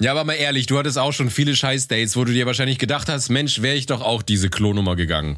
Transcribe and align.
Ja, 0.00 0.12
aber 0.12 0.24
mal 0.24 0.32
ehrlich, 0.32 0.66
du 0.66 0.78
hattest 0.78 0.98
auch 0.98 1.12
schon 1.12 1.30
viele 1.30 1.54
Scheiß-Dates, 1.54 2.16
wo 2.16 2.24
du 2.24 2.32
dir 2.32 2.46
wahrscheinlich 2.46 2.78
gedacht 2.78 3.08
hast, 3.08 3.28
Mensch, 3.28 3.60
wäre 3.60 3.76
ich 3.76 3.86
doch 3.86 4.00
auch 4.00 4.22
diese 4.22 4.48
Klonummer 4.48 4.96
gegangen. 4.96 5.36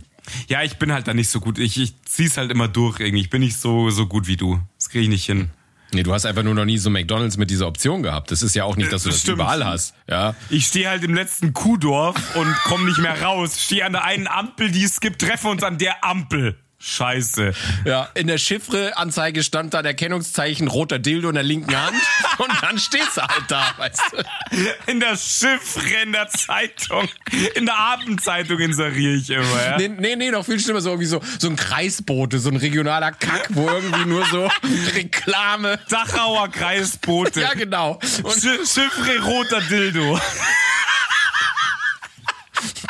Ja, 0.49 0.62
ich 0.62 0.77
bin 0.77 0.92
halt 0.92 1.08
da 1.08 1.15
nicht 1.15 1.31
so 1.31 1.41
gut. 1.41 1.58
Ich, 1.58 1.77
ich 1.77 1.94
zieh's 2.04 2.36
halt 2.36 2.52
immer 2.52 2.68
durch 2.68 3.00
irgendwie. 3.00 3.22
Ich 3.22 3.30
bin 3.30 3.40
nicht 3.40 3.56
so, 3.56 3.90
so 3.90 4.06
gut 4.06 4.28
wie 4.28 4.36
du. 4.36 4.60
Das 4.78 4.88
kriege 4.88 5.02
ich 5.02 5.08
nicht 5.08 5.26
hin. 5.26 5.50
Nee, 5.94 6.04
du 6.04 6.14
hast 6.14 6.25
einfach 6.25 6.42
nur 6.42 6.54
noch 6.54 6.64
nie 6.64 6.78
so 6.78 6.88
McDonalds 6.88 7.36
mit 7.36 7.50
dieser 7.50 7.67
Option 7.67 8.02
gehabt. 8.02 8.30
Das 8.30 8.43
ist 8.43 8.54
ja 8.54 8.64
auch 8.64 8.77
nicht, 8.77 8.90
dass 8.93 9.02
du 9.02 9.11
das, 9.11 9.20
Stimmt. 9.20 9.38
überall 9.38 9.64
hast. 9.64 9.95
Ja. 10.09 10.34
Ich 10.48 10.66
stehe 10.68 10.88
halt 10.88 11.04
im 11.04 11.12
letzten 11.12 11.52
Kuhdorf 11.52 12.36
und 12.36 12.54
komme 12.64 12.86
nicht 12.86 12.98
mehr 12.98 13.20
raus. 13.20 13.60
Stehe 13.60 13.84
an 13.84 13.92
der 13.92 14.04
einen 14.04 14.26
Ampel, 14.26 14.70
die 14.70 14.84
es 14.84 15.00
gibt, 15.00 15.20
treffe 15.20 15.48
uns 15.48 15.62
an 15.62 15.76
der 15.76 16.02
Ampel. 16.02 16.56
Scheiße. 16.84 17.54
Ja, 17.84 18.08
in 18.14 18.26
der 18.26 18.38
Chiffre-Anzeige 18.38 19.42
stand 19.44 19.72
da 19.72 19.78
ein 19.78 19.84
Erkennungszeichen 19.84 20.66
roter 20.66 20.98
Dildo 20.98 21.28
in 21.28 21.34
der 21.36 21.44
linken 21.44 21.76
Hand 21.80 21.94
und 22.38 22.50
dann 22.60 22.78
stehst 22.78 23.16
du 23.16 23.20
halt 23.22 23.44
da, 23.48 23.64
weißt 23.76 24.00
du. 24.12 24.90
In 24.90 24.98
der 24.98 25.16
Chiffre, 25.16 26.02
in 26.02 26.12
der 26.12 26.28
Zeitung, 26.28 27.09
in 27.54 27.66
der 27.66 27.76
Abendzeitung 27.78 28.59
inseriere 28.59 29.14
ich 29.14 29.30
immer, 29.30 29.64
ja. 29.64 29.76
Nee, 29.78 29.88
nee, 29.88 30.16
nee, 30.16 30.30
noch 30.32 30.45
viel 30.45 30.59
schlimmer, 30.59 30.80
so 30.80 30.90
irgendwie 30.90 31.06
so, 31.06 31.20
so 31.38 31.48
ein 31.48 31.54
Kreisbote, 31.56 32.40
so 32.40 32.48
ein 32.50 32.56
regionaler 32.56 33.12
Kack, 33.12 33.46
wo 33.51 33.68
irgendwie 33.68 34.04
nur 34.06 34.26
so 34.26 34.51
Reklame. 34.96 35.78
Dachauer 35.88 36.48
Kreisbote. 36.51 37.42
Ja, 37.42 37.54
genau. 37.54 37.92
Und 38.24 38.34
Sch- 38.34 38.66
Chiffre 38.74 39.20
roter 39.23 39.60
Dildo. 39.60 40.18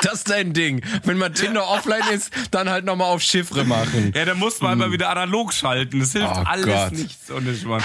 das 0.05 0.15
ist 0.15 0.31
dein 0.31 0.53
Ding. 0.53 0.83
Wenn 1.05 1.19
mal 1.19 1.31
Tinder 1.33 1.67
offline 1.69 2.03
ist, 2.13 2.31
dann 2.51 2.69
halt 2.69 2.85
nochmal 2.85 3.09
auf 3.09 3.23
Chiffre 3.23 3.65
machen. 3.65 4.13
Ja, 4.15 4.25
da 4.25 4.35
muss 4.35 4.61
man 4.61 4.75
immer 4.75 4.93
wieder 4.93 5.11
analog 5.11 5.53
schalten. 5.53 6.01
Das 6.01 6.13
hilft 6.13 6.29
Oh 6.35 6.43
alles 6.45 6.67
Gott. 6.67 6.93
nichts. 6.93 7.31
ohne 7.31 7.55
Schmarrn. 7.57 7.83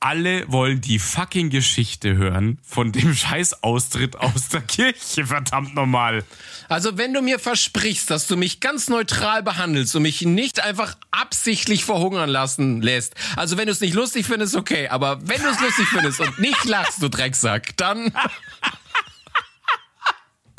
Alle 0.00 0.44
wollen 0.50 0.80
die 0.80 1.00
fucking 1.00 1.50
Geschichte 1.50 2.16
hören 2.16 2.58
von 2.62 2.92
dem 2.92 3.14
Scheißaustritt 3.16 4.16
aus 4.16 4.48
der 4.48 4.60
Kirche, 4.60 5.26
verdammt 5.26 5.74
nochmal. 5.74 6.22
Also 6.68 6.96
wenn 6.98 7.12
du 7.12 7.20
mir 7.20 7.40
versprichst, 7.40 8.08
dass 8.08 8.28
du 8.28 8.36
mich 8.36 8.60
ganz 8.60 8.88
neutral 8.88 9.42
behandelst 9.42 9.96
und 9.96 10.02
mich 10.02 10.22
nicht 10.22 10.60
einfach 10.62 10.96
absichtlich 11.10 11.84
verhungern 11.84 12.30
lassen 12.30 12.80
lässt, 12.80 13.16
also 13.34 13.56
wenn 13.56 13.66
du 13.66 13.72
es 13.72 13.80
nicht 13.80 13.94
lustig 13.94 14.26
findest, 14.26 14.54
okay, 14.54 14.86
aber 14.86 15.18
wenn 15.26 15.42
du 15.42 15.48
es 15.48 15.60
lustig 15.60 15.88
findest 15.88 16.20
und 16.20 16.38
nicht 16.38 16.64
lachst, 16.64 17.02
du 17.02 17.08
Drecksack, 17.08 17.76
dann... 17.76 18.12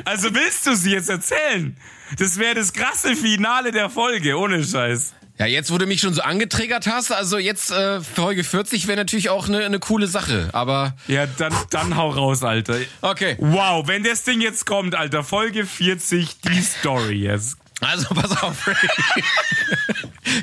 Also 0.05 0.33
willst 0.33 0.65
du 0.65 0.75
sie 0.75 0.91
jetzt 0.91 1.09
erzählen? 1.09 1.75
Das 2.17 2.37
wäre 2.39 2.55
das 2.55 2.73
krasse 2.73 3.15
Finale 3.15 3.71
der 3.71 3.89
Folge, 3.89 4.37
ohne 4.37 4.63
Scheiß. 4.63 5.13
Ja, 5.37 5.45
jetzt, 5.45 5.71
wo 5.71 5.77
du 5.77 5.85
mich 5.85 6.01
schon 6.01 6.13
so 6.13 6.21
angetriggert 6.21 6.85
hast, 6.87 7.11
also 7.11 7.37
jetzt 7.37 7.71
äh, 7.71 8.01
Folge 8.01 8.43
40 8.43 8.87
wäre 8.87 8.97
natürlich 8.97 9.29
auch 9.29 9.47
eine 9.47 9.69
ne 9.69 9.79
coole 9.79 10.07
Sache, 10.07 10.49
aber 10.51 10.95
Ja, 11.07 11.27
dann, 11.27 11.53
dann 11.69 11.95
hau 11.95 12.09
raus, 12.09 12.43
Alter. 12.43 12.77
okay. 13.01 13.37
Wow, 13.39 13.87
wenn 13.87 14.03
das 14.03 14.23
Ding 14.23 14.41
jetzt 14.41 14.65
kommt, 14.65 14.95
Alter, 14.95 15.23
Folge 15.23 15.65
40, 15.65 16.41
die 16.41 16.61
Story 16.61 17.15
jetzt. 17.23 17.57
Also 17.79 18.13
pass 18.13 18.31
auf, 18.43 18.57
Freddy. 18.57 19.23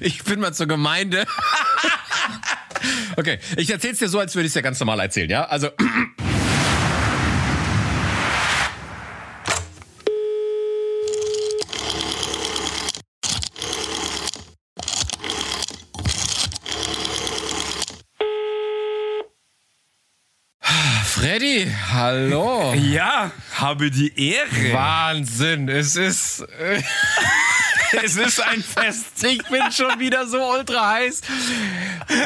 Ich 0.01 0.25
bin 0.25 0.41
mal 0.41 0.55
zur 0.55 0.67
Gemeinde. 0.67 1.27
Okay, 3.17 3.39
ich 3.57 3.71
erzähl's 3.71 3.99
dir 3.99 4.09
so, 4.09 4.19
als 4.19 4.35
würde 4.35 4.47
ich 4.47 4.51
es 4.51 4.55
ja 4.55 4.61
ganz 4.61 4.79
normal 4.79 5.01
erzählen, 5.01 5.31
ja? 5.31 5.45
Also 5.47 5.71
Freddy, 21.05 21.66
hallo. 21.91 22.75
Ja, 22.75 23.31
habe 23.55 23.91
die 23.91 24.13
Ehre. 24.31 24.73
Wahnsinn, 24.73 25.69
es 25.69 25.97
ist 25.97 26.41
äh, 26.41 26.83
Es 28.05 28.17
ist 28.17 28.41
ein 28.41 28.63
Fest. 28.63 29.25
ich 29.25 29.43
bin 29.45 29.71
schon 29.71 29.99
wieder 29.99 30.27
so 30.27 30.39
ultra 30.39 30.95
heiß. 30.95 31.21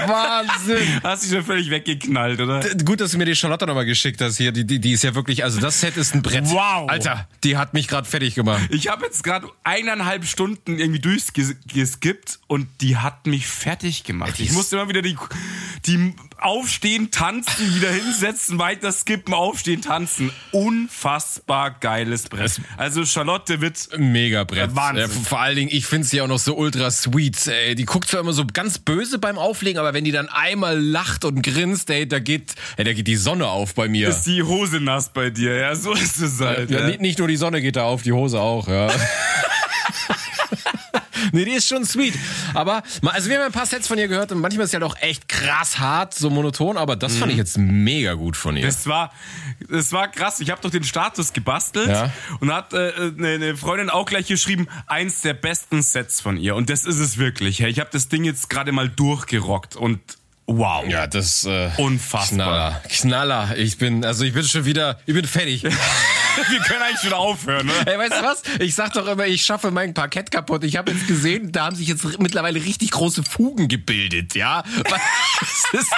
Wahnsinn. 0.06 1.00
Hast 1.02 1.24
dich 1.24 1.32
schon 1.32 1.44
völlig 1.44 1.70
weggeknallt, 1.70 2.40
oder? 2.40 2.60
Gut, 2.84 3.00
dass 3.00 3.12
du 3.12 3.18
mir 3.18 3.26
die 3.26 3.36
Charlotte 3.36 3.66
nochmal 3.66 3.84
geschickt 3.84 4.20
hast 4.20 4.38
hier. 4.38 4.52
Die, 4.52 4.64
die, 4.66 4.78
die 4.80 4.92
ist 4.92 5.04
ja 5.04 5.14
wirklich, 5.14 5.44
also 5.44 5.60
das 5.60 5.80
Set 5.80 5.96
ist 5.96 6.14
ein 6.14 6.22
Brett. 6.22 6.46
Wow. 6.46 6.88
Alter, 6.88 7.28
die 7.44 7.56
hat 7.56 7.74
mich 7.74 7.88
gerade 7.88 8.08
fertig 8.08 8.34
gemacht. 8.34 8.62
Ich 8.70 8.88
habe 8.88 9.04
jetzt 9.04 9.22
gerade 9.22 9.48
eineinhalb 9.64 10.24
Stunden 10.24 10.78
irgendwie 10.78 11.00
durchgeskippt 11.00 12.40
und 12.46 12.68
die 12.80 12.96
hat 12.96 13.26
mich 13.26 13.46
fertig 13.46 14.04
gemacht. 14.04 14.38
Ich 14.38 14.52
musste 14.52 14.76
immer 14.76 14.88
wieder 14.88 15.02
die, 15.02 15.16
die 15.86 16.14
aufstehen, 16.38 17.10
tanzen, 17.10 17.74
wieder 17.74 17.90
hinsetzen, 17.90 18.58
weiter 18.58 18.92
skippen, 18.92 19.34
aufstehen, 19.34 19.82
tanzen. 19.82 20.30
Unfassbar 20.52 21.72
geiles 21.80 22.24
Brett. 22.24 22.60
Also 22.76 23.04
Charlotte 23.04 23.60
wird 23.60 23.88
Mega 23.98 24.44
Brett. 24.44 24.74
Wahnsinn. 24.74 25.10
Ja, 25.10 25.24
vor 25.28 25.40
allen 25.40 25.56
Dingen, 25.56 25.70
ich 25.72 25.86
finde 25.86 26.06
sie 26.06 26.20
auch 26.20 26.28
noch 26.28 26.38
so 26.38 26.56
ultra 26.56 26.90
sweet. 26.90 27.46
Ey, 27.46 27.74
die 27.74 27.84
guckt 27.84 28.08
zwar 28.08 28.20
immer 28.20 28.32
so 28.32 28.44
ganz 28.46 28.78
böse 28.78 29.18
beim 29.18 29.38
Auflegen, 29.38 29.78
aber 29.78 29.94
wenn 29.94 30.04
die 30.04 30.12
dann 30.12 30.28
einmal 30.28 30.78
lacht 30.80 31.24
und 31.24 31.42
grinst, 31.42 31.90
ey, 31.90 32.06
da 32.08 32.18
geht, 32.18 32.54
ey, 32.76 32.84
da 32.84 32.92
geht 32.92 33.06
die 33.06 33.16
Sonne 33.16 33.46
auf 33.48 33.74
bei 33.74 33.88
mir. 33.88 34.08
ist 34.08 34.24
die 34.24 34.42
Hose 34.42 34.80
nass 34.80 35.10
bei 35.12 35.30
dir. 35.30 35.54
Ja, 35.56 35.74
so 35.74 35.92
ist 35.92 36.18
es 36.20 36.40
halt. 36.40 36.70
Ja, 36.70 36.80
Ja, 36.80 36.86
nicht, 36.86 37.00
nicht 37.00 37.18
nur 37.18 37.28
die 37.28 37.36
Sonne 37.36 37.60
geht 37.60 37.76
da 37.76 37.84
auf, 37.84 38.02
die 38.02 38.12
Hose 38.12 38.40
auch, 38.40 38.68
ja. 38.68 38.88
nee, 41.32 41.44
die 41.44 41.52
ist 41.52 41.68
schon 41.68 41.84
sweet. 41.84 42.14
Aber, 42.54 42.82
also 43.02 43.28
wir 43.30 43.38
haben 43.38 43.46
ein 43.46 43.52
paar 43.52 43.66
Sets 43.66 43.86
von 43.88 43.98
ihr 43.98 44.08
gehört 44.08 44.32
und 44.32 44.40
manchmal 44.40 44.64
ist 44.64 44.70
sie 44.70 44.76
halt 44.76 44.84
auch 44.84 44.96
echt 45.00 45.28
krass 45.28 45.78
hart, 45.78 46.14
so 46.14 46.30
monoton, 46.30 46.76
aber 46.76 46.96
das 46.96 47.16
fand 47.16 47.32
ich 47.32 47.38
jetzt 47.38 47.58
mega 47.58 48.14
gut 48.14 48.36
von 48.36 48.56
ihr. 48.56 48.64
Das 48.66 48.86
war, 48.86 49.12
das 49.68 49.92
war 49.92 50.08
krass. 50.08 50.40
Ich 50.40 50.50
habe 50.50 50.60
doch 50.62 50.70
den 50.70 50.84
Status 50.84 51.32
gebastelt 51.32 51.88
Ja. 51.88 52.12
und 52.40 52.52
hat 52.52 52.72
äh, 52.72 52.92
eine, 53.16 53.28
eine 53.28 53.56
Freundin 53.56 53.90
auch 53.90 54.06
gleich 54.06 54.26
geschrieben, 54.26 54.68
eins 54.86 55.20
der 55.22 55.34
besten 55.34 55.82
Sets 55.82 56.20
von 56.20 56.36
ihr. 56.36 56.54
Und 56.56 56.70
das 56.70 56.84
ist 56.84 56.98
es 56.98 57.18
wirklich. 57.18 57.60
Hey, 57.60 57.70
Ich 57.70 57.80
habe 57.80 57.90
das 57.92 58.08
Ding 58.08 58.24
jetzt 58.24 58.50
gerade 58.50 58.72
mal 58.72 58.88
durchgerockt 58.88 59.76
und 59.76 60.00
wow. 60.58 60.84
ja, 60.88 61.06
das 61.06 61.44
äh, 61.44 61.70
Unfassbar. 61.76 62.28
Knaller. 62.36 62.82
Knaller. 62.88 63.56
Ich 63.56 63.78
bin, 63.78 64.04
also 64.04 64.24
ich 64.24 64.32
bin 64.32 64.44
schon 64.44 64.64
wieder, 64.64 64.98
ich 65.06 65.14
bin 65.14 65.24
fertig. 65.24 65.62
Wir 66.48 66.60
können 66.60 66.82
eigentlich 66.82 67.00
schon 67.00 67.12
aufhören, 67.12 67.66
ne? 67.66 67.72
Ey, 67.86 67.98
weißt 67.98 68.12
du 68.12 68.22
was? 68.22 68.42
Ich 68.60 68.74
sag 68.74 68.92
doch 68.92 69.06
immer, 69.06 69.26
ich 69.26 69.44
schaffe 69.44 69.70
mein 69.70 69.94
Parkett 69.94 70.30
kaputt. 70.30 70.64
Ich 70.64 70.76
habe 70.76 70.92
jetzt 70.92 71.06
gesehen, 71.06 71.52
da 71.52 71.66
haben 71.66 71.76
sich 71.76 71.88
jetzt 71.88 72.18
mittlerweile 72.20 72.62
richtig 72.62 72.92
große 72.92 73.24
Fugen 73.24 73.68
gebildet, 73.68 74.34
ja? 74.34 74.62
Das 74.84 75.00
ist, 75.72 75.90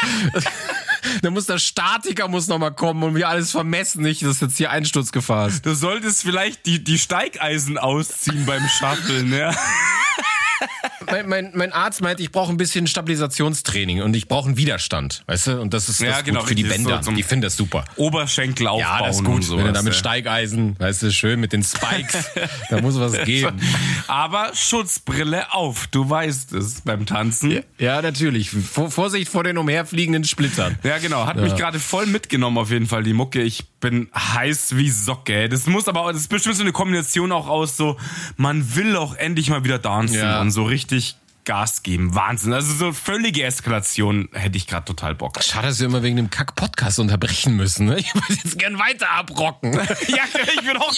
da 1.21 1.31
muss 1.31 1.47
der 1.47 1.59
Statiker 1.59 2.29
muss 2.29 2.49
noch 2.49 2.59
mal 2.59 2.71
kommen 2.71 3.03
und 3.03 3.13
mir 3.13 3.29
alles 3.29 3.51
vermessen, 3.51 4.03
nicht, 4.03 4.23
dass 4.23 4.41
jetzt 4.41 4.57
hier 4.57 4.71
Einsturzgefahr 4.71 5.49
ist. 5.49 5.67
Du 5.67 5.75
solltest 5.75 6.23
vielleicht 6.23 6.67
die, 6.67 6.83
die 6.83 6.99
Steigeisen 6.99 7.79
ausziehen 7.79 8.47
beim 8.47 8.67
Shutteln, 8.69 9.33
ja? 9.33 9.55
Mein, 11.11 11.29
mein, 11.29 11.51
mein 11.55 11.73
Arzt 11.73 12.01
meint, 12.01 12.21
ich 12.21 12.31
brauche 12.31 12.51
ein 12.53 12.57
bisschen 12.57 12.87
Stabilisationstraining 12.87 14.03
und 14.03 14.15
ich 14.15 14.29
brauche 14.29 14.47
einen 14.49 14.57
Widerstand, 14.57 15.25
weißt 15.27 15.47
du? 15.49 15.61
Und 15.61 15.75
das 15.75 15.89
ist 15.89 16.01
das 16.01 16.07
Ja, 16.09 16.17
gut 16.19 16.25
genau, 16.27 16.43
für 16.43 16.55
die 16.55 16.63
so 16.63 16.69
Bänder. 16.69 17.03
zum- 17.03 17.17
die 17.17 17.23
finden 17.23 17.43
das 17.43 17.57
super. 17.57 17.85
Oberschenkel 17.97 18.67
aufbauen 18.69 18.81
Ja, 19.01 19.07
das 19.07 19.17
ist 19.17 19.25
gut. 19.25 19.45
sowas, 19.45 19.59
Wenn 19.65 19.67
du 19.69 19.73
da 19.73 19.83
mit 19.83 19.93
ja. 19.95 19.99
Steigeisen, 19.99 20.77
weißt 20.79 21.03
du, 21.03 21.11
schön 21.13 21.41
mit 21.41 21.53
den 21.53 21.63
Spikes, 21.65 22.31
da 22.71 22.81
muss 22.81 22.99
was 22.99 23.13
gehen. 23.25 23.61
Aber 24.07 24.53
Schutzbrille 24.55 25.53
auf, 25.53 25.87
du 25.89 26.09
weißt 26.09 26.53
es 26.53 26.83
beim 26.83 27.05
Tanzen. 27.07 27.63
Ja, 27.79 28.01
natürlich. 28.01 28.51
Vor, 28.51 28.91
Vorsicht 28.91 29.29
vor 29.31 29.45
den 29.45 29.59
umherfliegenden 29.59 30.25
Splittern. 30.25 30.79
Ja, 30.85 30.99
genau. 30.99 31.27
Hat 31.27 31.37
mich 31.37 31.57
gerade 31.57 31.79
voll 31.81 32.07
mitgenommen, 32.07 32.59
auf 32.59 32.71
jeden 32.71 32.87
Fall, 32.87 33.03
die 33.03 33.13
Mucke. 33.13 33.43
Ich 33.43 33.65
bin 33.81 34.09
heiß 34.17 34.77
wie 34.77 34.91
Socke. 34.91 35.49
Das 35.49 35.67
muss 35.67 35.89
aber, 35.89 36.13
das 36.13 36.23
ist 36.23 36.29
bestimmt 36.29 36.55
so 36.55 36.63
eine 36.63 36.71
Kombination 36.73 37.33
auch 37.33 37.49
aus 37.49 37.77
so, 37.77 37.97
man 38.37 38.77
will 38.77 38.95
auch 38.97 39.17
endlich 39.17 39.51
mal 39.51 39.65
wieder 39.65 39.81
dancen 39.81 40.19
Ja. 40.19 40.41
und 40.41 40.52
so 40.53 40.65
richtig 40.65 41.17
Gas 41.45 41.83
geben. 41.83 42.15
Wahnsinn. 42.15 42.53
Also 42.53 42.73
so 42.73 42.93
völlige 42.93 43.43
Eskalation 43.43 44.29
hätte 44.33 44.57
ich 44.57 44.67
gerade 44.67 44.85
total 44.85 45.15
Bock. 45.15 45.43
Schade, 45.43 45.69
dass 45.69 45.81
wir 45.81 45.87
immer 45.87 46.03
wegen 46.03 46.17
dem 46.17 46.31
Kack-Podcast 46.31 47.01
unterbrechen 47.01 47.57
müssen. 47.57 47.87
Ne? 47.87 47.99
Ich 47.99 48.15
würde 48.15 48.33
jetzt 48.33 48.59
gern 48.59 48.79
weiter 48.79 49.11
abrocken. 49.11 49.73
ja, 50.09 50.25
ich 50.55 50.61
bin 50.61 50.77
auch. 50.77 50.95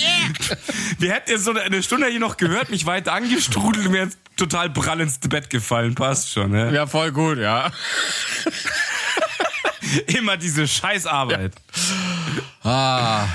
Wir 0.99 1.13
hätten 1.13 1.31
jetzt 1.31 1.45
so 1.45 1.53
eine 1.53 1.83
Stunde 1.83 2.09
hier 2.09 2.21
noch 2.21 2.37
gehört, 2.37 2.69
mich 2.69 2.85
weiter 2.85 3.13
angestrudelt 3.15 3.87
und 3.87 3.93
mir 3.93 4.05
jetzt 4.05 4.19
total 4.37 4.69
prall 4.71 5.01
ins 5.01 5.19
Bett 5.19 5.49
gefallen. 5.49 5.95
Passt 5.95 6.31
schon, 6.31 6.51
ne? 6.51 6.75
Ja, 6.75 6.87
voll 6.87 7.13
gut, 7.13 7.39
ja. 7.39 7.71
Immer 10.09 10.37
diese 10.37 10.69
Scheißarbeit. 10.69 11.53
Ah. 12.63 13.27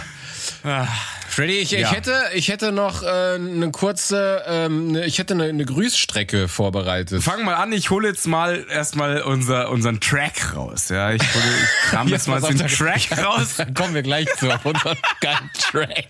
Freddy, 1.29 1.59
ich, 1.59 1.73
ich, 1.73 1.81
Ja. 1.81 1.91
hätte, 1.91 2.15
ich 2.33 2.47
hätte 2.49 2.71
noch 2.71 3.03
äh, 3.03 3.35
eine 3.35 3.71
kurze, 3.71 4.43
ähm, 4.47 4.91
ne- 4.91 5.05
ich 5.05 5.19
hätte 5.19 5.33
eine, 5.35 5.45
eine 5.45 5.63
Grüßstrecke 5.65 6.47
vorbereitet. 6.47 7.21
Fang 7.23 7.43
mal 7.45 7.55
an, 7.55 7.71
ich 7.71 7.89
hole 7.89 8.07
jetzt 8.07 8.27
mal 8.27 8.65
erstmal 8.69 9.21
unser, 9.21 9.69
unseren 9.69 9.99
Track 10.01 10.55
raus. 10.55 10.89
Ja, 10.89 11.11
ich, 11.11 11.21
hole, 11.21 11.43
ich 11.83 11.89
kram 11.91 12.07
jetzt 12.09 12.27
mal 12.27 12.41
den 12.41 12.57
da- 12.57 12.65
Track 12.67 13.17
raus. 13.23 13.55
Dann 13.57 13.73
kommen 13.75 13.93
wir 13.93 14.01
gleich 14.01 14.27
zu 14.37 14.47
unserem 14.63 14.97
geilen 15.21 15.49
Track. 15.57 16.07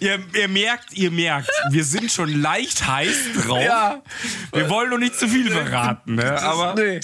Ihr, 0.00 0.18
ihr 0.34 0.48
merkt, 0.48 0.92
ihr 0.94 1.10
merkt, 1.10 1.50
wir 1.70 1.84
sind 1.84 2.10
schon 2.10 2.40
leicht 2.40 2.86
heiß 2.86 3.16
drauf. 3.46 3.62
Ja. 3.62 4.02
Wir 4.52 4.68
wollen 4.68 4.90
noch 4.90 4.98
nicht 4.98 5.14
zu 5.18 5.28
viel 5.28 5.50
verraten, 5.50 6.16
ne? 6.16 6.42
aber 6.42 6.74
nee. 6.74 7.00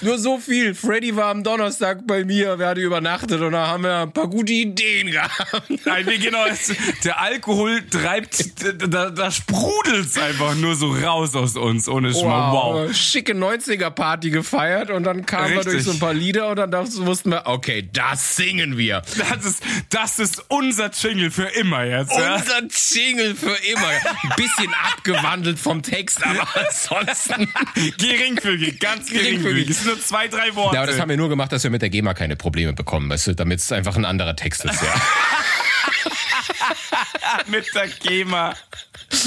Nur 0.00 0.18
so 0.18 0.38
viel. 0.38 0.74
Freddy 0.74 1.16
war 1.16 1.26
am 1.26 1.42
Donnerstag 1.44 2.06
bei 2.06 2.24
mir, 2.24 2.58
wir 2.58 2.66
hatten 2.66 2.80
übernachtet 2.80 3.40
und 3.40 3.52
da 3.52 3.66
haben 3.68 3.82
wir 3.84 3.98
ein 4.02 4.12
paar 4.12 4.28
gute 4.28 4.52
Ideen 4.52 5.10
gehabt. 5.10 5.70
Nein, 5.84 6.06
wir 6.06 6.18
genau, 6.18 6.44
es- 6.46 6.72
der 7.04 7.20
Alkohol 7.20 7.82
treibt, 7.88 8.44
da, 8.92 9.10
da 9.10 9.30
sprudelt's 9.30 10.18
einfach 10.18 10.54
nur 10.56 10.74
so 10.76 10.92
raus 10.92 11.34
aus 11.34 11.56
uns, 11.56 11.88
ohne 11.88 12.12
Schmarrn. 12.12 12.86
Wow. 12.88 12.94
Schicke 12.96 13.32
90er-Party 13.34 14.30
gefeiert 14.30 14.90
und 14.90 15.04
dann 15.04 15.26
kamen 15.26 15.54
wir 15.54 15.62
durch 15.64 15.84
so 15.84 15.92
ein 15.92 15.98
paar 15.98 16.14
Lieder 16.14 16.48
und 16.48 16.56
dann 16.56 16.72
wussten 17.06 17.30
wir, 17.30 17.42
okay, 17.46 17.88
das 17.92 18.36
singen 18.36 18.76
wir. 18.78 19.02
Das 19.18 19.44
ist, 19.44 19.62
das 19.90 20.18
ist 20.18 20.42
unser 20.48 20.90
Jingle 20.90 21.30
für 21.30 21.46
immer 21.46 21.84
jetzt. 21.84 22.12
Ja? 22.16 22.36
Unser 22.36 22.60
Jingle 22.94 23.34
für 23.34 23.56
immer. 23.70 23.88
Ein 23.88 24.32
bisschen 24.36 24.72
abgewandelt 24.92 25.58
vom 25.58 25.82
Text, 25.82 26.24
aber 26.24 26.46
ansonsten. 26.54 27.52
Geringfügig, 27.98 28.78
ganz 28.80 29.08
Geringfügig. 29.10 29.66
geringfügig. 29.66 29.83
Sind 29.84 29.94
nur 29.94 30.00
zwei, 30.02 30.28
drei 30.28 30.54
Worte. 30.54 30.76
Ja, 30.76 30.82
aber 30.82 30.90
das 30.90 31.00
haben 31.00 31.08
wir 31.10 31.16
nur 31.16 31.28
gemacht, 31.28 31.52
dass 31.52 31.62
wir 31.62 31.70
mit 31.70 31.82
der 31.82 31.90
GEMA 31.90 32.14
keine 32.14 32.36
Probleme 32.36 32.72
bekommen, 32.72 33.10
weißt 33.10 33.28
du, 33.28 33.34
damit 33.34 33.60
es 33.60 33.70
einfach 33.72 33.96
ein 33.96 34.04
anderer 34.04 34.34
Text 34.36 34.64
ist, 34.64 34.82
ja. 34.82 34.94
mit 37.46 37.66
der 37.74 37.88
GEMA. 37.88 38.54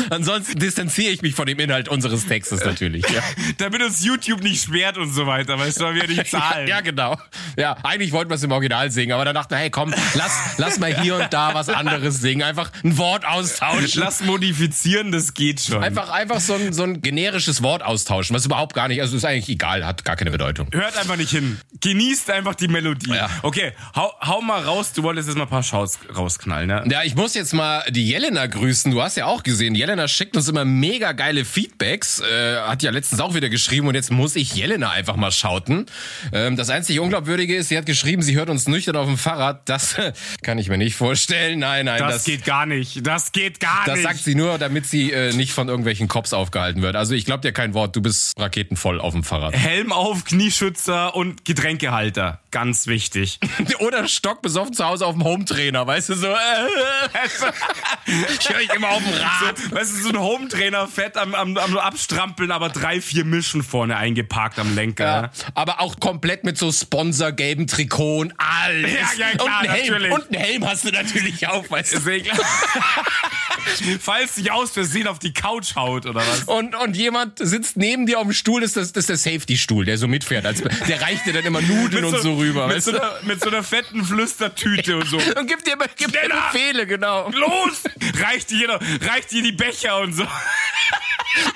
Ansonsten 0.10 0.60
distanziere 0.60 1.12
ich 1.12 1.22
mich 1.22 1.36
von 1.36 1.46
dem 1.46 1.60
Inhalt 1.60 1.90
unseres 1.90 2.26
Textes 2.26 2.64
natürlich, 2.64 3.08
ja. 3.10 3.22
Damit 3.58 3.82
uns 3.82 4.04
YouTube 4.04 4.42
nicht 4.44 4.64
sperrt 4.64 4.98
und 4.98 5.12
so 5.14 5.28
weiter, 5.28 5.58
weißt 5.58 5.80
du, 5.80 5.86
weil 5.86 5.96
wir 5.96 6.08
nicht 6.08 6.28
zahlen. 6.32 6.68
Ja, 6.68 6.82
genau. 6.82 7.18
Ja, 7.58 7.78
eigentlich 7.84 8.12
wollten 8.12 8.30
wir 8.30 8.36
es 8.36 8.44
im 8.44 8.52
Original 8.52 8.92
singen, 8.92 9.14
aber 9.14 9.26
dann 9.26 9.36
dachten 9.36 9.52
wir, 9.52 9.58
hey, 9.58 9.70
komm, 9.70 9.94
lass, 10.14 10.58
lass 10.58 10.80
mal 10.80 11.00
hier 11.02 11.16
und 11.16 11.32
da 11.32 11.54
was 11.54 11.70
anderes 11.70 12.20
singen. 12.22 12.44
Einfach 12.44 12.72
ein 12.84 12.98
Wort 12.98 13.26
austauschen. 13.26 14.02
Lass 14.02 14.22
modifizieren, 14.24 15.12
das 15.12 15.34
geht 15.34 15.62
schon. 15.62 15.84
Einfach, 15.84 16.10
einfach 16.10 16.40
so 16.40 16.54
ein, 16.54 16.74
so 16.74 16.84
ein 16.84 17.02
generisches 17.02 17.64
Wort 17.64 17.84
austauschen, 17.84 18.36
was 18.36 18.46
überhaupt 18.46 18.74
gar 18.74 18.88
nicht, 18.88 19.02
also 19.02 19.18
ist 19.18 19.26
eigentlich 19.26 19.50
egal, 19.50 19.86
hat 19.86 20.06
gar 20.06 20.16
keine 20.16 20.32
Bedeutung. 20.32 20.68
Hört 20.72 20.98
einfach 20.98 21.18
nicht 21.18 21.32
hin. 21.32 21.60
Genießt 21.82 22.30
einfach 22.32 22.56
die 22.56 22.68
Melodie. 22.68 23.12
Ja. 23.12 23.30
Okay, 23.44 23.74
hau, 23.96 24.14
hau 24.22 24.42
mal 24.42 24.62
raus. 24.62 24.94
Du 24.94 25.04
wolltest 25.04 25.28
jetzt 25.28 25.38
mal 25.38 25.44
ein 25.44 25.50
paar 25.50 25.64
Schaus 25.64 26.00
rausknallen, 26.16 26.68
ne? 26.68 26.84
Ja, 26.90 27.04
ich 27.04 27.16
muss 27.16 27.34
jetzt 27.34 27.54
mal 27.54 27.84
die 27.90 28.08
Jelena 28.08 28.46
grüßen. 28.46 28.92
Du 28.92 29.02
hast 29.02 29.18
ja 29.18 29.26
auch 29.26 29.44
gesehen, 29.44 29.76
Jelena 29.78 30.08
schickt 30.08 30.36
uns 30.36 30.48
immer 30.48 30.66
mega 30.66 31.12
geile 31.12 31.46
Feedbacks. 31.46 32.20
Äh, 32.20 32.58
hat 32.58 32.82
ja 32.82 32.92
letztens 32.92 33.22
auch 33.22 33.36
wieder 33.36 33.50
geschrieben 33.50 33.88
und 33.88 33.96
jetzt 33.96 34.12
muss 34.12 34.36
ich 34.36 34.56
Jelena 34.56 34.90
einfach 34.90 35.16
mal 35.16 35.32
schauten. 35.32 35.86
Ähm, 36.34 36.58
das 36.58 36.70
einzig 36.70 37.00
Unglaubwürdige 37.00 37.56
ist, 37.56 37.70
sie 37.70 37.78
hat 37.78 37.86
geschrieben, 37.86 38.24
sie 38.24 38.36
hört 38.36 38.50
uns 38.50 38.68
nüchtern 38.68 38.96
auf 38.96 39.06
dem 39.06 39.18
Fahrrad. 39.18 39.70
Das 39.70 39.96
kann 40.42 40.58
ich 40.58 40.70
mir 40.70 40.78
nicht 40.78 40.96
vorstellen. 40.96 41.60
Nein, 41.60 41.86
nein, 41.86 42.00
Das, 42.00 42.16
das, 42.16 42.24
geht 42.24 42.44
gar 42.44 42.66
nicht. 42.66 43.06
Das 43.06 43.32
geht 43.32 43.60
gar 43.60 43.86
das 43.86 43.96
nicht. 43.96 44.04
sagt 44.04 44.20
sie 44.20 44.36
nur, 44.36 44.58
damit 44.58 44.88
sie 44.88 45.12
äh, 45.12 45.34
nicht 45.34 45.54
von 45.54 45.68
irgendwelchen 45.68 46.08
Cops 46.08 46.34
aufgehalten 46.34 46.82
wird. 46.82 46.96
Also 46.96 47.14
ich 47.14 47.26
glaube 47.26 47.42
dir 47.42 47.52
kein 47.52 47.74
Wort. 47.74 47.96
Du 47.96 48.02
bist 48.02 48.40
raketenvoll 48.40 49.00
auf 49.00 49.14
dem 49.14 49.24
Fahrrad. 49.24 49.56
Helm 49.56 49.92
auf, 49.92 50.26
Knieschützer 50.26 51.16
und 51.16 51.46
Getränkehalter. 51.46 52.42
Ganz 52.58 52.88
wichtig. 52.88 53.40
Oder 53.82 54.08
stockbesoffen 54.08 54.74
zu 54.74 54.84
Hause 54.84 55.06
auf 55.06 55.14
dem 55.14 55.24
Hometrainer, 55.24 55.86
weißt 55.86 56.10
du 56.10 56.16
so. 56.16 56.26
Äh, 56.26 56.34
ich 58.08 58.50
höre 58.50 58.62
ich 58.62 58.74
immer 58.74 58.90
auf 58.90 59.04
dem 59.04 59.14
Rad. 59.14 59.60
So, 59.60 59.76
weißt 59.76 59.94
du, 59.94 60.02
so 60.02 60.10
ein 60.10 60.20
Hometrainer 60.20 60.88
fett 60.88 61.18
am, 61.18 61.36
am, 61.36 61.56
am 61.56 61.78
Abstrampeln, 61.78 62.50
aber 62.50 62.70
drei, 62.70 63.00
vier 63.00 63.26
Mischen 63.26 63.62
vorne 63.62 63.96
eingeparkt 63.96 64.58
am 64.58 64.74
Lenker. 64.74 65.06
Ja, 65.06 65.32
aber 65.54 65.82
auch 65.82 66.00
komplett 66.00 66.46
mit 66.46 66.58
so 66.58 66.72
sponsorgelben 66.72 67.68
Trikot 67.68 68.22
und 68.22 68.34
alles. 68.40 68.92
Ja, 68.92 69.28
ja, 69.28 69.30
klar, 69.36 69.46
und, 69.46 69.52
einen 69.52 69.70
Helm, 69.70 69.92
natürlich. 69.92 70.12
und 70.14 70.28
einen 70.34 70.44
Helm 70.44 70.68
hast 70.68 70.84
du 70.84 70.90
natürlich 70.90 71.48
auch, 71.48 71.70
weißt 71.70 71.94
du. 71.94 72.10
Eh 72.10 72.22
klar. 72.22 72.40
Falls 74.00 74.36
dich 74.36 74.52
aus 74.52 74.72
Versehen 74.72 75.08
auf 75.08 75.20
die 75.20 75.34
Couch 75.34 75.76
haut 75.76 76.06
oder 76.06 76.22
was? 76.22 76.44
Und, 76.46 76.74
und 76.76 76.96
jemand 76.96 77.38
sitzt 77.40 77.78
neben 77.78 78.06
dir 78.06 78.18
auf 78.20 78.24
dem 78.24 78.34
Stuhl, 78.34 78.62
das 78.62 78.76
ist, 78.78 78.96
das 78.96 79.10
ist 79.10 79.10
der 79.10 79.18
Safety-Stuhl, 79.18 79.86
der 79.86 79.98
so 79.98 80.08
mitfährt. 80.08 80.46
Als, 80.46 80.62
der 80.62 81.02
reicht 81.02 81.26
dir 81.26 81.34
dann 81.34 81.46
immer 81.46 81.62
Nudeln 81.62 82.06
und 82.06 82.18
so 82.20 82.36
rüber. 82.36 82.47
Mit 82.54 82.76
Weißt 82.78 82.86
so, 82.86 82.92
einer, 82.92 83.14
mit 83.24 83.42
so 83.42 83.50
einer 83.50 83.64
fetten 83.64 84.04
Flüstertüte 84.04 84.98
und 84.98 85.08
so. 85.08 85.18
Und 85.18 85.48
gibt 85.48 85.68
dir, 85.68 85.78
gibt 85.96 86.14
dir! 86.14 86.30
Befehle, 86.52 86.88
genau. 86.88 87.30
Los! 87.30 87.84
Reicht 88.22 88.50
dir, 88.52 88.80
reicht 89.02 89.32
dir 89.32 89.44
die 89.44 89.52
Becher 89.52 90.00
und 90.00 90.14
so. 90.14 90.24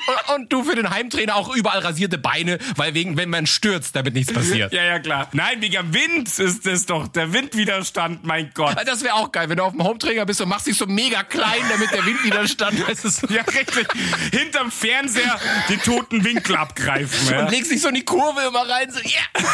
Und, 0.07 0.35
und 0.35 0.53
du 0.53 0.63
für 0.63 0.75
den 0.75 0.89
Heimtrainer 0.89 1.35
auch 1.35 1.55
überall 1.55 1.79
rasierte 1.79 2.17
Beine, 2.17 2.59
weil 2.75 2.93
wegen, 2.93 3.17
wenn 3.17 3.29
man 3.29 3.47
stürzt, 3.47 3.95
damit 3.95 4.13
nichts 4.13 4.31
passiert. 4.33 4.73
Ja, 4.73 4.83
ja, 4.83 4.99
klar. 4.99 5.29
Nein, 5.33 5.61
wegen 5.61 5.77
am 5.77 5.93
Wind 5.93 6.27
ist 6.27 6.67
es 6.67 6.85
doch. 6.85 7.07
Der 7.07 7.33
Windwiderstand, 7.33 8.23
mein 8.23 8.51
Gott. 8.53 8.75
Das 8.85 9.03
wäre 9.03 9.15
auch 9.15 9.31
geil, 9.31 9.49
wenn 9.49 9.57
du 9.57 9.63
auf 9.63 9.71
dem 9.71 9.83
Hometrainer 9.83 10.25
bist 10.25 10.41
und 10.41 10.49
machst 10.49 10.67
dich 10.67 10.77
so 10.77 10.85
mega 10.85 11.23
klein, 11.23 11.61
damit 11.69 11.91
der 11.91 12.05
Windwiderstand 12.05 12.88
weißt 12.88 13.05
du, 13.05 13.09
so 13.09 13.27
Ja, 13.27 13.41
richtig. 13.43 13.88
Hinterm 14.31 14.71
Fernseher 14.71 15.39
den 15.69 15.81
toten 15.81 16.23
Winkel 16.23 16.55
abgreifen. 16.55 17.29
Ja. 17.29 17.39
und 17.39 17.51
legst 17.51 17.71
dich 17.71 17.81
so 17.81 17.88
in 17.89 17.95
die 17.95 18.05
Kurve 18.05 18.41
immer 18.41 18.67
rein, 18.67 18.91
so, 18.91 18.99
yeah. 18.99 19.45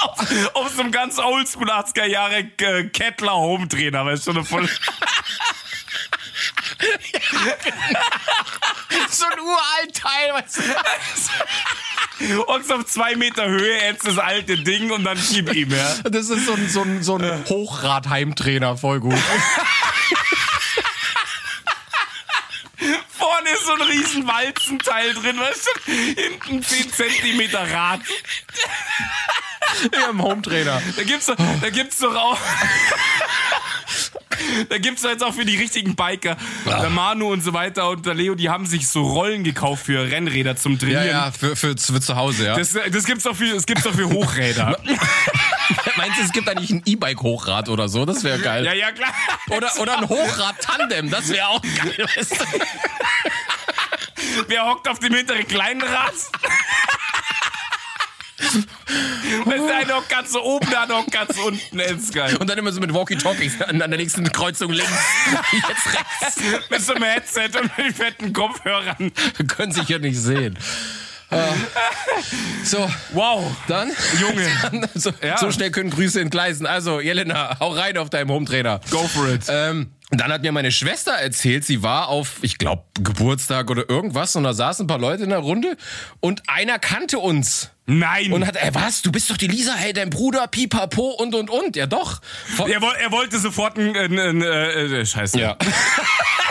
Auf, 0.00 0.18
auf 0.54 0.70
so 0.74 0.82
einem 0.82 0.92
ganz 0.92 1.18
oldschool 1.18 1.70
80er 1.70 2.06
Jahre 2.06 2.38
äh, 2.58 2.84
Kettler 2.84 3.34
Home-Trainer, 3.34 4.04
weißt 4.06 4.26
du, 4.26 4.32
so 4.32 4.38
eine 4.38 4.46
voll. 4.46 4.68
so 9.10 9.24
ein 9.26 9.40
uralt 9.40 9.94
Teil, 9.94 10.34
weißt 10.34 10.58
du. 10.58 10.62
Und 12.46 12.66
so 12.66 12.74
auf 12.74 12.86
zwei 12.86 13.16
Meter 13.16 13.48
Höhe 13.48 13.82
jetzt 13.82 14.06
das 14.06 14.18
alte 14.18 14.56
Ding 14.56 14.92
und 14.92 15.02
dann 15.02 15.18
gib 15.30 15.52
ihm, 15.54 15.70
ja. 15.70 15.96
Das 16.04 16.28
ist 16.28 16.46
so 16.46 16.52
ein, 16.52 16.68
so 16.68 16.82
ein, 16.82 17.02
so 17.02 17.16
ein 17.16 17.44
Hochrad-Heimtrainer, 17.48 18.76
voll 18.76 19.00
gut. 19.00 19.18
Vorne 23.22 23.50
ist 23.50 23.66
so 23.66 23.72
ein 23.74 23.82
riesen 23.82 24.26
Walzenteil 24.26 25.14
drin, 25.14 25.38
weißt 25.38 25.68
du? 25.86 25.92
Hinten 25.92 26.62
10 26.62 26.92
Zentimeter 26.92 27.70
Rad. 27.70 28.00
Ja, 29.92 30.10
im 30.10 30.20
Hometrainer. 30.22 30.82
Da 30.96 31.02
gibt's 31.04 31.26
doch, 31.26 31.36
da 31.60 31.70
gibt's 31.70 31.98
doch 31.98 32.14
auch. 32.14 32.38
Da 34.68 34.78
gibt's 34.78 35.02
doch 35.02 35.10
jetzt 35.10 35.22
auch 35.22 35.34
für 35.34 35.44
die 35.44 35.56
richtigen 35.56 35.94
Biker. 35.94 36.36
Der 36.66 36.90
Manu 36.90 37.30
und 37.32 37.44
so 37.44 37.52
weiter 37.52 37.88
und 37.90 38.04
der 38.06 38.14
Leo, 38.14 38.34
die 38.34 38.48
haben 38.50 38.66
sich 38.66 38.88
so 38.88 39.02
Rollen 39.02 39.44
gekauft 39.44 39.84
für 39.86 40.10
Rennräder 40.10 40.56
zum 40.56 40.72
Ja, 40.72 40.78
Trainieren. 40.78 41.06
ja, 41.06 41.30
für, 41.30 41.54
für, 41.54 41.76
für 41.76 42.00
zu 42.00 42.16
Hause, 42.16 42.46
ja. 42.46 42.56
Das, 42.56 42.72
das 42.72 43.04
gibt's 43.04 43.22
doch 43.24 43.36
für, 43.36 43.54
das 43.54 43.66
gibt's 43.66 43.84
doch 43.84 43.94
für 43.94 44.08
Hochräder. 44.08 44.76
Meinst 46.02 46.18
du, 46.18 46.24
es 46.24 46.32
gibt 46.32 46.48
eigentlich 46.48 46.70
ein 46.70 46.82
E-Bike-Hochrad 46.84 47.68
oder 47.68 47.88
so? 47.88 48.04
Das 48.04 48.24
wäre 48.24 48.40
geil. 48.40 48.64
ja, 48.64 48.72
ja, 48.72 48.90
klar. 48.90 49.14
Oder, 49.50 49.70
oder 49.78 49.98
ein 49.98 50.08
Hochrad-Tandem, 50.08 51.08
das 51.10 51.28
wäre 51.28 51.46
auch 51.46 51.62
geil. 51.62 52.08
Weißt 52.16 52.32
du? 52.32 52.44
Wer 54.48 54.66
hockt 54.66 54.88
auf 54.88 54.98
dem 54.98 55.14
hinteren 55.14 55.46
kleinen 55.46 55.80
Rad? 55.80 56.14
Weißt 59.44 59.58
du, 59.60 59.74
einer 59.74 59.96
hockt 59.96 60.08
ganz 60.08 60.32
so 60.32 60.42
oben, 60.42 60.68
der 60.70 60.80
andere 60.80 60.98
hockt 60.98 61.12
ganz 61.12 61.38
unten. 61.38 61.78
Das 61.78 61.92
ist 61.92 62.12
geil. 62.12 62.36
Und 62.36 62.50
dann 62.50 62.58
immer 62.58 62.72
so 62.72 62.80
mit 62.80 62.92
Walkie-Talkies 62.92 63.62
an, 63.62 63.78
der 63.78 63.86
nächsten 63.86 64.24
Kreuzung 64.32 64.72
links, 64.72 64.90
jetzt 65.52 65.86
rechts. 65.86 66.40
Mit 66.68 66.82
so 66.82 66.94
einem 66.94 67.04
Headset 67.04 67.50
und 67.60 67.78
mit 67.78 67.94
fetten 67.94 68.32
Kopfhörern. 68.32 69.12
Können 69.46 69.70
sich 69.70 69.88
ja 69.88 70.00
nicht 70.00 70.18
sehen. 70.18 70.58
Ah. 71.32 71.54
So, 72.64 72.88
Wow. 73.12 73.44
dann. 73.68 73.90
Junge. 74.20 74.46
Dann, 74.62 74.88
so, 74.94 75.10
Ja. 75.22 75.38
so 75.38 75.50
schnell 75.50 75.70
können 75.70 75.90
Grüße 75.90 76.20
entgleisen. 76.20 76.66
Also, 76.66 77.00
Jelena, 77.00 77.58
hau 77.58 77.70
rein 77.72 77.96
auf 77.98 78.10
deinem 78.10 78.30
Hometrainer. 78.30 78.80
Go 78.90 79.06
for 79.08 79.28
it. 79.28 79.42
Ähm, 79.48 79.92
dann 80.14 80.30
hat 80.30 80.42
mir 80.42 80.52
meine 80.52 80.70
Schwester 80.70 81.12
erzählt, 81.12 81.64
sie 81.64 81.82
war 81.82 82.08
auf, 82.08 82.36
ich 82.42 82.58
glaube, 82.58 82.84
Geburtstag 83.00 83.70
oder 83.70 83.88
irgendwas 83.88 84.36
und 84.36 84.44
da 84.44 84.52
saßen 84.52 84.84
ein 84.84 84.86
paar 84.86 84.98
Leute 84.98 85.22
in 85.24 85.30
der 85.30 85.38
Runde 85.38 85.78
und 86.20 86.42
einer 86.48 86.78
kannte 86.78 87.18
uns. 87.18 87.70
Nein. 87.86 88.30
Und 88.32 88.46
hat, 88.46 88.56
ey, 88.56 88.74
was? 88.74 89.00
Du 89.00 89.10
bist 89.10 89.30
doch 89.30 89.38
die 89.38 89.46
Lisa, 89.46 89.72
hey, 89.74 89.94
dein 89.94 90.10
Bruder, 90.10 90.46
pipapo 90.48 91.12
und 91.12 91.34
und 91.34 91.48
und. 91.48 91.76
Ja, 91.76 91.86
doch. 91.86 92.20
Von, 92.56 92.70
er, 92.70 92.82
er 92.82 93.10
wollte 93.10 93.38
sofort 93.38 93.78
ein, 93.78 93.96
ein, 93.96 94.18
ein 94.18 94.42
äh, 94.42 95.00
äh, 95.00 95.06
Scheiße. 95.06 95.40
Ja. 95.40 95.56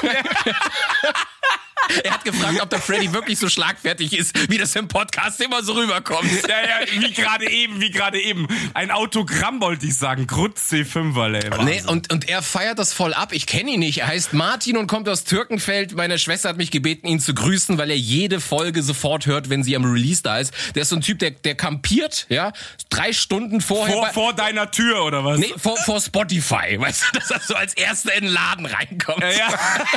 er 2.04 2.14
hat 2.14 2.26
gefragt, 2.26 2.62
ob 2.62 2.70
der 2.70 2.80
Freddy 2.80 3.14
wirklich 3.14 3.40
so 3.40 3.50
schlagfertig 3.50 4.18
ist, 4.18 4.50
wie 4.50 4.58
das 4.58 4.76
im 4.76 4.88
Podcast 4.88 5.42
immer 5.42 5.64
so 5.64 5.74
rüberkommt. 5.74 6.30
Ja, 6.48 6.62
ja, 6.62 7.02
wie 7.02 7.12
gerade 7.12 7.50
eben, 7.50 7.82
wie 7.82 7.92
gerade 7.92 8.20
eben. 8.20 8.48
Ein 8.74 8.92
Autogramm 8.92 9.62
wollte 9.62 9.86
ich 9.86 9.98
sagen. 9.98 10.28
Grutz 10.28 10.72
C5, 10.72 11.36
ey. 11.36 11.52
Wahnsinn. 11.52 11.66
Nee, 11.66 11.84
und, 11.88 12.12
und 12.12 12.30
er 12.30 12.42
feiert 12.42 12.80
das 12.80 12.94
voll 12.94 13.14
ab. 13.14 13.34
Ich 13.34 13.46
kenne 13.46 13.72
ihn 13.72 13.80
nicht. 13.80 14.00
Er 14.00 14.08
heißt 14.08 14.34
Martin 14.34 14.78
und 14.78 14.88
kommt 14.88 15.08
aus 15.10 15.24
Türkenfeld. 15.24 15.96
Meine 15.96 16.20
Schwester 16.20 16.50
hat 16.50 16.58
mich 16.58 16.72
gebeten, 16.72 17.08
ihn 17.08 17.20
zu 17.20 17.34
grüßen, 17.34 17.78
weil 17.78 17.90
er 17.90 17.98
jede 17.98 18.40
Folge 18.40 18.84
sofort 18.84 19.26
hört, 19.26 19.50
wenn 19.50 19.64
sie 19.64 19.76
am 19.76 19.86
Release 19.86 20.22
da 20.24 20.40
ist. 20.40 20.54
Der 20.76 20.84
ist 20.84 20.90
so 20.90 20.96
ein 20.96 21.02
Typ, 21.02 21.20
der, 21.20 21.32
der 21.32 21.56
kampiert, 21.56 22.26
ja, 22.30 22.52
drei 22.90 23.14
Stunden 23.14 23.62
vorher. 23.62 23.96
vor, 23.96 24.10
vor 24.10 24.34
deiner 24.34 24.72
Tür, 24.72 25.04
oder 25.04 25.24
was? 25.24 25.40
Nee, 25.40 25.54
vor, 25.58 25.78
vor 25.78 26.02
Spotify, 26.02 26.80
weißt 26.80 27.04
du, 27.04 27.20
dass 27.20 27.32
er 27.32 27.40
so 27.40 27.56
als 27.56 27.74
Erster 27.74 28.14
in 28.14 28.26
den 28.26 28.34
Laden 28.34 28.66
reinkommt. 28.66 29.22
Ja, 29.22 29.30
ja. 29.30 29.50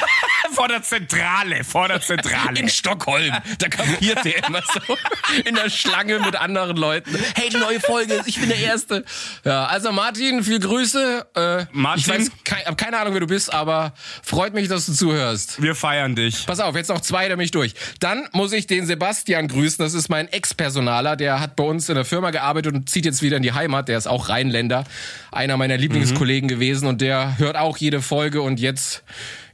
vor 0.52 0.68
der 0.68 0.82
Zentrale, 0.82 1.64
vor 1.74 1.82
Orderzentrale. 1.82 2.60
In 2.60 2.68
Stockholm. 2.68 3.34
Da 3.58 3.68
kapiert 3.68 4.24
der 4.24 4.46
immer 4.46 4.62
so 4.62 4.96
in 5.44 5.56
der 5.56 5.68
Schlange 5.68 6.20
mit 6.20 6.36
anderen 6.36 6.76
Leuten. 6.76 7.10
Hey, 7.34 7.48
die 7.48 7.56
neue 7.56 7.80
Folge, 7.80 8.22
ich 8.26 8.38
bin 8.38 8.48
der 8.48 8.60
Erste. 8.60 9.04
Ja, 9.44 9.66
also 9.66 9.90
Martin, 9.90 10.44
viel 10.44 10.60
Grüße. 10.60 11.26
Äh, 11.34 11.66
Martin? 11.72 12.00
Ich 12.00 12.08
weiß, 12.08 12.30
ke 12.44 12.64
hab 12.64 12.78
keine 12.78 12.98
Ahnung, 12.98 13.14
wer 13.14 13.20
du 13.20 13.26
bist, 13.26 13.52
aber 13.52 13.92
freut 14.22 14.54
mich, 14.54 14.68
dass 14.68 14.86
du 14.86 14.92
zuhörst. 14.92 15.60
Wir 15.60 15.74
feiern 15.74 16.14
dich. 16.14 16.46
Pass 16.46 16.60
auf, 16.60 16.76
jetzt 16.76 16.90
noch 16.90 17.00
zwei, 17.00 17.28
damit 17.28 17.46
ich 17.46 17.50
durch. 17.50 17.74
Dann 17.98 18.28
muss 18.30 18.52
ich 18.52 18.68
den 18.68 18.86
Sebastian 18.86 19.48
grüßen. 19.48 19.84
Das 19.84 19.94
ist 19.94 20.08
mein 20.08 20.28
Ex-Personaler. 20.28 21.16
Der 21.16 21.40
hat 21.40 21.56
bei 21.56 21.64
uns 21.64 21.88
in 21.88 21.96
der 21.96 22.04
Firma 22.04 22.30
gearbeitet 22.30 22.72
und 22.72 22.88
zieht 22.88 23.04
jetzt 23.04 23.20
wieder 23.20 23.38
in 23.38 23.42
die 23.42 23.52
Heimat. 23.52 23.88
Der 23.88 23.98
ist 23.98 24.06
auch 24.06 24.28
Rheinländer. 24.28 24.84
Einer 25.32 25.56
meiner 25.56 25.76
Lieblingskollegen 25.76 26.48
gewesen 26.48 26.86
und 26.86 27.00
der 27.00 27.36
hört 27.38 27.56
auch 27.56 27.76
jede 27.78 28.00
Folge 28.00 28.42
und 28.42 28.60
jetzt, 28.60 29.02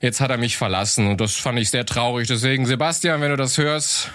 jetzt 0.00 0.20
hat 0.20 0.30
er 0.30 0.36
mich 0.38 0.56
verlassen 0.56 1.06
und 1.08 1.20
das 1.20 1.34
fand 1.36 1.58
ich 1.58 1.70
sehr 1.70 1.86
traurig. 1.86 2.28
Deswegen, 2.28 2.66
Sebastian, 2.66 3.20
wenn 3.20 3.30
du 3.30 3.36
das 3.36 3.58
hörst, 3.58 4.10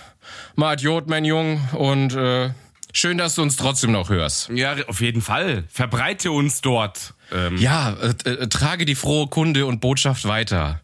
mal 0.56 0.74
Idiot, 0.74 1.08
mein 1.08 1.26
Jung 1.26 1.62
und 1.74 2.14
äh, 2.16 2.50
schön, 2.94 3.18
dass 3.18 3.36
du 3.36 3.42
uns 3.42 3.56
trotzdem 3.56 3.92
noch 3.92 4.10
hörst. 4.10 4.50
Ja, 4.50 4.76
auf 4.88 5.02
jeden 5.02 5.22
Fall. 5.22 5.64
Verbreite 5.70 6.32
uns 6.32 6.62
dort. 6.62 7.14
Ähm, 7.32 7.58
Ja, 7.58 7.96
äh, 8.26 8.30
äh, 8.30 8.48
trage 8.48 8.86
die 8.86 8.96
frohe 8.96 9.28
Kunde 9.28 9.66
und 9.66 9.80
Botschaft 9.82 10.28
weiter. 10.28 10.80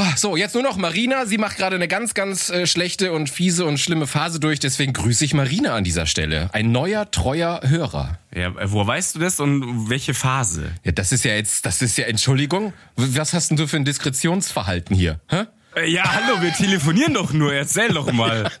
Ah, 0.00 0.14
So, 0.16 0.36
jetzt 0.36 0.54
nur 0.54 0.62
noch 0.62 0.76
Marina. 0.76 1.26
Sie 1.26 1.38
macht 1.38 1.56
gerade 1.56 1.74
eine 1.74 1.88
ganz, 1.88 2.14
ganz 2.14 2.50
äh, 2.50 2.68
schlechte 2.68 3.10
und 3.10 3.28
fiese 3.28 3.64
und 3.64 3.78
schlimme 3.80 4.06
Phase 4.06 4.38
durch. 4.38 4.60
Deswegen 4.60 4.92
grüße 4.92 5.24
ich 5.24 5.34
Marina 5.34 5.74
an 5.74 5.82
dieser 5.82 6.06
Stelle. 6.06 6.50
Ein 6.52 6.70
neuer, 6.70 7.10
treuer 7.10 7.62
Hörer. 7.64 8.16
ja, 8.32 8.52
woher 8.70 8.86
weißt 8.86 9.16
du 9.16 9.18
das 9.18 9.40
und 9.40 9.90
welche 9.90 10.14
Phase? 10.14 10.70
Ja, 10.84 10.92
das 10.92 11.10
ist 11.10 11.24
ja 11.24 11.34
jetzt, 11.34 11.66
das 11.66 11.82
ist 11.82 11.98
ja, 11.98 12.04
Entschuldigung. 12.06 12.74
Was 12.94 13.32
hast 13.32 13.48
denn 13.50 13.56
du 13.56 13.66
für 13.66 13.76
ein 13.76 13.84
Diskretionsverhalten 13.84 14.94
hier? 14.94 15.18
Hä? 15.28 15.46
Äh, 15.78 15.90
Ja, 15.90 16.04
hallo, 16.12 16.40
wir 16.42 16.52
telefonieren 16.52 17.14
doch 17.14 17.32
nur. 17.32 17.52
Erzähl 17.54 17.88
doch 17.92 18.10
mal. 18.12 18.50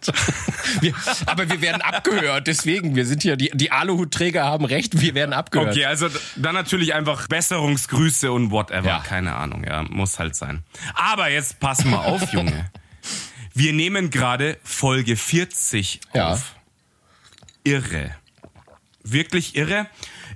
Wir, 0.82 0.92
aber 1.24 1.48
wir 1.48 1.62
werden 1.62 1.80
abgehört, 1.80 2.46
deswegen. 2.46 2.94
Wir 2.94 3.06
sind 3.06 3.22
hier, 3.22 3.36
die, 3.36 3.50
die 3.54 3.72
Aluhutträger 3.72 4.44
haben 4.44 4.66
recht, 4.66 5.00
wir 5.00 5.14
werden 5.14 5.32
abgehört. 5.32 5.70
Okay, 5.70 5.86
also 5.86 6.08
dann 6.36 6.54
natürlich 6.54 6.92
einfach 6.92 7.26
Besserungsgrüße 7.26 8.30
und 8.30 8.50
whatever. 8.50 8.86
Ja. 8.86 9.00
Keine 9.00 9.34
Ahnung, 9.34 9.64
ja, 9.66 9.82
muss 9.84 10.18
halt 10.18 10.36
sein. 10.36 10.62
Aber 10.94 11.30
jetzt 11.30 11.58
pass 11.58 11.86
mal 11.86 12.04
auf, 12.04 12.32
Junge. 12.34 12.70
Wir 13.54 13.72
nehmen 13.72 14.10
gerade 14.10 14.58
Folge 14.62 15.16
40 15.16 16.00
Ja. 16.12 16.32
auf. 16.32 16.54
Irre. 17.64 18.14
Wirklich 19.02 19.56
irre. 19.56 19.86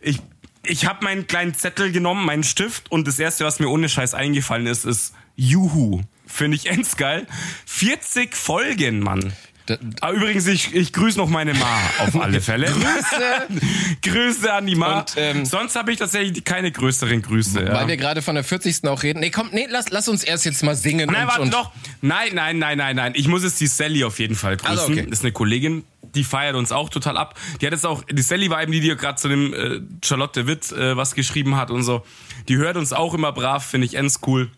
Ich, 0.01 0.19
ich 0.65 0.87
habe 0.87 1.05
meinen 1.05 1.27
kleinen 1.27 1.55
Zettel 1.55 1.93
genommen, 1.93 2.25
meinen 2.25 2.43
Stift 2.45 2.91
und 2.91 3.07
das 3.07 3.19
erste, 3.19 3.45
was 3.45 3.59
mir 3.61 3.69
ohne 3.69 3.91
Scheiß 3.91 4.15
eingefallen 4.15 4.67
ist, 4.67 4.87
ist 4.87 5.13
Juhu. 5.37 6.01
Finde 6.33 6.57
ich 6.57 6.67
ends 6.71 6.97
geil. 6.97 7.27
40 7.67 8.35
Folgen, 8.37 9.01
Mann. 9.01 9.33
Da- 9.67 9.77
Ah, 10.01 10.11
übrigens, 10.11 10.47
ich, 10.49 10.75
ich 10.75 10.93
grüße 10.93 11.17
noch 11.19 11.29
meine 11.29 11.55
Ma 11.55 11.81
auf 12.01 12.21
alle 12.21 12.41
Fälle. 12.51 12.67
Grüße. 12.67 13.61
Grüße 14.03 14.53
an 14.53 14.67
die 14.67 14.75
Ma. 14.75 15.01
Und, 15.01 15.15
ähm, 15.17 15.45
Sonst 15.45 15.77
habe 15.77 15.93
ich 15.93 15.99
tatsächlich 15.99 16.43
keine 16.45 16.73
größeren 16.73 17.23
Grüße. 17.23 17.63
Ja. 17.63 17.73
Weil 17.75 17.87
wir 17.89 17.97
gerade 17.97 18.23
von 18.23 18.35
der 18.35 18.43
40. 18.45 18.85
auch 18.89 19.03
reden. 19.05 19.21
Nee, 19.21 19.31
komm, 19.31 19.51
nee, 19.53 19.67
lass, 19.71 19.91
lass 19.91 20.09
uns 20.09 20.25
erst 20.25 20.45
jetzt 20.47 20.63
mal 20.65 20.75
singen. 20.75 21.09
Nein, 21.13 21.23
und, 21.23 21.29
warte 21.29 21.43
und 21.43 21.55
doch. 21.55 21.71
Nein, 22.01 22.31
nein, 22.35 22.59
nein, 22.59 22.77
nein, 22.79 22.97
nein. 22.97 23.13
Ich 23.15 23.29
muss 23.29 23.45
jetzt 23.45 23.61
die 23.61 23.69
Sally 23.69 24.03
auf 24.03 24.19
jeden 24.19 24.35
Fall 24.35 24.57
grüßen. 24.57 24.71
Also, 24.79 24.93
okay. 24.93 25.03
Das 25.09 25.21
ist 25.21 25.25
eine 25.25 25.33
Kollegin, 25.33 25.85
die 26.15 26.25
feiert 26.25 26.57
uns 26.57 26.73
auch 26.73 26.89
total 26.89 27.17
ab. 27.17 27.39
Die 27.61 27.67
hat 27.67 27.73
jetzt 27.73 27.87
auch, 27.87 28.03
die 28.11 28.23
Sally 28.23 28.51
war 28.51 28.63
eben 28.63 28.73
die, 28.73 28.81
die 28.81 28.89
gerade 28.97 29.17
zu 29.17 29.29
dem 29.29 29.55
äh, 29.55 29.81
Charlotte 30.05 30.49
Witt 30.49 30.73
äh, 30.73 30.97
was 30.97 31.15
geschrieben 31.15 31.57
hat 31.57 31.71
und 31.71 31.85
so. 31.85 32.05
Die 32.49 32.57
hört 32.57 32.77
uns 32.77 32.93
auch 32.93 33.15
immer 33.15 33.31
brav, 33.31 33.65
finde 33.65 33.87
ich 33.87 33.95
ends 33.95 34.19
cool. 34.27 34.51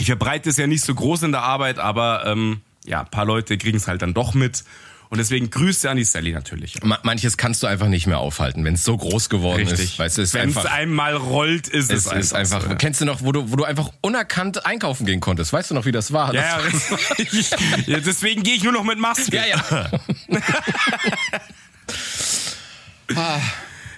Ich 0.00 0.06
verbreite 0.06 0.50
es 0.50 0.56
ja 0.56 0.66
nicht 0.66 0.82
so 0.84 0.94
groß 0.94 1.22
in 1.24 1.32
der 1.32 1.42
Arbeit, 1.42 1.78
aber 1.78 2.24
ähm, 2.26 2.62
ja, 2.84 3.00
ein 3.00 3.10
paar 3.10 3.24
Leute 3.24 3.56
kriegen 3.58 3.76
es 3.76 3.86
halt 3.86 4.02
dann 4.02 4.14
doch 4.14 4.34
mit. 4.34 4.64
Und 5.10 5.18
deswegen 5.18 5.50
Grüße 5.50 5.90
an 5.90 5.96
die 5.96 6.04
Sally 6.04 6.30
natürlich. 6.30 6.80
Ma- 6.84 7.00
Manches 7.02 7.36
kannst 7.36 7.64
du 7.64 7.66
einfach 7.66 7.88
nicht 7.88 8.06
mehr 8.06 8.18
aufhalten, 8.18 8.64
wenn 8.64 8.74
es 8.74 8.84
so 8.84 8.96
groß 8.96 9.28
geworden 9.28 9.66
ist. 9.66 9.98
Weißt 9.98 10.18
du, 10.18 10.20
Wenn 10.22 10.50
es 10.50 10.56
einfach. 10.56 10.72
einmal 10.72 11.16
rollt, 11.16 11.66
ist 11.66 11.90
es, 11.90 12.06
Es 12.06 12.12
ist 12.12 12.32
einfach. 12.32 12.62
so, 12.62 12.68
ja. 12.68 12.74
Kennst 12.76 13.00
du 13.00 13.04
noch, 13.06 13.20
wo 13.22 13.32
du, 13.32 13.50
wo 13.50 13.56
du 13.56 13.64
einfach 13.64 13.90
unerkannt 14.02 14.64
einkaufen 14.66 15.06
gehen 15.06 15.18
konntest? 15.18 15.52
Weißt 15.52 15.68
du 15.70 15.74
noch, 15.74 15.84
wie 15.84 15.90
das 15.90 16.12
war? 16.12 16.32
Ja, 16.32 16.60
Das- 16.62 17.18
richtig. 17.18 17.50
ja, 17.88 17.98
deswegen 17.98 18.44
gehe 18.44 18.54
ich 18.54 18.62
nur 18.62 18.72
noch 18.72 18.84
mit 18.84 19.00
Maske. 19.00 19.34
ja, 19.36 19.44
ja. 19.46 19.90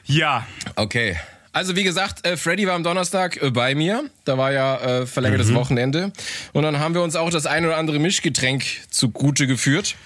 Ja, 0.05 0.47
Okay. 0.77 1.17
Also 1.55 1.77
wie 1.77 1.85
gesagt, 1.85 2.27
äh, 2.27 2.37
Freddy 2.39 2.67
war 2.67 2.75
am 2.75 2.83
Donnerstag 2.83 3.41
äh, 3.43 3.51
bei 3.51 3.75
mir. 3.75 4.05
Da 4.25 4.39
war 4.39 4.53
ja 4.53 5.01
äh, 5.03 5.07
verlängertes 5.07 5.49
Mhm. 5.49 5.55
Wochenende. 5.55 6.13
Und 6.53 6.63
dann 6.63 6.79
haben 6.79 6.95
wir 6.95 7.03
uns 7.03 7.15
auch 7.15 7.29
das 7.31 7.45
ein 7.45 7.67
oder 7.67 7.77
andere 7.77 7.99
Mischgetränk 7.99 8.65
zugute 8.91 9.47
geführt. 9.47 9.97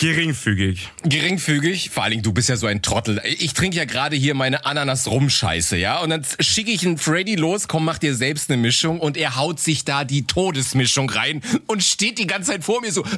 geringfügig. 0.00 0.88
Geringfügig. 1.04 1.90
Vor 1.90 2.02
allen 2.02 2.10
Dingen, 2.12 2.22
du 2.24 2.32
bist 2.32 2.48
ja 2.48 2.56
so 2.56 2.66
ein 2.66 2.82
Trottel. 2.82 3.20
Ich 3.24 3.54
trinke 3.54 3.76
ja 3.76 3.84
gerade 3.84 4.16
hier 4.16 4.34
meine 4.34 4.64
Ananas-Rum-Scheiße, 4.66 5.76
ja? 5.76 5.98
Und 6.00 6.10
dann 6.10 6.24
schicke 6.40 6.70
ich 6.72 6.84
einen 6.84 6.98
Freddy 6.98 7.36
los, 7.36 7.68
komm, 7.68 7.84
mach 7.84 7.98
dir 7.98 8.14
selbst 8.14 8.50
eine 8.50 8.60
Mischung. 8.60 8.98
Und 8.98 9.16
er 9.16 9.36
haut 9.36 9.60
sich 9.60 9.84
da 9.84 10.02
die 10.04 10.26
Todesmischung 10.26 11.08
rein 11.10 11.40
und 11.66 11.84
steht 11.84 12.18
die 12.18 12.26
ganze 12.26 12.50
Zeit 12.52 12.64
vor 12.64 12.80
mir 12.80 12.90
so. 12.90 13.04
Äh, 13.04 13.08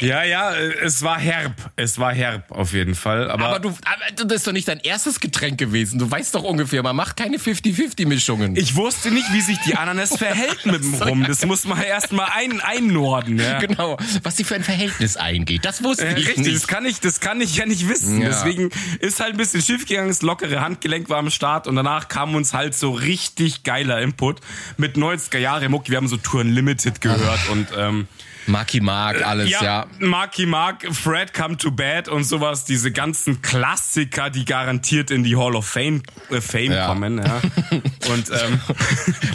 Ja, 0.00 0.24
ja, 0.24 0.52
äh, 0.54 0.72
es 0.82 1.02
war 1.02 1.18
herb. 1.20 1.54
Es 1.76 1.98
war 1.98 2.12
herb 2.12 2.50
auf 2.50 2.72
jeden 2.72 2.94
Fall. 2.96 3.30
Aber, 3.30 3.46
Aber 3.46 3.60
du, 3.60 3.68
aber 3.68 4.24
das 4.24 4.38
ist 4.38 4.46
doch 4.46 4.52
nicht 4.52 4.66
dein 4.66 4.80
erstes 4.80 5.20
Getränk 5.20 5.58
gewesen. 5.58 5.98
Du 6.00 6.10
weißt 6.10 6.34
doch 6.34 6.42
ungefähr, 6.42 6.82
man 6.82 6.96
macht 6.96 7.16
keine 7.16 7.36
50-50-Mischungen. 7.36 8.56
ich 8.56 8.74
wusste 8.74 9.10
nicht, 9.12 9.32
wie 9.32 9.40
sich 9.40 9.58
die 9.60 9.76
Ananas 9.76 10.16
verhält 10.16 10.66
mit 10.66 10.82
dem 10.82 10.94
Rum. 11.02 11.24
Das 11.24 11.44
muss 11.46 11.64
man 11.64 11.80
erst 11.82 12.12
mal 12.12 12.28
ein, 12.34 12.60
einnorden. 12.60 13.38
Ja. 13.38 13.60
Genau, 13.60 13.96
was 14.22 14.36
sie 14.36 14.44
für 14.44 14.54
ein 14.56 14.64
Verhältnis 14.64 15.16
eingeht. 15.16 15.64
Das 15.64 15.84
wusste 15.84 16.04
Ja, 16.06 16.10
ich 16.16 16.28
richtig, 16.28 16.36
das 16.44 16.46
nicht. 16.54 16.68
kann 16.68 16.84
ich, 16.86 17.00
das 17.00 17.20
kann 17.20 17.40
ich 17.40 17.56
ja 17.56 17.66
nicht 17.66 17.88
wissen. 17.88 18.20
Ja. 18.20 18.28
Deswegen 18.28 18.70
ist 18.98 19.20
halt 19.20 19.32
ein 19.34 19.36
bisschen 19.36 19.62
schief 19.62 19.86
gegangen, 19.86 20.08
das 20.08 20.22
lockere 20.22 20.60
Handgelenk 20.60 21.08
war 21.10 21.18
am 21.18 21.30
Start 21.30 21.66
und 21.68 21.76
danach 21.76 22.08
kam 22.08 22.34
uns 22.34 22.54
halt 22.54 22.74
so 22.74 22.90
richtig 22.90 23.62
geiler 23.62 24.00
Input 24.00 24.40
mit 24.78 24.96
90er 24.96 25.38
Jahre 25.38 25.68
Muck. 25.68 25.88
Wir 25.90 25.96
haben 25.98 26.08
so 26.08 26.16
Touren 26.16 26.52
Limited 26.52 27.00
gehört 27.00 27.48
und 27.50 27.68
ähm, 27.76 28.08
Marky 28.46 28.80
Mark, 28.80 29.24
alles, 29.26 29.50
ja. 29.50 29.62
ja, 29.62 29.86
Marky 29.98 30.46
Mark, 30.46 30.86
Fred 30.94 31.32
Come 31.34 31.56
to 31.56 31.70
Bed 31.70 32.08
und 32.08 32.24
sowas, 32.24 32.64
diese 32.64 32.90
ganzen 32.92 33.40
Klassiker, 33.42 34.30
die 34.30 34.44
garantiert 34.44 35.10
in 35.10 35.22
die 35.24 35.36
Hall 35.36 35.54
of 35.54 35.66
Fame, 35.66 36.02
äh, 36.30 36.40
Fame 36.40 36.72
Ja. 36.72 36.86
kommen. 36.86 37.18
Ja. 37.24 37.40
Und 38.12 38.30
ähm, 38.30 38.60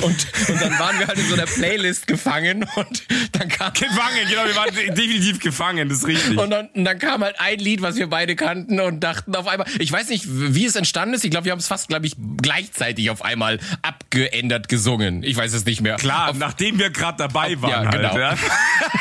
Und, 0.01 0.27
und 0.49 0.61
dann 0.61 0.77
waren 0.77 0.99
wir 0.99 1.07
halt 1.07 1.17
in 1.17 1.25
so 1.27 1.33
einer 1.33 1.45
Playlist 1.45 2.05
gefangen 2.05 2.65
und 2.75 3.03
dann 3.31 3.47
kam 3.49 3.73
gefangen, 3.73 4.27
genau, 4.29 4.45
wir 4.45 4.55
waren 4.55 4.73
de- 4.75 4.87
definitiv 4.93 5.39
gefangen, 5.39 5.87
das 5.89 5.99
ist 5.99 6.07
richtig. 6.07 6.37
und 6.37 6.49
dann, 6.51 6.67
und 6.73 6.83
dann 6.85 6.99
kam 6.99 7.23
halt 7.23 7.39
ein 7.39 7.57
Lied, 7.59 7.81
was 7.81 7.95
wir 7.95 8.07
beide 8.07 8.35
kannten 8.35 8.79
und 8.79 8.99
dachten 8.99 9.35
auf 9.35 9.47
einmal, 9.47 9.67
ich 9.79 9.91
weiß 9.91 10.09
nicht, 10.09 10.25
wie 10.27 10.65
es 10.65 10.75
entstanden 10.75 11.15
ist. 11.15 11.23
Ich 11.23 11.31
glaube, 11.31 11.45
wir 11.45 11.51
haben 11.53 11.59
es 11.59 11.67
fast, 11.67 11.87
glaube 11.87 12.05
ich, 12.07 12.15
gleichzeitig 12.41 13.09
auf 13.09 13.23
einmal 13.23 13.59
abgeändert 13.81 14.67
gesungen. 14.69 15.23
Ich 15.23 15.35
weiß 15.37 15.53
es 15.53 15.65
nicht 15.65 15.81
mehr. 15.81 15.95
Klar, 15.95 16.29
Auf, 16.31 16.37
nachdem 16.37 16.77
wir 16.77 16.89
gerade 16.89 17.17
dabei 17.17 17.59
waren 17.61 17.69
ja, 17.71 17.77
halt. 17.91 17.91
genau. 17.91 18.17
Ja. 18.19 18.35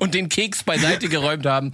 und 0.00 0.14
den 0.14 0.28
Keks 0.28 0.62
beiseite 0.62 1.08
geräumt 1.08 1.46
haben. 1.46 1.72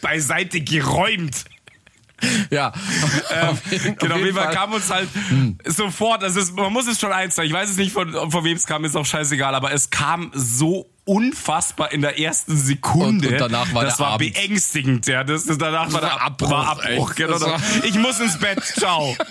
Beiseite 0.00 0.60
geräumt. 0.60 1.44
Ja. 2.50 2.72
Ähm, 3.32 3.58
genau, 3.98 4.14
auf 4.14 4.20
jeden 4.20 4.36
Fall 4.36 4.54
kam 4.54 4.72
uns 4.72 4.90
halt 4.90 5.08
sofort, 5.66 6.22
also 6.22 6.38
es, 6.38 6.52
man 6.52 6.72
muss 6.72 6.86
es 6.86 7.00
schon 7.00 7.10
eins 7.10 7.34
sagen, 7.34 7.48
ich 7.48 7.54
weiß 7.54 7.68
es 7.70 7.76
nicht, 7.78 7.90
von, 7.92 8.12
von 8.30 8.44
wem 8.44 8.56
es 8.56 8.64
kam, 8.66 8.84
ist 8.84 8.94
auch 8.96 9.04
scheißegal, 9.06 9.54
aber 9.56 9.72
es 9.72 9.90
kam 9.90 10.30
so 10.32 10.88
unfassbar 11.04 11.90
in 11.90 12.00
der 12.00 12.20
ersten 12.20 12.56
Sekunde. 12.56 13.26
Und- 13.26 13.32
und 13.34 13.40
danach 13.40 13.74
war 13.74 13.84
das 13.84 13.98
war 13.98 14.10
Abend. 14.12 14.34
beängstigend, 14.34 15.08
ja. 15.08 15.24
Das, 15.24 15.46
das, 15.46 15.58
danach 15.58 15.92
war 15.92 16.00
der 16.00 16.22
Abbruch, 16.22 16.50
war 16.50 16.68
Abbruch 16.68 17.14
genau. 17.16 17.32
Das 17.32 17.42
war- 17.42 17.60
Ich 17.82 17.94
muss 17.96 18.20
ins 18.20 18.38
Bett, 18.38 18.62
ciao. 18.62 19.16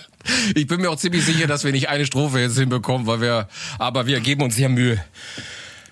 Ich 0.56 0.68
bin 0.68 0.82
mir 0.82 0.90
auch 0.90 0.98
ziemlich 0.98 1.26
sicher, 1.26 1.48
dass 1.48 1.64
wir 1.64 1.72
nicht 1.72 1.90
eine 1.90 2.06
Strophe 2.06 2.40
jetzt 2.40 2.58
hinbekommen, 2.58 3.08
weil 3.08 3.22
wir, 3.22 3.48
aber 3.80 4.08
wir 4.08 4.20
geben 4.20 4.42
uns 4.42 4.58
ja 4.58 4.70
Mühe. 4.70 5.04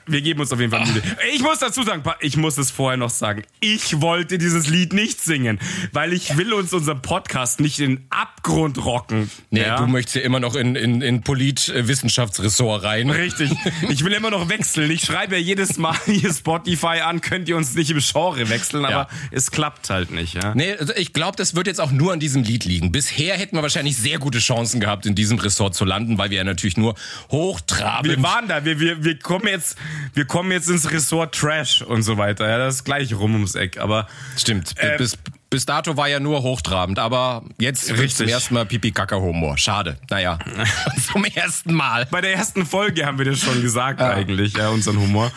Wir 0.10 0.22
geben 0.22 0.40
uns 0.42 0.52
auf 0.52 0.60
jeden 0.60 0.72
Fall 0.72 0.86
Mühe. 0.86 1.02
Ich 1.34 1.42
muss 1.42 1.60
dazu 1.60 1.84
sagen, 1.84 2.04
ich 2.20 2.36
muss 2.38 2.58
es 2.58 2.72
vorher 2.72 2.98
noch 2.98 3.10
sagen. 3.10 3.44
Ich 3.60 4.02
wollte 4.02 4.38
dieses 4.38 4.68
Lied 4.68 4.94
nicht 4.94 5.22
singen, 5.22 5.60
weil 5.92 6.14
ich 6.14 6.38
will 6.38 6.54
uns 6.54 6.74
unseren 6.74 7.02
Podcast 7.02 7.60
nicht 7.60 7.80
in 7.80 7.96
den 7.98 8.06
Abgrund 8.10 8.84
rocken. 8.84 9.30
Nee, 9.50 9.62
ja? 9.62 9.78
du 9.78 9.88
möchtest 9.88 10.16
ja 10.18 10.22
immer 10.24 10.40
noch 10.40 10.56
in, 10.56 10.76
in, 10.76 11.02
in 11.02 11.22
Polit-Wissenschaftsressort 11.22 12.84
rein. 12.84 13.10
Richtig. 13.10 13.52
Ich 13.90 14.04
will 14.04 14.14
immer 14.14 14.30
noch 14.32 14.50
wechseln. 14.50 14.90
Ich 14.92 15.02
schreibe 15.02 15.36
ja 15.36 15.42
jedes 15.42 15.78
Mal 15.78 15.96
hier 16.06 16.34
Spotify 16.34 17.02
an, 17.04 17.22
könnt 17.22 17.48
ihr 17.50 17.58
uns 17.58 17.76
nicht 17.76 17.92
im 17.92 18.00
Genre 18.00 18.50
wechseln, 18.50 18.86
aber 18.86 18.94
Ja. 18.94 19.08
es 19.32 19.52
klappt 19.52 19.90
halt 19.90 20.12
nicht, 20.12 20.34
ja. 20.36 20.54
Nee, 20.56 20.74
also 20.76 20.94
ich 20.96 21.14
glaube, 21.14 21.38
das 21.38 21.56
wird 21.56 21.68
jetzt 21.68 21.80
auch 21.82 21.92
nur 21.92 22.14
an 22.14 22.20
diesem 22.20 22.44
Lied 22.44 22.66
liegen. 22.66 22.92
Bisher 22.92 23.38
hätten 23.38 23.56
wir 23.56 23.62
wahrscheinlich 23.62 23.98
sehr 23.98 24.20
gute 24.20 24.40
Chancen 24.40 24.80
gehabt, 24.80 25.06
in 25.06 25.16
diesem 25.16 25.38
Ressort 25.40 25.76
zu 25.76 25.86
landen, 25.86 26.18
weil 26.18 26.30
wir 26.30 26.38
ja 26.38 26.44
natürlich 26.44 26.78
nur 26.78 26.96
hochtrabend. 27.32 28.12
Wir 28.18 28.24
waren 28.24 28.48
da, 28.48 28.66
wir, 28.66 28.80
wir, 28.80 29.04
wir 29.04 29.20
kommen 29.20 29.48
jetzt 29.48 29.78
wir 30.14 30.26
kommen 30.26 30.52
jetzt 30.52 30.70
ins 30.70 30.90
Ressort 30.92 31.36
Trash 31.36 31.82
und 31.82 32.04
so 32.04 32.18
weiter. 32.18 32.48
Ja, 32.50 32.58
das 32.58 32.76
ist 32.76 32.84
gleich 32.84 33.14
rum 33.14 33.34
ums 33.34 33.56
Eck. 33.56 33.78
Aber 33.80 34.08
Stimmt. 34.38 34.74
Äh, 34.78 34.98
bis, 34.98 35.18
bis 35.50 35.66
dato 35.66 35.98
war 35.98 36.08
ja 36.08 36.20
nur 36.20 36.42
hochtrabend, 36.44 37.00
aber 37.00 37.44
jetzt 37.60 37.90
Richtig. 37.92 38.16
zum 38.16 38.28
ersten 38.28 38.54
Mal 38.54 38.66
Pipi-Kaka-Humor. 38.66 39.58
Schade. 39.58 39.98
Naja. 40.10 40.40
zum 41.12 41.26
ersten 41.26 41.74
Mal. 41.74 42.06
bei 42.12 42.22
der 42.22 42.34
ersten 42.34 42.66
Folge 42.66 43.06
haben 43.06 43.18
wir 43.18 43.26
das 43.26 43.40
schon 43.40 43.62
gesagt 43.62 44.02
eigentlich, 44.02 44.54
ja, 44.58 44.70
unseren 44.70 45.00
Humor. 45.00 45.32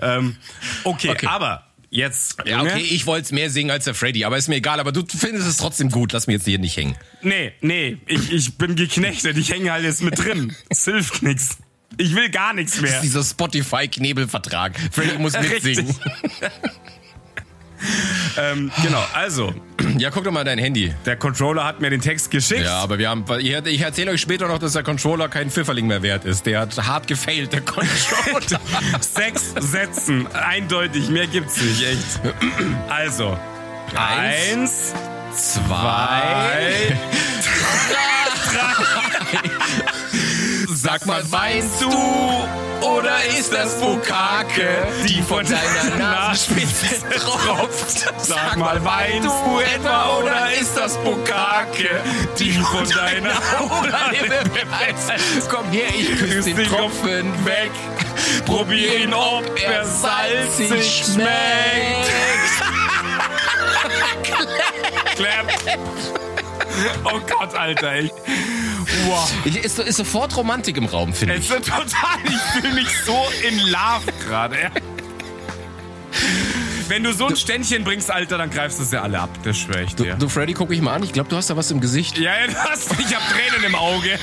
Ähm, 0.00 0.36
okay, 0.84 1.10
Okay. 1.10 1.26
aber 1.26 1.62
jetzt. 1.88 2.36
Ja, 2.44 2.60
okay, 2.60 2.80
ich 2.80 3.06
wollte 3.06 3.24
es 3.26 3.32
mehr 3.32 3.48
singen 3.48 3.70
als 3.70 3.84
der 3.84 3.94
Freddy, 3.94 4.24
aber 4.24 4.36
ist 4.36 4.48
mir 4.48 4.56
egal. 4.56 4.78
Aber 4.80 4.92
du 4.92 5.02
findest 5.06 5.46
es 5.48 5.56
trotzdem 5.56 5.90
gut. 5.90 6.12
Lass 6.12 6.26
mich 6.26 6.34
jetzt 6.34 6.44
hier 6.44 6.58
nicht 6.58 6.76
hängen. 6.76 6.96
Nee, 7.22 7.52
nee, 7.62 7.96
ich, 8.06 8.30
ich 8.32 8.58
bin 8.58 8.76
geknechtet. 8.76 9.36
Ich 9.38 9.50
hänge 9.50 9.72
halt 9.72 9.84
jetzt 9.84 10.02
mit 10.02 10.18
drin. 10.18 10.54
Es 10.68 10.84
hilft 10.84 11.22
nichts. 11.22 11.58
Ich 11.98 12.14
will 12.14 12.28
gar 12.30 12.52
nichts 12.52 12.72
Das 12.72 12.82
mehr. 12.82 12.94
ist 12.94 13.00
dieser 13.02 13.22
Spotify-Knebelvertrag. 13.24 14.72
Freddy 14.92 15.18
muss 15.18 15.32
mitsingen. 15.40 15.94
Ähm, 18.38 18.70
genau, 18.82 19.04
also, 19.12 19.54
Ja, 19.98 20.10
guck 20.10 20.24
doch 20.24 20.32
mal 20.32 20.44
dein 20.44 20.58
Handy. 20.58 20.94
der 21.04 21.16
Controller 21.16 21.62
hat 21.64 21.80
mir 21.80 21.90
den 21.90 22.00
Text 22.00 22.30
geschickt. 22.30 22.64
Ja, 22.64 22.78
aber 22.78 22.98
wir 22.98 23.10
haben, 23.10 23.24
ich, 23.38 23.80
erzähle 23.80 24.10
euch 24.12 24.20
später 24.22 24.48
noch, 24.48 24.58
dass 24.58 24.72
der 24.72 24.82
Controller 24.82 25.28
kein 25.28 25.50
Pfifferling 25.50 25.86
mehr 25.86 26.02
wert 26.02 26.24
ist. 26.24 26.46
Der 26.46 26.60
hat 26.60 26.76
hart 26.86 27.06
gefailt, 27.06 27.52
der 27.52 27.60
Controller. 27.60 28.60
Sechs 29.00 29.52
Sätzen, 29.60 30.26
eindeutig, 30.32 31.08
mehr 31.10 31.26
gibt's 31.26 31.60
nicht, 31.60 31.82
echt. 31.82 32.20
Also, 32.88 33.38
Eins, 33.94 34.94
eins, 35.34 35.54
zwei, 35.54 36.98
sag 40.86 41.04
mal, 41.04 41.22
weinst 41.32 41.82
du 41.82 41.90
oder 42.80 43.16
ist 43.36 43.52
das 43.52 43.74
Bukake, 43.80 44.86
die 45.08 45.20
von 45.20 45.44
deiner 45.44 45.96
Nasenspitze 45.98 47.00
tropft? 47.16 48.06
Sag 48.18 48.56
mal, 48.56 48.84
weinst 48.84 49.26
du 49.26 49.58
etwa 49.58 50.18
oder 50.18 50.52
ist 50.52 50.76
das 50.76 50.96
Bukake, 50.98 51.90
die 52.38 52.52
von 52.52 52.88
deiner 52.88 53.34
Komm 55.50 55.70
her, 55.72 55.88
ich 55.98 56.18
küsse 56.18 56.54
den 56.54 56.68
Tropfen 56.68 57.44
weg. 57.44 57.72
Probier 58.44 59.00
ihn, 59.00 59.12
ob 59.12 59.44
er 59.60 59.84
salzig 59.84 61.04
schmeckt. 61.04 62.12
Clap. 65.16 65.46
Oh 67.04 67.20
Gott, 67.26 67.54
Alter, 67.56 67.92
echt. 67.92 68.14
Wow. 69.06 69.32
Ich, 69.44 69.56
ist, 69.56 69.78
ist 69.78 69.96
sofort 69.96 70.36
Romantik 70.36 70.76
im 70.76 70.86
Raum, 70.86 71.12
finde 71.14 71.34
ich. 71.34 71.48
Es 71.50 71.56
ist 71.56 71.66
total, 71.66 71.86
ich 72.24 72.60
fühle 72.60 72.74
mich 72.74 72.88
so 73.04 73.26
in 73.48 73.58
Love 73.68 74.12
gerade. 74.26 74.60
ja. 74.62 74.70
Wenn 76.88 77.02
du 77.02 77.12
so 77.12 77.26
ein 77.26 77.34
Ständchen 77.36 77.82
bringst, 77.82 78.10
Alter, 78.12 78.38
dann 78.38 78.48
greifst 78.48 78.78
du 78.78 78.84
sie 78.84 79.00
alle 79.00 79.18
ab. 79.18 79.28
Das 79.42 79.56
schwöre 79.58 79.82
ich 79.82 79.94
Du, 79.96 80.04
dir. 80.04 80.14
du, 80.14 80.28
Freddy, 80.28 80.54
guck 80.54 80.70
ich 80.72 80.80
mal 80.80 80.94
an. 80.94 81.02
Ich 81.02 81.12
glaube, 81.12 81.28
du 81.28 81.36
hast 81.36 81.50
da 81.50 81.56
was 81.56 81.70
im 81.72 81.80
Gesicht. 81.80 82.16
Ja, 82.16 82.32
ja, 82.38 82.46
du 82.46 82.54
hast, 82.54 82.92
ich 82.92 83.14
hab 83.14 83.22
Tränen 83.28 83.64
im 83.66 83.74
Auge. 83.74 84.18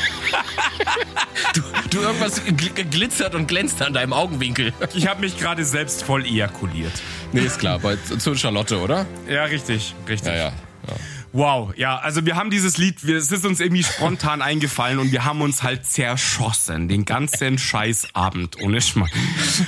Du, 1.90 2.00
irgendwas 2.00 2.42
gl- 2.42 2.84
glitzert 2.86 3.36
und 3.36 3.48
glänzt 3.48 3.82
an 3.82 3.94
deinem 3.94 4.14
Augenwinkel. 4.14 4.74
Ich 4.94 5.08
habe 5.08 5.22
mich 5.22 5.38
gerade 5.38 5.66
selbst 5.66 6.04
voll 6.04 6.26
ejakuliert. 6.26 6.94
Nee, 7.34 7.42
ist 7.42 7.60
klar. 7.60 7.80
Bei, 7.80 7.98
zu 7.98 8.34
Charlotte, 8.36 8.80
oder? 8.80 9.06
Ja, 9.30 9.44
richtig, 9.44 9.94
richtig. 10.08 10.30
Ja, 10.32 10.36
ja. 10.36 10.54
ja. 10.88 10.94
Wow, 11.34 11.74
ja, 11.76 11.98
also 11.98 12.28
wir 12.28 12.36
haben 12.36 12.52
dieses 12.52 12.78
Lied, 12.78 13.08
wir, 13.08 13.18
es 13.18 13.32
ist 13.32 13.44
uns 13.44 13.60
irgendwie 13.60 13.84
spontan 13.84 14.42
eingefallen 14.44 15.00
und 15.00 15.12
wir 15.12 15.26
haben 15.26 15.42
uns 15.42 15.64
halt 15.64 15.84
zerschossen, 15.84 16.88
den 16.88 17.06
ganzen 17.06 17.58
Scheißabend, 17.58 18.62
ohne 18.62 18.80
Schmarrn. 18.82 19.10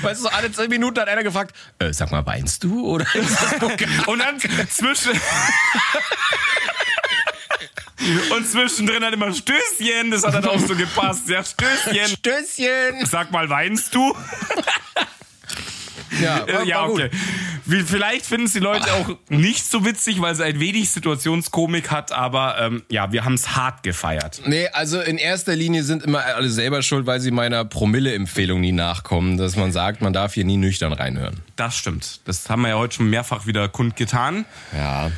Weißt 0.03 0.23
du, 0.23 0.27
alle 0.29 0.51
zehn 0.51 0.69
Minuten 0.69 0.99
hat 0.99 1.07
einer 1.07 1.23
gefragt, 1.23 1.55
äh, 1.79 1.91
sag 1.91 2.11
mal, 2.11 2.23
weinst 2.23 2.63
du 2.63 2.87
oder? 2.87 3.07
Und 4.05 4.19
dann 4.19 4.39
zwischen... 4.69 5.19
Und 8.29 8.47
zwischendrin 8.47 9.03
hat 9.03 9.13
immer 9.13 9.33
Stößchen, 9.33 10.11
das 10.11 10.23
hat 10.23 10.35
dann 10.35 10.45
auch 10.45 10.59
so 10.59 10.75
gepasst. 10.75 11.27
Ja, 11.27 11.43
Stößchen. 11.43 12.07
Stößchen. 12.07 13.05
Sag 13.05 13.31
mal, 13.31 13.49
weinst 13.49 13.95
du? 13.95 14.15
Ja, 16.21 16.45
war, 16.47 16.63
ja, 16.63 16.81
war 16.81 16.87
gut. 16.89 17.03
okay. 17.03 17.09
Wie, 17.65 17.81
vielleicht 17.81 18.25
finden 18.25 18.45
es 18.45 18.53
die 18.53 18.59
Leute 18.59 18.93
auch 18.93 19.17
nicht 19.29 19.65
so 19.65 19.83
witzig, 19.85 20.21
weil 20.21 20.33
es 20.33 20.39
ein 20.39 20.59
wenig 20.59 20.91
Situationskomik 20.91 21.89
hat, 21.89 22.11
aber 22.11 22.57
ähm, 22.59 22.83
ja, 22.89 23.11
wir 23.11 23.25
haben 23.25 23.33
es 23.33 23.55
hart 23.55 23.81
gefeiert. 23.81 24.41
Nee, 24.45 24.67
also 24.67 25.01
in 25.01 25.17
erster 25.17 25.55
Linie 25.55 25.83
sind 25.83 26.03
immer 26.03 26.23
alle 26.23 26.49
selber 26.49 26.83
schuld, 26.83 27.07
weil 27.07 27.19
sie 27.19 27.31
meiner 27.31 27.65
Promille-Empfehlung 27.65 28.61
nie 28.61 28.71
nachkommen, 28.71 29.37
dass 29.37 29.55
man 29.55 29.71
sagt, 29.71 30.01
man 30.01 30.13
darf 30.13 30.35
hier 30.35 30.45
nie 30.45 30.57
nüchtern 30.57 30.93
reinhören. 30.93 31.41
Das 31.55 31.75
stimmt. 31.75 32.21
Das 32.25 32.49
haben 32.49 32.61
wir 32.61 32.69
ja 32.69 32.77
heute 32.77 32.95
schon 32.95 33.09
mehrfach 33.09 33.47
wieder 33.47 33.67
kundgetan. 33.67 34.45
Ja. 34.75 35.11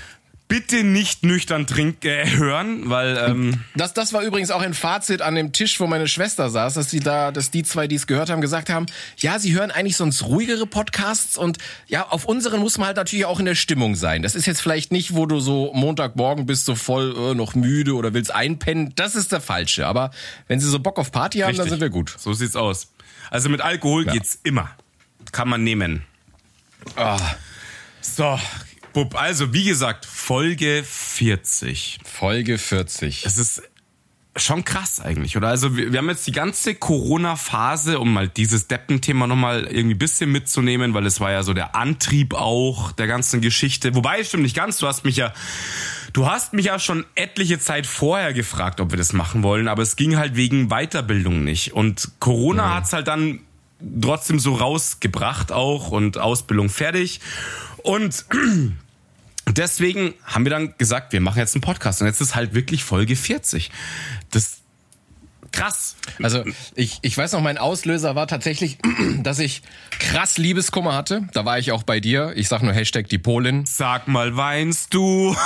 Bitte 0.47 0.85
nicht 0.85 1.23
nüchtern 1.23 1.67
trinken, 1.67 2.07
äh, 2.07 2.29
hören, 2.37 2.89
weil 2.89 3.17
ähm, 3.17 3.63
Das, 3.75 3.93
das 3.93 4.13
war 4.13 4.21
übrigens 4.21 4.49
auch 4.49 4.61
ein 4.61 4.73
Fazit 4.73 5.21
an 5.21 5.35
dem 5.35 5.51
Tisch, 5.51 5.79
wo 5.79 5.87
meine 5.87 6.07
Schwester 6.07 6.49
saß, 6.49 6.75
dass 6.75 6.87
die 6.87 7.01
da, 7.01 7.31
dass 7.31 7.51
die 7.51 7.63
zwei, 7.63 7.87
die 7.87 7.95
es 7.95 8.07
gehört 8.07 8.29
haben, 8.29 8.39
gesagt 8.39 8.69
haben, 8.69 8.85
ja, 9.17 9.39
sie 9.39 9.53
hören 9.53 9.71
eigentlich 9.71 9.97
sonst 9.97 10.23
ruhigere 10.23 10.65
Podcasts 10.65 11.37
und 11.37 11.57
ja, 11.87 12.07
auf 12.07 12.23
unseren 12.25 12.61
muss 12.61 12.77
man 12.77 12.87
halt 12.87 12.97
natürlich 12.97 13.25
auch 13.25 13.39
in 13.39 13.45
der 13.45 13.55
Stimmung 13.55 13.95
sein. 13.95 14.21
Das 14.21 14.35
ist 14.35 14.45
jetzt 14.45 14.61
vielleicht 14.61 14.91
nicht, 14.91 15.15
wo 15.15 15.25
du 15.25 15.41
so 15.41 15.73
Montagmorgen 15.73 16.45
bist, 16.45 16.65
so 16.65 16.75
voll 16.75 17.13
äh, 17.17 17.35
noch 17.35 17.53
müde 17.53 17.95
oder 17.95 18.13
willst 18.13 18.33
einpennen. 18.33 18.93
Das 18.95 19.15
ist 19.15 19.33
der 19.33 19.41
falsche. 19.41 19.85
Aber 19.85 20.11
wenn 20.47 20.61
sie 20.61 20.69
so 20.69 20.79
Bock 20.79 20.97
auf 20.97 21.11
Party 21.11 21.39
haben, 21.39 21.55
dann 21.57 21.63
richtig. 21.63 21.71
sind 21.71 21.81
wir 21.81 21.89
gut. 21.89 22.15
So 22.17 22.31
sieht's 22.31 22.55
aus. 22.55 22.87
Also 23.29 23.49
mit 23.49 23.59
Alkohol 23.59 24.05
geht's 24.05 24.39
immer. 24.43 24.69
Kann 25.33 25.49
man 25.49 25.63
nehmen. 25.63 26.03
Ah, 26.95 27.19
So, 27.99 28.39
Bub, 28.97 29.13
also 29.13 29.53
wie 29.53 29.63
gesagt, 29.63 30.07
Folge 30.07 30.83
40. 30.83 31.99
Folge 32.03 32.57
40. 32.57 33.27
Es 33.27 33.37
ist 33.37 33.61
schon 34.35 34.65
krass 34.65 34.99
eigentlich, 34.99 35.37
oder? 35.37 35.49
Also 35.49 35.77
wir, 35.77 35.91
wir 35.91 35.99
haben 35.99 36.09
jetzt 36.09 36.25
die 36.25 36.31
ganze 36.31 36.73
Corona-Phase, 36.73 37.99
um 37.99 38.11
mal 38.11 38.27
dieses 38.27 38.67
Deppenthema 38.67 39.27
nochmal 39.27 39.65
irgendwie 39.65 39.93
ein 39.93 39.99
bisschen 39.99 40.31
mitzunehmen, 40.31 40.95
weil 40.95 41.05
es 41.05 41.19
war 41.19 41.31
ja 41.31 41.43
so 41.43 41.53
der 41.53 41.75
Antrieb 41.75 42.33
auch 42.33 42.91
der 42.91 43.05
ganzen 43.05 43.39
Geschichte. 43.39 43.93
Wobei, 43.93 44.23
stimmt 44.23 44.41
nicht 44.41 44.55
ganz, 44.55 44.79
du 44.79 44.87
hast 44.87 45.05
mich 45.05 45.17
ja, 45.17 45.31
du 46.13 46.25
hast 46.25 46.53
mich 46.53 46.65
ja 46.65 46.79
schon 46.79 47.05
etliche 47.13 47.59
Zeit 47.59 47.85
vorher 47.85 48.33
gefragt, 48.33 48.81
ob 48.81 48.89
wir 48.89 48.97
das 48.97 49.13
machen 49.13 49.43
wollen, 49.43 49.67
aber 49.67 49.83
es 49.83 49.95
ging 49.95 50.17
halt 50.17 50.35
wegen 50.35 50.69
Weiterbildung 50.69 51.43
nicht. 51.43 51.71
Und 51.71 52.13
Corona 52.17 52.73
hat's 52.73 52.93
halt 52.93 53.07
dann 53.07 53.41
trotzdem 54.01 54.39
so 54.39 54.55
rausgebracht 54.55 55.51
auch 55.51 55.91
und 55.91 56.17
Ausbildung 56.17 56.69
fertig. 56.69 57.21
Und 57.83 58.25
deswegen 59.47 60.13
haben 60.23 60.45
wir 60.45 60.49
dann 60.49 60.73
gesagt, 60.77 61.13
wir 61.13 61.21
machen 61.21 61.39
jetzt 61.39 61.55
einen 61.55 61.61
Podcast. 61.61 62.01
Und 62.01 62.07
jetzt 62.07 62.21
ist 62.21 62.35
halt 62.35 62.53
wirklich 62.53 62.83
Folge 62.83 63.15
40. 63.15 63.71
Das 64.31 64.57
krass. 65.51 65.95
Also 66.21 66.43
ich, 66.75 66.99
ich 67.01 67.17
weiß 67.17 67.31
noch, 67.33 67.41
mein 67.41 67.57
Auslöser 67.57 68.15
war 68.15 68.27
tatsächlich, 68.27 68.77
dass 69.23 69.39
ich 69.39 69.63
krass 69.99 70.37
Liebeskummer 70.37 70.93
hatte. 70.95 71.27
Da 71.33 71.45
war 71.45 71.57
ich 71.59 71.71
auch 71.71 71.83
bei 71.83 71.99
dir. 71.99 72.33
Ich 72.35 72.47
sag 72.47 72.61
nur 72.61 72.73
Hashtag 72.73 73.09
die 73.09 73.17
Polin. 73.17 73.65
Sag 73.65 74.07
mal, 74.07 74.37
weinst 74.37 74.93
du? 74.93 75.35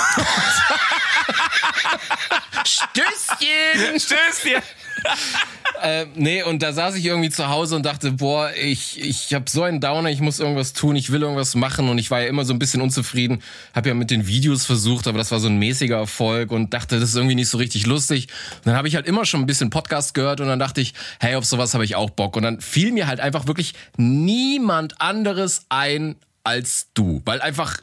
Stößchen! 2.66 4.00
Stößchen. 4.00 4.62
äh, 5.82 6.06
nee, 6.16 6.44
und 6.44 6.62
da 6.62 6.74
saß 6.74 6.96
ich 6.96 7.06
irgendwie 7.06 7.30
zu 7.30 7.50
Hause 7.50 7.76
und 7.76 7.86
dachte, 7.86 8.12
boah, 8.12 8.52
ich, 8.54 9.00
ich 9.02 9.34
habe 9.34 9.50
so 9.50 9.64
einen 9.64 9.80
Downer, 9.80 10.10
ich 10.10 10.22
muss 10.22 10.40
irgendwas 10.40 10.74
tun, 10.74 10.96
ich 10.96 11.12
will 11.12 11.22
irgendwas 11.22 11.56
machen 11.56 11.90
und 11.90 11.98
ich 11.98 12.12
war 12.12 12.22
ja 12.22 12.28
immer 12.28 12.46
so 12.46 12.54
ein 12.54 12.60
bisschen 12.60 12.82
unzufrieden. 12.82 13.42
Habe 13.74 13.90
ja 13.90 13.96
mit 13.96 14.12
den 14.12 14.28
Videos 14.28 14.66
versucht, 14.66 15.08
aber 15.08 15.18
das 15.18 15.32
war 15.32 15.40
so 15.40 15.48
ein 15.48 15.58
mäßiger 15.58 15.98
Erfolg 15.98 16.52
und 16.52 16.74
dachte, 16.74 17.00
das 17.00 17.10
ist 17.10 17.16
irgendwie 17.16 17.36
nicht 17.36 17.50
so 17.50 17.58
richtig 17.58 17.86
lustig. 17.86 18.28
Und 18.58 18.68
dann 18.68 18.76
habe 18.76 18.88
ich 18.88 18.96
halt 18.96 19.08
immer 19.08 19.26
schon 19.26 19.42
ein 19.42 19.48
bisschen 19.48 19.70
Podcast 19.70 20.14
gehört 20.14 20.42
und 20.42 20.48
dann 20.48 20.60
dachte 20.60 20.82
ich, 20.82 20.94
hey, 21.20 21.36
auf 21.36 21.46
sowas 21.46 21.74
habe 21.74 21.86
ich 21.86 21.96
auch 21.96 22.10
Bock. 22.10 22.36
Und 22.36 22.44
dann 22.44 22.62
fiel 22.62 22.92
mir 22.92 23.08
halt 23.08 23.20
einfach 23.20 23.48
wirklich 23.48 23.74
niemand 23.98 25.02
anderes 25.02 25.66
ein 25.70 26.16
als 26.44 26.88
du. 26.94 27.22
Weil 27.26 27.42
einfach, 27.42 27.78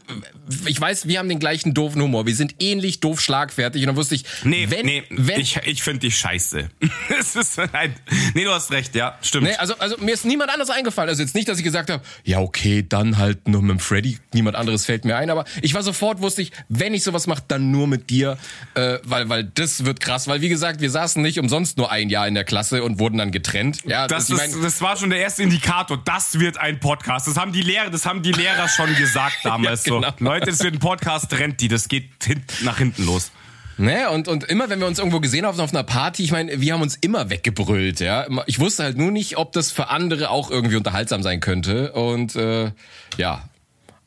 ich 0.66 0.80
weiß, 0.80 1.06
wir 1.06 1.18
haben 1.18 1.28
den 1.28 1.38
gleichen 1.38 1.74
doofen 1.74 2.02
Humor. 2.02 2.26
Wir 2.26 2.34
sind 2.34 2.56
ähnlich 2.60 3.00
doof 3.00 3.20
schlagfertig. 3.20 3.82
Und 3.82 3.86
dann 3.88 3.96
wusste 3.96 4.14
ich, 4.16 4.24
Nee, 4.44 4.66
wenn, 4.70 4.84
nee, 4.86 5.04
wenn, 5.10 5.40
ich, 5.40 5.56
ich 5.64 5.82
finde 5.82 6.00
dich 6.00 6.18
scheiße. 6.18 6.68
es 7.20 7.36
ist 7.36 7.58
ein, 7.58 7.94
nee, 8.34 8.44
du 8.44 8.50
hast 8.52 8.70
recht, 8.72 8.94
ja, 8.94 9.16
stimmt. 9.22 9.44
Nee, 9.46 9.54
also, 9.56 9.74
also 9.78 9.96
mir 9.98 10.12
ist 10.14 10.24
niemand 10.24 10.50
anders 10.50 10.70
eingefallen. 10.70 11.08
Also 11.08 11.22
jetzt 11.22 11.34
nicht, 11.34 11.48
dass 11.48 11.58
ich 11.58 11.64
gesagt 11.64 11.88
habe, 11.90 12.02
ja 12.24 12.40
okay, 12.40 12.84
dann 12.88 13.18
halt 13.18 13.46
nur 13.46 13.62
mit 13.62 13.70
dem 13.70 13.78
Freddy. 13.80 14.18
Niemand 14.32 14.56
anderes 14.56 14.84
fällt 14.86 15.04
mir 15.04 15.16
ein. 15.16 15.30
Aber 15.30 15.44
ich 15.62 15.74
war 15.74 15.82
sofort, 15.82 16.20
wusste 16.20 16.42
ich, 16.42 16.50
wenn 16.68 16.94
ich 16.94 17.04
sowas 17.04 17.26
mache, 17.28 17.42
dann 17.46 17.70
nur 17.70 17.86
mit 17.86 18.10
dir. 18.10 18.38
Äh, 18.74 18.98
weil, 19.04 19.28
weil 19.28 19.44
das 19.44 19.84
wird 19.84 20.00
krass. 20.00 20.26
Weil 20.26 20.40
wie 20.40 20.48
gesagt, 20.48 20.80
wir 20.80 20.90
saßen 20.90 21.22
nicht 21.22 21.38
umsonst 21.38 21.76
nur 21.78 21.92
ein 21.92 22.08
Jahr 22.10 22.26
in 22.26 22.34
der 22.34 22.44
Klasse 22.44 22.82
und 22.82 22.98
wurden 22.98 23.18
dann 23.18 23.30
getrennt. 23.30 23.82
Ja, 23.86 24.06
Das, 24.08 24.28
ich 24.30 24.34
ist, 24.34 24.52
mein- 24.54 24.62
das 24.62 24.80
war 24.80 24.96
schon 24.96 25.10
der 25.10 25.20
erste 25.20 25.42
Indikator. 25.44 26.02
Das 26.04 26.40
wird 26.40 26.58
ein 26.58 26.80
Podcast. 26.80 27.28
Das 27.28 27.36
haben 27.36 27.52
die 27.52 27.62
Lehrer, 27.62 27.90
das 27.90 28.04
haben 28.04 28.22
die 28.22 28.32
Lehrer 28.32 28.47
schon 28.68 28.94
gesagt 28.96 29.38
damals 29.44 29.84
Ja, 29.86 29.94
genau. 29.94 30.12
so. 30.18 30.24
Leute, 30.24 30.50
es 30.50 30.62
wird 30.62 30.74
ein 30.74 30.80
Podcast, 30.80 31.32
rennt 31.32 31.60
die. 31.60 31.68
Das 31.68 31.88
geht 31.88 32.10
hin, 32.24 32.42
nach 32.62 32.78
hinten 32.78 33.04
los. 33.04 33.32
Ne, 33.80 34.10
und, 34.10 34.26
und 34.26 34.42
immer, 34.44 34.68
wenn 34.70 34.80
wir 34.80 34.88
uns 34.88 34.98
irgendwo 34.98 35.20
gesehen 35.20 35.46
haben 35.46 35.60
auf 35.60 35.70
einer 35.70 35.84
Party, 35.84 36.24
ich 36.24 36.32
meine, 36.32 36.60
wir 36.60 36.72
haben 36.72 36.82
uns 36.82 36.96
immer 36.96 37.30
weggebrüllt, 37.30 38.00
ja. 38.00 38.26
Ich 38.46 38.58
wusste 38.58 38.82
halt 38.82 38.96
nur 38.96 39.12
nicht, 39.12 39.36
ob 39.36 39.52
das 39.52 39.70
für 39.70 39.88
andere 39.88 40.30
auch 40.30 40.50
irgendwie 40.50 40.74
unterhaltsam 40.74 41.22
sein 41.22 41.38
könnte. 41.38 41.92
Und 41.92 42.34
äh, 42.34 42.72
ja, 43.18 43.48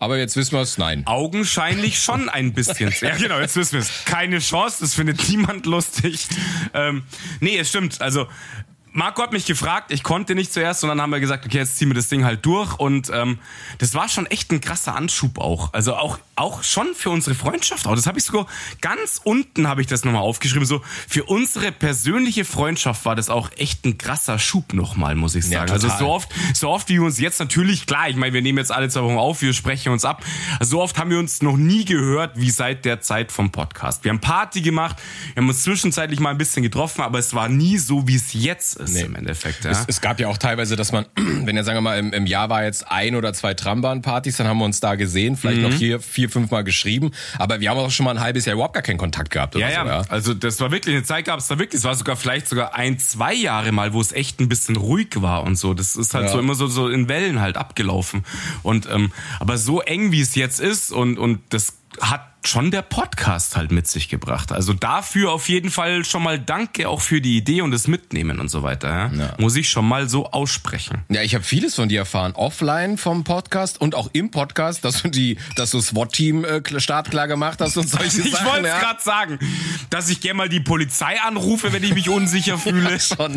aber 0.01 0.17
jetzt 0.17 0.35
wissen 0.35 0.53
wir 0.53 0.61
es, 0.61 0.79
nein. 0.79 1.03
Augenscheinlich 1.05 1.99
schon 1.99 2.27
ein 2.27 2.53
bisschen. 2.53 2.91
ja, 3.01 3.15
genau, 3.15 3.39
jetzt 3.39 3.55
wissen 3.55 3.73
wir 3.73 3.79
es. 3.81 4.03
Keine 4.03 4.39
Chance, 4.39 4.77
das 4.81 4.95
findet 4.95 5.29
niemand 5.29 5.67
lustig. 5.67 6.27
Ähm, 6.73 7.03
nee, 7.39 7.57
es 7.57 7.69
stimmt. 7.69 8.01
Also 8.01 8.27
Marco 8.93 9.21
hat 9.21 9.31
mich 9.31 9.45
gefragt, 9.45 9.91
ich 9.91 10.03
konnte 10.03 10.35
nicht 10.35 10.51
zuerst 10.51 10.83
und 10.83 10.89
dann 10.89 11.01
haben 11.01 11.11
wir 11.11 11.21
gesagt, 11.21 11.45
okay, 11.45 11.59
jetzt 11.59 11.77
ziehen 11.77 11.89
wir 11.89 11.95
das 11.95 12.09
Ding 12.09 12.25
halt 12.25 12.45
durch 12.45 12.77
und 12.77 13.09
ähm, 13.13 13.39
das 13.77 13.93
war 13.93 14.09
schon 14.09 14.25
echt 14.25 14.51
ein 14.51 14.59
krasser 14.59 14.95
Anschub 14.95 15.37
auch. 15.39 15.73
Also 15.73 15.95
auch 15.95 16.19
auch 16.41 16.63
schon 16.63 16.95
für 16.95 17.11
unsere 17.11 17.35
Freundschaft 17.35 17.85
auch. 17.85 17.95
Das 17.95 18.07
habe 18.07 18.17
ich 18.17 18.25
sogar 18.25 18.47
ganz 18.81 19.21
unten 19.23 19.67
habe 19.67 19.81
ich 19.81 19.87
das 19.87 20.03
nochmal 20.03 20.23
aufgeschrieben. 20.23 20.65
So 20.65 20.81
für 21.07 21.23
unsere 21.25 21.71
persönliche 21.71 22.45
Freundschaft 22.45 23.05
war 23.05 23.15
das 23.15 23.29
auch 23.29 23.51
echt 23.57 23.85
ein 23.85 23.97
krasser 23.97 24.39
Schub 24.39 24.73
nochmal, 24.73 25.13
muss 25.13 25.35
ich 25.35 25.45
sagen. 25.45 25.67
Ja, 25.67 25.73
also 25.73 25.87
so 25.87 26.07
oft, 26.07 26.29
so 26.53 26.69
oft 26.69 26.89
wie 26.89 26.95
wir 26.95 27.03
uns 27.03 27.19
jetzt 27.19 27.39
natürlich 27.39 27.85
klar. 27.85 28.09
Ich 28.09 28.15
meine, 28.15 28.33
wir 28.33 28.41
nehmen 28.41 28.57
jetzt 28.57 28.71
alle 28.71 28.89
zwei 28.89 29.03
Wochen 29.03 29.17
auf, 29.17 29.41
wir 29.41 29.53
sprechen 29.53 29.91
uns 29.93 30.03
ab. 30.03 30.25
Also 30.59 30.71
so 30.71 30.81
oft 30.81 30.97
haben 30.97 31.11
wir 31.11 31.19
uns 31.19 31.43
noch 31.43 31.57
nie 31.57 31.85
gehört 31.85 32.39
wie 32.39 32.49
seit 32.49 32.85
der 32.85 33.01
Zeit 33.01 33.31
vom 33.31 33.51
Podcast. 33.51 34.03
Wir 34.03 34.09
haben 34.09 34.19
Party 34.19 34.61
gemacht, 34.61 34.97
wir 35.35 35.43
haben 35.43 35.49
uns 35.49 35.63
zwischenzeitlich 35.63 36.19
mal 36.19 36.31
ein 36.31 36.37
bisschen 36.39 36.63
getroffen, 36.63 37.01
aber 37.01 37.19
es 37.19 37.35
war 37.35 37.49
nie 37.49 37.77
so, 37.77 38.07
wie 38.07 38.15
es 38.15 38.33
jetzt 38.33 38.80
ist 38.81 38.93
nee. 38.93 39.01
im 39.01 39.15
Endeffekt. 39.15 39.63
Ja? 39.63 39.71
Es, 39.71 39.85
es, 39.87 40.01
gab 40.01 40.19
ja 40.19 40.27
auch 40.27 40.37
teilweise, 40.37 40.75
dass 40.75 40.91
man, 40.91 41.05
wenn 41.15 41.55
ja 41.55 41.63
sagen 41.63 41.77
wir 41.77 41.81
mal 41.81 41.99
im, 41.99 42.13
im 42.13 42.25
Jahr 42.25 42.49
war 42.49 42.63
jetzt 42.63 42.91
ein 42.91 43.15
oder 43.15 43.33
zwei 43.33 43.53
Trambahnpartys, 43.53 44.37
dann 44.37 44.47
haben 44.47 44.57
wir 44.57 44.65
uns 44.65 44.79
da 44.79 44.95
gesehen, 44.95 45.37
vielleicht 45.37 45.61
mhm. 45.61 45.69
noch 45.69 45.73
hier 45.73 45.99
vier, 45.99 46.29
fünf 46.29 46.51
Mal 46.51 46.63
geschrieben, 46.63 47.11
aber 47.37 47.59
wir 47.59 47.69
haben 47.69 47.77
auch 47.77 47.91
schon 47.91 48.05
mal 48.05 48.11
ein 48.11 48.19
halbes 48.19 48.45
Jahr 48.45 48.55
überhaupt 48.55 48.73
gar 48.73 48.83
keinen 48.83 48.97
Kontakt 48.97 49.31
gehabt. 49.31 49.55
Oder 49.55 49.69
ja, 49.69 49.83
so, 49.83 49.89
ja, 49.89 50.01
also 50.09 50.33
das 50.33 50.59
war 50.59 50.71
wirklich 50.71 50.95
eine 50.95 51.03
Zeit 51.03 51.25
gab 51.25 51.39
es 51.39 51.47
da 51.47 51.59
wirklich, 51.59 51.79
es 51.79 51.85
war 51.85 51.95
sogar 51.95 52.15
vielleicht 52.15 52.47
sogar 52.47 52.75
ein, 52.75 52.99
zwei 52.99 53.33
Jahre 53.33 53.71
mal, 53.71 53.93
wo 53.93 54.01
es 54.01 54.11
echt 54.11 54.39
ein 54.39 54.49
bisschen 54.49 54.75
ruhig 54.75 55.21
war 55.21 55.43
und 55.43 55.55
so. 55.55 55.73
Das 55.73 55.95
ist 55.95 56.13
halt 56.13 56.25
ja. 56.25 56.31
so 56.31 56.39
immer 56.39 56.55
so 56.55 56.67
so 56.67 56.89
in 56.89 57.07
Wellen 57.07 57.41
halt 57.41 57.57
abgelaufen 57.57 58.23
und 58.63 58.87
ähm, 58.91 59.11
aber 59.39 59.57
so 59.57 59.81
eng 59.81 60.11
wie 60.11 60.21
es 60.21 60.35
jetzt 60.35 60.59
ist 60.59 60.91
und 60.91 61.17
und 61.17 61.39
das 61.49 61.80
hat 61.99 62.31
schon 62.45 62.71
der 62.71 62.81
Podcast 62.81 63.55
halt 63.55 63.71
mit 63.71 63.87
sich 63.87 64.09
gebracht. 64.09 64.51
Also 64.51 64.73
dafür 64.73 65.31
auf 65.31 65.47
jeden 65.47 65.69
Fall 65.69 66.03
schon 66.05 66.23
mal 66.23 66.39
Danke 66.39 66.89
auch 66.89 67.01
für 67.01 67.21
die 67.21 67.37
Idee 67.37 67.61
und 67.61 67.71
das 67.71 67.87
Mitnehmen 67.87 68.39
und 68.39 68.49
so 68.49 68.63
weiter. 68.63 68.89
Ja? 68.89 69.11
ja. 69.13 69.33
Muss 69.37 69.55
ich 69.55 69.69
schon 69.69 69.87
mal 69.87 70.09
so 70.09 70.31
aussprechen. 70.31 71.03
Ja, 71.09 71.21
ich 71.21 71.35
habe 71.35 71.43
vieles 71.43 71.75
von 71.75 71.89
dir 71.89 71.99
erfahren, 71.99 72.33
offline 72.33 72.97
vom 72.97 73.23
Podcast 73.23 73.79
und 73.79 73.95
auch 73.95 74.09
im 74.13 74.31
Podcast, 74.31 74.83
dass 74.83 75.03
du 75.03 75.09
die, 75.09 75.37
dass 75.55 75.71
du 75.71 75.81
SWAT-Team 75.81 76.45
äh, 76.45 76.79
startklar 76.79 77.27
gemacht 77.27 77.61
hast 77.61 77.77
und 77.77 77.87
solche 77.87 78.05
ich 78.21 78.31
Sachen. 78.31 78.45
Ich 78.47 78.53
wollte 78.53 78.67
ja. 78.67 78.79
gerade 78.79 79.01
sagen, 79.01 79.39
dass 79.89 80.09
ich 80.09 80.19
gerne 80.19 80.37
mal 80.37 80.49
die 80.49 80.59
Polizei 80.59 81.21
anrufe, 81.21 81.73
wenn 81.73 81.83
ich 81.83 81.93
mich 81.93 82.09
unsicher 82.09 82.57
fühle. 82.57 82.91
ja, 82.91 82.99
schon. 82.99 83.35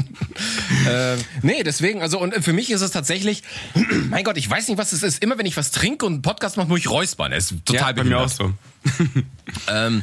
äh, 0.89 1.17
nee, 1.43 1.63
deswegen, 1.63 2.01
also 2.01 2.19
und 2.19 2.35
für 2.43 2.53
mich 2.53 2.71
ist 2.71 2.81
es 2.81 2.91
tatsächlich, 2.91 3.43
mein 4.09 4.25
Gott, 4.25 4.39
ich 4.39 4.49
weiß 4.49 4.69
nicht, 4.69 4.79
was 4.79 4.93
es 4.93 5.03
ist. 5.03 5.23
Immer 5.23 5.39
wenn 5.39 5.47
ich 5.47 5.57
was 5.57 5.71
trinke 5.71 6.07
und 6.07 6.15
einen 6.15 6.23
Podcast 6.23 6.57
mache, 6.57 6.69
muss 6.69 6.81
ich 6.81 6.91
räuspern. 6.91 7.33
Es 7.33 7.53
ist 7.53 7.67
total 7.67 7.91
ja, 7.91 7.93
bei 7.93 8.05
mir 8.05 8.19
auch 8.19 8.29
so. 8.29 8.44
ähm, 9.69 10.03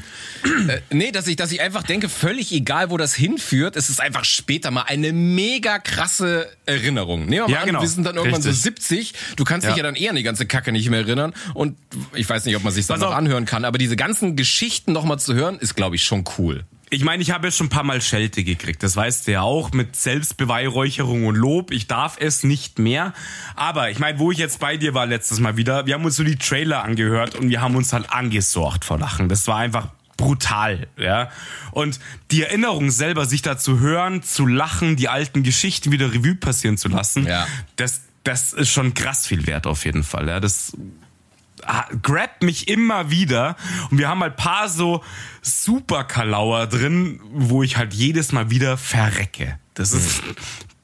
äh, 0.68 0.80
nee, 0.92 1.12
dass 1.12 1.28
ich, 1.28 1.36
dass 1.36 1.52
ich 1.52 1.62
einfach 1.62 1.84
denke, 1.84 2.10
völlig 2.10 2.52
egal, 2.52 2.90
wo 2.90 2.98
das 2.98 3.14
hinführt, 3.14 3.76
es 3.76 3.90
ist 3.90 4.02
einfach 4.02 4.26
später 4.26 4.72
mal 4.72 4.84
eine 4.84 5.14
mega 5.14 5.80
krasse 5.80 6.50
Erinnerung. 6.66 7.26
Nehmen 7.26 7.32
wir 7.32 7.42
mal 7.44 7.52
ja, 7.52 7.60
an, 7.62 7.66
genau. 7.68 7.82
wir 7.82 7.88
sind 7.88 8.06
dann 8.06 8.16
irgendwann 8.16 8.42
Richtig. 8.42 8.56
so 8.56 8.62
70, 8.62 9.14
du 9.36 9.44
kannst 9.44 9.66
ja. 9.66 9.72
dich 9.72 9.78
ja 9.78 9.84
dann 9.84 9.96
eher 9.96 10.12
an 10.12 10.16
die 10.16 10.24
ganze 10.24 10.46
Kacke 10.46 10.72
nicht 10.72 10.90
mehr 10.90 11.02
erinnern 11.02 11.34
und 11.54 11.78
ich 12.14 12.28
weiß 12.28 12.46
nicht, 12.46 12.56
ob 12.56 12.64
man 12.64 12.74
sich 12.74 12.88
das 12.88 13.00
noch 13.00 13.14
anhören 13.14 13.46
kann, 13.46 13.66
aber 13.66 13.78
diese 13.78 13.96
ganzen 13.96 14.36
Geschichten 14.36 14.92
nochmal 14.92 15.20
zu 15.20 15.34
hören, 15.34 15.60
ist 15.60 15.76
glaube 15.76 15.96
ich 15.96 16.04
schon 16.04 16.24
cool 16.38 16.66
ich 16.94 17.06
meine, 17.06 17.24
ich 17.24 17.32
habe 17.32 17.48
jetzt 17.48 17.58
schon 17.58 17.68
ein 17.68 17.72
paar 17.72 17.86
Mal 17.86 18.02
Schelte 18.02 18.44
gekriegt. 18.44 18.84
Das 18.84 18.98
weißt 18.98 19.26
du 19.26 19.32
ja 19.32 19.42
auch 19.42 19.72
mit 19.72 19.96
Selbstbeweihräucherung 19.96 21.26
und 21.26 21.36
Lob. 21.36 21.72
Ich 21.72 21.88
darf 21.88 22.18
es 22.20 22.44
nicht 22.44 22.80
mehr. 22.80 23.14
Aber 23.56 23.90
ich 23.90 23.98
meine, 23.98 24.20
wo 24.20 24.30
ich 24.32 24.38
jetzt 24.38 24.60
bei 24.60 24.76
dir 24.76 24.94
war 24.94 25.06
letztes 25.06 25.40
Mal 25.40 25.56
wieder, 25.56 25.86
wir 25.86 25.94
haben 25.94 26.04
uns 26.04 26.18
so 26.18 26.26
die 26.26 26.36
Trailer 26.36 26.84
angehört 26.84 27.36
und 27.36 27.50
wir 27.50 27.62
haben 27.62 27.78
uns 27.78 27.94
halt 27.94 28.12
angesorgt 28.12 28.84
vor 28.84 29.00
Lachen. 29.00 29.30
Das 29.30 29.48
war 29.48 29.56
einfach 29.56 29.88
brutal, 30.18 30.88
ja. 30.98 31.30
Und 31.72 32.02
die 32.30 32.44
Erinnerung 32.44 32.92
selber, 32.92 33.26
sich 33.26 33.42
da 33.42 33.58
zu 33.58 33.80
hören, 33.80 34.22
zu 34.22 34.46
lachen, 34.46 34.98
die 34.98 35.08
alten 35.08 35.44
Geschichten 35.44 35.94
wieder 35.94 36.14
Revue 36.14 36.36
passieren 36.36 36.78
zu 36.78 36.90
lassen, 36.90 37.26
ja. 37.26 37.48
das, 37.78 38.02
das 38.26 38.52
ist 38.52 38.70
schon 38.70 38.94
krass 38.94 39.26
viel 39.26 39.48
wert 39.48 39.66
auf 39.66 39.86
jeden 39.86 40.04
Fall, 40.04 40.28
ja. 40.28 40.42
Das 40.42 40.74
grabt 42.02 42.44
mich 42.44 42.68
immer 42.68 43.12
wieder 43.12 43.56
und 43.90 43.98
wir 43.98 44.08
haben 44.08 44.22
halt 44.22 44.36
paar 44.36 44.70
so 44.70 45.04
super 45.42 46.04
Kalauer 46.04 46.68
drin, 46.68 47.20
wo 47.32 47.64
ich 47.64 47.78
halt 47.78 47.94
jedes 47.94 48.32
Mal 48.32 48.50
wieder 48.50 48.78
verrecke. 48.78 49.60
Das 49.74 49.94
ist 49.94 50.24
mhm. 50.24 50.36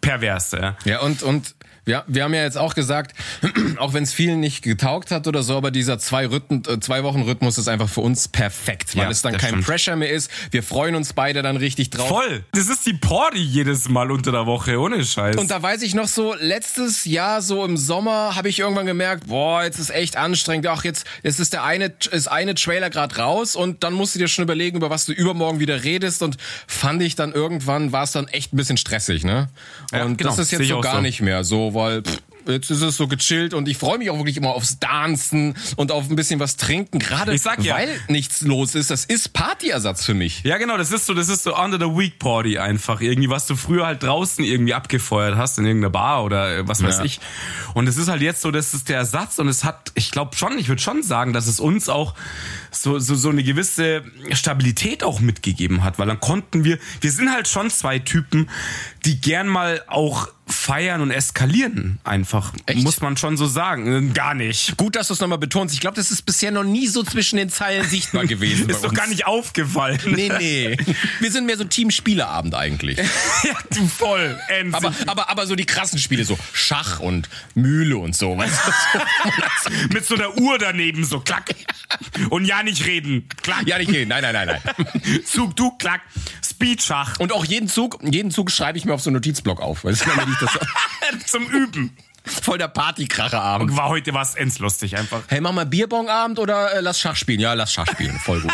pervers, 0.01 0.51
ja. 0.51 0.75
Ja, 0.85 1.01
und, 1.01 1.23
und 1.23 1.55
ja, 1.87 2.03
wir 2.07 2.23
haben 2.23 2.33
ja 2.33 2.43
jetzt 2.43 2.57
auch 2.57 2.75
gesagt, 2.75 3.15
auch 3.77 3.93
wenn 3.93 4.03
es 4.03 4.13
vielen 4.13 4.39
nicht 4.39 4.61
getaugt 4.61 5.11
hat 5.11 5.25
oder 5.25 5.41
so, 5.41 5.55
aber 5.57 5.71
dieser 5.71 5.97
zwei, 5.99 6.27
Rhythmen, 6.27 6.61
äh, 6.67 6.79
zwei 6.79 7.03
Wochen 7.03 7.21
Rhythmus 7.21 7.57
ist 7.57 7.69
einfach 7.69 7.87
für 7.87 8.01
uns 8.01 8.27
perfekt, 8.27 8.95
weil 8.95 9.05
ja, 9.05 9.09
es 9.09 9.21
dann 9.21 9.37
kein 9.37 9.49
stimmt. 9.49 9.65
Pressure 9.65 9.95
mehr 9.95 10.11
ist. 10.11 10.29
Wir 10.51 10.63
freuen 10.63 10.95
uns 10.95 11.13
beide 11.13 11.41
dann 11.41 11.55
richtig 11.55 11.89
drauf. 11.89 12.09
Voll. 12.09 12.43
Das 12.51 12.67
ist 12.67 12.85
die 12.85 12.93
Party 12.93 13.39
jedes 13.39 13.87
Mal 13.87 14.11
unter 14.11 14.31
der 14.31 14.45
Woche, 14.45 14.79
ohne 14.79 15.03
Scheiß. 15.03 15.37
Und 15.37 15.49
da 15.49 15.61
weiß 15.61 15.81
ich 15.81 15.95
noch 15.95 16.07
so, 16.07 16.35
letztes 16.37 17.05
Jahr 17.05 17.41
so 17.41 17.63
im 17.63 17.77
Sommer 17.77 18.35
habe 18.35 18.49
ich 18.49 18.59
irgendwann 18.59 18.85
gemerkt, 18.85 19.27
boah, 19.27 19.63
jetzt 19.63 19.79
ist 19.79 19.89
echt 19.89 20.17
anstrengend. 20.17 20.67
Ach, 20.67 20.83
jetzt, 20.83 21.05
jetzt 21.23 21.39
ist 21.39 21.53
der 21.53 21.63
eine, 21.63 21.93
ist 22.11 22.27
eine 22.27 22.53
Trailer 22.55 22.89
gerade 22.89 23.15
raus 23.15 23.55
und 23.55 23.83
dann 23.83 23.93
musst 23.93 24.13
du 24.15 24.19
dir 24.19 24.27
schon 24.27 24.43
überlegen, 24.43 24.77
über 24.77 24.89
was 24.89 25.05
du 25.05 25.13
übermorgen 25.13 25.59
wieder 25.59 25.83
redest 25.85 26.21
und 26.21 26.37
fand 26.67 27.01
ich 27.01 27.15
dann 27.15 27.31
irgendwann, 27.31 27.93
war 27.93 28.03
es 28.03 28.11
dann 28.11 28.27
echt 28.27 28.53
ein 28.53 28.57
bisschen 28.57 28.77
stressig, 28.77 29.23
ne? 29.23 29.47
Und 29.93 29.97
ja, 29.97 30.03
genau, 30.05 30.15
das 30.17 30.39
ist 30.39 30.51
jetzt 30.51 30.67
so 30.67 30.81
gar 30.81 30.95
so. 30.95 31.01
nicht 31.01 31.21
mehr 31.21 31.45
so 31.45 31.76
weil 31.77 32.01
pff, 32.01 32.17
jetzt 32.47 32.71
ist 32.71 32.81
es 32.81 32.97
so 32.97 33.07
gechillt 33.07 33.53
und 33.53 33.67
ich 33.67 33.77
freue 33.77 33.97
mich 33.97 34.09
auch 34.09 34.17
wirklich 34.17 34.37
immer 34.37 34.49
aufs 34.49 34.79
Dancen 34.79 35.55
und 35.75 35.91
auf 35.91 36.09
ein 36.09 36.15
bisschen 36.15 36.39
was 36.39 36.57
trinken, 36.57 36.99
gerade 36.99 37.35
ja, 37.35 37.75
weil 37.75 37.89
nichts 38.07 38.41
los 38.41 38.75
ist. 38.75 38.89
Das 38.89 39.05
ist 39.05 39.33
Partyersatz 39.33 40.05
für 40.05 40.13
mich. 40.13 40.43
Ja, 40.43 40.57
genau, 40.57 40.77
das 40.77 40.91
ist 40.91 41.05
so, 41.05 41.13
das 41.13 41.29
ist 41.29 41.43
so 41.43 41.55
under 41.55 41.77
the 41.77 41.97
week 41.97 42.19
Party 42.19 42.57
einfach 42.57 43.01
irgendwie, 43.01 43.29
was 43.29 43.45
du 43.45 43.55
früher 43.55 43.85
halt 43.85 44.03
draußen 44.03 44.43
irgendwie 44.43 44.73
abgefeuert 44.73 45.35
hast 45.35 45.57
in 45.59 45.65
irgendeiner 45.65 45.91
Bar 45.91 46.23
oder 46.23 46.57
äh, 46.57 46.67
was 46.67 46.83
weiß 46.83 46.99
ja. 46.99 47.05
ich. 47.05 47.19
Und 47.73 47.87
es 47.87 47.97
ist 47.97 48.07
halt 48.07 48.21
jetzt 48.21 48.41
so, 48.41 48.51
das 48.51 48.73
ist 48.73 48.89
der 48.89 48.97
Ersatz 48.97 49.39
und 49.39 49.47
es 49.47 49.63
hat, 49.63 49.91
ich 49.95 50.11
glaube 50.11 50.35
schon, 50.35 50.57
ich 50.57 50.69
würde 50.69 50.81
schon 50.81 51.03
sagen, 51.03 51.33
dass 51.33 51.47
es 51.47 51.59
uns 51.59 51.89
auch 51.89 52.13
so, 52.71 52.99
so, 52.99 53.15
so 53.15 53.29
eine 53.29 53.43
gewisse 53.43 54.03
Stabilität 54.31 55.03
auch 55.03 55.19
mitgegeben 55.19 55.83
hat, 55.83 55.99
weil 55.99 56.07
dann 56.07 56.19
konnten 56.19 56.63
wir, 56.63 56.79
wir 57.01 57.11
sind 57.11 57.31
halt 57.31 57.47
schon 57.47 57.69
zwei 57.69 57.99
Typen, 57.99 58.49
die 59.05 59.19
gern 59.19 59.47
mal 59.47 59.83
auch 59.87 60.29
feiern 60.47 61.01
und 61.01 61.11
eskalieren 61.11 61.99
einfach. 62.03 62.53
Echt? 62.65 62.83
Muss 62.83 63.01
man 63.01 63.17
schon 63.17 63.37
so 63.37 63.47
sagen. 63.47 64.13
Gar 64.13 64.33
nicht. 64.33 64.77
Gut, 64.77 64.95
dass 64.95 65.07
du 65.07 65.13
es 65.13 65.19
nochmal 65.19 65.37
betonst. 65.37 65.73
Ich 65.73 65.81
glaube, 65.81 65.95
das 65.95 66.11
ist 66.11 66.23
bisher 66.25 66.51
noch 66.51 66.63
nie 66.63 66.87
so 66.87 67.03
zwischen 67.03 67.37
den 67.37 67.49
Zeilen 67.49 67.87
sichtbar 67.87 68.25
gewesen. 68.27 68.69
ist 68.69 68.83
doch 68.83 68.93
gar 68.93 69.07
nicht 69.07 69.25
aufgefallen. 69.25 69.99
Nee, 70.05 70.31
nee. 70.37 70.77
Wir 71.19 71.31
sind 71.31 71.45
mehr 71.45 71.57
so 71.57 71.65
Team 71.65 71.91
Spieleabend 71.91 72.55
eigentlich. 72.55 72.97
ja, 73.43 73.57
du 73.75 73.87
voll. 73.87 74.39
Aber, 74.71 74.93
aber, 75.05 75.29
aber 75.29 75.47
so 75.47 75.55
die 75.55 75.65
krassen 75.65 75.99
Spiele, 75.99 76.23
so 76.23 76.37
Schach 76.53 76.99
und 76.99 77.29
Mühle 77.55 77.97
und 77.97 78.15
so. 78.15 78.37
Weißt 78.37 78.59
du? 79.65 79.71
Mit 79.93 80.05
so 80.05 80.15
einer 80.15 80.37
Uhr 80.37 80.57
daneben, 80.57 81.03
so 81.03 81.19
klack. 81.19 81.53
Und 82.29 82.45
ja 82.45 82.63
nicht 82.63 82.85
reden. 82.85 83.27
Klack. 83.41 83.67
Ja 83.67 83.77
nicht 83.77 83.91
reden. 83.91 84.09
Nein, 84.09 84.21
nein, 84.21 84.33
nein, 84.33 84.59
nein. 84.63 85.23
Zug, 85.25 85.55
du, 85.55 85.71
klack. 85.71 86.01
Speedschach. 86.45 87.19
Und 87.19 87.31
auch 87.31 87.45
jeden 87.45 87.67
Zug, 87.67 87.99
jeden 88.01 88.31
Zug 88.31 88.51
schreibe 88.51 88.77
ich 88.77 88.85
mir 88.85 88.93
auf 88.93 89.01
so 89.01 89.09
einen 89.09 89.15
Notizblock 89.15 89.61
auf. 89.61 89.83
Weißt 89.83 90.05
du, 90.05 90.09
das 90.39 90.59
Zum 91.25 91.45
Üben. 91.47 91.95
Voll 92.25 92.57
der 92.57 92.67
Partykracherabend. 92.67 93.75
War 93.77 93.89
heute 93.89 94.13
was 94.13 94.35
lustig 94.59 94.97
einfach. 94.97 95.23
Hey, 95.27 95.39
mach 95.41 95.53
mal 95.53 95.65
Bierbongabend 95.65 96.39
oder 96.39 96.73
äh, 96.73 96.81
lass 96.81 96.99
Schach 96.99 97.15
spielen? 97.15 97.39
Ja, 97.39 97.53
lass 97.53 97.73
Schach 97.73 97.87
spielen. 97.87 98.19
Voll 98.19 98.41
gut. 98.41 98.51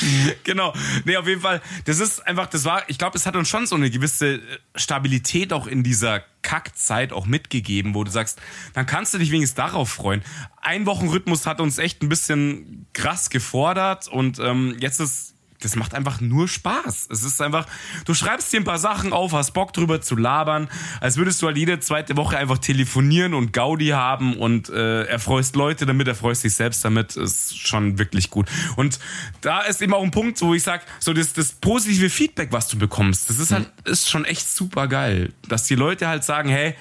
genau. 0.44 0.72
Nee, 1.04 1.16
auf 1.16 1.26
jeden 1.26 1.40
Fall, 1.40 1.60
das 1.84 2.00
ist 2.00 2.26
einfach, 2.26 2.46
das 2.46 2.64
war, 2.64 2.82
ich 2.88 2.98
glaube, 2.98 3.16
es 3.16 3.26
hat 3.26 3.36
uns 3.36 3.48
schon 3.48 3.66
so 3.66 3.76
eine 3.76 3.90
gewisse 3.90 4.34
äh, 4.34 4.40
Stabilität 4.74 5.52
auch 5.52 5.66
in 5.66 5.82
dieser 5.82 6.20
Kackzeit 6.42 7.12
auch 7.12 7.26
mitgegeben, 7.26 7.94
wo 7.94 8.04
du 8.04 8.10
sagst, 8.10 8.40
dann 8.74 8.86
kannst 8.86 9.14
du 9.14 9.18
dich 9.18 9.30
wenigstens 9.30 9.56
darauf 9.56 9.90
freuen. 9.90 10.22
Ein 10.60 10.86
Wochenrhythmus 10.86 11.46
hat 11.46 11.60
uns 11.60 11.78
echt 11.78 12.02
ein 12.02 12.08
bisschen 12.08 12.86
krass 12.92 13.30
gefordert 13.30 14.08
und 14.08 14.38
ähm, 14.38 14.76
jetzt 14.80 15.00
ist 15.00 15.34
das 15.60 15.76
macht 15.76 15.94
einfach 15.94 16.20
nur 16.20 16.48
Spaß. 16.48 17.08
Es 17.10 17.22
ist 17.22 17.40
einfach, 17.40 17.66
du 18.04 18.14
schreibst 18.14 18.52
dir 18.52 18.60
ein 18.60 18.64
paar 18.64 18.78
Sachen 18.78 19.12
auf, 19.12 19.32
hast 19.32 19.52
Bock 19.52 19.72
drüber 19.72 20.00
zu 20.00 20.16
labern, 20.16 20.68
als 21.00 21.16
würdest 21.16 21.40
du 21.42 21.46
halt 21.46 21.56
jede 21.56 21.80
zweite 21.80 22.16
Woche 22.16 22.38
einfach 22.38 22.58
telefonieren 22.58 23.34
und 23.34 23.52
Gaudi 23.52 23.88
haben 23.88 24.36
und 24.36 24.68
äh, 24.70 25.04
erfreust 25.04 25.56
Leute 25.56 25.86
damit, 25.86 26.08
erfreust 26.08 26.44
dich 26.44 26.54
selbst 26.54 26.84
damit, 26.84 27.16
ist 27.16 27.58
schon 27.58 27.98
wirklich 27.98 28.30
gut. 28.30 28.48
Und 28.76 28.98
da 29.42 29.60
ist 29.60 29.82
eben 29.82 29.94
auch 29.94 30.02
ein 30.02 30.10
Punkt, 30.10 30.40
wo 30.40 30.54
ich 30.54 30.62
sag, 30.62 30.84
so 30.98 31.12
das, 31.12 31.32
das 31.32 31.52
positive 31.52 32.10
Feedback, 32.10 32.52
was 32.52 32.68
du 32.68 32.78
bekommst, 32.78 33.28
das 33.28 33.38
ist 33.38 33.52
halt, 33.52 33.70
ist 33.84 34.08
schon 34.08 34.24
echt 34.24 34.48
super 34.48 34.88
geil, 34.88 35.32
dass 35.48 35.64
die 35.64 35.74
Leute 35.74 36.08
halt 36.08 36.24
sagen, 36.24 36.48
hey, 36.48 36.74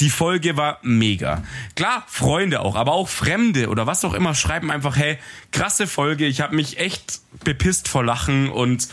Die 0.00 0.10
Folge 0.10 0.56
war 0.56 0.78
mega. 0.82 1.42
Klar, 1.74 2.04
Freunde 2.06 2.60
auch, 2.60 2.76
aber 2.76 2.92
auch 2.92 3.08
Fremde 3.08 3.68
oder 3.68 3.86
was 3.86 4.04
auch 4.04 4.14
immer 4.14 4.34
schreiben 4.34 4.70
einfach, 4.70 4.96
hey, 4.96 5.18
krasse 5.50 5.86
Folge, 5.86 6.26
ich 6.26 6.40
habe 6.40 6.54
mich 6.54 6.78
echt 6.78 7.20
bepisst 7.44 7.88
vor 7.88 8.04
Lachen 8.04 8.48
und 8.48 8.88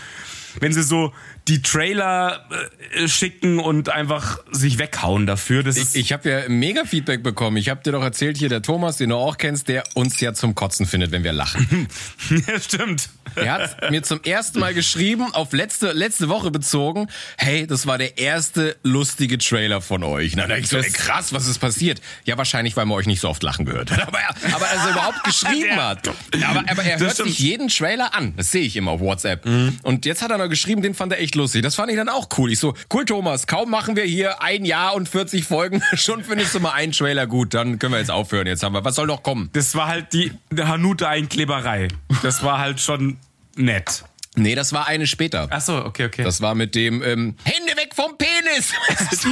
wenn 0.59 0.73
sie 0.73 0.83
so 0.83 1.13
die 1.47 1.61
Trailer 1.61 2.47
äh, 2.93 3.07
schicken 3.07 3.59
und 3.59 3.89
einfach 3.89 4.39
sich 4.51 4.79
weghauen 4.79 5.27
dafür. 5.27 5.63
Das 5.63 5.77
ich 5.77 5.95
ich 5.95 6.13
habe 6.13 6.29
ja 6.29 6.49
mega 6.49 6.85
Feedback 6.85 7.23
bekommen. 7.23 7.57
Ich 7.57 7.69
habe 7.69 7.83
dir 7.83 7.91
doch 7.91 8.03
erzählt, 8.03 8.37
hier 8.37 8.49
der 8.49 8.61
Thomas, 8.61 8.97
den 8.97 9.09
du 9.09 9.15
auch 9.15 9.37
kennst, 9.37 9.67
der 9.67 9.83
uns 9.93 10.19
ja 10.19 10.33
zum 10.33 10.55
Kotzen 10.55 10.85
findet, 10.85 11.11
wenn 11.11 11.23
wir 11.23 11.33
lachen. 11.33 11.87
ja, 12.47 12.59
stimmt. 12.59 13.09
Er 13.36 13.54
hat 13.54 13.91
mir 13.91 14.04
zum 14.04 14.21
ersten 14.24 14.60
Mal 14.60 14.74
geschrieben, 14.74 15.34
auf 15.34 15.54
letzte, 15.54 15.91
letzte 15.91 16.30
Woche 16.30 16.52
bezogen, 16.52 17.08
hey, 17.38 17.67
das 17.67 17.88
war 17.88 17.98
der 17.98 18.17
erste 18.17 18.78
lustige 18.84 19.38
Trailer 19.38 19.82
von 19.82 20.04
euch. 20.04 20.36
Na, 20.36 20.48
da 20.48 20.58
ich 20.58 20.67
so, 20.67 20.78
ey, 20.78 20.89
krass, 20.91 21.34
was 21.34 21.48
ist 21.48 21.60
passiert? 21.60 22.02
Ja, 22.26 22.38
wahrscheinlich, 22.38 22.76
weil 22.76 22.86
man 22.86 22.98
euch 22.98 23.08
nicht 23.08 23.19
so 23.19 23.30
oft 23.30 23.43
lachen 23.43 23.65
gehört 23.65 23.91
hat. 23.91 24.08
Aber, 24.08 24.19
er, 24.19 24.56
aber 24.56 24.65
er 24.65 24.89
überhaupt 24.91 25.24
geschrieben 25.24 25.76
hat. 25.76 26.08
Aber, 26.08 26.63
aber 26.69 26.84
er 26.84 27.00
hört 27.00 27.15
sich 27.15 27.39
jeden 27.39 27.67
Trailer 27.67 28.13
an. 28.13 28.34
Das 28.38 28.52
sehe 28.52 28.63
ich 28.63 28.76
immer 28.76 28.91
auf 28.91 29.02
WhatsApp. 29.02 29.45
Mhm. 29.45 29.80
Und 29.84 30.06
jetzt 30.06 30.21
hat 30.21 30.32
er 30.32 30.38
noch 30.38 30.50
geschrieben, 30.50 30.82
den 30.82 30.93
fand 30.93 31.12
er 31.12 31.19
echt 31.19 31.36
lustig. 31.36 31.62
Das 31.62 31.76
fand 31.76 31.91
ich 31.91 31.98
dann 31.98 32.10
auch 32.10 32.30
cool. 32.38 32.52
Ich 32.52 32.60
so, 32.60 32.74
cool, 32.93 33.06
Thomas, 33.06 33.48
kaum 33.48 33.69
machen 33.69 33.95
wir 33.95 34.04
hier 34.04 34.41
ein 34.41 34.65
Jahr 34.65 34.95
und 34.95 35.10
40 35.10 35.45
Folgen, 35.45 35.82
schon 35.93 36.24
findest 36.24 36.56
du 36.56 36.60
mal 36.60 36.71
einen 36.71 36.91
Trailer 36.91 37.28
gut, 37.28 37.54
dann 37.54 37.80
können 37.80 37.93
wir 37.93 38.00
jetzt 38.00 38.12
aufhören. 38.12 38.48
Jetzt 38.48 38.63
haben 38.63 38.74
wir, 38.74 38.84
was 38.84 38.95
soll 38.95 39.08
noch 39.08 39.24
kommen? 39.24 39.50
Das 39.54 39.76
war 39.76 39.88
halt 39.88 40.13
die 40.13 40.32
Hanuta-Einkleberei. 40.58 41.88
Das 42.24 42.43
war 42.43 42.60
halt 42.60 42.80
schon 42.80 43.17
nett. 43.55 44.03
Nee, 44.36 44.56
das 44.56 44.74
war 44.74 44.88
eine 44.88 45.08
später. 45.08 45.48
Ach 45.50 45.62
so, 45.62 45.78
okay, 45.86 46.06
okay. 46.06 46.24
Das 46.24 46.41
war 46.41 46.56
mit 46.56 46.76
dem 46.76 47.02
ähm, 47.04 47.36
Hände 47.43 47.76
weg 47.78 47.91
vom 47.95 48.17
Penis. 48.17 48.74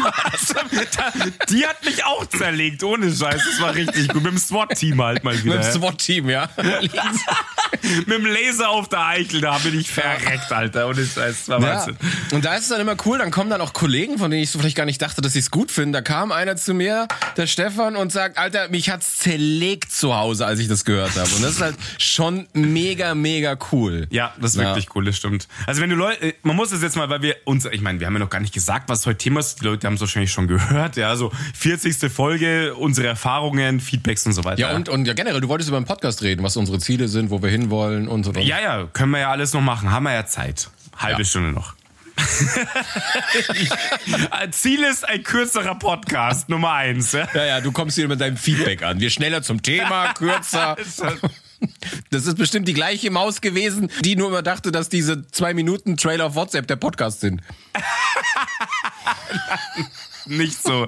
die, 1.49 1.49
die, 1.53 1.65
hat 1.65 1.83
mich 1.83 2.03
auch 2.05 2.25
zerlegt, 2.25 2.83
ohne 2.83 3.07
Scheiß. 3.07 3.41
Das 3.43 3.61
war 3.61 3.75
richtig 3.75 4.07
gut. 4.09 4.23
Mit 4.23 4.31
dem 4.31 4.37
SWAT-Team 4.37 5.01
halt 5.01 5.23
mal 5.23 5.41
wieder. 5.43 5.55
Mit 5.55 5.65
dem 5.65 5.71
SWAT-Team, 5.71 6.29
ja. 6.29 6.49
Mit 6.57 8.07
dem 8.07 8.25
Laser 8.25 8.69
auf 8.69 8.87
der 8.87 9.05
Eichel, 9.05 9.41
da 9.41 9.57
bin 9.57 9.77
ich 9.79 9.91
verreckt, 9.91 10.51
Alter. 10.51 10.87
Ohne 10.87 11.05
Scheiß. 11.05 11.45
Das 11.45 11.49
war 11.49 11.61
ja. 11.61 11.87
Und 12.31 12.45
da 12.45 12.55
ist 12.55 12.63
es 12.63 12.69
dann 12.69 12.79
immer 12.79 12.95
cool, 13.05 13.17
dann 13.17 13.31
kommen 13.31 13.49
dann 13.49 13.61
auch 13.61 13.73
Kollegen, 13.73 14.17
von 14.17 14.31
denen 14.31 14.43
ich 14.43 14.51
so 14.51 14.59
vielleicht 14.59 14.77
gar 14.77 14.85
nicht 14.85 15.01
dachte, 15.01 15.21
dass 15.21 15.33
sie 15.33 15.39
es 15.39 15.51
gut 15.51 15.71
finden. 15.71 15.91
Da 15.91 16.01
kam 16.01 16.31
einer 16.31 16.55
zu 16.55 16.73
mir, 16.73 17.07
der 17.35 17.47
Stefan, 17.47 17.95
und 17.95 18.11
sagt, 18.11 18.37
Alter, 18.37 18.69
mich 18.69 18.89
hat's 18.89 19.17
zerlegt 19.17 19.91
zu 19.91 20.15
Hause, 20.15 20.45
als 20.45 20.59
ich 20.59 20.67
das 20.67 20.85
gehört 20.85 21.15
habe. 21.17 21.29
Und 21.35 21.43
das 21.43 21.55
ist 21.55 21.61
halt 21.61 21.75
schon 21.97 22.47
mega, 22.53 23.15
mega 23.15 23.57
cool. 23.71 24.07
Ja, 24.11 24.33
das 24.39 24.51
ist 24.51 24.61
ja. 24.61 24.67
wirklich 24.67 24.87
cool, 24.92 24.92
das 25.01 25.17
stimmt. 25.17 25.47
Also 25.65 25.81
wenn 25.81 25.89
du 25.89 25.95
Leute, 25.95 26.21
äh, 26.21 26.33
man 26.43 26.55
muss 26.55 26.71
es 26.71 26.81
jetzt 26.81 26.95
mal, 26.95 27.09
weil 27.09 27.21
wir 27.21 27.35
uns, 27.45 27.65
ich 27.65 27.81
meine, 27.81 27.99
wir 27.99 28.07
haben 28.07 28.13
ja 28.13 28.19
noch 28.19 28.29
gar 28.29 28.39
nicht 28.39 28.53
gesagt, 28.53 28.89
was 28.89 29.05
heute 29.05 29.17
Thema 29.17 29.39
ist. 29.39 29.61
Die 29.61 29.65
Leute 29.65 29.87
haben 29.87 29.95
es 29.95 30.01
wahrscheinlich 30.01 30.31
schon 30.31 30.47
gehört. 30.47 30.95
Ja, 30.95 31.15
so 31.15 31.31
40. 31.55 32.11
Folge, 32.11 32.75
unsere 32.75 33.07
Erfahrungen, 33.07 33.79
Feedbacks 33.79 34.25
und 34.25 34.33
so 34.33 34.43
weiter. 34.43 34.59
Ja, 34.59 34.75
und, 34.75 34.89
und 34.89 35.05
ja, 35.05 35.13
generell, 35.13 35.41
du 35.41 35.47
wolltest 35.47 35.69
über 35.69 35.79
den 35.79 35.85
Podcast 35.85 36.21
reden, 36.21 36.43
was 36.43 36.57
unsere 36.57 36.79
Ziele 36.79 37.07
sind, 37.07 37.29
wo 37.29 37.41
wir 37.41 37.49
hinwollen 37.49 38.07
und 38.07 38.23
so. 38.23 38.31
Ja, 38.33 38.59
ja, 38.59 38.87
können 38.93 39.11
wir 39.11 39.19
ja 39.19 39.31
alles 39.31 39.53
noch 39.53 39.61
machen. 39.61 39.91
Haben 39.91 40.03
wir 40.03 40.13
ja 40.13 40.25
Zeit. 40.25 40.69
Halbe 40.97 41.21
ja. 41.21 41.25
Stunde 41.25 41.51
noch. 41.51 41.73
Ziel 44.51 44.83
ist 44.83 45.07
ein 45.07 45.23
kürzerer 45.23 45.75
Podcast, 45.75 46.49
Nummer 46.49 46.73
eins. 46.73 47.11
Ja, 47.11 47.27
ja, 47.33 47.61
du 47.61 47.71
kommst 47.71 47.95
hier 47.95 48.07
mit 48.07 48.21
deinem 48.21 48.37
Feedback 48.37 48.83
an. 48.83 48.99
Wir 48.99 49.09
schneller 49.09 49.41
zum 49.41 49.61
Thema, 49.61 50.13
kürzer. 50.13 50.75
Das 52.09 52.25
ist 52.25 52.37
bestimmt 52.37 52.67
die 52.67 52.73
gleiche 52.73 53.11
Maus 53.11 53.41
gewesen, 53.41 53.89
die 54.03 54.15
nur 54.15 54.29
immer 54.29 54.41
dachte, 54.41 54.71
dass 54.71 54.89
diese 54.89 55.27
zwei 55.27 55.53
Minuten 55.53 55.97
Trailer 55.97 56.27
auf 56.27 56.35
WhatsApp 56.35 56.67
der 56.67 56.75
Podcast 56.75 57.21
sind. 57.21 57.41
Nicht 60.25 60.61
so. 60.61 60.87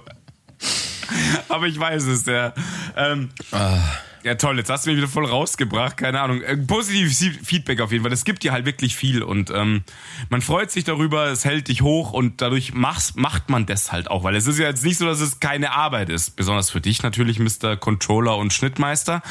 Aber 1.50 1.68
ich 1.68 1.80
weiß 1.80 2.04
es, 2.04 2.26
ja. 2.26 2.54
Ähm, 2.96 3.30
ah. 3.52 3.80
Ja, 4.26 4.34
toll, 4.34 4.58
jetzt 4.58 4.72
hast 4.72 4.88
du 4.88 4.90
mich 4.90 4.98
wieder 4.98 5.08
voll 5.08 5.28
rausgebracht, 5.28 5.98
keine 5.98 6.20
Ahnung. 6.20 6.42
Äh, 6.42 6.58
positives 6.58 7.24
Feedback 7.44 7.80
auf 7.80 7.92
jeden 7.92 8.04
Fall. 8.04 8.12
Es 8.12 8.26
gibt 8.26 8.42
dir 8.42 8.54
halt 8.54 8.66
wirklich 8.66 8.96
viel 8.96 9.22
und 9.22 9.52
ähm, 9.52 9.84
man 10.30 10.42
freut 10.42 10.72
sich 10.72 10.84
darüber, 10.84 11.28
es 11.28 11.46
hält 11.46 11.68
dich 11.68 11.84
hoch 11.84 12.12
und 12.12 12.42
dadurch 12.42 12.74
machst, 12.74 13.18
macht 13.18 13.52
man 13.52 13.68
das 13.68 13.92
halt 13.92 14.10
auch, 14.10 14.24
weil 14.24 14.36
es 14.36 14.48
ist 14.48 14.58
ja 14.58 14.66
jetzt 14.66 14.84
nicht 14.84 14.98
so, 14.98 15.06
dass 15.06 15.22
es 15.22 15.40
keine 15.40 15.74
Arbeit 15.74 16.10
ist. 16.10 16.38
Besonders 16.38 16.72
für 16.72 16.82
dich 16.82 17.04
natürlich, 17.04 17.38
Mr. 17.38 17.78
Controller 17.78 18.36
und 18.38 18.52
Schnittmeister. 18.52 19.22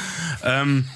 Ähm, 0.44 0.88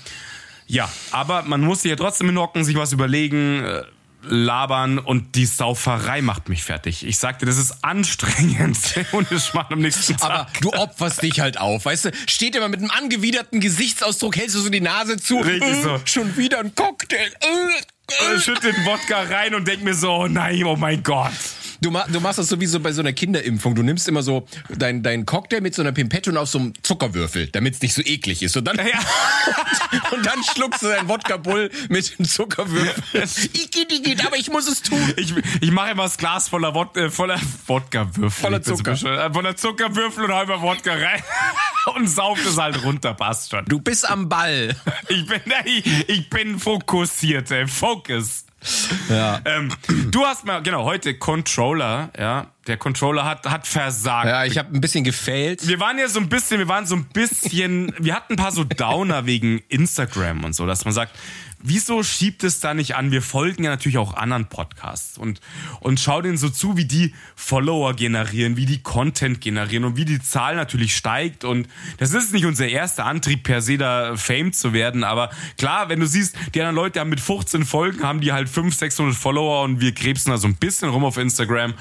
ja, 0.69 0.89
aber 1.11 1.43
man 1.43 1.63
muss 1.63 1.83
sich 1.83 1.91
ja 1.91 1.97
trotzdem 1.97 2.29
hinhocken, 2.29 2.63
sich 2.63 2.77
was 2.77 2.93
überlegen, 2.93 3.65
äh, 3.65 3.83
labern 4.23 4.99
und 4.99 5.35
die 5.35 5.47
Sauferei 5.47 6.21
macht 6.21 6.49
mich 6.49 6.63
fertig. 6.63 7.07
Ich 7.07 7.19
sagte, 7.19 7.47
das 7.47 7.57
ist 7.57 7.83
anstrengend 7.83 8.79
und 9.13 9.33
es 9.33 9.55
macht 9.55 9.73
am 9.73 9.81
nächsten 9.81 10.17
Tag. 10.17 10.31
Aber 10.31 10.47
du 10.61 10.73
opferst 10.73 11.23
dich 11.23 11.41
halt 11.41 11.59
auf, 11.59 11.87
weißt 11.87 12.07
du? 12.07 12.11
Steht 12.27 12.55
immer 12.55 12.69
mit 12.69 12.81
einem 12.81 12.91
angewiderten 12.91 13.61
Gesichtsausdruck, 13.61 14.37
hältst 14.37 14.57
du 14.57 14.61
so 14.61 14.69
die 14.69 14.81
Nase 14.81 15.17
zu. 15.17 15.39
Richtig 15.39 15.71
äh, 15.71 15.83
so. 15.83 16.01
Schon 16.05 16.37
wieder 16.37 16.61
ein 16.61 16.75
Cocktail. 16.75 17.31
Äh, 17.41 18.35
äh. 18.35 18.41
Schütt 18.41 18.63
den 18.63 18.77
Wodka 18.85 19.23
rein 19.23 19.55
und 19.55 19.67
denk 19.67 19.83
mir 19.83 19.95
so, 19.95 20.13
oh 20.13 20.29
nein, 20.29 20.63
oh 20.65 20.77
mein 20.77 21.03
Gott. 21.03 21.33
Du, 21.81 21.91
ma 21.91 22.05
du 22.09 22.21
machst 22.21 22.39
das 22.39 22.49
sowieso 22.49 22.81
bei 22.81 22.93
so 22.93 23.01
einer 23.01 23.13
Kinderimpfung. 23.13 23.75
Du 23.75 23.83
nimmst 23.83 24.09
immer 24.09 24.23
so 24.23 24.47
deinen 24.69 25.03
dein 25.03 25.27
Cocktail 25.27 25.61
mit 25.61 25.75
so 25.75 25.83
einer 25.83 25.93
Pimpette 25.93 26.31
und 26.31 26.37
auf 26.37 26.49
so 26.49 26.59
einem 26.59 26.73
Zuckerwürfel, 26.83 27.49
damit 27.49 27.75
es 27.75 27.83
nicht 27.83 27.95
so 27.95 28.03
eklig 28.03 28.43
ist. 28.43 28.57
Und 28.57 28.65
dann, 28.65 28.77
ja. 28.77 28.85
und, 30.13 30.27
dann 30.27 30.43
schluckst 30.43 30.83
du 30.83 30.89
deinen 30.89 31.09
Wodka-Bull 31.09 31.71
mit 31.89 32.19
dem 32.19 32.25
Zuckerwürfel. 32.25 33.25
ich, 33.53 34.27
aber 34.27 34.37
ich 34.37 34.51
muss 34.51 34.69
es 34.69 34.83
tun. 34.83 34.99
Ich, 35.17 35.33
ich 35.61 35.71
mache 35.71 35.93
immer 35.93 36.05
das 36.05 36.19
Glas 36.19 36.49
voller, 36.49 36.75
Wod 36.75 36.97
äh, 36.97 37.11
voller 37.11 37.41
Wodka-Würfel. 37.67 38.31
Voller 38.31 38.63
Zucker. 38.63 38.93
Äh, 38.93 39.33
voller 39.33 39.57
Zuckerwürfel 39.57 40.25
und 40.25 40.33
halber 40.33 40.61
Wodka 40.63 40.93
rein. 40.93 41.23
und 41.95 42.09
saugt 42.09 42.45
es 42.45 42.57
halt 42.59 42.83
runter, 42.83 43.15
passt 43.15 43.51
schon. 43.51 43.65
Du 43.67 43.81
bist 43.81 44.09
am 44.09 44.29
Ball. 44.29 44.75
Ich 45.09 45.27
bin, 45.27 45.41
ich, 45.65 46.09
ich 46.09 46.31
bin 46.31 46.59
fokussiert, 46.59 47.51
ey. 47.51 47.67
Focus. 47.67 48.48
Ja. 49.09 49.41
Ähm, 49.45 49.73
du 50.11 50.25
hast 50.25 50.45
mal, 50.45 50.63
genau, 50.63 50.85
heute 50.85 51.15
Controller, 51.15 52.11
ja. 52.19 52.49
Der 52.67 52.77
Controller 52.77 53.25
hat, 53.25 53.47
hat 53.47 53.67
versagt. 53.67 54.27
Ja, 54.27 54.45
ich 54.45 54.59
habe 54.59 54.75
ein 54.77 54.81
bisschen 54.83 55.03
gefailt. 55.03 55.67
Wir 55.67 55.81
waren 55.81 55.99
ja 55.99 56.09
so 56.09 56.21
ein 56.21 56.29
bisschen, 56.29 56.59
wir 56.59 56.69
waren 56.69 56.87
so 56.87 56.97
ein 56.97 57.05
bisschen, 57.05 57.95
wir 57.99 58.15
hatten 58.15 58.35
ein 58.35 58.37
paar 58.37 58.53
so 58.53 58.65
Downer 58.65 59.25
wegen 59.25 59.63
Instagram 59.69 60.45
und 60.45 60.55
so, 60.55 60.67
dass 60.67 60.85
man 60.85 60.93
sagt, 60.93 61.13
wieso 61.61 62.03
schiebt 62.03 62.45
es 62.45 62.61
da 62.61 62.75
nicht 62.75 62.97
an? 62.97 63.11
Wir 63.11 63.23
folgen 63.23 63.65
ja 63.65 63.71
natürlich 63.71 63.99
auch 63.99 64.15
anderen 64.15 64.47
Podcasts 64.47 65.19
und, 65.19 65.41
und 65.81 65.99
schau 66.01 66.23
denen 66.23 66.37
so 66.37 66.49
zu, 66.49 66.77
wie 66.77 66.85
die 66.85 67.15
Follower 67.37 67.95
generieren, 67.95 68.57
wie 68.57 68.67
die 68.67 68.83
Content 68.83 69.41
generieren 69.41 69.85
und 69.85 69.97
wie 69.97 70.05
die 70.05 70.21
Zahl 70.21 70.57
natürlich 70.57 70.97
steigt. 70.97 71.45
Und 71.45 71.69
das 71.99 72.13
ist 72.13 72.33
nicht 72.33 72.47
unser 72.47 72.69
erster 72.69 73.07
Antrieb 73.07 73.43
per 73.43 73.61
se, 73.61 73.79
da 73.79 74.17
Fame 74.17 74.53
zu 74.53 74.73
werden. 74.73 75.05
Aber 75.05 75.31
klar, 75.57 75.89
wenn 75.89 76.01
du 76.01 76.07
siehst, 76.07 76.37
die 76.55 76.61
anderen 76.61 76.77
Leute 76.77 77.01
haben 77.01 77.11
mit 77.11 77.21
15 77.21 77.65
Folgen, 77.65 78.03
haben 78.03 78.21
die 78.21 78.33
halt 78.33 78.49
500, 78.49 78.79
600 78.79 79.17
Follower 79.17 79.63
und 79.65 79.81
wir 79.81 79.95
krebsen 79.95 80.31
da 80.31 80.39
so 80.39 80.47
ein 80.47 80.57
bisschen 80.57 80.91
rum 80.91 81.05
auf 81.05 81.17
Instagram. 81.17 81.75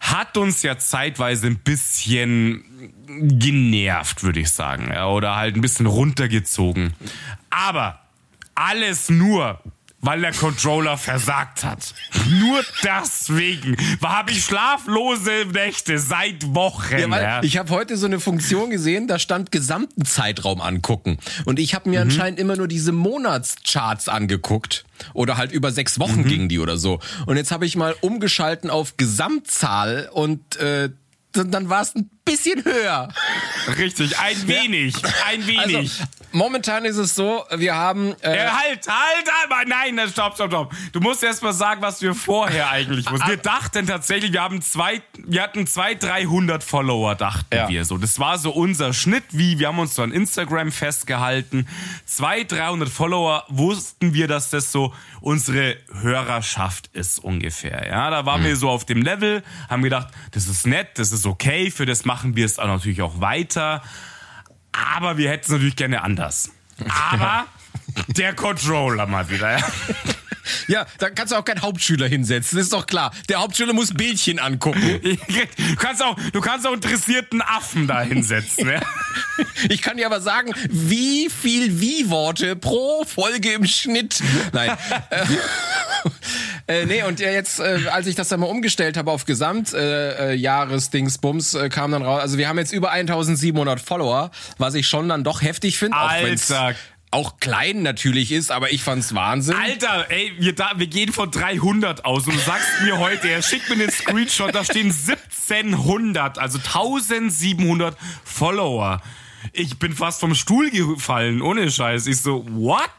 Hat 0.00 0.36
uns 0.36 0.62
ja 0.62 0.78
zeitweise 0.78 1.48
ein 1.48 1.58
bisschen 1.58 2.62
genervt, 3.06 4.22
würde 4.22 4.40
ich 4.40 4.50
sagen. 4.50 4.96
Oder 4.96 5.34
halt 5.34 5.56
ein 5.56 5.60
bisschen 5.60 5.86
runtergezogen. 5.86 6.92
Aber 7.50 8.00
alles 8.58 9.08
nur, 9.08 9.60
weil 10.00 10.20
der 10.20 10.32
Controller 10.32 10.96
versagt 10.96 11.64
hat. 11.64 11.94
Nur 12.28 12.60
deswegen 12.82 13.76
habe 14.02 14.30
ich 14.30 14.44
schlaflose 14.44 15.46
Nächte 15.52 15.98
seit 15.98 16.54
Wochen. 16.54 16.98
Ja, 16.98 17.20
ja. 17.20 17.42
Ich 17.42 17.56
habe 17.56 17.70
heute 17.70 17.96
so 17.96 18.06
eine 18.06 18.20
Funktion 18.20 18.70
gesehen, 18.70 19.08
da 19.08 19.18
stand 19.18 19.50
gesamten 19.50 20.04
Zeitraum 20.04 20.60
angucken. 20.60 21.18
Und 21.44 21.58
ich 21.58 21.74
habe 21.74 21.88
mir 21.88 22.04
mhm. 22.04 22.10
anscheinend 22.10 22.38
immer 22.38 22.56
nur 22.56 22.68
diese 22.68 22.92
Monatscharts 22.92 24.08
angeguckt. 24.08 24.84
Oder 25.14 25.36
halt 25.36 25.52
über 25.52 25.70
sechs 25.70 25.98
Wochen 26.00 26.22
mhm. 26.22 26.28
gingen 26.28 26.48
die 26.48 26.58
oder 26.58 26.76
so. 26.76 27.00
Und 27.26 27.36
jetzt 27.36 27.52
habe 27.52 27.66
ich 27.66 27.76
mal 27.76 27.94
umgeschalten 28.00 28.70
auf 28.70 28.96
Gesamtzahl 28.96 30.10
und 30.12 30.56
äh, 30.56 30.90
dann 31.32 31.68
war 31.68 31.82
es 31.82 31.94
ein 31.94 32.10
bisschen 32.30 32.64
höher. 32.64 33.08
Richtig, 33.76 34.18
ein 34.18 34.48
wenig, 34.48 34.94
ja. 34.96 35.08
ein 35.26 35.46
wenig. 35.46 35.76
Also, 35.76 36.04
momentan 36.32 36.84
ist 36.84 36.96
es 36.96 37.14
so, 37.14 37.44
wir 37.56 37.74
haben. 37.74 38.14
Äh, 38.20 38.36
äh, 38.36 38.48
halt, 38.48 38.86
halt, 38.86 39.28
aber 39.44 39.64
nein, 39.66 39.98
stopp, 40.10 40.34
stopp, 40.34 40.50
stopp. 40.50 40.74
Du 40.92 41.00
musst 41.00 41.22
erst 41.22 41.42
mal 41.42 41.52
sagen, 41.52 41.82
was 41.82 42.00
wir 42.02 42.14
vorher 42.14 42.70
eigentlich 42.70 43.10
wussten. 43.10 43.28
Wir 43.28 43.36
dachten 43.36 43.86
tatsächlich, 43.86 44.32
wir 44.32 44.42
haben 44.42 44.62
zwei, 44.62 45.02
wir 45.16 45.42
hatten 45.42 45.66
zwei, 45.66 45.94
300 45.94 46.62
Follower, 46.62 47.14
dachten 47.14 47.54
ja. 47.54 47.68
wir 47.68 47.84
so. 47.84 47.98
Das 47.98 48.18
war 48.18 48.38
so 48.38 48.50
unser 48.50 48.92
Schnitt, 48.92 49.24
wie 49.30 49.58
wir 49.58 49.68
haben 49.68 49.78
uns 49.78 49.94
so 49.94 50.02
an 50.02 50.12
Instagram 50.12 50.72
festgehalten. 50.72 51.66
Zwei, 52.06 52.44
300 52.44 52.88
Follower 52.88 53.44
wussten 53.48 54.14
wir, 54.14 54.28
dass 54.28 54.50
das 54.50 54.72
so 54.72 54.92
unsere 55.20 55.76
Hörerschaft 56.00 56.88
ist 56.92 57.18
ungefähr. 57.18 57.86
Ja, 57.86 58.10
da 58.10 58.26
waren 58.26 58.42
mhm. 58.42 58.46
wir 58.46 58.56
so 58.56 58.68
auf 58.68 58.84
dem 58.84 59.02
Level, 59.02 59.42
haben 59.68 59.82
gedacht, 59.82 60.08
das 60.32 60.46
ist 60.46 60.66
nett, 60.66 60.98
das 60.98 61.12
ist 61.12 61.26
okay, 61.26 61.70
für 61.70 61.86
das 61.86 62.04
machen 62.04 62.17
wir 62.24 62.44
es 62.44 62.58
auch 62.58 62.66
natürlich 62.66 63.02
auch 63.02 63.20
weiter. 63.20 63.82
Aber 64.72 65.16
wir 65.16 65.30
hätten 65.30 65.44
es 65.44 65.50
natürlich 65.50 65.76
gerne 65.76 66.02
anders. 66.02 66.52
Aber 67.10 67.46
der 68.08 68.34
Controller 68.34 69.06
mal 69.06 69.28
wieder. 69.30 69.58
Ja. 69.58 69.64
Ja, 70.66 70.86
da 70.98 71.10
kannst 71.10 71.32
du 71.32 71.36
auch 71.36 71.44
keinen 71.44 71.62
Hauptschüler 71.62 72.06
hinsetzen, 72.06 72.58
das 72.58 72.66
ist 72.66 72.72
doch 72.72 72.86
klar. 72.86 73.12
Der 73.28 73.40
Hauptschüler 73.40 73.72
muss 73.72 73.94
Bildchen 73.94 74.38
angucken. 74.38 74.78
Du 75.58 75.76
kannst 75.76 76.02
auch, 76.02 76.16
du 76.32 76.40
kannst 76.40 76.66
auch 76.66 76.72
interessierten 76.72 77.42
Affen 77.42 77.86
da 77.86 78.02
hinsetzen. 78.02 78.68
Ja? 78.68 78.80
Ich 79.68 79.82
kann 79.82 79.96
dir 79.96 80.06
aber 80.06 80.20
sagen, 80.20 80.52
wie 80.68 81.28
viel 81.30 81.80
Wie-Worte 81.80 82.56
pro 82.56 83.04
Folge 83.04 83.52
im 83.52 83.66
Schnitt. 83.66 84.20
Nein. 84.52 84.76
äh, 86.66 86.86
nee, 86.86 87.02
und 87.02 87.20
jetzt, 87.20 87.60
äh, 87.60 87.80
als 87.90 88.06
ich 88.06 88.14
das 88.14 88.28
dann 88.28 88.40
mal 88.40 88.46
umgestellt 88.46 88.96
habe 88.96 89.10
auf 89.10 89.24
Gesamtjahresdingsbums, 89.24 91.54
äh, 91.54 91.66
äh, 91.66 91.68
kam 91.68 91.92
dann 91.92 92.02
raus, 92.02 92.20
also 92.20 92.38
wir 92.38 92.48
haben 92.48 92.58
jetzt 92.58 92.72
über 92.72 92.90
1700 92.90 93.80
Follower, 93.80 94.30
was 94.58 94.74
ich 94.74 94.88
schon 94.88 95.08
dann 95.08 95.24
doch 95.24 95.42
heftig 95.42 95.78
finde. 95.78 95.96
Alter, 95.96 96.74
auch 97.10 97.40
klein 97.40 97.82
natürlich 97.82 98.32
ist, 98.32 98.50
aber 98.50 98.72
ich 98.72 98.82
fand's 98.82 99.14
Wahnsinn. 99.14 99.56
Alter, 99.56 100.06
ey, 100.10 100.32
wir, 100.38 100.54
da, 100.54 100.72
wir 100.76 100.86
gehen 100.86 101.12
von 101.12 101.30
300 101.30 102.04
aus 102.04 102.26
und 102.26 102.34
du 102.34 102.40
sagst 102.40 102.68
mir 102.82 102.98
heute, 102.98 103.28
er 103.28 103.42
schickt 103.42 103.68
mir 103.70 103.76
den 103.76 103.90
Screenshot, 103.90 104.54
da 104.54 104.64
stehen 104.64 104.92
1700, 104.92 106.38
also 106.38 106.58
1700 106.58 107.96
Follower. 108.24 109.00
Ich 109.52 109.78
bin 109.78 109.94
fast 109.94 110.20
vom 110.20 110.34
Stuhl 110.34 110.70
gefallen, 110.70 111.42
ohne 111.42 111.70
Scheiß. 111.70 112.06
Ich 112.06 112.20
so, 112.20 112.44
what? 112.50 112.90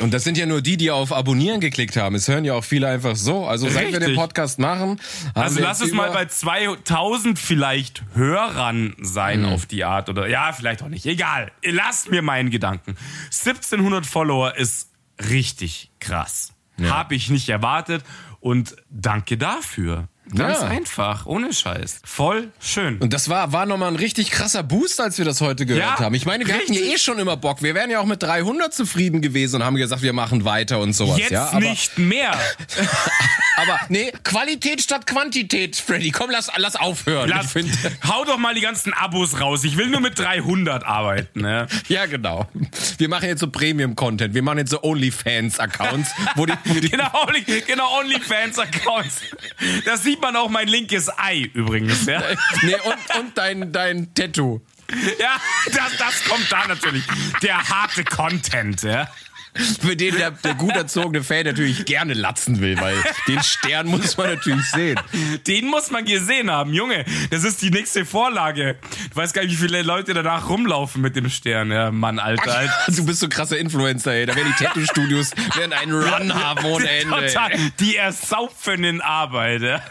Und 0.00 0.12
das 0.12 0.24
sind 0.24 0.36
ja 0.36 0.46
nur 0.46 0.60
die, 0.60 0.76
die 0.76 0.90
auf 0.90 1.12
Abonnieren 1.12 1.60
geklickt 1.60 1.96
haben. 1.96 2.16
Es 2.16 2.26
hören 2.26 2.44
ja 2.44 2.54
auch 2.54 2.64
viele 2.64 2.88
einfach 2.88 3.14
so. 3.14 3.46
Also 3.46 3.68
seit 3.68 3.92
wir 3.92 4.00
den 4.00 4.16
Podcast 4.16 4.58
machen. 4.58 5.00
Also 5.34 5.60
lass 5.60 5.80
es 5.80 5.92
mal 5.92 6.10
bei 6.10 6.26
2000 6.26 7.38
vielleicht 7.38 8.02
Hörern 8.14 8.94
sein 9.00 9.42
mhm. 9.42 9.52
auf 9.52 9.66
die 9.66 9.84
Art 9.84 10.08
oder 10.08 10.28
ja, 10.28 10.52
vielleicht 10.52 10.82
auch 10.82 10.88
nicht. 10.88 11.06
Egal. 11.06 11.52
Lasst 11.64 12.10
mir 12.10 12.22
meinen 12.22 12.50
Gedanken. 12.50 12.96
1700 13.26 14.04
Follower 14.04 14.56
ist 14.56 14.90
richtig 15.30 15.90
krass. 16.00 16.52
Ja. 16.78 16.90
Habe 16.90 17.14
ich 17.14 17.30
nicht 17.30 17.48
erwartet 17.48 18.04
und 18.40 18.76
danke 18.90 19.36
dafür. 19.36 20.08
Ganz 20.34 20.60
ja. 20.60 20.68
einfach, 20.68 21.26
ohne 21.26 21.52
Scheiß. 21.52 22.00
Voll 22.04 22.50
schön. 22.60 22.98
Und 22.98 23.12
das 23.12 23.28
war, 23.28 23.52
war 23.52 23.66
nochmal 23.66 23.88
ein 23.88 23.96
richtig 23.96 24.30
krasser 24.30 24.62
Boost, 24.62 25.00
als 25.00 25.18
wir 25.18 25.24
das 25.24 25.40
heute 25.40 25.66
gehört 25.66 25.82
ja, 25.82 26.00
haben. 26.00 26.14
Ich 26.14 26.26
meine, 26.26 26.46
wir 26.46 26.54
richtig. 26.54 26.76
hatten 26.76 26.86
ja 26.86 26.94
eh 26.94 26.98
schon 26.98 27.18
immer 27.18 27.36
Bock. 27.36 27.62
Wir 27.62 27.74
wären 27.74 27.90
ja 27.90 28.00
auch 28.00 28.06
mit 28.06 28.22
300 28.22 28.72
zufrieden 28.72 29.22
gewesen 29.22 29.56
und 29.56 29.64
haben 29.64 29.76
gesagt, 29.76 30.02
wir 30.02 30.12
machen 30.12 30.44
weiter 30.44 30.80
und 30.80 30.92
sowas. 30.92 31.18
Jetzt 31.18 31.30
ja, 31.30 31.48
aber, 31.48 31.60
nicht 31.60 31.98
mehr. 31.98 32.38
aber 33.58 33.80
nee, 33.88 34.12
Qualität 34.24 34.82
statt 34.82 35.06
Quantität, 35.06 35.76
Freddy. 35.76 36.10
Komm, 36.10 36.30
lass, 36.30 36.50
lass 36.56 36.76
aufhören. 36.76 37.28
Lass, 37.30 37.54
hau 38.06 38.24
doch 38.24 38.38
mal 38.38 38.54
die 38.54 38.60
ganzen 38.60 38.92
Abos 38.92 39.40
raus. 39.40 39.64
Ich 39.64 39.76
will 39.76 39.88
nur 39.88 40.00
mit 40.00 40.18
300 40.18 40.84
arbeiten. 40.84 41.40
Ne? 41.40 41.66
Ja, 41.88 42.04
genau. 42.04 42.46
Wir 42.98 43.08
machen 43.08 43.28
jetzt 43.28 43.40
so 43.40 43.48
Premium-Content. 43.48 44.34
Wir 44.34 44.42
machen 44.42 44.58
jetzt 44.58 44.70
so 44.70 44.82
OnlyFans-Accounts. 44.82 46.10
wo 46.34 46.44
die, 46.44 46.52
wo 46.64 46.74
die 46.80 46.90
genau, 46.90 47.26
genau 47.66 47.98
OnlyFans-Accounts. 48.00 49.22
Das 49.86 50.02
sieht 50.02 50.18
sieht 50.18 50.22
man 50.22 50.36
auch 50.36 50.48
mein 50.48 50.68
linkes 50.68 51.10
Ei 51.16 51.50
übrigens. 51.54 52.06
Ja? 52.06 52.22
nee, 52.62 52.74
und, 52.74 53.20
und 53.20 53.38
dein, 53.38 53.72
dein 53.72 54.14
Tattoo. 54.14 54.60
Ja, 55.18 55.36
das, 55.66 55.96
das 55.98 56.24
kommt 56.24 56.50
da 56.50 56.66
natürlich. 56.66 57.04
Der 57.42 57.62
harte 57.68 58.04
Content, 58.04 58.82
ja. 58.82 59.08
Für 59.54 59.96
den 59.96 60.16
der, 60.16 60.30
der 60.30 60.54
gut 60.54 60.74
erzogene 60.74 61.22
Fan 61.22 61.44
natürlich 61.44 61.84
gerne 61.84 62.14
latzen 62.14 62.60
will, 62.60 62.78
weil 62.80 62.96
den 63.26 63.42
Stern 63.42 63.88
muss 63.88 64.16
man 64.16 64.30
natürlich 64.30 64.64
sehen. 64.66 65.00
Den 65.46 65.66
muss 65.66 65.90
man 65.90 66.04
gesehen 66.04 66.50
haben, 66.50 66.72
Junge. 66.72 67.04
Das 67.30 67.44
ist 67.44 67.62
die 67.62 67.70
nächste 67.70 68.04
Vorlage. 68.04 68.76
Du 69.10 69.16
weißt 69.16 69.34
gar 69.34 69.42
nicht, 69.42 69.52
wie 69.52 69.66
viele 69.66 69.82
Leute 69.82 70.14
danach 70.14 70.48
rumlaufen 70.48 71.02
mit 71.02 71.16
dem 71.16 71.28
Stern, 71.30 71.70
ja, 71.70 71.90
Mann, 71.90 72.18
Alter. 72.18 72.68
Ach, 72.68 72.86
du 72.86 73.04
bist 73.04 73.20
so 73.20 73.28
krasser 73.28 73.58
Influencer, 73.58 74.12
ey. 74.12 74.26
Da 74.26 74.36
werden 74.36 74.54
die 74.58 74.64
Tattoo-Studios 74.64 75.30
werden 75.56 75.72
einen 75.72 75.92
Run 75.92 76.34
haben 76.34 76.64
ohne 76.64 76.88
Ende. 76.88 77.26
Total. 77.26 77.50
Die 77.80 77.96
ersaufen 77.96 78.84
in 78.84 79.00
Arbeit, 79.00 79.62
ja. 79.62 79.82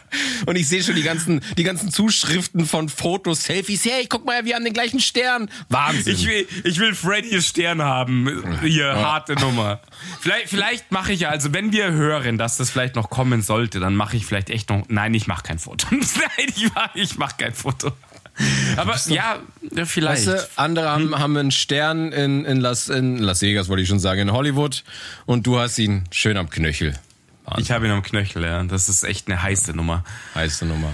Und 0.45 0.55
ich 0.55 0.67
sehe 0.67 0.83
schon 0.83 0.95
die 0.95 1.03
ganzen, 1.03 1.41
die 1.57 1.63
ganzen 1.63 1.91
Zuschriften 1.91 2.65
von 2.65 2.89
Fotos, 2.89 3.43
Selfies. 3.43 3.85
Hey, 3.85 4.07
guck 4.07 4.25
mal, 4.25 4.45
wir 4.45 4.55
haben 4.55 4.63
den 4.63 4.73
gleichen 4.73 4.99
Stern. 4.99 5.49
Wahnsinn. 5.69 6.13
Ich 6.13 6.27
will, 6.27 6.47
ich 6.63 6.79
will 6.79 6.95
Freddys 6.95 7.47
Stern 7.47 7.81
haben. 7.81 8.59
Hier, 8.61 8.87
ja. 8.87 8.95
harte 8.95 9.33
Nummer. 9.33 9.46
Nummer. 9.47 9.79
Vielleicht, 10.19 10.49
vielleicht 10.49 10.91
mache 10.91 11.13
ich 11.13 11.21
ja, 11.21 11.29
also 11.29 11.53
wenn 11.53 11.71
wir 11.71 11.91
hören, 11.91 12.37
dass 12.37 12.57
das 12.57 12.69
vielleicht 12.69 12.95
noch 12.95 13.09
kommen 13.09 13.41
sollte, 13.41 13.79
dann 13.79 13.95
mache 13.95 14.17
ich 14.17 14.25
vielleicht 14.25 14.49
echt 14.49 14.69
noch. 14.69 14.83
Nein, 14.87 15.13
ich 15.13 15.27
mache 15.27 15.43
kein 15.43 15.59
Foto. 15.59 15.87
Nein, 15.91 16.47
ich 16.55 16.73
mache 16.73 16.89
ich 16.93 17.17
mach 17.17 17.37
kein 17.37 17.53
Foto. 17.53 17.91
Aber 18.75 18.95
ja, 19.07 19.39
vielleicht. 19.85 20.27
Weißt 20.27 20.43
du, 20.43 20.49
andere 20.57 20.89
haben, 20.89 21.03
hm? 21.05 21.19
haben 21.19 21.37
einen 21.37 21.51
Stern 21.51 22.11
in, 22.11 22.45
in, 22.45 22.57
Las, 22.57 22.89
in 22.89 23.17
Las 23.17 23.41
Vegas, 23.41 23.67
wollte 23.67 23.81
ich 23.81 23.89
schon 23.89 23.99
sagen, 23.99 24.21
in 24.21 24.31
Hollywood. 24.31 24.83
Und 25.25 25.47
du 25.47 25.59
hast 25.59 25.79
ihn 25.79 26.03
schön 26.11 26.37
am 26.37 26.49
Knöchel. 26.49 26.93
Wahnsinn. 27.45 27.63
Ich 27.63 27.71
habe 27.71 27.85
ihn 27.85 27.91
am 27.91 28.03
Knöchel, 28.03 28.43
ja. 28.43 28.63
Das 28.63 28.89
ist 28.89 29.03
echt 29.03 29.27
eine 29.27 29.41
heiße 29.41 29.73
Nummer. 29.73 30.03
Heiße 30.35 30.65
Nummer. 30.65 30.93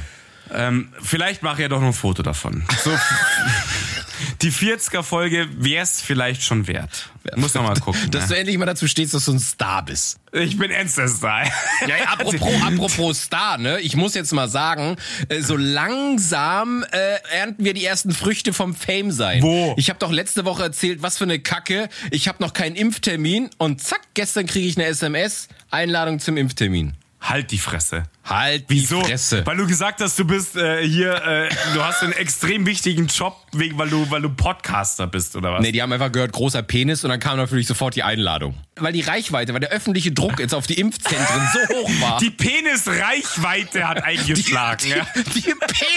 Ähm, 0.54 0.94
vielleicht 1.02 1.42
mache 1.42 1.56
ich 1.56 1.62
ja 1.62 1.68
doch 1.68 1.80
noch 1.80 1.88
ein 1.88 1.94
Foto 1.94 2.22
davon. 2.22 2.64
So, 2.84 2.92
die 4.42 4.52
40er-Folge 4.52 5.48
wäre 5.58 5.84
es 5.84 6.02
vielleicht 6.02 6.44
schon 6.44 6.68
wert. 6.68 7.10
Muss 7.36 7.54
noch 7.54 7.64
mal 7.64 7.80
gucken. 7.80 8.12
Dass 8.12 8.24
ne? 8.24 8.36
du 8.36 8.40
endlich 8.40 8.58
mal 8.58 8.66
dazu 8.66 8.88
stehst, 8.88 9.14
dass 9.14 9.26
du 9.26 9.34
ein 9.34 9.40
Star 9.40 9.84
bist. 9.86 10.20
Ich 10.34 10.58
bin 10.58 10.72
Insta-Star. 10.72 11.44
Ja, 11.88 11.96
apropos, 12.12 12.62
apropos 12.62 13.22
Star, 13.22 13.58
ne? 13.58 13.80
Ich 13.82 13.96
muss 13.96 14.14
jetzt 14.14 14.32
mal 14.32 14.48
sagen, 14.48 14.96
äh, 15.30 15.42
so 15.42 15.56
langsam 15.56 16.84
äh, 16.92 17.18
ernten 17.36 17.66
wir 17.66 17.74
die 17.74 17.86
ersten 17.86 18.12
Früchte 18.12 18.54
vom 18.54 18.74
Fame 18.74 19.12
sein. 19.12 19.42
Wo? 19.42 19.74
Ich 19.78 19.90
habe 19.90 20.00
doch 20.00 20.12
letzte 20.12 20.46
Woche 20.46 20.64
erzählt, 20.64 21.02
was 21.02 21.18
für 21.18 21.26
eine 21.26 21.40
Kacke. 21.40 21.90
Ich 22.12 22.28
habe 22.28 22.42
noch 22.42 22.54
keinen 22.54 22.76
Impftermin 22.76 23.50
und 23.58 23.82
zack, 23.82 24.02
gestern 24.14 24.46
kriege 24.46 24.68
ich 24.68 24.78
eine 24.78 24.86
SMS, 24.86 25.48
Einladung 25.72 26.20
zum 26.20 26.38
Impftermin. 26.38 26.94
Halt 27.24 27.52
die 27.52 27.58
Fresse. 27.58 28.04
Halt 28.26 28.70
die 28.70 28.82
Wieso? 28.82 29.02
Fresse. 29.02 29.46
Weil 29.46 29.56
du 29.56 29.66
gesagt 29.66 30.02
hast, 30.02 30.20
du 30.20 30.26
bist 30.26 30.58
äh, 30.58 30.86
hier, 30.86 31.14
äh, 31.26 31.50
du 31.74 31.82
hast 31.82 32.04
einen 32.04 32.12
extrem 32.12 32.66
wichtigen 32.66 33.08
Job, 33.08 33.38
wegen, 33.54 33.78
weil 33.78 33.90
du, 33.90 34.10
weil 34.12 34.22
du 34.22 34.30
Podcaster 34.30 35.08
bist 35.08 35.38
oder 35.38 35.54
was? 35.54 35.62
Nee, 35.62 35.72
die 35.72 35.82
haben 35.82 35.92
einfach 35.94 36.12
gehört, 36.12 36.34
großer 36.34 36.62
Penis 36.64 37.06
und 37.06 37.12
dann 37.12 37.22
kam 37.22 37.38
natürlich 37.38 37.66
sofort 37.68 37.96
die 37.96 38.04
Einladung. 38.04 38.56
Weil 38.76 38.92
die 38.92 39.02
Reichweite, 39.02 39.54
weil 39.54 39.62
der 39.62 39.70
öffentliche 39.70 40.12
Druck 40.12 40.40
jetzt 40.40 40.54
auf 40.54 40.68
die 40.68 40.80
Impfzentren 40.80 41.48
so 41.54 41.76
hoch 41.76 41.90
war. 42.02 42.20
Die 42.20 42.30
Penisreichweite 42.30 43.88
hat 43.88 44.04
eingeschlagen. 44.04 44.94
Die, 45.16 45.24
die, 45.24 45.42
die 45.42 45.54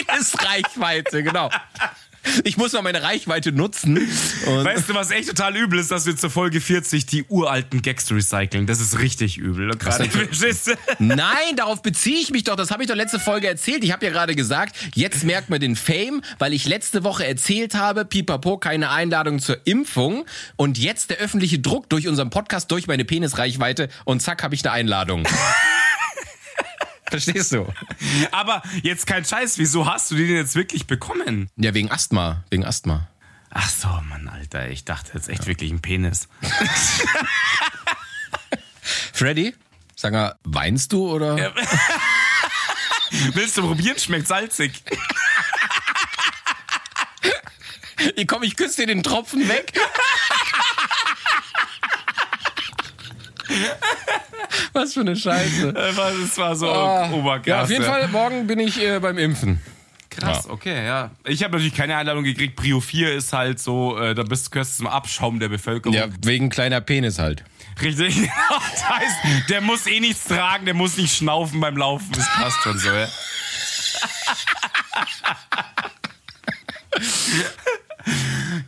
Penisreichweite, 0.07 1.25
genau. 1.25 1.51
Ich 2.45 2.57
muss 2.57 2.73
mal 2.73 2.83
meine 2.83 3.03
Reichweite 3.03 3.53
nutzen. 3.53 3.97
weißt 3.97 4.89
du, 4.89 4.95
was 4.95 5.11
echt 5.11 5.29
total 5.29 5.57
übel 5.57 5.79
ist, 5.79 5.91
dass 5.91 6.07
wir 6.07 6.17
zur 6.17 6.31
Folge 6.31 6.61
40 6.61 7.07
die 7.07 7.25
uralten 7.25 7.83
Gags 7.83 8.11
recyceln? 8.11 8.67
Das 8.67 8.81
ist 8.81 8.99
richtig 8.99 9.39
übel. 9.39 9.71
Gerade 9.77 10.09
Nein, 10.99 11.57
darauf 11.57 11.83
beziehe 11.83 12.19
ich 12.19 12.31
mich 12.31 12.45
doch. 12.45 12.57
Das 12.57 12.71
habe 12.71 12.83
ich 12.83 12.89
doch 12.89 12.97
letzte 12.97 13.19
Folge 13.19 13.49
erzählt. 13.49 13.85
Ich 13.85 13.93
habe 13.93 14.05
ja 14.07 14.12
gerade 14.12 14.35
gesagt, 14.35 14.77
jetzt 14.95 15.25
merkt 15.25 15.51
man 15.51 15.61
den 15.61 15.77
Fame, 15.77 16.23
weil 16.39 16.53
ich 16.53 16.67
letzte 16.67 17.05
Woche 17.05 17.27
erzählt 17.27 17.75
habe, 17.75 18.05
pipapo, 18.05 18.59
keine 18.59 18.91
Einladung 18.91 19.39
zur 19.39 19.59
Impfung. 19.67 20.25
Und 20.57 20.79
jetzt 20.79 21.11
der 21.11 21.19
öffentliche 21.19 21.59
Druck 21.59 21.89
durch 21.89 22.09
unseren 22.09 22.31
Podcast, 22.31 22.71
durch 22.71 22.87
meine 22.87 23.05
Penisreichweite 23.05 23.89
und 24.05 24.21
zack, 24.21 24.43
habe 24.43 24.55
ich 24.55 24.65
eine 24.65 24.73
Einladung. 24.73 25.27
Verstehst 27.20 27.52
du? 27.52 27.66
Aber 28.31 28.62
jetzt 28.83 29.07
kein 29.07 29.24
Scheiß, 29.24 29.59
wieso 29.59 29.87
hast 29.87 30.11
du 30.11 30.16
den 30.16 30.29
jetzt 30.29 30.55
wirklich 30.55 30.87
bekommen? 30.87 31.50
Ja, 31.57 31.72
wegen 31.74 31.90
Asthma. 31.90 32.44
Wegen 32.50 32.64
Asthma. 32.64 33.09
Ach 33.50 33.70
so, 33.70 33.88
Mann, 33.88 34.29
Alter. 34.29 34.68
Ich 34.68 34.85
dachte 34.85 35.12
jetzt 35.14 35.29
echt 35.29 35.42
ja. 35.42 35.46
wirklich 35.46 35.70
ein 35.70 35.81
Penis. 35.81 36.29
Freddy, 39.12 39.55
sag 39.94 40.12
mal, 40.12 40.37
weinst 40.44 40.92
du 40.92 41.09
oder? 41.11 41.38
Ja. 41.38 41.55
Willst 43.35 43.57
du 43.57 43.62
probieren? 43.62 43.98
Schmeckt 43.98 44.29
salzig. 44.29 44.83
Komm, 48.26 48.42
ich 48.42 48.57
küsse 48.57 48.83
dir 48.83 48.88
den 48.88 49.02
Tropfen 49.02 49.48
weg. 49.48 49.72
Was 54.73 54.95
für 54.95 55.01
eine 55.01 55.17
Scheiße. 55.17 55.75
Es 56.25 56.39
war 56.39 56.57
so 56.57 56.69
oh. 56.69 57.19
oberkrass. 57.19 57.47
Ja, 57.47 57.63
auf 57.63 57.71
jeden 57.71 57.85
Fall, 57.85 58.09
morgen 58.09 58.47
bin 58.47 58.59
ich 58.59 58.83
äh, 58.83 58.99
beim 58.99 59.19
Impfen. 59.19 59.61
Krass, 60.11 60.45
ja. 60.47 60.51
okay, 60.51 60.87
ja. 60.87 61.11
Ich 61.25 61.43
habe 61.43 61.53
natürlich 61.53 61.75
keine 61.75 61.97
Einladung 61.97 62.25
gekriegt. 62.25 62.57
Prio 62.57 62.81
4 62.81 63.15
ist 63.15 63.33
halt 63.33 63.59
so, 63.59 63.99
äh, 63.99 64.15
da 64.15 64.23
bist 64.23 64.55
du 64.55 64.65
zum 64.65 64.87
Abschaum 64.87 65.41
der 65.41 65.49
Bevölkerung. 65.49 65.95
Ja, 65.95 66.07
wegen 66.23 66.49
kleiner 66.49 66.81
Penis 66.81 67.19
halt. 67.19 67.45
Richtig. 67.83 68.17
das 68.73 68.89
heißt, 68.89 69.51
der 69.51 69.61
muss 69.61 69.87
eh 69.87 70.01
nichts 70.01 70.25
tragen, 70.25 70.65
der 70.65 70.75
muss 70.75 70.97
nicht 70.97 71.15
schnaufen 71.15 71.61
beim 71.61 71.77
Laufen. 71.77 72.11
Das 72.13 72.27
passt 72.33 72.63
schon 72.63 72.79
so, 72.79 72.89
ja. 72.91 73.09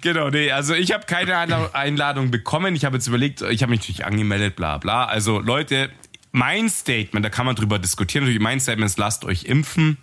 Genau, 0.01 0.31
nee, 0.31 0.51
also 0.51 0.75
ich 0.75 0.93
habe 0.93 1.07
keine 1.07 1.37
Einladung 1.75 2.31
bekommen. 2.31 2.75
Ich 2.77 2.85
habe 2.85 2.97
jetzt 2.97 3.07
überlegt, 3.07 3.43
ich 3.43 3.63
habe 3.63 3.71
mich 3.71 3.81
natürlich 3.81 4.05
angemeldet, 4.05 4.57
bla 4.57 4.79
bla. 4.79 5.07
Also 5.07 5.41
Leute, 5.41 5.91
mein 6.33 6.69
Statement, 6.69 7.25
da 7.25 7.31
kann 7.31 7.47
man 7.47 7.57
drüber 7.57 7.79
diskutieren. 7.79 8.25
Natürlich, 8.25 8.43
mein 8.43 8.61
Statement 8.61 8.91
ist, 8.91 8.99
lasst 8.99 9.25
euch 9.25 9.45
impfen. 9.45 9.97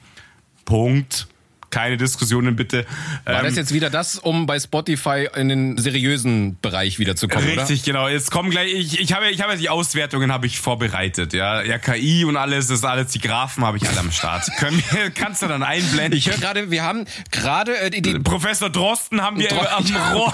Punkt. 0.65 1.27
Keine 1.69 1.97
Diskussionen 1.97 2.55
bitte. 2.55 2.85
War 3.25 3.39
Ähm, 3.39 3.45
das 3.45 3.55
jetzt 3.55 3.73
wieder 3.73 3.89
das, 3.89 4.17
um 4.19 4.45
bei 4.45 4.59
Spotify 4.59 5.27
in 5.35 5.49
den 5.49 5.77
seriösen 5.77 6.57
Bereich 6.61 6.99
wiederzukommen, 6.99 7.47
Richtig, 7.59 7.83
genau. 7.83 8.07
Jetzt 8.07 8.31
kommen 8.31 8.49
gleich, 8.49 8.73
ich, 8.73 8.99
ich 8.99 9.13
habe, 9.13 9.29
ich 9.29 9.41
habe 9.41 9.55
die 9.57 9.69
Auswertungen 9.69 10.31
habe 10.31 10.45
ich 10.47 10.59
vorbereitet, 10.59 11.33
ja. 11.33 11.61
Ja, 11.61 11.77
KI 11.77 12.25
und 12.25 12.37
alles, 12.37 12.67
das 12.67 12.79
ist 12.79 12.85
alles, 12.85 13.11
die 13.11 13.19
Graphen 13.19 13.63
habe 13.65 13.77
ich 13.77 13.87
alle 13.87 13.99
am 13.99 14.11
Start. 14.11 14.45
Können 14.57 14.81
wir, 14.91 15.09
kannst 15.11 15.41
du 15.41 15.47
dann 15.47 15.63
einblenden? 15.63 16.07
oder? 16.07 16.15
Ich 16.17 16.29
höre 16.29 16.37
gerade, 16.37 16.71
wir 16.71 16.83
haben 16.83 17.05
gerade 17.31 17.77
äh, 17.77 17.89
die, 17.89 18.01
die 18.01 18.19
Professor 18.19 18.69
Drosten 18.69 19.21
haben 19.21 19.39
wir 19.39 19.49
Dro- 19.49 19.65
am 19.67 19.85
Rohr. 20.13 20.33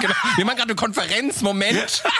genau, 0.00 0.14
wir 0.36 0.44
machen 0.44 0.56
gerade 0.56 0.70
eine 0.70 0.74
Konferenz, 0.76 1.40
Moment. 1.42 2.02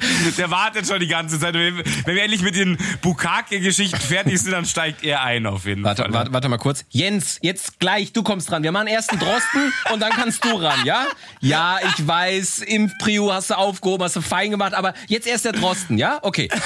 Der 0.38 0.50
wartet 0.50 0.86
schon 0.86 1.00
die 1.00 1.06
ganze 1.08 1.38
Zeit. 1.38 1.54
Wenn 1.54 1.84
wir 2.06 2.22
endlich 2.22 2.42
mit 2.42 2.56
den 2.56 2.76
Bukake-Geschichten 3.02 4.00
fertig 4.00 4.40
sind, 4.40 4.52
dann 4.52 4.64
steigt 4.64 5.02
er 5.04 5.22
ein 5.22 5.46
auf 5.46 5.64
jeden 5.66 5.82
Warte, 5.84 6.02
Fall. 6.02 6.12
warte, 6.12 6.32
warte 6.32 6.48
mal 6.48 6.58
kurz. 6.58 6.84
Jens, 6.90 7.38
jetzt 7.42 7.78
gleich, 7.80 8.12
du 8.12 8.22
kommst 8.22 8.50
dran. 8.50 8.62
Wir 8.62 8.72
machen 8.72 8.88
erst 8.88 9.10
einen 9.10 9.20
Drosten 9.20 9.72
und 9.92 10.00
dann 10.00 10.10
kannst 10.12 10.44
du 10.44 10.56
ran, 10.56 10.84
ja? 10.84 11.06
Ja, 11.40 11.78
ich 11.82 12.06
weiß, 12.06 12.60
Impfprio 12.60 13.32
hast 13.32 13.50
du 13.50 13.54
aufgehoben, 13.54 14.04
hast 14.04 14.16
du 14.16 14.20
fein 14.20 14.50
gemacht, 14.50 14.74
aber 14.74 14.94
jetzt 15.08 15.26
erst 15.26 15.44
der 15.44 15.52
Drosten, 15.52 15.98
ja? 15.98 16.18
Okay. 16.22 16.48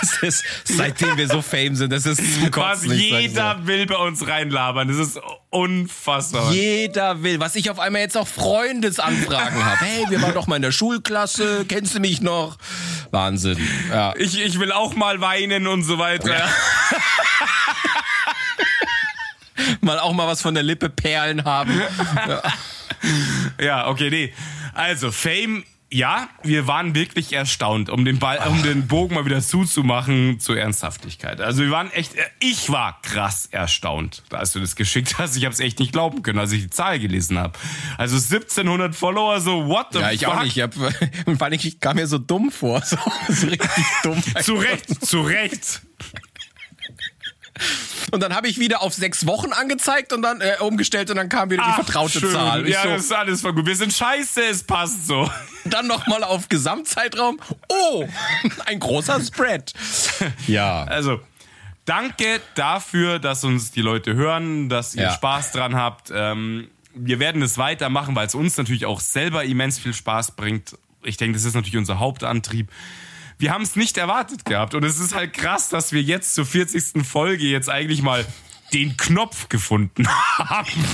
Das 0.00 0.22
ist, 0.22 0.44
seitdem 0.64 1.16
wir 1.16 1.28
so 1.28 1.40
fame 1.40 1.76
sind, 1.76 1.92
das 1.92 2.04
ist 2.04 2.16
zum 2.34 2.50
Was 2.56 2.84
jeder 2.84 3.64
will 3.64 3.86
bei 3.86 3.94
uns 3.94 4.26
reinlabern. 4.26 4.88
Das 4.88 4.96
ist 4.96 5.20
unfassbar. 5.50 6.52
Jeder 6.52 7.22
will, 7.22 7.40
was 7.40 7.56
ich 7.56 7.70
auf 7.70 7.78
einmal 7.78 8.02
jetzt 8.02 8.16
auch 8.16 8.28
Freundesanfragen 8.28 9.64
habe. 9.64 9.84
Hey, 9.84 10.06
wir 10.08 10.22
waren 10.22 10.34
doch 10.34 10.46
mal 10.46 10.56
in 10.56 10.62
der 10.62 10.72
Schulklasse, 10.72 11.64
kennst 11.68 11.94
du 11.94 12.00
mich 12.00 12.20
noch? 12.20 12.56
Wahnsinn. 13.10 13.58
Ja. 13.90 14.14
Ich, 14.16 14.40
ich 14.40 14.58
will 14.58 14.72
auch 14.72 14.94
mal 14.94 15.20
weinen 15.20 15.66
und 15.66 15.82
so 15.82 15.98
weiter. 15.98 16.48
Mal 19.82 19.98
auch 19.98 20.14
mal 20.14 20.26
was 20.26 20.40
von 20.40 20.54
der 20.54 20.62
Lippe 20.62 20.88
Perlen 20.88 21.44
haben. 21.44 21.80
Ja, 23.58 23.88
okay, 23.88 24.10
nee. 24.10 24.32
Also, 24.74 25.10
Fame, 25.10 25.64
ja, 25.92 26.28
wir 26.44 26.66
waren 26.68 26.94
wirklich 26.94 27.32
erstaunt, 27.32 27.90
um 27.90 28.04
den 28.04 28.18
Ball, 28.20 28.38
um 28.48 28.62
den 28.62 28.86
Bogen 28.86 29.14
mal 29.16 29.24
wieder 29.24 29.40
zuzumachen 29.40 30.38
zur 30.38 30.56
Ernsthaftigkeit. 30.56 31.40
Also 31.40 31.62
wir 31.62 31.70
waren 31.72 31.90
echt, 31.92 32.12
ich 32.38 32.70
war 32.70 33.00
krass 33.02 33.46
erstaunt, 33.50 34.22
als 34.30 34.52
du 34.52 34.60
das 34.60 34.76
geschickt 34.76 35.18
hast. 35.18 35.36
Ich 35.36 35.44
habe 35.44 35.52
es 35.52 35.58
echt 35.60 35.80
nicht 35.80 35.92
glauben 35.92 36.22
können, 36.22 36.38
als 36.38 36.52
ich 36.52 36.62
die 36.62 36.70
Zahl 36.70 37.00
gelesen 37.00 37.38
habe. 37.38 37.58
Also 37.98 38.16
1700 38.16 38.94
Follower, 38.94 39.40
so 39.40 39.66
what 39.66 39.88
the 39.92 39.98
Ja, 39.98 40.12
ich 40.12 40.24
fuck? 40.24 40.34
auch 40.36 40.42
nicht. 40.44 40.56
Ich 40.56 40.62
hab, 40.62 40.74
vor 40.74 40.92
allem, 41.40 41.52
ich 41.54 41.80
kam 41.80 41.96
mir 41.96 42.06
so 42.06 42.18
dumm 42.18 42.50
vor. 42.52 42.80
So, 42.90 42.96
so 43.28 43.46
richtig 43.46 43.84
dumm. 44.02 44.22
Zu 44.42 44.54
Recht, 44.54 45.04
zu 45.06 45.20
Recht. 45.22 45.82
Und 48.12 48.20
dann 48.22 48.34
habe 48.34 48.48
ich 48.48 48.58
wieder 48.58 48.82
auf 48.82 48.92
sechs 48.94 49.26
Wochen 49.26 49.52
angezeigt 49.52 50.12
und 50.12 50.22
dann 50.22 50.40
äh, 50.40 50.56
umgestellt 50.60 51.10
und 51.10 51.16
dann 51.16 51.28
kam 51.28 51.50
wieder 51.50 51.62
die 51.62 51.68
Ach, 51.70 51.76
vertraute 51.76 52.20
schön. 52.20 52.32
Zahl. 52.32 52.66
Ich 52.66 52.74
Ja, 52.74 52.82
so, 52.82 52.88
das 52.90 53.02
ist 53.04 53.12
alles 53.12 53.40
voll 53.40 53.52
gut. 53.54 53.66
Wir 53.66 53.76
sind 53.76 53.92
scheiße, 53.92 54.42
es 54.42 54.62
passt 54.64 55.06
so. 55.06 55.30
dann 55.64 55.86
nochmal 55.86 56.24
auf 56.24 56.48
Gesamtzeitraum. 56.48 57.38
Oh, 57.68 58.06
ein 58.66 58.80
großer 58.80 59.20
Spread. 59.20 59.72
Ja. 60.46 60.84
Also, 60.84 61.20
danke 61.84 62.40
dafür, 62.54 63.18
dass 63.18 63.44
uns 63.44 63.70
die 63.70 63.82
Leute 63.82 64.14
hören, 64.14 64.68
dass 64.68 64.94
ihr 64.94 65.02
Ja. 65.04 65.12
Spaß 65.12 65.52
dran 65.52 65.76
habt. 65.76 66.10
Ähm, 66.14 66.68
wir 66.94 67.20
werden 67.20 67.40
es 67.42 67.56
weitermachen, 67.58 68.16
weil 68.16 68.26
es 68.26 68.34
uns 68.34 68.56
natürlich 68.56 68.86
auch 68.86 69.00
selber 69.00 69.44
immens 69.44 69.78
viel 69.78 69.94
Spaß 69.94 70.32
bringt. 70.32 70.76
Ich 71.02 71.16
denke, 71.16 71.34
das 71.34 71.44
ist 71.44 71.54
natürlich 71.54 71.76
unser 71.76 71.98
Hauptantrieb. 72.00 72.68
Wir 73.40 73.52
haben 73.52 73.62
es 73.62 73.74
nicht 73.74 73.96
erwartet 73.96 74.44
gehabt 74.44 74.74
und 74.74 74.84
es 74.84 75.00
ist 75.00 75.14
halt 75.14 75.32
krass, 75.32 75.70
dass 75.70 75.92
wir 75.92 76.02
jetzt 76.02 76.34
zur 76.34 76.44
40. 76.44 77.06
Folge 77.06 77.44
jetzt 77.44 77.70
eigentlich 77.70 78.02
mal 78.02 78.26
den 78.74 78.98
Knopf 78.98 79.48
gefunden 79.48 80.06
haben. 80.38 80.84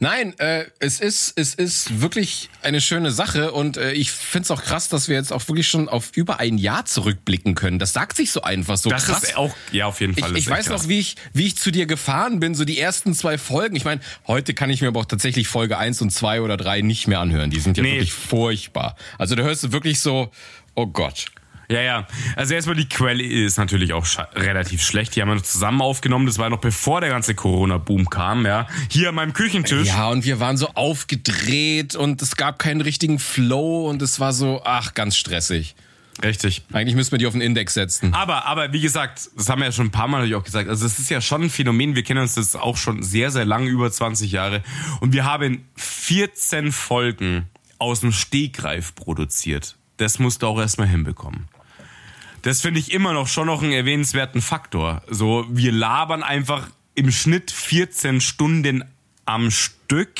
Nein, 0.00 0.38
äh, 0.38 0.64
es 0.78 1.00
ist 1.00 1.32
es 1.36 1.54
ist 1.56 2.00
wirklich 2.00 2.50
eine 2.62 2.80
schöne 2.80 3.10
Sache 3.10 3.50
und 3.50 3.76
äh, 3.76 3.92
ich 3.92 4.12
find's 4.12 4.48
auch 4.52 4.62
krass, 4.62 4.88
dass 4.88 5.08
wir 5.08 5.16
jetzt 5.16 5.32
auch 5.32 5.48
wirklich 5.48 5.66
schon 5.66 5.88
auf 5.88 6.12
über 6.14 6.38
ein 6.38 6.56
Jahr 6.56 6.84
zurückblicken 6.84 7.56
können. 7.56 7.80
Das 7.80 7.94
sagt 7.94 8.16
sich 8.16 8.30
so 8.30 8.42
einfach 8.42 8.76
so 8.76 8.90
Das 8.90 9.06
krass. 9.06 9.24
ist 9.24 9.36
auch, 9.36 9.52
ja, 9.72 9.86
auf 9.86 10.00
jeden 10.00 10.12
Ich, 10.12 10.20
Fall. 10.20 10.30
das 10.30 10.38
ich 10.38 10.46
echt 10.46 10.50
weiß 10.56 10.66
krass. 10.66 10.82
noch, 10.84 10.88
wie 10.88 11.00
ich, 11.00 11.16
wie 11.32 11.46
ich 11.48 11.56
zu 11.56 11.72
dir 11.72 11.86
gefahren 11.86 12.38
bin, 12.38 12.54
so 12.54 12.64
die 12.64 12.78
ersten 12.78 13.12
zwei 13.12 13.38
Folgen. 13.38 13.74
Ich 13.74 13.84
meine, 13.84 14.00
heute 14.28 14.54
kann 14.54 14.70
ich 14.70 14.80
mir 14.82 14.88
aber 14.88 15.00
auch 15.00 15.04
tatsächlich 15.04 15.48
Folge 15.48 15.78
eins 15.78 16.00
und 16.00 16.10
zwei 16.10 16.42
oder 16.42 16.56
drei 16.56 16.80
nicht 16.80 17.08
mehr 17.08 17.18
anhören. 17.18 17.50
Die 17.50 17.58
sind 17.58 17.76
ja 17.76 17.82
Nee. 17.82 17.94
wirklich 17.94 18.12
furchtbar. 18.12 18.94
Also 19.18 19.34
da 19.34 19.42
hörst 19.42 19.64
du 19.64 19.72
wirklich 19.72 19.98
so, 20.00 20.30
oh 20.76 20.86
Gott. 20.86 21.26
Ja, 21.70 21.82
ja. 21.82 22.06
Also 22.34 22.54
erstmal 22.54 22.76
die 22.76 22.88
Quelle 22.88 23.22
ist 23.22 23.58
natürlich 23.58 23.92
auch 23.92 24.06
scha- 24.06 24.34
relativ 24.34 24.82
schlecht. 24.82 25.14
Die 25.14 25.20
haben 25.20 25.28
wir 25.28 25.34
noch 25.34 25.42
zusammen 25.42 25.82
aufgenommen. 25.82 26.24
Das 26.26 26.38
war 26.38 26.48
noch 26.48 26.60
bevor 26.60 27.00
der 27.02 27.10
ganze 27.10 27.34
Corona-Boom 27.34 28.08
kam, 28.08 28.46
ja. 28.46 28.66
Hier 28.90 29.10
an 29.10 29.16
meinem 29.16 29.34
Küchentisch. 29.34 29.88
Ja, 29.88 30.08
und 30.08 30.24
wir 30.24 30.40
waren 30.40 30.56
so 30.56 30.68
aufgedreht 30.74 31.94
und 31.94 32.22
es 32.22 32.36
gab 32.36 32.58
keinen 32.58 32.80
richtigen 32.80 33.18
Flow 33.18 33.88
und 33.88 34.00
es 34.02 34.18
war 34.20 34.32
so, 34.32 34.62
ach, 34.64 34.94
ganz 34.94 35.16
stressig. 35.16 35.74
Richtig. 36.24 36.62
Eigentlich 36.72 36.96
müssten 36.96 37.12
wir 37.12 37.18
die 37.18 37.26
auf 37.26 37.32
den 37.34 37.42
Index 37.42 37.74
setzen. 37.74 38.12
Aber, 38.12 38.46
aber 38.46 38.72
wie 38.72 38.80
gesagt, 38.80 39.28
das 39.36 39.48
haben 39.48 39.60
wir 39.60 39.66
ja 39.66 39.72
schon 39.72 39.86
ein 39.86 39.90
paar 39.92 40.08
Mal 40.08 40.18
natürlich 40.18 40.34
auch 40.36 40.44
gesagt. 40.44 40.68
Also 40.68 40.84
das 40.84 40.98
ist 40.98 41.10
ja 41.10 41.20
schon 41.20 41.42
ein 41.44 41.50
Phänomen. 41.50 41.94
Wir 41.94 42.02
kennen 42.02 42.20
uns 42.20 42.34
das 42.34 42.56
auch 42.56 42.76
schon 42.76 43.02
sehr, 43.02 43.30
sehr 43.30 43.44
lang, 43.44 43.66
über 43.66 43.90
20 43.92 44.32
Jahre. 44.32 44.62
Und 45.00 45.12
wir 45.12 45.24
haben 45.24 45.64
14 45.76 46.72
Folgen 46.72 47.46
aus 47.78 48.00
dem 48.00 48.10
Stegreif 48.12 48.94
produziert. 48.96 49.76
Das 49.98 50.18
musst 50.18 50.42
du 50.42 50.46
auch 50.48 50.58
erstmal 50.58 50.88
hinbekommen. 50.88 51.46
Das 52.42 52.60
finde 52.60 52.80
ich 52.80 52.92
immer 52.92 53.12
noch 53.12 53.26
schon 53.28 53.46
noch 53.46 53.62
einen 53.62 53.72
erwähnenswerten 53.72 54.40
Faktor. 54.40 55.02
So, 55.08 55.46
wir 55.50 55.72
labern 55.72 56.22
einfach 56.22 56.68
im 56.94 57.10
Schnitt 57.10 57.50
14 57.50 58.20
Stunden 58.20 58.84
am 59.24 59.50
Stück, 59.50 60.14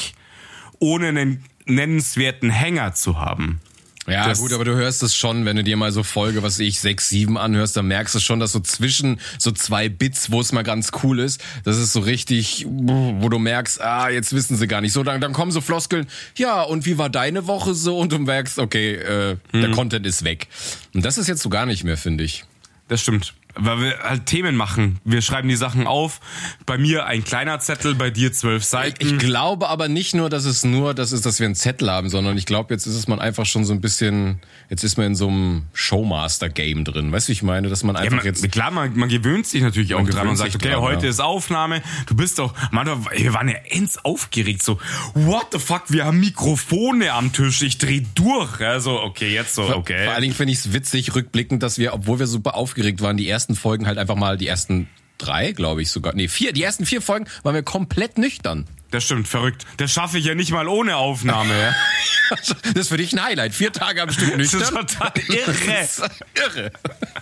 ohne 0.78 1.08
einen 1.08 1.44
nennenswerten 1.66 2.50
Hänger 2.50 2.94
zu 2.94 3.18
haben. 3.18 3.60
Ja, 4.08 4.26
Das- 4.28 4.38
gut, 4.40 4.52
aber 4.52 4.64
du 4.64 4.74
hörst 4.74 5.02
es 5.02 5.14
schon, 5.14 5.44
wenn 5.44 5.56
du 5.56 5.62
dir 5.64 5.76
mal 5.76 5.92
so 5.92 6.02
Folge, 6.02 6.42
was 6.42 6.58
ich, 6.58 6.80
sechs, 6.80 7.08
sieben 7.08 7.36
anhörst, 7.36 7.76
dann 7.76 7.86
merkst 7.86 8.14
du 8.14 8.20
schon, 8.20 8.40
dass 8.40 8.52
so 8.52 8.60
zwischen 8.60 9.20
so 9.38 9.50
zwei 9.50 9.88
Bits, 9.88 10.30
wo 10.30 10.40
es 10.40 10.52
mal 10.52 10.62
ganz 10.62 10.90
cool 11.02 11.18
ist, 11.20 11.42
das 11.64 11.76
ist 11.78 11.92
so 11.92 12.00
richtig, 12.00 12.66
wo 12.68 13.28
du 13.28 13.38
merkst, 13.38 13.80
ah, 13.80 14.08
jetzt 14.08 14.32
wissen 14.32 14.56
sie 14.56 14.66
gar 14.66 14.80
nicht. 14.80 14.92
So, 14.92 15.02
dann, 15.02 15.20
dann 15.20 15.32
kommen 15.32 15.52
so 15.52 15.60
Floskeln, 15.60 16.06
ja, 16.36 16.62
und 16.62 16.86
wie 16.86 16.98
war 16.98 17.10
deine 17.10 17.46
Woche 17.46 17.74
so? 17.74 17.98
Und 17.98 18.12
du 18.12 18.18
merkst, 18.18 18.58
okay, 18.58 18.94
äh, 18.94 19.36
der 19.52 19.70
Content 19.72 20.06
ist 20.06 20.24
weg. 20.24 20.48
Und 20.94 21.04
das 21.04 21.18
ist 21.18 21.28
jetzt 21.28 21.42
so 21.42 21.48
gar 21.50 21.66
nicht 21.66 21.84
mehr, 21.84 21.96
finde 21.96 22.24
ich. 22.24 22.44
Das 22.88 23.02
stimmt. 23.02 23.34
Weil 23.54 23.80
wir 23.80 23.98
halt 24.00 24.26
Themen 24.26 24.56
machen. 24.56 25.00
Wir 25.04 25.20
schreiben 25.20 25.48
die 25.48 25.56
Sachen 25.56 25.86
auf. 25.86 26.20
Bei 26.66 26.78
mir 26.78 27.06
ein 27.06 27.24
kleiner 27.24 27.58
Zettel, 27.58 27.94
bei 27.94 28.10
dir 28.10 28.32
zwölf 28.32 28.62
Seiten. 28.62 29.04
Ich 29.04 29.18
glaube 29.18 29.68
aber 29.68 29.88
nicht 29.88 30.14
nur, 30.14 30.30
dass 30.30 30.44
es 30.44 30.64
nur 30.64 30.94
das 30.94 31.12
ist, 31.12 31.26
dass 31.26 31.40
wir 31.40 31.46
einen 31.46 31.54
Zettel 31.54 31.90
haben, 31.90 32.08
sondern 32.08 32.36
ich 32.36 32.46
glaube, 32.46 32.72
jetzt 32.72 32.86
ist 32.86 32.94
es 32.94 33.08
man 33.08 33.20
einfach 33.20 33.46
schon 33.46 33.64
so 33.64 33.72
ein 33.72 33.80
bisschen, 33.80 34.40
jetzt 34.70 34.84
ist 34.84 34.96
man 34.96 35.08
in 35.08 35.14
so 35.14 35.28
einem 35.28 35.66
Showmaster-Game 35.72 36.84
drin. 36.84 37.10
Weißt 37.10 37.28
du, 37.28 37.32
ich 37.32 37.42
meine, 37.42 37.68
dass 37.68 37.82
man 37.82 37.96
ja, 37.96 38.02
einfach 38.02 38.18
man, 38.18 38.26
jetzt. 38.26 38.50
klar, 38.52 38.70
man, 38.70 38.96
man 38.96 39.08
gewöhnt 39.08 39.46
sich 39.46 39.62
natürlich 39.62 39.94
auch 39.94 40.08
dran 40.08 40.28
und 40.28 40.36
sagt, 40.36 40.54
okay, 40.54 40.70
dran, 40.70 40.80
heute 40.80 41.04
ja. 41.04 41.10
ist 41.10 41.20
Aufnahme. 41.20 41.82
Du 42.06 42.14
bist 42.14 42.38
doch, 42.38 42.54
man, 42.70 42.86
wir 42.86 43.32
waren 43.34 43.48
ja 43.48 43.56
ends 43.70 44.04
aufgeregt. 44.04 44.62
So, 44.62 44.78
what 45.14 45.48
the 45.52 45.58
fuck, 45.58 45.84
wir 45.88 46.04
haben 46.04 46.20
Mikrofone 46.20 47.12
am 47.12 47.32
Tisch. 47.32 47.62
Ich 47.62 47.78
dreh 47.78 48.02
durch. 48.14 48.60
Also, 48.60 49.00
okay, 49.00 49.32
jetzt 49.32 49.54
so, 49.54 49.74
okay. 49.74 50.04
Vor 50.04 50.12
allen 50.12 50.22
Dingen 50.22 50.34
finde 50.34 50.52
ich 50.52 50.60
es 50.60 50.72
witzig, 50.72 51.14
rückblickend, 51.14 51.62
dass 51.62 51.78
wir, 51.78 51.94
obwohl 51.94 52.18
wir 52.18 52.26
super 52.26 52.54
aufgeregt 52.54 53.00
waren, 53.00 53.16
die 53.16 53.26
ersten 53.38 53.54
Folgen 53.54 53.86
halt 53.86 53.98
einfach 53.98 54.16
mal, 54.16 54.36
die 54.36 54.46
ersten 54.48 54.88
drei, 55.16 55.52
glaube 55.52 55.82
ich 55.82 55.90
sogar, 55.90 56.12
nee, 56.14 56.28
vier, 56.28 56.52
die 56.52 56.62
ersten 56.62 56.86
vier 56.86 57.00
Folgen 57.02 57.26
waren 57.44 57.54
wir 57.54 57.62
komplett 57.62 58.18
nüchtern. 58.18 58.66
Das 58.90 59.04
stimmt, 59.04 59.28
verrückt. 59.28 59.66
Das 59.76 59.92
schaffe 59.92 60.16
ich 60.18 60.24
ja 60.24 60.34
nicht 60.34 60.50
mal 60.50 60.66
ohne 60.66 60.96
Aufnahme. 60.96 61.52
Ja. 61.58 61.74
Das 62.30 62.74
ist 62.74 62.88
für 62.88 62.98
dich 62.98 63.14
ein 63.14 63.22
Highlight. 63.22 63.54
Vier 63.54 63.72
Tage 63.72 64.02
am 64.02 64.10
Stück 64.12 64.36
Das 64.36 64.52
ist 64.52 64.52
nüchtern. 64.54 64.86
total 64.86 65.12
irre. 65.28 65.88
Irre. 66.34 66.72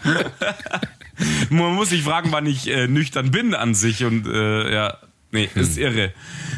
Man 1.50 1.74
muss 1.74 1.90
sich 1.90 2.02
fragen, 2.02 2.32
wann 2.32 2.44
ich 2.46 2.66
äh, 2.68 2.88
nüchtern 2.88 3.30
bin 3.30 3.54
an 3.54 3.74
sich 3.76 4.02
und 4.04 4.26
äh, 4.26 4.72
ja, 4.74 4.98
nee, 5.30 5.48
Hm. 5.52 5.62
ist 5.62 5.76
irre. 5.78 6.12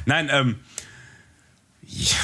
Nein, 0.07 0.29
ähm, 0.33 0.57
ja, 1.87 2.17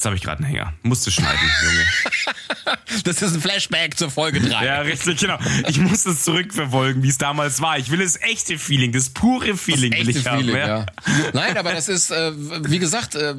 jetzt 0.00 0.06
habe 0.06 0.16
ich 0.16 0.22
gerade 0.22 0.38
einen 0.42 0.46
Hänger. 0.50 0.72
Musste 0.82 1.10
schneiden, 1.10 1.38
Junge. 1.62 3.02
Das 3.04 3.20
ist 3.20 3.34
ein 3.34 3.40
Flashback 3.42 3.98
zur 3.98 4.10
Folge 4.10 4.40
drei. 4.40 4.64
Ja, 4.64 4.80
richtig, 4.80 5.20
genau. 5.20 5.36
Ich 5.68 5.78
muss 5.78 6.06
es 6.06 6.24
zurückverfolgen, 6.24 7.02
wie 7.02 7.08
es 7.10 7.18
damals 7.18 7.60
war. 7.60 7.76
Ich 7.76 7.90
will 7.90 7.98
das 7.98 8.18
echte 8.22 8.58
Feeling, 8.58 8.92
das 8.92 9.10
pure 9.10 9.58
Feeling 9.58 9.92
will 9.92 10.08
Echte 10.08 10.20
ich 10.20 10.26
haben. 10.26 10.38
Feeling, 10.38 10.56
ja. 10.56 10.66
ja. 10.68 10.86
Nein, 11.34 11.58
aber 11.58 11.74
das 11.74 11.90
ist, 11.90 12.10
äh, 12.10 12.32
wie 12.34 12.78
gesagt, 12.78 13.14
äh, 13.14 13.34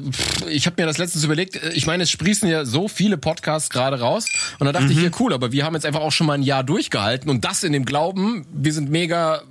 ich 0.48 0.66
habe 0.66 0.80
mir 0.80 0.86
das 0.86 0.98
letztens 0.98 1.24
überlegt, 1.24 1.56
äh, 1.56 1.72
ich 1.72 1.86
meine, 1.88 2.04
es 2.04 2.10
sprießen 2.12 2.48
ja 2.48 2.64
so 2.64 2.86
viele 2.86 3.18
Podcasts 3.18 3.68
gerade 3.68 3.98
raus 3.98 4.26
und 4.60 4.66
da 4.66 4.72
dachte 4.72 4.92
ich, 4.92 4.98
ja 5.02 5.08
Mhm. 5.08 5.14
cool, 5.18 5.32
aber 5.34 5.50
wir 5.50 5.64
haben 5.64 5.74
jetzt 5.74 5.84
einfach 5.84 6.00
auch 6.00 6.12
schon 6.12 6.28
mal 6.28 6.34
ein 6.34 6.42
Jahr 6.44 6.62
durchgehalten 6.62 7.28
und 7.28 7.44
das 7.44 7.64
in 7.64 7.72
dem 7.72 7.84
Glauben, 7.84 8.46
wir 8.52 8.72
sind 8.72 8.88
mega 8.88 9.42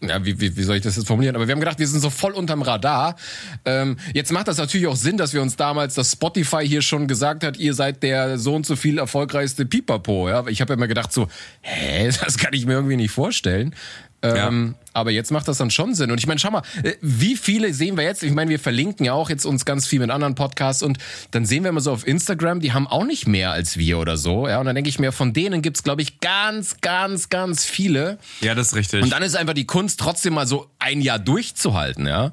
ja, 0.00 0.24
wie, 0.24 0.40
wie, 0.40 0.56
wie 0.56 0.62
soll 0.62 0.76
ich 0.76 0.82
das 0.82 0.96
jetzt 0.96 1.06
formulieren? 1.06 1.34
Aber 1.34 1.48
wir 1.48 1.52
haben 1.52 1.60
gedacht, 1.60 1.78
wir 1.78 1.86
sind 1.86 2.00
so 2.00 2.10
voll 2.10 2.32
unterm 2.32 2.62
Radar. 2.62 3.16
Ähm, 3.64 3.96
jetzt 4.14 4.32
macht 4.32 4.48
das 4.48 4.58
natürlich 4.58 4.86
auch 4.86 4.96
Sinn, 4.96 5.16
dass 5.16 5.34
wir 5.34 5.42
uns 5.42 5.56
damals, 5.56 5.94
dass 5.94 6.12
Spotify 6.12 6.66
hier 6.66 6.82
schon 6.82 7.08
gesagt 7.08 7.44
hat, 7.44 7.56
ihr 7.56 7.74
seid 7.74 8.02
der 8.02 8.38
so 8.38 8.54
und 8.54 8.64
so 8.64 8.76
viel 8.76 8.98
erfolgreichste 8.98 9.66
Pipapo. 9.66 10.28
Ja, 10.28 10.46
ich 10.46 10.60
habe 10.60 10.72
ja 10.72 10.76
immer 10.76 10.88
gedacht 10.88 11.12
so, 11.12 11.28
hä, 11.62 12.10
das 12.24 12.38
kann 12.38 12.52
ich 12.52 12.66
mir 12.66 12.74
irgendwie 12.74 12.96
nicht 12.96 13.10
vorstellen. 13.10 13.74
Ähm, 14.22 14.74
ja. 14.76 14.88
Aber 14.94 15.10
jetzt 15.12 15.30
macht 15.30 15.46
das 15.46 15.58
dann 15.58 15.70
schon 15.70 15.94
Sinn. 15.94 16.10
Und 16.10 16.18
ich 16.18 16.26
meine, 16.26 16.40
schau 16.40 16.50
mal, 16.50 16.62
äh, 16.82 16.94
wie 17.00 17.36
viele 17.36 17.72
sehen 17.72 17.96
wir 17.96 18.04
jetzt? 18.04 18.22
Ich 18.22 18.32
meine, 18.32 18.50
wir 18.50 18.58
verlinken 18.58 19.06
ja 19.06 19.12
auch 19.12 19.30
jetzt 19.30 19.44
uns 19.44 19.64
ganz 19.64 19.86
viel 19.86 20.00
mit 20.00 20.10
anderen 20.10 20.34
Podcasts 20.34 20.82
und 20.82 20.98
dann 21.30 21.46
sehen 21.46 21.62
wir 21.62 21.70
mal 21.70 21.80
so 21.80 21.92
auf 21.92 22.06
Instagram, 22.06 22.60
die 22.60 22.72
haben 22.72 22.88
auch 22.88 23.04
nicht 23.04 23.28
mehr 23.28 23.52
als 23.52 23.76
wir 23.76 23.98
oder 23.98 24.16
so. 24.16 24.48
Ja, 24.48 24.58
und 24.58 24.66
dann 24.66 24.74
denke 24.74 24.90
ich 24.90 24.98
mir, 24.98 25.12
von 25.12 25.32
denen 25.32 25.62
gibt's 25.62 25.84
glaube 25.84 26.02
ich, 26.02 26.18
ganz, 26.20 26.80
ganz, 26.80 27.28
ganz 27.28 27.64
viele. 27.64 28.18
Ja, 28.40 28.54
das 28.54 28.68
ist 28.68 28.74
richtig. 28.74 29.02
Und 29.02 29.10
dann 29.12 29.22
ist 29.22 29.36
einfach 29.36 29.54
die 29.54 29.66
Kunst, 29.66 30.00
trotzdem 30.00 30.34
mal 30.34 30.46
so 30.46 30.68
ein 30.80 31.00
Jahr 31.00 31.18
durchzuhalten, 31.18 32.06
ja. 32.06 32.32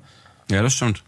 Ja, 0.50 0.62
das 0.64 0.74
stimmt. 0.74 1.04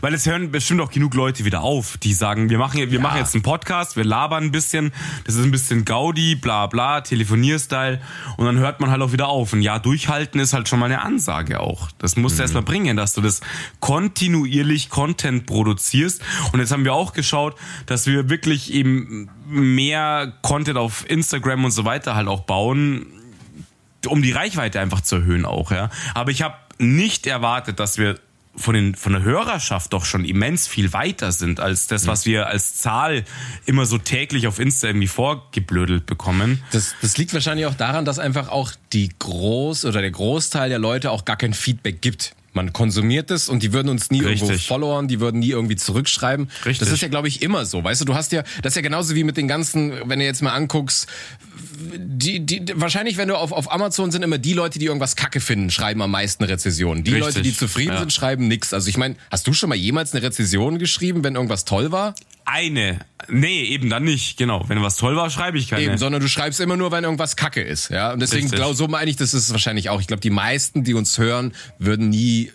Weil 0.00 0.14
es 0.14 0.26
hören 0.26 0.50
bestimmt 0.50 0.80
auch 0.80 0.90
genug 0.90 1.14
Leute 1.14 1.44
wieder 1.44 1.62
auf, 1.62 1.96
die 1.96 2.12
sagen, 2.12 2.50
wir 2.50 2.58
machen, 2.58 2.78
wir 2.78 2.88
ja. 2.88 3.00
machen 3.00 3.18
jetzt 3.18 3.34
einen 3.34 3.42
Podcast, 3.42 3.96
wir 3.96 4.04
labern 4.04 4.44
ein 4.44 4.52
bisschen, 4.52 4.92
das 5.24 5.34
ist 5.34 5.44
ein 5.44 5.50
bisschen 5.50 5.84
Gaudi, 5.84 6.34
bla 6.34 6.66
bla, 6.66 7.00
Telefonierstyle 7.00 8.00
und 8.36 8.46
dann 8.46 8.58
hört 8.58 8.80
man 8.80 8.90
halt 8.90 9.02
auch 9.02 9.12
wieder 9.12 9.28
auf. 9.28 9.52
Ein 9.52 9.62
Jahr 9.62 9.80
durchhalten 9.80 10.40
ist 10.40 10.52
halt 10.52 10.68
schon 10.68 10.78
mal 10.78 10.86
eine 10.86 11.02
Ansage 11.02 11.60
auch. 11.60 11.90
Das 11.98 12.16
musst 12.16 12.36
du 12.36 12.40
mhm. 12.40 12.44
erstmal 12.44 12.62
bringen, 12.62 12.96
dass 12.96 13.14
du 13.14 13.20
das 13.20 13.40
kontinuierlich 13.80 14.90
Content 14.90 15.46
produzierst. 15.46 16.22
Und 16.52 16.60
jetzt 16.60 16.72
haben 16.72 16.84
wir 16.84 16.94
auch 16.94 17.12
geschaut, 17.12 17.56
dass 17.86 18.06
wir 18.06 18.28
wirklich 18.28 18.72
eben 18.72 19.30
mehr 19.46 20.32
Content 20.42 20.78
auf 20.78 21.08
Instagram 21.08 21.64
und 21.64 21.70
so 21.70 21.84
weiter 21.84 22.14
halt 22.14 22.28
auch 22.28 22.40
bauen, 22.40 23.06
um 24.06 24.22
die 24.22 24.32
Reichweite 24.32 24.80
einfach 24.80 25.00
zu 25.00 25.16
erhöhen 25.16 25.44
auch, 25.44 25.70
ja. 25.70 25.90
Aber 26.14 26.30
ich 26.30 26.42
habe 26.42 26.56
nicht 26.78 27.26
erwartet, 27.26 27.78
dass 27.78 27.98
wir 27.98 28.18
von, 28.54 28.74
den, 28.74 28.94
von 28.94 29.12
der 29.12 29.22
Hörerschaft 29.22 29.92
doch 29.92 30.04
schon 30.04 30.24
immens 30.24 30.68
viel 30.68 30.92
weiter 30.92 31.32
sind 31.32 31.60
als 31.60 31.86
das, 31.86 32.06
was 32.06 32.26
wir 32.26 32.46
als 32.48 32.76
Zahl 32.76 33.24
immer 33.64 33.86
so 33.86 33.98
täglich 33.98 34.46
auf 34.46 34.58
Insta 34.58 34.88
irgendwie 34.88 35.08
vorgeblödelt 35.08 36.06
bekommen. 36.06 36.62
Das, 36.70 36.94
das 37.00 37.16
liegt 37.16 37.32
wahrscheinlich 37.32 37.66
auch 37.66 37.74
daran, 37.74 38.04
dass 38.04 38.18
einfach 38.18 38.48
auch 38.48 38.72
die 38.92 39.10
Groß- 39.18 39.86
oder 39.86 40.00
der 40.00 40.10
Großteil 40.10 40.68
der 40.68 40.78
Leute 40.78 41.10
auch 41.10 41.24
gar 41.24 41.36
kein 41.36 41.54
Feedback 41.54 42.02
gibt. 42.02 42.34
Man 42.52 42.72
konsumiert 42.72 43.30
es 43.30 43.48
und 43.48 43.62
die 43.62 43.72
würden 43.72 43.88
uns 43.88 44.10
nie 44.10 44.20
Richtig. 44.20 44.42
irgendwo 44.42 44.62
followern, 44.62 45.08
die 45.08 45.20
würden 45.20 45.40
nie 45.40 45.50
irgendwie 45.50 45.76
zurückschreiben. 45.76 46.48
Richtig. 46.66 46.78
Das 46.78 46.90
ist 46.90 47.00
ja, 47.00 47.08
glaube 47.08 47.28
ich, 47.28 47.42
immer 47.42 47.64
so. 47.64 47.82
Weißt 47.82 48.00
du, 48.00 48.04
du 48.04 48.14
hast 48.14 48.32
ja, 48.32 48.42
das 48.62 48.72
ist 48.72 48.76
ja 48.76 48.82
genauso 48.82 49.14
wie 49.14 49.24
mit 49.24 49.36
den 49.36 49.48
ganzen, 49.48 49.92
wenn 50.04 50.18
du 50.18 50.24
jetzt 50.24 50.42
mal 50.42 50.52
anguckst, 50.52 51.06
die, 51.96 52.40
die, 52.40 52.62
wahrscheinlich, 52.74 53.16
wenn 53.16 53.28
du 53.28 53.36
auf, 53.36 53.52
auf 53.52 53.72
Amazon 53.72 54.10
sind 54.10 54.22
immer 54.22 54.38
die 54.38 54.52
Leute, 54.52 54.78
die 54.78 54.86
irgendwas 54.86 55.16
Kacke 55.16 55.40
finden, 55.40 55.70
schreiben 55.70 56.02
am 56.02 56.10
meisten 56.10 56.44
Rezessionen. 56.44 57.04
Die 57.04 57.12
Richtig. 57.12 57.34
Leute, 57.34 57.42
die 57.42 57.54
zufrieden 57.54 57.92
ja. 57.92 58.00
sind, 58.00 58.12
schreiben 58.12 58.48
nix. 58.48 58.74
Also 58.74 58.88
ich 58.88 58.96
meine, 58.96 59.16
hast 59.30 59.46
du 59.46 59.52
schon 59.52 59.68
mal 59.68 59.76
jemals 59.76 60.12
eine 60.12 60.22
Rezession 60.22 60.78
geschrieben, 60.78 61.24
wenn 61.24 61.34
irgendwas 61.34 61.64
toll 61.64 61.90
war? 61.92 62.14
Eine. 62.44 63.00
Nee, 63.28 63.62
eben 63.64 63.88
dann 63.90 64.04
nicht. 64.04 64.36
Genau. 64.36 64.68
Wenn 64.68 64.82
was 64.82 64.96
toll 64.96 65.16
war, 65.16 65.30
schreibe 65.30 65.58
ich 65.58 65.68
keine. 65.68 65.82
Eben, 65.82 65.98
sondern 65.98 66.20
du 66.20 66.28
schreibst 66.28 66.60
immer 66.60 66.76
nur, 66.76 66.90
wenn 66.92 67.04
irgendwas 67.04 67.36
Kacke 67.36 67.62
ist. 67.62 67.90
Ja. 67.90 68.12
Und 68.12 68.20
deswegen 68.20 68.50
glaube 68.50 68.74
so 68.74 68.88
meine 68.88 69.10
ich, 69.10 69.16
das 69.16 69.34
ist 69.34 69.50
wahrscheinlich 69.50 69.90
auch. 69.90 70.00
Ich 70.00 70.06
glaube, 70.06 70.20
die 70.20 70.30
meisten, 70.30 70.84
die 70.84 70.94
uns 70.94 71.18
hören, 71.18 71.54
würden 71.78 72.08
nie 72.10 72.50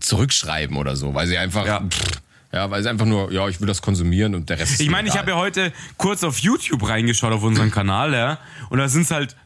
zurückschreiben 0.00 0.76
oder 0.76 0.96
so, 0.96 1.14
weil 1.14 1.26
sie 1.26 1.38
einfach. 1.38 1.66
Ja. 1.66 1.80
Pff, 1.80 2.22
ja, 2.52 2.70
weil 2.70 2.82
es 2.82 2.86
einfach 2.86 3.06
nur, 3.06 3.32
ja, 3.32 3.48
ich 3.48 3.60
will 3.60 3.66
das 3.66 3.80
konsumieren 3.80 4.34
und 4.34 4.50
der 4.50 4.58
Rest 4.58 4.72
ist 4.72 4.80
Ich 4.80 4.90
meine, 4.90 5.08
ich 5.08 5.16
habe 5.16 5.30
ja 5.30 5.36
heute 5.38 5.72
kurz 5.96 6.22
auf 6.22 6.38
YouTube 6.38 6.86
reingeschaut 6.86 7.32
auf 7.32 7.42
unseren 7.42 7.70
Kanal, 7.70 8.12
ja, 8.12 8.38
und 8.68 8.78
da 8.78 8.88
sind 8.88 9.02
es 9.02 9.10
halt 9.10 9.36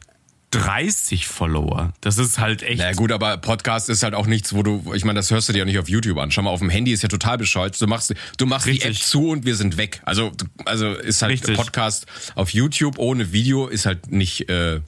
30 0.51 1.27
Follower. 1.27 1.93
Das 1.99 2.17
ist 2.17 2.39
halt 2.39 2.63
echt. 2.63 2.79
Na 2.79 2.93
gut, 2.93 3.11
aber 3.11 3.37
Podcast 3.37 3.89
ist 3.89 4.03
halt 4.03 4.13
auch 4.13 4.27
nichts, 4.27 4.53
wo 4.53 4.63
du, 4.63 4.93
ich 4.93 5.03
meine, 5.03 5.19
das 5.19 5.29
hörst 5.29 5.49
du 5.49 5.53
dir 5.53 5.59
ja 5.59 5.65
nicht 5.65 5.77
auf 5.77 5.89
YouTube 5.89 6.17
an. 6.17 6.31
Schau 6.31 6.41
mal, 6.41 6.51
auf 6.51 6.59
dem 6.59 6.69
Handy 6.69 6.93
ist 6.93 7.03
ja 7.03 7.09
total 7.09 7.37
bescheuert. 7.37 7.79
Du 7.79 7.87
machst, 7.87 8.13
du 8.37 8.45
machst 8.45 8.67
die 8.67 8.81
App 8.81 8.95
zu 8.95 9.29
und 9.29 9.45
wir 9.45 9.55
sind 9.55 9.75
weg. 9.75 10.01
Also, 10.05 10.31
also 10.63 10.93
ist 10.93 11.21
halt 11.21 11.33
Richtig. 11.33 11.57
Podcast 11.57 12.05
auf 12.35 12.51
YouTube 12.51 12.97
ohne 12.97 13.33
Video 13.33 13.67
ist 13.67 13.85
halt 13.85 14.09
nicht, 14.09 14.49
äh, 14.49 14.79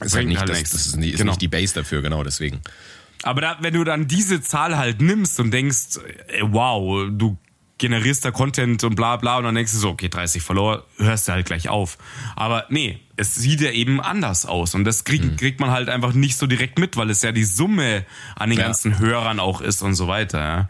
ist 0.00 0.14
halt 0.14 0.26
nicht, 0.26 0.38
halt 0.38 0.48
das, 0.48 0.62
das, 0.62 0.86
ist, 0.86 0.96
nicht, 0.96 1.14
ist 1.14 1.18
genau. 1.18 1.32
nicht 1.32 1.42
die 1.42 1.48
Base 1.48 1.74
dafür, 1.74 2.00
genau 2.00 2.24
deswegen. 2.24 2.60
Aber 3.24 3.42
da, 3.42 3.58
wenn 3.60 3.74
du 3.74 3.84
dann 3.84 4.08
diese 4.08 4.40
Zahl 4.40 4.78
halt 4.78 5.02
nimmst 5.02 5.38
und 5.38 5.50
denkst, 5.50 5.98
ey, 6.28 6.42
wow, 6.44 7.08
du 7.10 7.36
generierst 7.76 8.24
da 8.24 8.30
Content 8.30 8.82
und 8.84 8.94
bla 8.94 9.16
bla 9.16 9.38
und 9.38 9.44
dann 9.44 9.54
denkst 9.54 9.72
du 9.72 9.78
so, 9.78 9.90
okay, 9.90 10.08
30 10.08 10.42
Follower, 10.42 10.84
hörst 10.96 11.28
du 11.28 11.32
halt 11.32 11.46
gleich 11.46 11.68
auf. 11.68 11.98
Aber 12.36 12.64
nee, 12.70 13.00
es 13.18 13.34
sieht 13.34 13.60
ja 13.60 13.70
eben 13.70 14.00
anders 14.00 14.46
aus 14.46 14.74
und 14.74 14.84
das 14.84 15.04
kriegt, 15.04 15.24
mhm. 15.24 15.36
kriegt 15.36 15.60
man 15.60 15.70
halt 15.70 15.88
einfach 15.88 16.12
nicht 16.12 16.36
so 16.36 16.46
direkt 16.46 16.78
mit, 16.78 16.96
weil 16.96 17.10
es 17.10 17.22
ja 17.22 17.32
die 17.32 17.44
Summe 17.44 18.04
an 18.36 18.50
den 18.50 18.58
ja. 18.58 18.66
ganzen 18.66 18.98
Hörern 18.98 19.40
auch 19.40 19.60
ist 19.60 19.82
und 19.82 19.94
so 19.94 20.06
weiter. 20.08 20.38
Ja. 20.38 20.68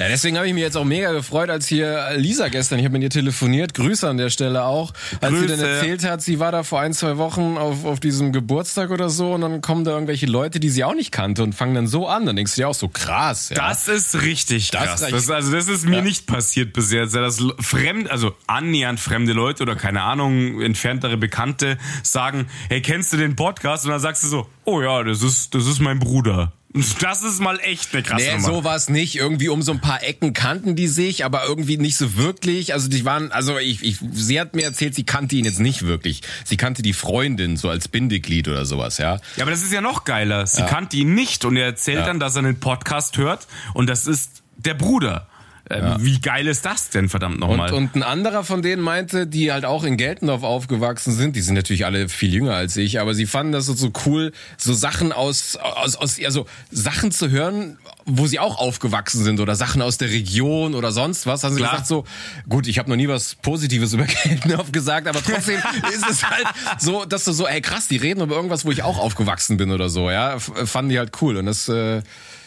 Ja, 0.00 0.08
deswegen 0.08 0.38
habe 0.38 0.48
ich 0.48 0.54
mich 0.54 0.62
jetzt 0.62 0.78
auch 0.78 0.84
mega 0.84 1.12
gefreut, 1.12 1.50
als 1.50 1.66
hier 1.66 2.12
Lisa 2.16 2.48
gestern, 2.48 2.78
ich 2.78 2.86
habe 2.86 2.94
mit 2.94 3.02
ihr 3.02 3.10
telefoniert, 3.10 3.74
Grüße 3.74 4.08
an 4.08 4.16
der 4.16 4.30
Stelle 4.30 4.64
auch, 4.64 4.94
als 5.20 5.30
Grüße. 5.30 5.40
sie 5.42 5.46
dann 5.48 5.60
erzählt 5.60 6.04
hat, 6.04 6.22
sie 6.22 6.40
war 6.40 6.52
da 6.52 6.62
vor 6.62 6.80
ein, 6.80 6.94
zwei 6.94 7.18
Wochen 7.18 7.58
auf, 7.58 7.84
auf 7.84 8.00
diesem 8.00 8.32
Geburtstag 8.32 8.90
oder 8.90 9.10
so 9.10 9.34
und 9.34 9.42
dann 9.42 9.60
kommen 9.60 9.84
da 9.84 9.90
irgendwelche 9.90 10.24
Leute, 10.24 10.58
die 10.58 10.70
sie 10.70 10.84
auch 10.84 10.94
nicht 10.94 11.12
kannte 11.12 11.42
und 11.42 11.54
fangen 11.54 11.74
dann 11.74 11.86
so 11.86 12.08
an. 12.08 12.24
Dann 12.24 12.34
denkst 12.34 12.54
du 12.54 12.62
dir 12.62 12.68
auch 12.68 12.74
so 12.74 12.88
krass. 12.88 13.50
Ja. 13.50 13.56
Das 13.56 13.88
ist 13.88 14.22
richtig 14.22 14.70
das 14.70 14.84
krass. 14.84 15.00
Das, 15.10 15.30
also 15.30 15.52
das 15.52 15.68
ist 15.68 15.86
mir 15.86 15.96
ja. 15.96 16.02
nicht 16.02 16.26
passiert 16.26 16.72
bisher. 16.72 17.04
Das 17.04 17.44
fremd, 17.58 18.10
also 18.10 18.34
annähernd 18.46 19.00
fremde 19.00 19.34
Leute 19.34 19.64
oder 19.64 19.76
keine 19.76 20.00
Ahnung, 20.00 20.62
entferntere 20.62 21.18
Bekannte 21.18 21.76
sagen, 22.02 22.46
hey, 22.68 22.82
kennst 22.82 23.12
du 23.12 23.16
den 23.16 23.36
Podcast? 23.36 23.84
Und 23.84 23.92
dann 23.92 24.00
sagst 24.00 24.22
du 24.24 24.28
so, 24.28 24.48
oh 24.64 24.80
ja, 24.80 25.02
das 25.02 25.22
ist, 25.22 25.54
das 25.54 25.66
ist 25.66 25.80
mein 25.80 25.98
Bruder. 25.98 26.52
Das 27.00 27.24
ist 27.24 27.40
mal 27.40 27.58
echt 27.58 27.92
eine 27.92 28.04
krasse 28.04 28.24
nee, 28.24 28.32
Nummer. 28.34 28.46
so 28.46 28.64
war 28.64 28.76
es 28.76 28.88
nicht. 28.88 29.16
Irgendwie 29.16 29.48
um 29.48 29.60
so 29.60 29.72
ein 29.72 29.80
paar 29.80 30.04
Ecken 30.04 30.34
kannten 30.34 30.76
die 30.76 30.86
sich, 30.86 31.24
aber 31.24 31.44
irgendwie 31.44 31.78
nicht 31.78 31.96
so 31.96 32.16
wirklich. 32.16 32.72
Also 32.74 32.88
die 32.88 33.04
waren, 33.04 33.32
also 33.32 33.58
ich, 33.58 33.82
ich, 33.82 33.98
sie 34.12 34.38
hat 34.38 34.54
mir 34.54 34.62
erzählt, 34.62 34.94
sie 34.94 35.02
kannte 35.02 35.34
ihn 35.34 35.44
jetzt 35.44 35.58
nicht 35.58 35.82
wirklich. 35.84 36.22
Sie 36.44 36.56
kannte 36.56 36.82
die 36.82 36.92
Freundin 36.92 37.56
so 37.56 37.68
als 37.68 37.88
Bindeglied 37.88 38.46
oder 38.46 38.66
sowas, 38.66 38.98
ja. 38.98 39.16
Ja, 39.34 39.42
aber 39.42 39.50
das 39.50 39.64
ist 39.64 39.72
ja 39.72 39.80
noch 39.80 40.04
geiler. 40.04 40.46
Sie 40.46 40.60
ja. 40.60 40.68
kannte 40.68 40.96
ihn 40.96 41.12
nicht 41.12 41.44
und 41.44 41.56
er 41.56 41.64
erzählt 41.64 42.00
ja. 42.00 42.06
dann, 42.06 42.20
dass 42.20 42.36
er 42.36 42.44
einen 42.44 42.60
Podcast 42.60 43.18
hört 43.18 43.48
und 43.74 43.88
das 43.88 44.06
ist 44.06 44.44
der 44.56 44.74
Bruder. 44.74 45.26
Äh, 45.70 45.78
ja. 45.78 45.96
Wie 46.00 46.20
geil 46.20 46.48
ist 46.48 46.66
das 46.66 46.90
denn, 46.90 47.08
verdammt 47.08 47.38
nochmal? 47.38 47.72
Und, 47.72 47.94
und 47.94 47.96
ein 47.96 48.02
anderer 48.02 48.42
von 48.42 48.60
denen 48.60 48.82
meinte, 48.82 49.28
die 49.28 49.52
halt 49.52 49.64
auch 49.64 49.84
in 49.84 49.96
Geltendorf 49.96 50.42
aufgewachsen 50.42 51.12
sind, 51.12 51.36
die 51.36 51.40
sind 51.40 51.54
natürlich 51.54 51.86
alle 51.86 52.08
viel 52.08 52.34
jünger 52.34 52.54
als 52.54 52.76
ich, 52.76 52.98
aber 52.98 53.14
sie 53.14 53.24
fanden 53.26 53.52
das 53.52 53.66
so, 53.66 53.74
so 53.74 53.92
cool, 54.04 54.32
so 54.56 54.72
Sachen 54.72 55.12
aus, 55.12 55.56
aus, 55.56 55.94
aus, 55.94 56.18
also 56.24 56.46
Sachen 56.72 57.12
zu 57.12 57.30
hören, 57.30 57.78
wo 58.04 58.26
sie 58.26 58.40
auch 58.40 58.58
aufgewachsen 58.58 59.22
sind 59.22 59.38
oder 59.38 59.54
Sachen 59.54 59.80
aus 59.80 59.96
der 59.96 60.10
Region 60.10 60.74
oder 60.74 60.90
sonst 60.90 61.26
was. 61.26 61.44
Haben 61.44 61.54
sie 61.54 61.60
Klar. 61.60 61.70
gesagt 61.70 61.86
so, 61.86 62.04
gut, 62.48 62.66
ich 62.66 62.80
habe 62.80 62.90
noch 62.90 62.96
nie 62.96 63.06
was 63.06 63.36
Positives 63.36 63.92
über 63.92 64.04
Geltendorf 64.24 64.72
gesagt, 64.72 65.06
aber 65.06 65.22
trotzdem 65.22 65.60
ist 65.94 66.08
es 66.10 66.28
halt 66.28 66.46
so, 66.78 67.04
dass 67.04 67.24
du 67.24 67.32
so, 67.32 67.46
ey 67.46 67.60
krass, 67.60 67.86
die 67.86 67.96
reden 67.96 68.22
über 68.22 68.34
irgendwas, 68.34 68.64
wo 68.64 68.72
ich 68.72 68.82
auch 68.82 68.98
aufgewachsen 68.98 69.56
bin 69.56 69.70
oder 69.70 69.88
so, 69.88 70.10
ja, 70.10 70.40
fanden 70.40 70.88
die 70.88 70.98
halt 70.98 71.12
cool 71.22 71.36
und 71.36 71.46
das 71.46 71.68
äh, 71.68 72.02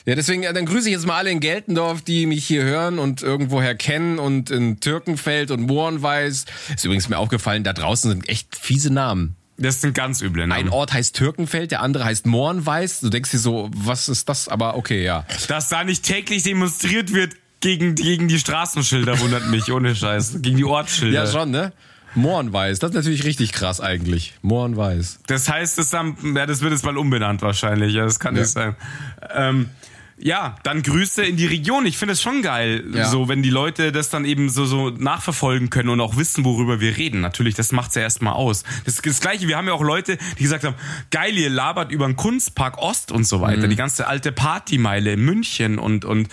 ja, 0.06 0.16
deswegen, 0.16 0.42
dann 0.42 0.66
grüße 0.66 0.90
ich 0.90 0.96
jetzt 0.96 1.06
mal 1.06 1.18
alle 1.18 1.32
in 1.32 1.40
Geltendorf, 1.40 2.02
die 2.02 2.26
mich 2.26 2.46
hier 2.46 2.64
hören 2.64 3.00
und 3.00 3.22
irgendwoher 3.22 3.76
kennen 3.76 4.20
und 4.20 4.50
in 4.50 4.80
Türkenfeld 4.80 5.50
und 5.52 5.62
Mohrenweiß. 5.62 6.46
Ist 6.76 6.86
übrigens 6.86 7.08
mir 7.10 7.18
aufgefallen, 7.18 7.64
da 7.64 7.74
draußen 7.74 8.12
sind 8.12 8.28
echt 8.28 8.56
fiese 8.58 8.92
Namen. 8.92 9.36
Das 9.58 9.82
sind 9.82 9.94
ganz 9.94 10.22
üble 10.22 10.48
Namen. 10.48 10.68
Ein 10.68 10.70
Ort 10.70 10.94
heißt 10.94 11.16
Türkenfeld, 11.16 11.72
der 11.72 11.82
andere 11.82 12.06
heißt 12.06 12.26
Mohrenweiß. 12.26 13.02
Du 13.02 13.10
denkst 13.10 13.32
dir 13.32 13.38
so, 13.40 13.70
was 13.74 14.10
ist 14.10 14.28
das? 14.28 14.50
Aber 14.50 14.76
okay, 14.76 15.04
ja. 15.04 15.26
Dass 15.48 15.70
da 15.70 15.84
nicht 15.84 16.04
täglich 16.04 16.44
demonstriert 16.44 17.14
wird 17.14 17.36
gegen, 17.62 17.96
gegen 17.96 18.28
die 18.28 18.40
Straßenschilder, 18.40 19.20
wundert 19.20 19.48
mich, 19.48 19.72
ohne 19.72 19.96
Scheiß. 19.96 20.42
Gegen 20.42 20.58
die 20.58 20.66
Ortsschilder. 20.66 21.26
Ja, 21.26 21.32
schon, 21.32 21.52
ne? 21.52 21.72
Mohrenweiß, 22.16 22.80
das 22.80 22.92
ist 22.92 22.96
natürlich 22.96 23.24
richtig 23.24 23.54
krass 23.54 23.80
eigentlich. 23.80 24.34
Mohrenweiß. 24.42 25.20
Das 25.28 25.50
heißt, 25.50 25.78
das, 25.78 25.92
ja, 25.92 26.46
das 26.46 26.62
wird 26.62 26.72
jetzt 26.72 26.86
mal 26.86 26.98
umbenannt 26.98 27.42
wahrscheinlich. 27.42 27.94
Ja, 27.94 28.04
das 28.04 28.20
kann 28.20 28.36
ja. 28.36 28.42
nicht 28.42 28.52
sein. 28.52 28.76
Ähm, 29.34 29.70
ja, 30.26 30.56
dann 30.64 30.84
Grüße 30.84 31.22
in 31.22 31.36
die 31.36 31.46
Region. 31.46 31.86
Ich 31.86 31.98
finde 31.98 32.14
es 32.14 32.22
schon 32.22 32.42
geil, 32.42 32.86
ja. 32.94 33.10
so 33.10 33.28
wenn 33.28 33.44
die 33.44 33.50
Leute 33.50 33.92
das 33.92 34.10
dann 34.10 34.24
eben 34.24 34.48
so 34.48 34.66
so 34.66 34.90
nachverfolgen 34.90 35.70
können 35.70 35.90
und 35.90 36.00
auch 36.00 36.16
wissen, 36.16 36.46
worüber 36.46 36.80
wir 36.80 36.96
reden. 36.96 37.20
Natürlich, 37.20 37.56
das 37.56 37.74
macht's 37.74 37.96
ja 37.96 38.04
erstmal 38.04 38.34
aus. 38.34 38.64
Das 38.86 38.96
ist 38.96 39.06
das 39.06 39.20
gleiche, 39.20 39.50
wir 39.50 39.58
haben 39.58 39.68
ja 39.68 39.74
auch 39.74 39.82
Leute, 39.82 40.18
die 40.40 40.44
gesagt 40.44 40.64
haben, 40.64 40.76
geil, 41.12 41.38
ihr 41.38 41.50
labert 41.50 41.92
über 41.92 42.06
den 42.06 42.16
Kunstpark 42.16 42.78
Ost 42.78 43.12
und 43.12 43.26
so 43.26 43.42
weiter, 43.42 43.66
mhm. 43.66 43.72
die 43.72 43.76
ganze 43.76 44.08
alte 44.08 44.32
Partymeile 44.32 45.12
in 45.12 45.26
München 45.26 45.78
und 45.78 46.06
und 46.06 46.30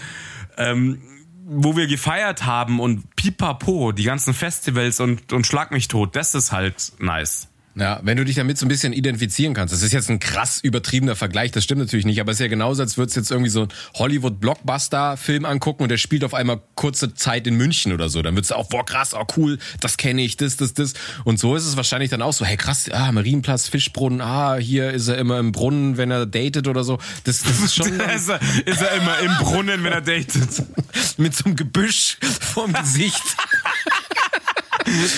ähm, 0.56 1.02
wo 1.44 1.76
wir 1.76 1.88
gefeiert 1.88 2.46
haben 2.46 2.78
und 2.78 3.16
pipapo, 3.16 3.90
die 3.90 4.04
ganzen 4.04 4.34
Festivals 4.34 5.00
und 5.00 5.32
und 5.32 5.48
schlag 5.48 5.72
mich 5.72 5.88
tot, 5.88 6.14
das 6.14 6.36
ist 6.36 6.52
halt 6.52 6.92
nice. 7.00 7.49
Ja, 7.76 8.00
wenn 8.02 8.16
du 8.16 8.24
dich 8.24 8.34
damit 8.34 8.58
so 8.58 8.66
ein 8.66 8.68
bisschen 8.68 8.92
identifizieren 8.92 9.54
kannst. 9.54 9.72
Das 9.72 9.82
ist 9.82 9.92
jetzt 9.92 10.10
ein 10.10 10.18
krass 10.18 10.58
übertriebener 10.60 11.14
Vergleich, 11.14 11.52
das 11.52 11.62
stimmt 11.62 11.80
natürlich 11.80 12.04
nicht, 12.04 12.20
aber 12.20 12.32
es 12.32 12.38
ist 12.38 12.42
ja 12.42 12.48
genauso, 12.48 12.82
als 12.82 12.98
würdest 12.98 13.16
du 13.16 13.20
jetzt 13.20 13.30
irgendwie 13.30 13.50
so 13.50 13.60
einen 13.60 13.72
Hollywood-Blockbuster-Film 13.94 15.44
angucken 15.44 15.84
und 15.84 15.88
der 15.88 15.96
spielt 15.96 16.24
auf 16.24 16.34
einmal 16.34 16.60
kurze 16.74 17.14
Zeit 17.14 17.46
in 17.46 17.54
München 17.54 17.92
oder 17.92 18.08
so. 18.08 18.22
Dann 18.22 18.34
würdest 18.34 18.50
du 18.50 18.56
auch, 18.56 18.68
boah, 18.68 18.84
krass, 18.84 19.14
oh 19.14 19.24
cool, 19.36 19.58
das 19.80 19.96
kenne 19.98 20.22
ich, 20.22 20.36
das, 20.36 20.56
das, 20.56 20.74
das. 20.74 20.94
Und 21.24 21.38
so 21.38 21.54
ist 21.54 21.64
es 21.64 21.76
wahrscheinlich 21.76 22.10
dann 22.10 22.22
auch 22.22 22.32
so, 22.32 22.44
hey 22.44 22.56
krass, 22.56 22.90
ah, 22.90 23.12
Marienplatz, 23.12 23.68
Fischbrunnen, 23.68 24.20
ah, 24.20 24.56
hier 24.56 24.90
ist 24.90 25.06
er 25.06 25.18
immer 25.18 25.38
im 25.38 25.52
Brunnen, 25.52 25.96
wenn 25.96 26.10
er 26.10 26.26
datet 26.26 26.66
oder 26.66 26.82
so. 26.82 26.98
Das, 27.22 27.42
das 27.42 27.60
ist 27.60 27.74
schon. 27.76 28.00
ist, 28.14 28.28
er, 28.28 28.40
ist 28.66 28.82
er 28.82 28.92
immer 28.96 29.18
im 29.20 29.32
Brunnen, 29.38 29.84
wenn 29.84 29.92
er 29.92 30.00
datet. 30.00 30.64
Mit 31.18 31.36
so 31.36 31.44
einem 31.44 31.54
Gebüsch 31.54 32.18
vorm 32.20 32.72
Gesicht. 32.72 33.22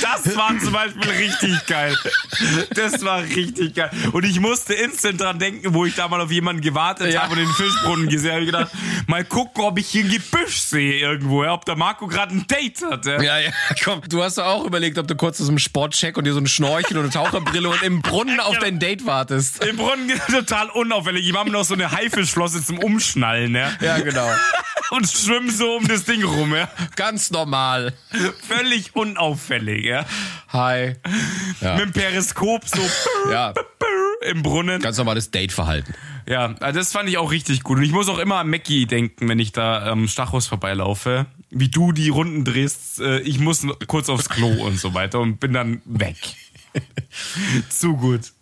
Das 0.02 0.36
war 0.36 0.58
zum 0.58 0.72
Beispiel 0.72 1.10
richtig 1.10 1.66
geil. 1.66 1.96
Das 2.74 3.02
war 3.04 3.22
richtig 3.22 3.74
geil. 3.74 3.90
Und 4.12 4.24
ich 4.24 4.38
musste 4.40 4.74
instant 4.74 5.20
dran 5.20 5.38
denken, 5.38 5.74
wo 5.74 5.84
ich 5.86 5.94
da 5.94 6.08
mal 6.08 6.20
auf 6.20 6.30
jemanden 6.30 6.62
gewartet 6.62 7.12
Ja. 7.12 7.22
habe 7.22 7.32
und 7.32 7.38
den 7.38 7.48
Fischbrunnen 7.48 8.08
gesehen 8.08 8.32
habe. 8.32 8.40
Ich 8.42 8.46
gedacht, 8.46 8.70
mal 9.06 9.24
gucken, 9.24 9.64
ob 9.64 9.78
ich 9.78 9.88
hier 9.88 10.04
ein 10.04 10.10
Gebüsch 10.10 10.60
sehe 10.60 10.98
irgendwo, 11.00 11.44
ja, 11.44 11.52
ob 11.52 11.64
der 11.64 11.76
Marco 11.76 12.06
gerade 12.06 12.34
ein 12.34 12.46
Date 12.46 12.82
hat. 12.90 13.06
Ja. 13.06 13.22
Ja, 13.22 13.50
komm. 13.82 14.02
Du 14.08 14.22
hast 14.22 14.38
doch 14.38 14.44
auch 14.46 14.64
überlegt, 14.64 14.98
ob 14.98 15.06
du 15.08 15.14
kurz 15.16 15.40
aus 15.40 15.46
dem 15.46 15.58
Sportcheck 15.58 16.16
und 16.16 16.24
dir 16.24 16.32
so 16.32 16.38
einen 16.38 16.46
Schnorchel 16.48 16.96
und 16.98 17.04
eine 17.04 17.12
Taucherbrille 17.12 17.68
und 17.68 17.82
im 17.82 18.02
Brunnen 18.02 18.40
auf 18.40 18.58
dein 18.58 18.78
Date 18.78 19.06
wartest. 19.06 19.64
Im 19.64 19.76
Brunnen 19.76 20.10
total 20.30 20.68
unauffällig. 20.70 21.26
Ich 21.26 21.32
mache 21.32 21.44
mir 21.46 21.52
noch 21.52 21.64
so 21.64 21.74
eine 21.74 21.90
Haifischflosse 21.92 22.64
zum 22.64 22.78
Umschnallen, 22.78 23.54
ja. 23.54 23.70
Ja, 23.80 23.98
genau. 23.98 24.28
Und 24.93 25.09
schwimm 25.09 25.49
so 25.49 25.76
um 25.76 25.88
das 25.88 26.05
Ding 26.05 26.22
rum, 26.22 26.55
ja. 26.55 26.68
Ganz 26.97 27.30
normal. 27.30 27.95
Völlig 28.47 28.95
unauffällig, 28.95 29.86
ja. 29.86 30.05
Hi. 30.49 30.97
Ja. 31.62 31.76
Mit 31.76 31.84
dem 31.86 31.93
Periskop 31.93 32.68
so 32.68 32.82
Ja, 33.30 33.55
im 34.30 34.43
Brunnen. 34.43 34.82
ganz 34.82 34.99
normales 34.99 35.30
Dateverhalten. 35.30 35.95
Ja, 36.28 36.55
also 36.61 36.78
das 36.78 36.93
fand 36.93 37.09
ich 37.09 37.16
auch 37.16 37.30
richtig 37.30 37.62
gut. 37.62 37.78
Und 37.78 37.84
ich 37.84 37.93
muss 37.93 38.11
auch 38.11 38.18
immer 38.18 38.36
an 38.36 38.51
Mackie 38.51 38.84
denken, 38.84 39.30
wenn 39.30 39.38
ich 39.38 39.53
da 39.53 39.82
am 39.90 40.09
Stachus 40.09 40.47
vorbeilaufe. 40.47 41.24
Wie 41.49 41.68
du 41.68 41.93
die 41.93 42.11
Runden 42.11 42.45
drehst, 42.45 43.01
äh, 43.01 43.20
ich 43.20 43.38
muss 43.38 43.66
kurz 43.86 44.11
aufs 44.11 44.28
Klo 44.28 44.49
und 44.62 44.78
so 44.78 44.93
weiter 44.93 45.20
und 45.20 45.40
bin 45.40 45.55
dann 45.55 45.80
weg. 45.86 46.16
Zu 47.70 47.97
gut. 47.97 48.32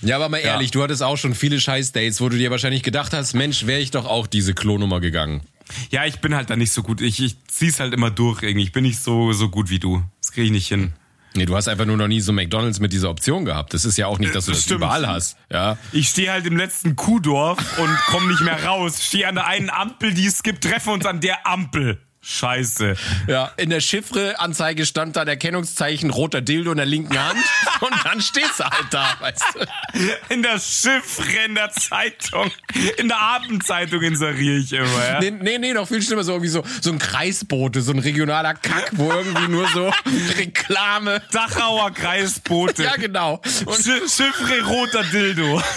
Ja, 0.00 0.16
aber 0.16 0.30
mal 0.30 0.38
ehrlich, 0.38 0.70
du 0.70 0.82
hattest 0.82 1.02
auch 1.02 1.18
schon 1.18 1.34
viele 1.34 1.60
Scheiß-Dates, 1.60 2.22
wo 2.22 2.30
du 2.30 2.38
dir 2.38 2.50
wahrscheinlich 2.50 2.82
gedacht 2.82 3.12
hast, 3.12 3.34
Mensch, 3.34 3.66
wäre 3.66 3.80
ich 3.80 3.90
doch 3.90 4.06
auch 4.06 4.26
diese 4.26 4.54
Klonummer 4.54 5.00
gegangen. 5.00 5.42
Ja, 5.90 6.04
ich 6.04 6.20
bin 6.20 6.34
halt 6.34 6.50
da 6.50 6.56
nicht 6.56 6.72
so 6.72 6.82
gut. 6.82 7.00
Ich, 7.00 7.22
ich 7.22 7.36
zieh's 7.46 7.80
halt 7.80 7.92
immer 7.94 8.10
durch 8.10 8.42
irgendwie. 8.42 8.64
Ich 8.64 8.72
bin 8.72 8.84
nicht 8.84 9.00
so, 9.00 9.32
so 9.32 9.48
gut 9.48 9.70
wie 9.70 9.78
du. 9.78 10.02
Das 10.20 10.32
kriege 10.32 10.46
ich 10.46 10.52
nicht 10.52 10.68
hin. 10.68 10.92
Nee, 11.34 11.44
du 11.44 11.54
hast 11.54 11.68
einfach 11.68 11.84
nur 11.84 11.96
noch 11.96 12.08
nie 12.08 12.20
so 12.20 12.32
McDonalds 12.32 12.80
mit 12.80 12.92
dieser 12.92 13.10
Option 13.10 13.44
gehabt. 13.44 13.74
Das 13.74 13.84
ist 13.84 13.98
ja 13.98 14.06
auch 14.06 14.18
nicht, 14.18 14.34
dass 14.34 14.46
du 14.46 14.50
Das 14.52 14.58
das, 14.58 14.64
stimmt. 14.64 14.78
überall 14.80 15.06
hast. 15.06 15.36
Ja. 15.52 15.76
Ich 15.92 16.08
stehe 16.08 16.32
halt 16.32 16.46
im 16.46 16.56
letzten 16.56 16.96
Kuhdorf 16.96 17.78
und 17.78 17.94
komme 18.06 18.28
nicht 18.28 18.40
mehr 18.40 18.64
raus. 18.64 19.04
Stehe 19.04 19.28
an 19.28 19.34
der 19.36 19.46
einen 19.46 19.70
Ampel, 19.70 20.14
die 20.14 20.26
es 20.26 20.42
gibt, 20.42 20.64
treffen 20.64 20.94
uns 20.94 21.06
an 21.06 21.20
der 21.20 21.46
Ampel. 21.46 22.00
Scheiße. 22.30 22.94
Ja, 23.26 23.52
in 23.56 23.70
der 23.70 23.80
Chiffre-Anzeige 23.80 24.84
stand 24.84 25.16
dann 25.16 25.28
Erkennungszeichen 25.28 26.10
roter 26.10 26.42
Dildo 26.42 26.72
in 26.72 26.76
der 26.76 26.84
linken 26.84 27.18
Hand 27.18 27.38
und 27.80 27.94
dann 28.04 28.20
stehst 28.20 28.58
du 28.60 28.64
halt 28.64 28.86
da, 28.90 29.16
weißt 29.18 29.44
du. 29.54 30.34
In 30.34 30.42
der 30.42 30.60
Chiffre, 30.60 31.46
in 31.46 31.54
der 31.54 31.70
Zeitung, 31.70 32.50
in 32.98 33.08
der 33.08 33.18
Abendzeitung 33.18 34.02
inseriere 34.02 34.58
ich 34.58 34.74
immer, 34.74 35.08
ja. 35.08 35.20
Nee, 35.20 35.30
nee, 35.30 35.56
nee, 35.56 35.72
noch 35.72 35.88
viel 35.88 36.02
schlimmer, 36.02 36.22
so 36.22 36.32
irgendwie 36.32 36.50
so, 36.50 36.62
so 36.82 36.90
ein 36.90 36.98
Kreisbote, 36.98 37.80
so 37.80 37.92
ein 37.92 37.98
regionaler 37.98 38.52
Kack, 38.52 38.90
wo 38.92 39.10
irgendwie 39.10 39.48
nur 39.48 39.66
so 39.68 39.90
Reklame. 40.36 41.22
Dachauer 41.32 41.92
Kreisboote. 41.92 42.84
Ja, 42.84 42.96
genau. 42.96 43.40
Und 43.64 43.76
Chiffre 43.76 44.62
roter 44.66 45.02
Dildo. 45.04 45.62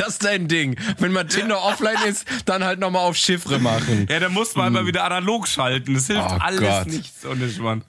das 0.00 0.08
ist 0.14 0.24
dein 0.24 0.48
Ding. 0.48 0.76
Wenn 0.98 1.12
mal 1.12 1.24
Tinder 1.24 1.62
offline 1.62 1.96
ist, 2.08 2.26
dann 2.46 2.64
halt 2.64 2.80
nochmal 2.80 3.02
auf 3.02 3.16
Chiffre 3.16 3.58
machen. 3.58 4.06
Ja, 4.10 4.20
da 4.20 4.28
muss 4.28 4.54
man 4.56 4.68
immer 4.68 4.86
wieder 4.86 5.04
analog 5.04 5.46
schalten. 5.48 5.94
Das 5.94 6.06
hilft 6.06 6.22
Oh 6.30 6.36
alles 6.40 6.60
Gott. 6.60 6.86
nichts, 6.86 7.24
ohne 7.26 7.50
Schwann. 7.50 7.84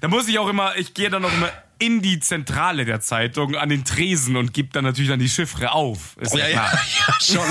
Da 0.00 0.08
muss 0.08 0.28
ich 0.28 0.38
auch 0.38 0.48
immer, 0.48 0.76
ich 0.76 0.94
gehe 0.94 1.10
dann 1.10 1.24
auch 1.24 1.32
immer 1.32 1.50
in 1.78 2.02
die 2.02 2.20
Zentrale 2.20 2.84
der 2.84 3.00
Zeitung, 3.00 3.56
an 3.56 3.68
den 3.68 3.84
Tresen 3.84 4.36
und 4.36 4.52
gebe 4.54 4.68
dann 4.72 4.84
natürlich 4.84 5.10
dann 5.10 5.18
die 5.18 5.28
Chiffre 5.28 5.72
auf. 5.72 6.16
Ist 6.20 6.34
ja, 6.34 6.46
Ja, 6.48 6.68
klar. 6.68 6.72
ja, 6.72 7.06
ja, 7.08 7.20
schon. 7.20 7.46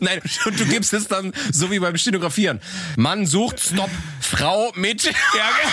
Nein, 0.00 0.20
und 0.46 0.58
du 0.58 0.64
gibst 0.66 0.92
es 0.94 1.06
dann 1.06 1.32
so 1.52 1.70
wie 1.70 1.78
beim 1.78 1.96
Stenografieren. 1.96 2.60
Mann 2.96 3.26
sucht 3.26 3.60
Stop, 3.60 3.90
Frau 4.20 4.72
mit. 4.74 5.04
Ja, 5.04 5.10
ge- 5.12 5.70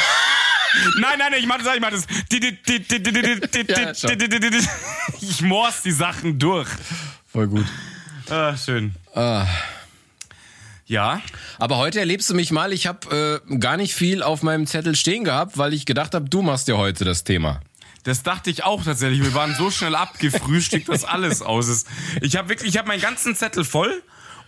Nein, 1.00 1.20
nein, 1.20 1.32
nein, 1.32 1.40
ich 1.40 1.48
mach 1.48 1.58
das, 1.58 1.76
ich 1.76 1.82
mach 1.82 1.92
das. 1.92 2.08
Ich 5.22 5.42
morse 5.42 5.82
die 5.84 5.92
Sachen 5.92 6.40
durch. 6.40 6.70
Voll 7.32 7.48
gut. 7.48 7.66
Ah, 8.30 8.56
schön. 8.58 8.94
Ja. 10.86 11.22
Aber 11.60 11.78
heute 11.78 12.00
erlebst 12.00 12.30
du 12.30 12.34
mich 12.34 12.52
mal, 12.52 12.74
ich 12.74 12.88
habe 12.88 13.42
äh, 13.50 13.58
gar 13.58 13.78
nicht 13.78 13.94
viel 13.96 14.22
auf 14.22 14.44
meinem 14.44 14.68
Zettel 14.68 14.96
stehen 14.96 15.24
gehabt, 15.24 15.58
weil 15.58 15.74
ich 15.74 15.86
gedacht 15.86 16.14
habe, 16.14 16.30
du 16.30 16.42
machst 16.42 16.68
ja 16.68 16.76
heute 16.76 17.06
das 17.06 17.24
Thema. 17.24 17.62
Das 18.04 18.22
dachte 18.22 18.50
ich 18.50 18.64
auch 18.64 18.84
tatsächlich. 18.84 19.22
Wir 19.22 19.34
waren 19.34 19.56
so 19.56 19.72
schnell 19.72 19.96
abgefrühstückt, 19.96 20.90
dass 20.90 21.06
alles 21.06 21.42
aus 21.42 21.70
ist. 21.70 21.88
Ich 22.22 22.36
habe 22.36 22.50
wirklich, 22.50 22.70
ich 22.70 22.78
habe 22.78 22.88
meinen 22.90 23.02
ganzen 23.02 23.36
Zettel 23.36 23.64
voll 23.64 24.04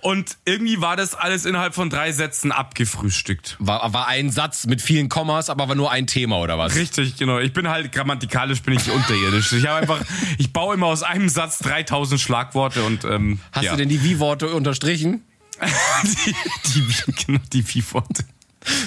und 0.05 0.37
irgendwie 0.45 0.81
war 0.81 0.95
das 0.95 1.15
alles 1.15 1.45
innerhalb 1.45 1.73
von 1.73 1.89
drei 1.89 2.11
Sätzen 2.11 2.51
abgefrühstückt. 2.51 3.55
War, 3.57 3.91
war 3.91 4.05
ein 4.05 4.29
Satz 4.29 4.67
mit 4.67 4.79
vielen 4.79 5.09
Kommas, 5.09 5.49
aber 5.49 5.67
war 5.67 5.73
nur 5.73 5.89
ein 5.89 6.05
Thema 6.05 6.37
oder 6.37 6.59
was? 6.59 6.75
Richtig, 6.75 7.17
genau. 7.17 7.39
Ich 7.39 7.53
bin 7.53 7.67
halt 7.67 7.91
grammatikalisch 7.91 8.61
bin 8.61 8.75
ich 8.75 8.91
unterirdisch. 8.91 9.51
Ich 9.53 9.65
habe 9.65 9.79
einfach, 9.79 10.05
ich 10.37 10.53
baue 10.53 10.75
immer 10.75 10.85
aus 10.85 11.01
einem 11.01 11.27
Satz 11.27 11.57
3000 11.57 12.21
Schlagworte 12.21 12.83
und 12.83 13.03
ähm, 13.03 13.39
Hast 13.51 13.63
ja. 13.63 13.71
du 13.71 13.77
denn 13.77 13.89
die 13.89 14.03
Wie-Worte 14.03 14.49
unterstrichen? 14.49 15.23
die, 16.03 16.35
die, 16.75 17.25
genau, 17.25 17.41
die 17.51 17.67
Wie-Worte. 17.67 18.25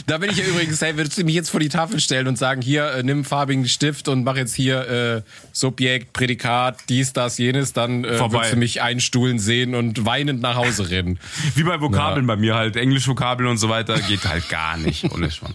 Da 0.06 0.18
bin 0.18 0.30
ich 0.30 0.36
ja 0.38 0.44
übrigens, 0.44 0.80
hey, 0.80 0.96
würdest 0.96 1.18
du 1.18 1.24
mich 1.24 1.34
jetzt 1.34 1.50
vor 1.50 1.60
die 1.60 1.68
Tafel 1.68 2.00
stellen 2.00 2.26
und 2.28 2.36
sagen, 2.36 2.62
hier, 2.62 2.90
äh, 2.92 3.02
nimm 3.02 3.24
farbigen 3.24 3.68
Stift 3.68 4.08
und 4.08 4.24
mach 4.24 4.36
jetzt 4.36 4.54
hier 4.54 4.88
äh, 4.88 5.22
Subjekt, 5.52 6.12
Prädikat, 6.12 6.78
dies, 6.88 7.12
das, 7.12 7.38
jenes, 7.38 7.72
dann 7.72 8.04
äh, 8.04 8.14
Vorbei. 8.14 8.38
würdest 8.38 8.52
du 8.54 8.56
mich 8.56 8.82
einstuhlen 8.82 9.38
sehen 9.38 9.74
und 9.74 10.04
weinend 10.04 10.40
nach 10.40 10.56
Hause 10.56 10.90
rennen. 10.90 11.18
Wie 11.54 11.62
bei 11.62 11.80
Vokabeln 11.80 12.26
bei 12.26 12.36
mir 12.36 12.54
halt. 12.54 12.76
Englisch-Vokabeln 12.76 13.48
und 13.48 13.58
so 13.58 13.68
weiter 13.68 13.98
geht 14.00 14.24
halt 14.24 14.48
gar 14.48 14.76
nicht. 14.76 15.04
Ohne 15.12 15.30
Schwann. 15.30 15.54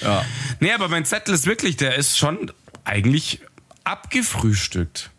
Ja. 0.00 0.24
Nee, 0.60 0.72
aber 0.72 0.88
mein 0.88 1.04
Zettel 1.04 1.34
ist 1.34 1.46
wirklich, 1.46 1.76
der 1.76 1.96
ist 1.96 2.18
schon 2.18 2.50
eigentlich 2.84 3.40
abgefrühstückt. 3.84 5.10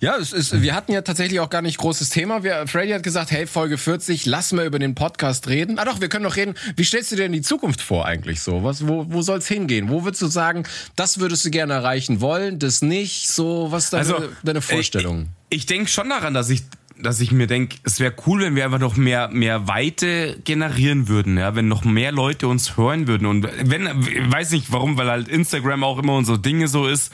Ja, 0.00 0.16
es 0.16 0.32
ist, 0.32 0.62
wir 0.62 0.74
hatten 0.74 0.92
ja 0.92 1.02
tatsächlich 1.02 1.40
auch 1.40 1.50
gar 1.50 1.62
nicht 1.62 1.78
großes 1.78 2.10
Thema. 2.10 2.42
Wir, 2.42 2.66
Freddy 2.66 2.92
hat 2.92 3.02
gesagt, 3.02 3.30
hey, 3.30 3.46
Folge 3.46 3.78
40, 3.78 4.26
lass 4.26 4.52
mal 4.52 4.66
über 4.66 4.78
den 4.78 4.94
Podcast 4.94 5.48
reden. 5.48 5.78
Ah 5.78 5.84
doch, 5.84 6.00
wir 6.00 6.08
können 6.08 6.24
noch 6.24 6.36
reden. 6.36 6.54
Wie 6.76 6.84
stellst 6.84 7.12
du 7.12 7.16
dir 7.16 7.22
denn 7.22 7.32
die 7.32 7.42
Zukunft 7.42 7.80
vor 7.80 8.06
eigentlich 8.06 8.42
so? 8.42 8.64
Was, 8.64 8.86
wo, 8.86 9.06
wo 9.08 9.22
soll's 9.22 9.48
hingehen? 9.48 9.88
Wo 9.88 10.04
würdest 10.04 10.22
du 10.22 10.26
sagen, 10.26 10.64
das 10.96 11.18
würdest 11.18 11.44
du 11.44 11.50
gerne 11.50 11.74
erreichen 11.74 12.20
wollen, 12.20 12.58
das 12.58 12.82
nicht? 12.82 13.28
So, 13.28 13.70
was 13.70 13.84
ist 13.84 13.92
deine, 13.92 14.28
deine 14.42 14.60
Vorstellung? 14.60 15.28
Ich, 15.48 15.58
ich 15.58 15.66
denke 15.66 15.88
schon 15.88 16.08
daran, 16.08 16.34
dass 16.34 16.50
ich 16.50 16.62
dass 16.98 17.20
ich 17.20 17.32
mir 17.32 17.46
denke, 17.46 17.76
es 17.82 17.98
wäre 17.98 18.14
cool, 18.26 18.40
wenn 18.40 18.54
wir 18.54 18.64
einfach 18.64 18.78
noch 18.78 18.96
mehr, 18.96 19.28
mehr 19.28 19.66
Weite 19.66 20.38
generieren 20.44 21.08
würden, 21.08 21.36
ja, 21.38 21.54
wenn 21.56 21.66
noch 21.66 21.84
mehr 21.84 22.12
Leute 22.12 22.46
uns 22.46 22.76
hören 22.76 23.08
würden. 23.08 23.26
Und 23.26 23.48
wenn, 23.62 23.86
weiß 24.30 24.52
nicht 24.52 24.70
warum, 24.70 24.96
weil 24.96 25.10
halt 25.10 25.28
Instagram 25.28 25.82
auch 25.82 25.98
immer 25.98 26.14
unsere 26.14 26.38
Dinge 26.38 26.68
so 26.68 26.86
ist, 26.86 27.12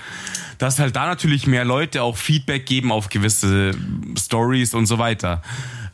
dass 0.58 0.78
halt 0.78 0.96
da 0.96 1.06
natürlich 1.06 1.46
mehr 1.46 1.64
Leute 1.64 2.02
auch 2.02 2.16
Feedback 2.16 2.66
geben 2.66 2.92
auf 2.92 3.08
gewisse 3.08 3.72
Stories 4.18 4.74
und 4.74 4.86
so 4.86 4.98
weiter. 4.98 5.42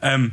Ähm, 0.03 0.33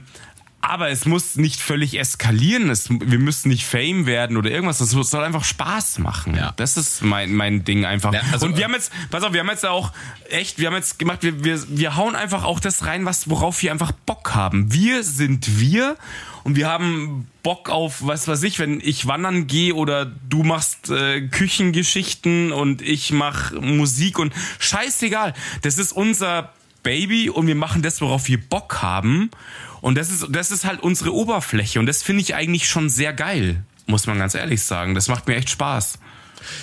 aber 0.66 0.90
es 0.90 1.06
muss 1.06 1.36
nicht 1.36 1.60
völlig 1.60 2.00
eskalieren. 2.00 2.70
Es, 2.70 2.90
wir 2.90 3.20
müssen 3.20 3.50
nicht 3.50 3.66
Fame 3.66 4.06
werden 4.06 4.38
oder 4.38 4.50
irgendwas. 4.50 4.80
Es 4.80 4.92
soll 4.92 5.24
einfach 5.24 5.44
Spaß 5.44 6.00
machen. 6.00 6.36
Ja. 6.36 6.54
Das 6.56 6.78
ist 6.78 7.02
mein, 7.02 7.34
mein 7.34 7.66
Ding 7.66 7.84
einfach. 7.84 8.14
Ja, 8.14 8.22
also- 8.32 8.46
und 8.46 8.56
wir 8.56 8.64
haben 8.64 8.74
jetzt, 8.74 8.92
pass 9.12 9.24
auf, 9.24 9.34
wir 9.34 9.42
haben 9.42 9.50
jetzt 9.50 9.66
auch 9.66 9.92
echt, 10.30 10.60
wir 10.60 10.68
haben 10.68 10.76
jetzt 10.76 11.00
gemacht, 11.00 11.20
wir, 11.22 11.44
wir, 11.44 11.62
wir 11.68 11.98
hauen 11.98 12.16
einfach 12.16 12.46
auch 12.46 12.62
das 12.62 12.86
rein, 12.86 13.04
was, 13.04 13.30
worauf 13.30 13.62
wir 13.62 13.74
einfach 13.74 13.92
Bock 13.92 14.34
haben. 14.36 14.72
Wir 14.72 15.04
sind 15.04 15.60
wir 15.60 15.98
und 16.46 16.56
wir 16.56 16.70
haben 16.70 17.28
Bock 17.44 17.70
auf, 17.70 17.98
was 18.00 18.30
weiß 18.30 18.42
ich, 18.44 18.58
wenn 18.58 18.80
ich 18.80 19.06
wandern 19.06 19.48
gehe 19.48 19.76
oder 19.76 20.06
du 20.06 20.44
machst 20.44 20.90
äh, 20.90 21.28
Küchengeschichten 21.28 22.54
und 22.54 22.82
ich 22.82 23.12
mach 23.12 23.52
Musik 23.52 24.18
und 24.18 24.34
scheißegal. 24.60 25.34
Das 25.62 25.78
ist 25.78 25.92
unser 25.92 26.54
Baby 26.84 27.30
und 27.30 27.48
wir 27.48 27.56
machen 27.56 27.82
das, 27.82 28.00
worauf 28.00 28.30
wir 28.30 28.40
Bock 28.40 28.82
haben. 28.82 29.30
Und 29.84 29.98
das 29.98 30.10
ist, 30.10 30.28
das 30.30 30.50
ist 30.50 30.64
halt 30.64 30.80
unsere 30.80 31.14
Oberfläche 31.14 31.78
und 31.78 31.88
das 31.88 32.04
finde 32.04 32.22
ich 32.22 32.36
eigentlich 32.36 32.70
schon 32.70 32.90
sehr 32.90 33.12
geil, 33.12 33.66
muss 33.86 34.08
man 34.08 34.18
ganz 34.18 34.34
ehrlich 34.34 34.64
sagen. 34.64 34.96
Das 34.96 35.10
macht 35.10 35.28
mir 35.28 35.36
echt 35.36 35.50
Spaß. 35.50 36.00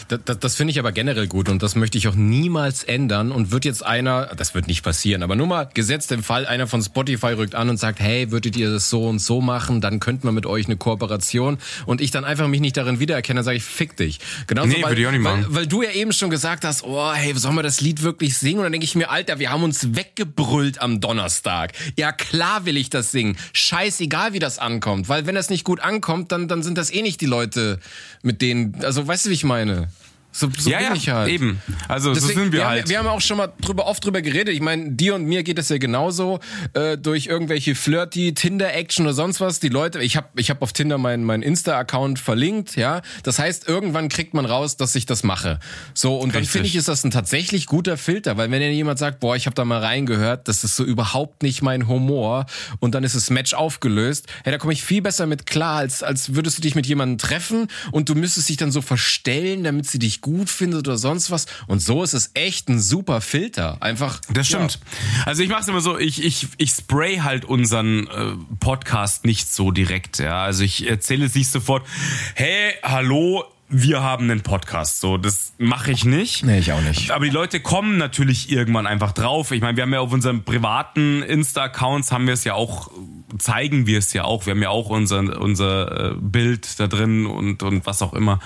Das, 0.09 0.21
das, 0.25 0.39
das 0.39 0.57
finde 0.57 0.73
ich 0.73 0.79
aber 0.79 0.93
generell 0.93 1.27
gut 1.27 1.49
und 1.49 1.63
das 1.63 1.75
möchte 1.75 1.99
ich 1.99 2.09
auch 2.09 2.15
niemals 2.15 2.85
ändern. 2.85 3.33
Und 3.33 3.51
wird 3.51 3.65
jetzt 3.65 3.85
einer, 3.85 4.27
das 4.37 4.55
wird 4.55 4.67
nicht 4.67 4.83
passieren, 4.83 5.23
aber 5.23 5.37
nur 5.37 5.47
mal 5.47 5.69
gesetzt 5.73 6.13
im 6.13 6.23
Fall, 6.23 6.47
einer 6.47 6.67
von 6.67 6.83
Spotify 6.83 7.33
rückt 7.33 7.55
an 7.55 7.69
und 7.69 7.77
sagt, 7.79 8.01
hey, 8.01 8.31
würdet 8.31 8.57
ihr 8.57 8.71
das 8.71 8.91
so 8.91 9.07
und 9.07 9.19
so 9.19 9.41
machen, 9.41 9.81
dann 9.81 10.01
könnten 10.01 10.27
wir 10.27 10.33
mit 10.33 10.47
euch 10.47 10.67
eine 10.67 10.77
Kooperation 10.77 11.59
und 11.87 12.01
ich 12.01 12.11
dann 12.11 12.25
einfach 12.25 12.49
mich 12.49 12.61
nicht 12.61 12.77
darin 12.77 13.01
wiedererkenne, 13.01 13.39
dann 13.39 13.45
sage 13.45 13.57
ich, 13.57 13.65
fick 13.65 13.97
dich. 13.97 14.21
Genauso, 14.47 14.69
Nee, 14.69 14.83
weil, 14.83 14.91
würde 14.91 15.01
ich 15.01 15.07
auch 15.07 15.13
nicht 15.13 15.21
machen. 15.23 15.47
Weil, 15.49 15.55
weil 15.55 15.67
du 15.67 15.83
ja 15.83 15.91
eben 15.91 16.13
schon 16.13 16.31
gesagt 16.31 16.65
hast, 16.65 16.85
oh, 16.85 17.13
hey, 17.13 17.35
sollen 17.35 17.55
wir 17.55 17.63
das 17.63 17.81
Lied 17.81 18.03
wirklich 18.03 18.37
singen? 18.37 18.59
Und 18.59 18.65
dann 18.65 18.73
denke 18.73 18.85
ich 18.85 18.95
mir, 18.95 19.11
Alter, 19.11 19.39
wir 19.39 19.51
haben 19.51 19.63
uns 19.63 19.95
weggebrüllt 19.95 20.81
am 20.81 21.01
Donnerstag. 21.01 21.73
Ja, 21.97 22.13
klar 22.13 22.67
will 22.67 22.77
ich 22.77 22.91
das 22.91 23.11
singen. 23.13 23.37
Scheißegal, 23.53 24.33
wie 24.33 24.39
das 24.39 24.59
ankommt. 24.59 25.09
Weil 25.09 25.27
wenn 25.27 25.35
das 25.35 25.51
nicht 25.51 25.65
gut 25.65 25.81
ankommt, 25.81 26.33
dann, 26.33 26.49
dann 26.49 26.63
sind 26.63 26.79
das 26.79 26.93
eh 26.93 27.03
nicht 27.03 27.21
die 27.21 27.27
Leute, 27.27 27.79
mit 28.23 28.43
denen, 28.43 28.77
also 28.85 29.07
weißt 29.07 29.27
du, 29.27 29.31
wie 29.31 29.35
ich 29.35 29.45
meine? 29.45 29.70
Yeah. 29.71 29.87
So, 30.33 30.49
so 30.57 30.71
ja, 30.71 30.79
bin 30.79 30.87
ja, 30.87 30.95
ich 30.95 31.09
halt. 31.09 31.29
eben. 31.29 31.61
Also 31.89 32.15
Deswegen, 32.15 32.35
so 32.35 32.41
sind 32.41 32.53
wir, 32.53 32.61
wir 32.61 32.69
halt. 32.69 32.83
Haben, 32.83 32.91
wir 32.91 32.99
haben 32.99 33.09
auch 33.09 33.21
schon 33.21 33.37
mal 33.37 33.53
drüber, 33.61 33.87
oft 33.87 34.05
drüber 34.05 34.23
geredet. 34.23 34.55
Ich 34.55 34.61
meine, 34.61 34.93
dir 34.93 35.17
und 35.17 35.25
mir 35.25 35.43
geht 35.43 35.59
es 35.59 35.69
ja 35.69 35.79
genauso 35.79 36.39
äh, 36.75 36.97
durch 36.97 37.27
irgendwelche 37.27 37.75
flirty 37.75 38.33
Tinder-Action 38.33 39.07
oder 39.07 39.15
sonst 39.15 39.41
was. 39.41 39.59
Die 39.59 39.69
Leute, 39.69 40.01
ich 40.01 40.17
habe 40.17 40.29
ich 40.37 40.51
hab 40.51 40.63
auf 40.63 40.73
Tinder 40.73 40.99
meinen 40.99 41.25
mein 41.25 41.43
Insta-Account 41.43 42.19
verlinkt, 42.19 42.77
ja. 42.77 43.03
Das 43.25 43.39
heißt, 43.39 43.69
irgendwann 43.69 44.09
kriegt 44.09 44.35
man 44.35 44.45
raus, 44.45 44.77
dass 44.77 44.95
ich 44.95 45.07
das 45.07 45.25
mache. 45.25 45.59
So, 45.95 46.17
und 46.17 46.35
dann 46.35 46.41
Richtig. 46.41 46.53
finde 46.53 46.69
ich, 46.69 46.77
ist 46.77 46.89
das 46.89 47.05
ein 47.05 47.11
tatsächlich 47.11 47.67
guter 47.67 47.97
Filter, 47.97 48.37
weil 48.37 48.51
wenn 48.51 48.63
ja 48.63 48.69
jemand 48.69 48.99
sagt, 48.99 49.21
boah, 49.21 49.35
ich 49.35 49.47
habe 49.47 49.55
da 49.55 49.65
mal 49.65 49.81
reingehört, 49.81 50.47
das 50.47 50.63
ist 50.63 50.77
so 50.77 50.85
überhaupt 50.85 51.43
nicht 51.43 51.63
mein 51.63 51.89
Humor 51.89 52.47
und 52.79 52.95
dann 52.95 53.03
ist 53.03 53.17
das 53.17 53.31
Match 53.31 53.55
aufgelöst, 53.55 54.27
hey, 54.45 54.53
da 54.53 54.59
komme 54.59 54.73
ich 54.73 54.83
viel 54.85 55.03
besser 55.03 55.27
mit 55.27 55.47
klar, 55.47 55.79
als, 55.79 56.03
als 56.03 56.35
würdest 56.35 56.59
du 56.59 56.63
dich 56.63 56.75
mit 56.75 56.87
jemandem 56.87 57.19
treffen 57.19 57.69
und 57.91 58.09
du 58.09 58.15
müsstest 58.15 58.49
dich 58.49 58.57
dann 58.57 58.71
so 58.71 58.81
verstellen, 58.81 59.65
damit 59.65 59.87
sie 59.87 59.99
dich 59.99 60.20
gut 60.21 60.51
findet 60.51 60.87
oder 60.89 60.99
sonst 60.99 61.31
was. 61.31 61.47
Und 61.67 61.81
so 61.81 62.03
ist 62.03 62.15
es 62.15 62.31
echt 62.35 62.69
ein 62.69 62.81
super 62.81 63.21
Filter. 63.21 63.79
Einfach. 63.81 64.21
Das 64.33 64.47
stimmt. 64.47 64.79
Also 65.27 65.43
ich 65.43 65.49
mache 65.49 65.63
es 65.63 65.69
immer 65.69 65.81
so, 65.81 65.99
ich, 65.99 66.25
ich, 66.25 66.49
ich 66.57 66.71
spray 66.71 67.19
halt 67.19 67.45
unseren 67.45 68.07
äh, 68.07 68.33
Podcast 68.61 69.25
nicht 69.25 69.53
so 69.53 69.71
direkt. 69.71 70.19
Ja, 70.19 70.45
Also 70.45 70.65
ich 70.65 70.89
erzähle 70.89 71.27
es 71.27 71.35
nicht 71.35 71.51
sofort, 71.51 71.87
hey, 72.35 72.75
hallo, 72.83 73.45
wir 73.71 74.03
haben 74.03 74.25
einen 74.25 74.43
Podcast. 74.43 75.01
So, 75.01 75.17
das 75.17 75.53
mache 75.57 75.93
ich 75.93 76.05
nicht. 76.05 76.45
Nee, 76.45 76.59
ich 76.59 76.73
auch 76.73 76.81
nicht. 76.81 77.13
Aber 77.13 77.25
die 77.25 77.31
Leute 77.31 77.61
kommen 77.61 77.97
natürlich 77.99 78.51
irgendwann 78.51 78.87
einfach 78.87 79.13
drauf. 79.13 79.53
Ich 79.53 79.61
meine, 79.61 79.77
wir 79.77 79.83
haben 79.83 79.93
ja 79.93 80.01
auf 80.01 80.13
unseren 80.13 80.43
privaten 80.43 81.23
Insta-Accounts 81.23 82.11
haben 82.11 82.27
wir 82.27 82.35
es 82.35 82.45
ja 82.45 82.55
auch, 82.55 82.91
zeigen 83.39 83.87
wir 83.87 83.99
es 83.99 84.13
ja 84.13 84.25
auch. 84.25 84.45
Wir 84.47 84.53
haben 84.53 84.63
ja 84.63 84.71
auch 84.71 84.91
unser, 84.91 85.41
unser 85.41 86.11
äh, 86.11 86.15
Bild 86.21 86.81
da 86.81 86.89
drin 86.89 87.27
und, 87.27 87.63
und 87.63 87.87
was 87.87 88.03
auch 88.03 88.13
immer. 88.13 88.41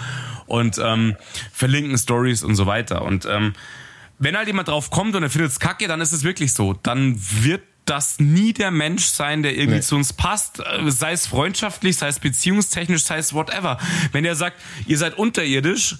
Und 0.47 0.79
ähm, 0.79 1.17
verlinken 1.53 1.97
Stories 1.97 2.45
und 2.45 2.55
so 2.55 2.67
weiter. 2.67 3.03
Und 3.03 3.25
ähm, 3.25 3.55
wenn 4.19 4.37
halt 4.37 4.47
jemand 4.47 4.69
drauf 4.69 4.91
kommt 4.91 5.17
und 5.17 5.23
er 5.23 5.31
findet 5.31 5.51
es 5.51 5.59
kacke, 5.59 5.89
dann 5.89 6.03
ist 6.03 6.13
es 6.13 6.23
wirklich 6.23 6.53
so. 6.53 6.75
Dann 6.75 7.17
wird 7.19 7.63
das 7.85 8.19
nie 8.19 8.53
der 8.53 8.71
Mensch 8.71 9.05
sein, 9.07 9.43
der 9.43 9.55
irgendwie 9.57 9.77
Nee. 9.77 9.83
zu 9.83 9.97
uns 9.97 10.13
passt, 10.13 10.61
äh, 10.61 10.91
sei 10.91 11.13
es 11.13 11.27
freundschaftlich, 11.27 11.97
sei 11.97 12.09
es 12.09 12.19
beziehungstechnisch, 12.19 13.03
sei 13.05 13.19
es 13.19 13.35
whatever. 13.35 13.79
Wenn 14.13 14.25
er 14.25 14.37
sagt, 14.37 14.57
ihr 14.87 14.97
seid 14.99 15.19
unterirdisch, 15.19 15.97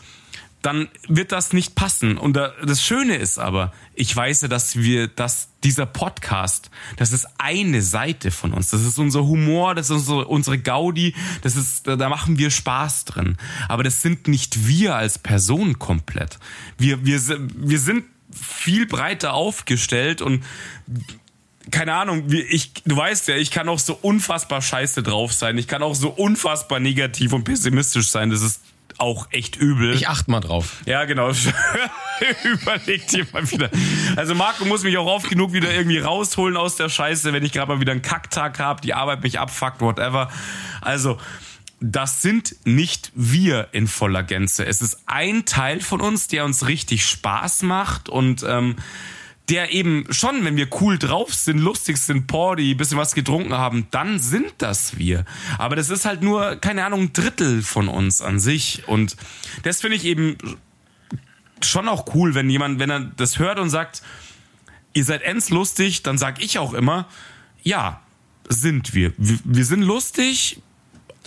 dann 0.63 0.89
wird 1.09 1.31
das 1.31 1.53
nicht 1.53 1.75
passen. 1.75 2.17
Und 2.17 2.37
da- 2.37 2.55
das 2.65 2.83
Schöne 2.83 3.17
ist 3.17 3.39
aber, 3.39 3.71
ich 3.95 4.17
weiß 4.17 4.41
ja, 4.41 4.49
dass 4.49 4.77
wir, 4.77 5.09
dass 5.09 5.49
dieser 5.63 5.85
Podcast, 5.85 6.71
das 6.97 7.13
ist 7.13 7.27
eine 7.37 7.83
Seite 7.83 8.31
von 8.31 8.55
uns. 8.55 8.71
Das 8.71 8.81
ist 8.81 8.99
unser 8.99 9.25
Humor, 9.25 9.75
das 9.75 9.91
ist 9.91 9.97
unsere, 9.97 10.25
unsere 10.25 10.57
Gaudi, 10.59 11.15
das 11.43 11.57
ist, 11.57 11.87
da 11.87 12.09
machen 12.09 12.39
wir 12.39 12.51
Spaß 12.51 13.05
drin. 13.05 13.37
Aber 13.69 13.83
das 13.83 14.01
sind 14.01 14.27
nicht 14.27 14.67
wir 14.67 14.97
als 14.97 15.19
Person 15.19 15.79
komplett. 15.79 16.39
Wir, 16.79 17.05
wir, 17.05 17.21
wir 17.57 17.79
sind 17.79 18.05
viel 18.33 18.87
breiter 18.87 19.35
aufgestellt 19.35 20.23
und 20.23 20.43
keine 21.71 21.95
Ahnung, 21.95 22.25
wie 22.31 22.43
ich, 22.43 22.73
du 22.85 22.97
weißt 22.97 23.29
ja, 23.29 23.37
ich 23.37 23.51
kann 23.51 23.69
auch 23.69 23.79
so 23.79 23.99
unfassbar 24.01 24.61
scheiße 24.61 25.03
drauf 25.03 25.33
sein. 25.33 25.57
Ich 25.59 25.69
kann 25.69 25.83
auch 25.83 25.95
so 25.95 26.11
unfassbar 26.11 26.81
negativ 26.81 27.33
und 27.33 27.45
pessimistisch 27.45 28.09
sein. 28.11 28.31
Das 28.31 28.43
ist 28.43 28.61
auch 28.99 29.29
echt 29.31 29.57
übel. 29.57 29.95
Ich 29.95 30.09
achte 30.09 30.31
mal 30.31 30.41
drauf. 30.41 30.77
Ja, 30.87 31.05
genau. 31.05 31.31
Überleg 32.45 33.07
dir 33.09 33.27
mal 33.33 33.51
wieder. 33.51 33.71
Also 34.17 34.35
Marco 34.35 34.65
muss 34.65 34.83
mich 34.83 34.97
auch 34.99 35.07
oft 35.07 35.29
genug 35.29 35.53
wieder 35.53 35.73
irgendwie 35.73 35.99
rausholen 35.99 36.57
aus 36.57 36.77
der 36.77 36.89
Scheiße, 36.89 37.33
wenn 37.33 37.45
ich 37.45 37.53
gerade 37.53 37.73
mal 37.73 37.81
wieder 37.81 37.93
einen 37.93 38.03
Kacktag 38.03 38.59
habe, 38.59 38.81
die 38.81 38.95
Arbeit 38.95 39.23
mich 39.23 39.41
abfuckt, 39.41 39.81
whatever. 39.81 40.31
Also, 40.81 41.19
das 41.81 42.23
sind 42.23 42.57
nicht 42.65 43.11
wir 43.15 43.69
in 43.73 43.89
voller 43.89 44.23
Gänze. 44.23 44.65
Es 44.65 44.81
ist 44.81 44.99
ein 45.07 45.45
Teil 45.45 45.81
von 45.81 46.01
uns, 46.01 46.29
der 46.29 46.45
uns 46.45 46.67
richtig 46.67 47.05
Spaß 47.05 47.63
macht 47.63 48.09
und 48.09 48.45
ähm, 48.47 48.77
der 49.51 49.73
eben 49.73 50.07
schon, 50.11 50.45
wenn 50.45 50.57
wir 50.57 50.69
cool 50.81 50.99
drauf 50.99 51.35
sind, 51.35 51.59
lustig 51.59 51.99
sind, 51.99 52.27
Party, 52.27 52.75
bisschen 52.75 52.97
was 52.97 53.15
getrunken 53.15 53.53
haben, 53.53 53.87
dann 53.91 54.19
sind 54.19 54.55
das 54.59 54.97
wir. 54.97 55.25
Aber 55.59 55.77
das 55.77 55.91
ist 55.91 56.07
halt 56.07 56.23
nur, 56.23 56.57
keine 56.57 56.85
Ahnung, 56.85 57.03
ein 57.03 57.13
Drittel 57.13 57.63
von 57.63 57.89
uns 57.89 58.23
an 58.23 58.41
sich. 58.41 58.85
Und 58.87 59.17
das 59.63 59.83
finde 59.83 59.97
ich 59.97 60.05
eben 60.05 60.39
schon 61.63 61.89
auch 61.89 62.15
cool, 62.15 62.35
wenn 62.35 62.49
jemand, 62.49 62.79
wenn 62.79 62.91
er 62.91 63.01
das 63.01 63.39
hört 63.39 63.59
und 63.59 63.69
sagt, 63.69 64.03
ihr 64.95 65.05
seid 65.05 65.23
ends 65.23 65.51
lustig, 65.51 66.03
dann 66.03 66.17
sag 66.17 66.43
ich 66.43 66.59
auch 66.59 66.73
immer, 66.73 67.07
ja, 67.63 68.01
sind 68.49 68.95
wir. 68.95 69.13
Wir, 69.19 69.39
wir 69.45 69.65
sind 69.65 69.83
lustig, 69.83 70.63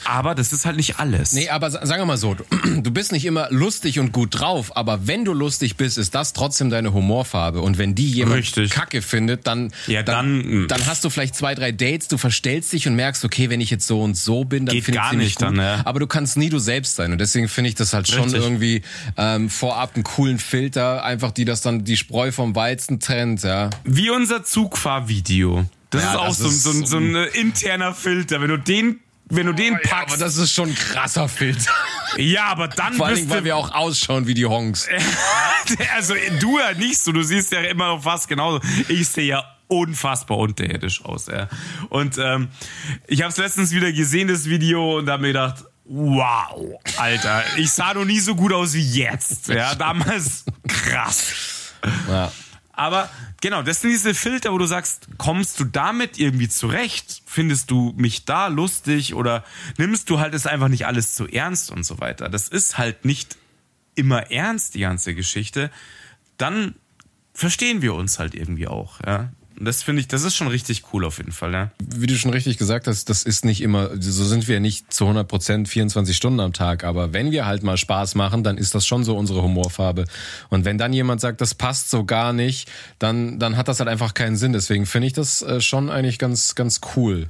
aber 0.06 0.36
das 0.36 0.54
ist 0.54 0.66
halt 0.66 0.76
nicht 0.78 1.00
alles. 1.00 1.32
Nee, 1.34 1.50
aber 1.50 1.72
sa- 1.72 1.86
sagen 1.86 2.02
wir 2.02 2.06
mal 2.06 2.18
so, 2.18 2.36
du, 2.82 2.92
bist 2.92 3.12
nicht 3.12 3.26
immer 3.26 3.48
lustig 3.52 4.00
und 4.00 4.12
gut 4.12 4.40
drauf, 4.40 4.76
aber 4.76 5.08
wenn 5.08 5.26
du 5.26 5.34
lustig 5.34 5.76
bist, 5.78 5.98
ist 5.98 6.14
das 6.16 6.34
trotzdem 6.34 6.70
deine 6.70 6.94
Humorfarbe. 6.94 7.62
Und 7.62 7.78
wenn 7.78 7.96
die 7.96 8.10
jemand 8.12 8.38
Richtig. 8.38 8.72
kacke 8.72 9.02
findet, 9.02 9.48
dann, 9.48 9.72
Ja, 9.88 10.04
dann, 10.04 10.64
mm. 10.64 10.68
dann 10.68 10.86
hast 10.86 11.04
du 11.04 11.10
vielleicht 11.10 11.36
zwei, 11.36 11.56
drei 11.56 11.72
Dates, 11.72 12.08
du 12.08 12.18
verstellst 12.18 12.74
dich 12.74 12.88
und 12.88 12.96
merkst, 12.96 13.24
okay, 13.26 13.50
wenn 13.50 13.62
ich 13.62 13.70
jetzt 13.70 13.88
so 13.88 14.02
und 14.02 14.16
so 14.16 14.44
bin, 14.46 14.66
dann 14.66 14.76
finde 14.82 14.92
ich 14.92 14.96
gar 15.04 15.12
sie 15.12 15.18
nicht 15.18 15.36
gut. 15.38 15.48
dann, 15.48 15.56
ja. 15.58 15.82
Aber 15.86 16.00
du 16.00 16.08
kannst 16.08 16.38
nie 16.38 16.50
du 16.50 16.60
selbst 16.60 16.96
sein. 16.96 17.12
Und 17.12 17.20
deswegen 17.20 17.48
finde 17.48 17.70
ich 17.70 17.76
das 17.76 17.94
halt 17.94 18.08
schon 18.08 18.24
Richtig. 18.24 18.42
irgendwie 18.42 18.82
ähm, 19.18 19.50
vorab 19.50 19.96
einen 19.96 20.04
coolen 20.04 20.40
Filter, 20.40 21.04
einfach 21.04 21.32
die 21.32 21.46
das 21.46 21.62
dann 21.62 21.84
die 21.84 21.98
Spreu 21.98 22.32
vom 22.32 22.56
Weizen 22.56 23.00
trennt, 23.00 23.44
ja. 23.44 23.70
Wie 23.84 24.10
unser 24.10 24.44
Zugfahrvideo. 24.44 25.66
Das 25.90 26.04
Ja, 26.04 26.12
ist 26.12 26.18
auch 26.18 26.28
das 26.28 26.38
so, 26.40 26.48
ist 26.50 26.64
so, 26.64 26.86
so 26.86 26.98
ein 26.98 27.16
äh, 27.16 27.26
interner 27.28 27.94
Filter. 27.94 28.42
Wenn 28.42 28.50
du 28.50 28.58
den, 28.58 29.00
wenn 29.30 29.48
du 29.48 29.54
den 29.54 29.74
Ja, 29.74 29.80
packst. 29.84 30.14
aber 30.14 30.24
das 30.24 30.38
ist 30.38 30.52
schon 30.54 30.70
ein 30.70 30.76
krasser 30.76 31.28
Filter. 31.28 31.72
Ja, 32.18 32.46
aber 32.46 32.68
dann 32.68 32.94
Vor 32.94 33.10
Dingen, 33.10 33.30
weil 33.30 33.40
du, 33.40 33.46
wir 33.46 33.58
auch 33.58 33.72
ausschauen 33.74 34.28
wie 34.28 34.34
die 34.34 34.46
Honks. 34.46 34.88
also 35.96 36.16
du 36.40 36.60
ja 36.60 36.74
nicht 36.74 37.00
so, 37.00 37.12
du 37.12 37.24
siehst 37.24 37.52
ja 37.52 37.62
immer 37.62 37.88
noch 37.88 38.04
fast 38.04 38.28
genauso. 38.28 38.62
Ich 38.88 39.08
sehe 39.08 39.26
ja 39.26 39.44
unfassbar 39.68 40.38
unterirdisch 40.38 41.04
aus, 41.04 41.28
ja. 41.28 41.50
Und 41.90 42.18
ähm, 42.18 42.48
ich 43.08 43.22
habe 43.22 43.32
es 43.32 43.38
letztens 43.38 43.72
wieder 43.72 43.92
gesehen, 43.92 44.30
das 44.30 44.46
Video, 44.46 44.98
und 44.98 45.10
habe 45.10 45.22
mir 45.24 45.28
gedacht, 45.30 45.66
wow, 45.86 46.80
Alter, 46.98 47.44
ich 47.58 47.72
sah 47.72 47.94
noch 47.94 48.06
nie 48.06 48.20
so 48.20 48.34
gut 48.36 48.54
aus 48.54 48.74
wie 48.74 48.82
jetzt. 48.82 49.48
Ja, 49.50 49.76
damals 49.76 50.46
krass. 50.68 51.74
Ja. 52.10 52.32
Aber 52.78 53.10
genau, 53.42 53.64
das 53.64 53.82
sind 53.82 53.90
diese 53.90 54.14
Filter, 54.14 54.54
wo 54.54 54.60
du 54.60 54.68
sagst, 54.68 55.08
kommst 55.18 55.60
du 55.60 55.66
damit 55.66 56.20
irgendwie 56.20 56.48
zurecht? 56.48 57.24
Findest 57.26 57.72
du 57.72 57.94
mich 57.98 58.26
da 58.26 58.48
lustig 58.48 59.16
oder 59.16 59.44
nimmst 59.78 60.12
du 60.12 60.20
halt 60.20 60.36
es 60.36 60.46
einfach 60.46 60.68
nicht 60.68 60.86
alles 60.86 61.16
zu 61.16 61.28
ernst 61.28 61.72
und 61.72 61.84
so 61.84 62.00
weiter? 62.00 62.30
Das 62.30 62.48
ist 62.48 62.78
halt 62.78 63.04
nicht 63.04 63.36
immer 63.96 64.32
ernst, 64.32 64.76
die 64.76 64.82
ganze 64.82 65.16
Geschichte. 65.16 65.72
Dann 66.38 66.76
verstehen 67.34 67.82
wir 67.82 67.96
uns 67.96 68.20
halt 68.20 68.36
irgendwie 68.36 68.68
auch, 68.68 69.00
ja. 69.04 69.32
Das 69.60 69.82
finde 69.82 70.02
ich, 70.02 70.08
das 70.08 70.24
ist 70.24 70.36
schon 70.36 70.48
richtig 70.48 70.84
cool 70.94 71.04
auf 71.04 71.18
jeden 71.18 71.32
Fall, 71.32 71.52
ja. 71.54 71.72
wie 71.80 72.06
du 72.06 72.16
schon 72.16 72.32
richtig 72.32 72.58
gesagt 72.58 72.88
hast, 72.88 73.10
das 73.10 73.24
ist 73.24 73.44
nicht 73.44 73.62
immer, 73.62 73.90
so 74.00 74.24
sind 74.24 74.48
wir 74.48 74.60
nicht 74.60 74.94
zu 74.94 75.06
100 75.06 75.28
Prozent 75.28 75.68
24 75.68 76.16
Stunden 76.16 76.40
am 76.40 76.54
Tag, 76.54 76.84
aber 76.84 77.12
wenn 77.12 77.32
wir 77.32 77.46
halt 77.46 77.64
mal 77.64 77.78
Spaß 77.78 78.16
machen, 78.16 78.44
dann 78.44 78.58
ist 78.58 78.76
das 78.76 78.86
schon 78.86 79.04
so 79.04 79.18
unsere 79.18 79.42
Humorfarbe. 79.42 80.06
Und 80.50 80.66
wenn 80.66 80.78
dann 80.78 80.94
jemand 80.94 81.22
sagt, 81.22 81.42
das 81.42 81.56
passt 81.56 81.90
so 81.90 82.06
gar 82.06 82.34
nicht, 82.34 82.70
dann, 83.00 83.40
dann 83.40 83.58
hat 83.58 83.68
das 83.68 83.80
halt 83.80 83.90
einfach 83.90 84.14
keinen 84.14 84.36
Sinn. 84.36 84.54
Deswegen 84.54 84.86
finde 84.86 85.08
ich 85.08 85.14
das 85.14 85.42
äh, 85.42 85.60
schon 85.60 85.90
eigentlich 85.90 86.20
ganz, 86.20 86.54
ganz 86.56 86.82
cool. 86.96 87.30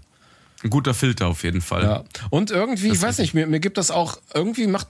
Ein 0.68 0.70
guter 0.70 0.94
Filter 0.94 1.28
auf 1.28 1.44
jeden 1.44 1.62
Fall. 1.62 1.84
Ja. 1.84 2.04
Und 2.30 2.52
irgendwie, 2.52 2.90
ich 2.90 3.02
weiß 3.02 3.20
nicht, 3.20 3.34
mir, 3.34 3.48
mir 3.48 3.62
gibt 3.62 3.78
das 3.78 3.90
auch, 3.90 4.20
irgendwie 4.34 4.68
macht, 4.68 4.90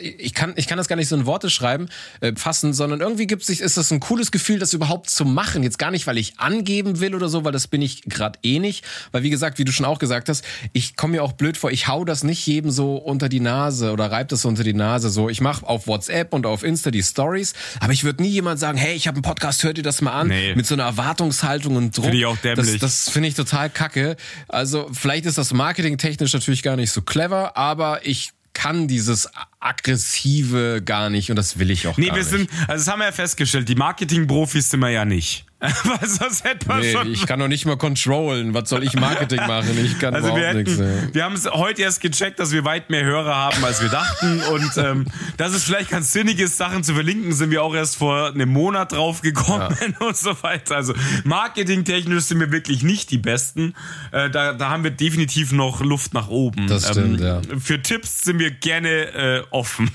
ich 0.00 0.32
kann, 0.32 0.54
ich 0.56 0.66
kann 0.66 0.78
das 0.78 0.88
gar 0.88 0.96
nicht 0.96 1.08
so 1.08 1.16
in 1.16 1.26
Worte 1.26 1.50
schreiben, 1.50 1.88
äh, 2.20 2.32
fassen, 2.34 2.72
sondern 2.72 3.00
irgendwie 3.00 3.26
gibt 3.26 3.44
sich, 3.44 3.60
ist 3.60 3.76
das 3.76 3.90
ein 3.90 4.00
cooles 4.00 4.30
Gefühl, 4.30 4.58
das 4.58 4.72
überhaupt 4.72 5.10
zu 5.10 5.26
machen. 5.26 5.62
Jetzt 5.62 5.78
gar 5.78 5.90
nicht, 5.90 6.06
weil 6.06 6.16
ich 6.16 6.40
angeben 6.40 7.00
will 7.00 7.14
oder 7.14 7.28
so, 7.28 7.44
weil 7.44 7.52
das 7.52 7.66
bin 7.66 7.82
ich 7.82 8.04
gerade 8.04 8.38
eh 8.42 8.58
nicht. 8.60 8.82
Weil 9.12 9.22
wie 9.22 9.28
gesagt, 9.28 9.58
wie 9.58 9.64
du 9.64 9.72
schon 9.72 9.84
auch 9.84 9.98
gesagt 9.98 10.30
hast, 10.30 10.42
ich 10.72 10.96
komme 10.96 11.16
mir 11.16 11.22
auch 11.22 11.32
blöd 11.32 11.58
vor, 11.58 11.70
ich 11.70 11.86
hau 11.86 12.06
das 12.06 12.24
nicht 12.24 12.46
jedem 12.46 12.70
so 12.70 12.96
unter 12.96 13.28
die 13.28 13.40
Nase 13.40 13.92
oder 13.92 14.10
reib 14.10 14.28
das 14.28 14.40
so 14.40 14.48
unter 14.48 14.64
die 14.64 14.72
Nase. 14.72 15.10
So, 15.10 15.28
ich 15.28 15.42
mache 15.42 15.66
auf 15.66 15.86
WhatsApp 15.86 16.32
und 16.32 16.46
auf 16.46 16.62
Insta 16.62 16.90
die 16.90 17.02
Stories, 17.02 17.52
aber 17.80 17.92
ich 17.92 18.04
würde 18.04 18.22
nie 18.22 18.30
jemand 18.30 18.58
sagen, 18.58 18.78
hey, 18.78 18.94
ich 18.94 19.06
habe 19.06 19.16
einen 19.16 19.22
Podcast, 19.22 19.64
hört 19.64 19.76
ihr 19.76 19.84
das 19.84 20.00
mal 20.00 20.12
an? 20.12 20.28
Nee. 20.28 20.54
Mit 20.54 20.66
so 20.66 20.74
einer 20.74 20.84
Erwartungshaltung 20.84 21.76
und 21.76 21.94
Druck. 21.94 22.06
Finde 22.06 22.18
ich 22.18 22.24
auch 22.24 22.38
dämlich. 22.38 22.78
Das, 22.78 23.04
das 23.04 23.10
finde 23.10 23.28
ich 23.28 23.34
total 23.34 23.68
kacke. 23.68 24.16
Also 24.48 24.88
vielleicht 24.92 25.09
ist 25.26 25.38
das 25.38 25.52
marketingtechnisch 25.52 26.32
natürlich 26.32 26.62
gar 26.62 26.76
nicht 26.76 26.90
so 26.92 27.02
clever, 27.02 27.56
aber 27.56 28.06
ich 28.06 28.30
kann 28.52 28.88
dieses 28.88 29.28
aggressive 29.60 30.82
gar 30.84 31.08
nicht 31.10 31.30
und 31.30 31.36
das 31.36 31.58
will 31.58 31.70
ich 31.70 31.86
auch 31.86 31.96
Nee, 31.96 32.06
gar 32.08 32.16
wir 32.16 32.22
nicht. 32.22 32.30
sind, 32.30 32.50
also 32.68 32.84
das 32.84 32.88
haben 32.88 32.98
wir 33.00 33.06
ja 33.06 33.12
festgestellt, 33.12 33.68
die 33.68 33.74
Marketing-Profis 33.74 34.70
sind 34.70 34.80
wir 34.80 34.90
ja 34.90 35.04
nicht. 35.04 35.46
Weil 35.84 36.08
sonst 36.08 36.42
hätten 36.44 36.68
wir 36.68 36.76
Nee, 36.76 36.92
schon. 36.92 37.12
ich 37.12 37.26
kann 37.26 37.38
doch 37.38 37.48
nicht 37.48 37.66
mal 37.66 37.76
controllen. 37.76 38.54
Was 38.54 38.70
soll 38.70 38.82
ich 38.82 38.94
Marketing 38.94 39.40
machen? 39.46 39.78
Ich 39.84 39.98
kann 39.98 40.14
Also 40.14 40.28
wir, 40.28 40.36
überhaupt 40.38 40.54
nichts. 40.56 40.72
hätten, 40.80 41.08
ja. 41.08 41.14
wir 41.14 41.24
haben 41.24 41.34
es 41.34 41.50
heute 41.50 41.82
erst 41.82 42.00
gecheckt, 42.00 42.40
dass 42.40 42.52
wir 42.52 42.64
weit 42.64 42.88
mehr 42.88 43.04
Hörer 43.04 43.34
haben, 43.36 43.62
als 43.64 43.82
wir 43.82 43.90
dachten. 43.90 44.40
Und 44.52 44.70
ähm, 44.78 45.06
dass 45.36 45.52
es 45.52 45.64
vielleicht 45.64 45.90
ganz 45.90 46.12
sinnig 46.12 46.38
ist, 46.38 46.56
Sachen 46.56 46.82
zu 46.82 46.94
verlinken, 46.94 47.32
sind 47.34 47.50
wir 47.50 47.62
auch 47.62 47.74
erst 47.74 47.96
vor 47.96 48.28
einem 48.28 48.48
Monat 48.48 48.92
drauf 48.92 49.20
gekommen 49.20 49.76
und 50.00 50.16
so 50.16 50.42
weiter. 50.42 50.76
Also 50.76 50.94
marketingtechnisch 51.24 52.24
sind 52.24 52.40
wir 52.40 52.52
wirklich 52.52 52.82
nicht 52.82 53.10
die 53.10 53.18
Besten. 53.18 53.74
Äh, 54.12 54.30
da, 54.30 54.54
da 54.54 54.70
haben 54.70 54.82
wir 54.84 54.90
definitiv 54.90 55.52
noch 55.52 55.82
Luft 55.82 56.14
nach 56.14 56.28
oben. 56.28 56.60
Ähm, 56.62 56.66
Das 56.68 56.88
stimmt, 56.88 57.20
ja. 57.20 57.42
Für 57.58 57.82
Tipps 57.82 58.22
sind 58.22 58.38
wir 58.38 58.50
gerne 58.50 58.88
äh, 58.88 59.42
offen. 59.50 59.90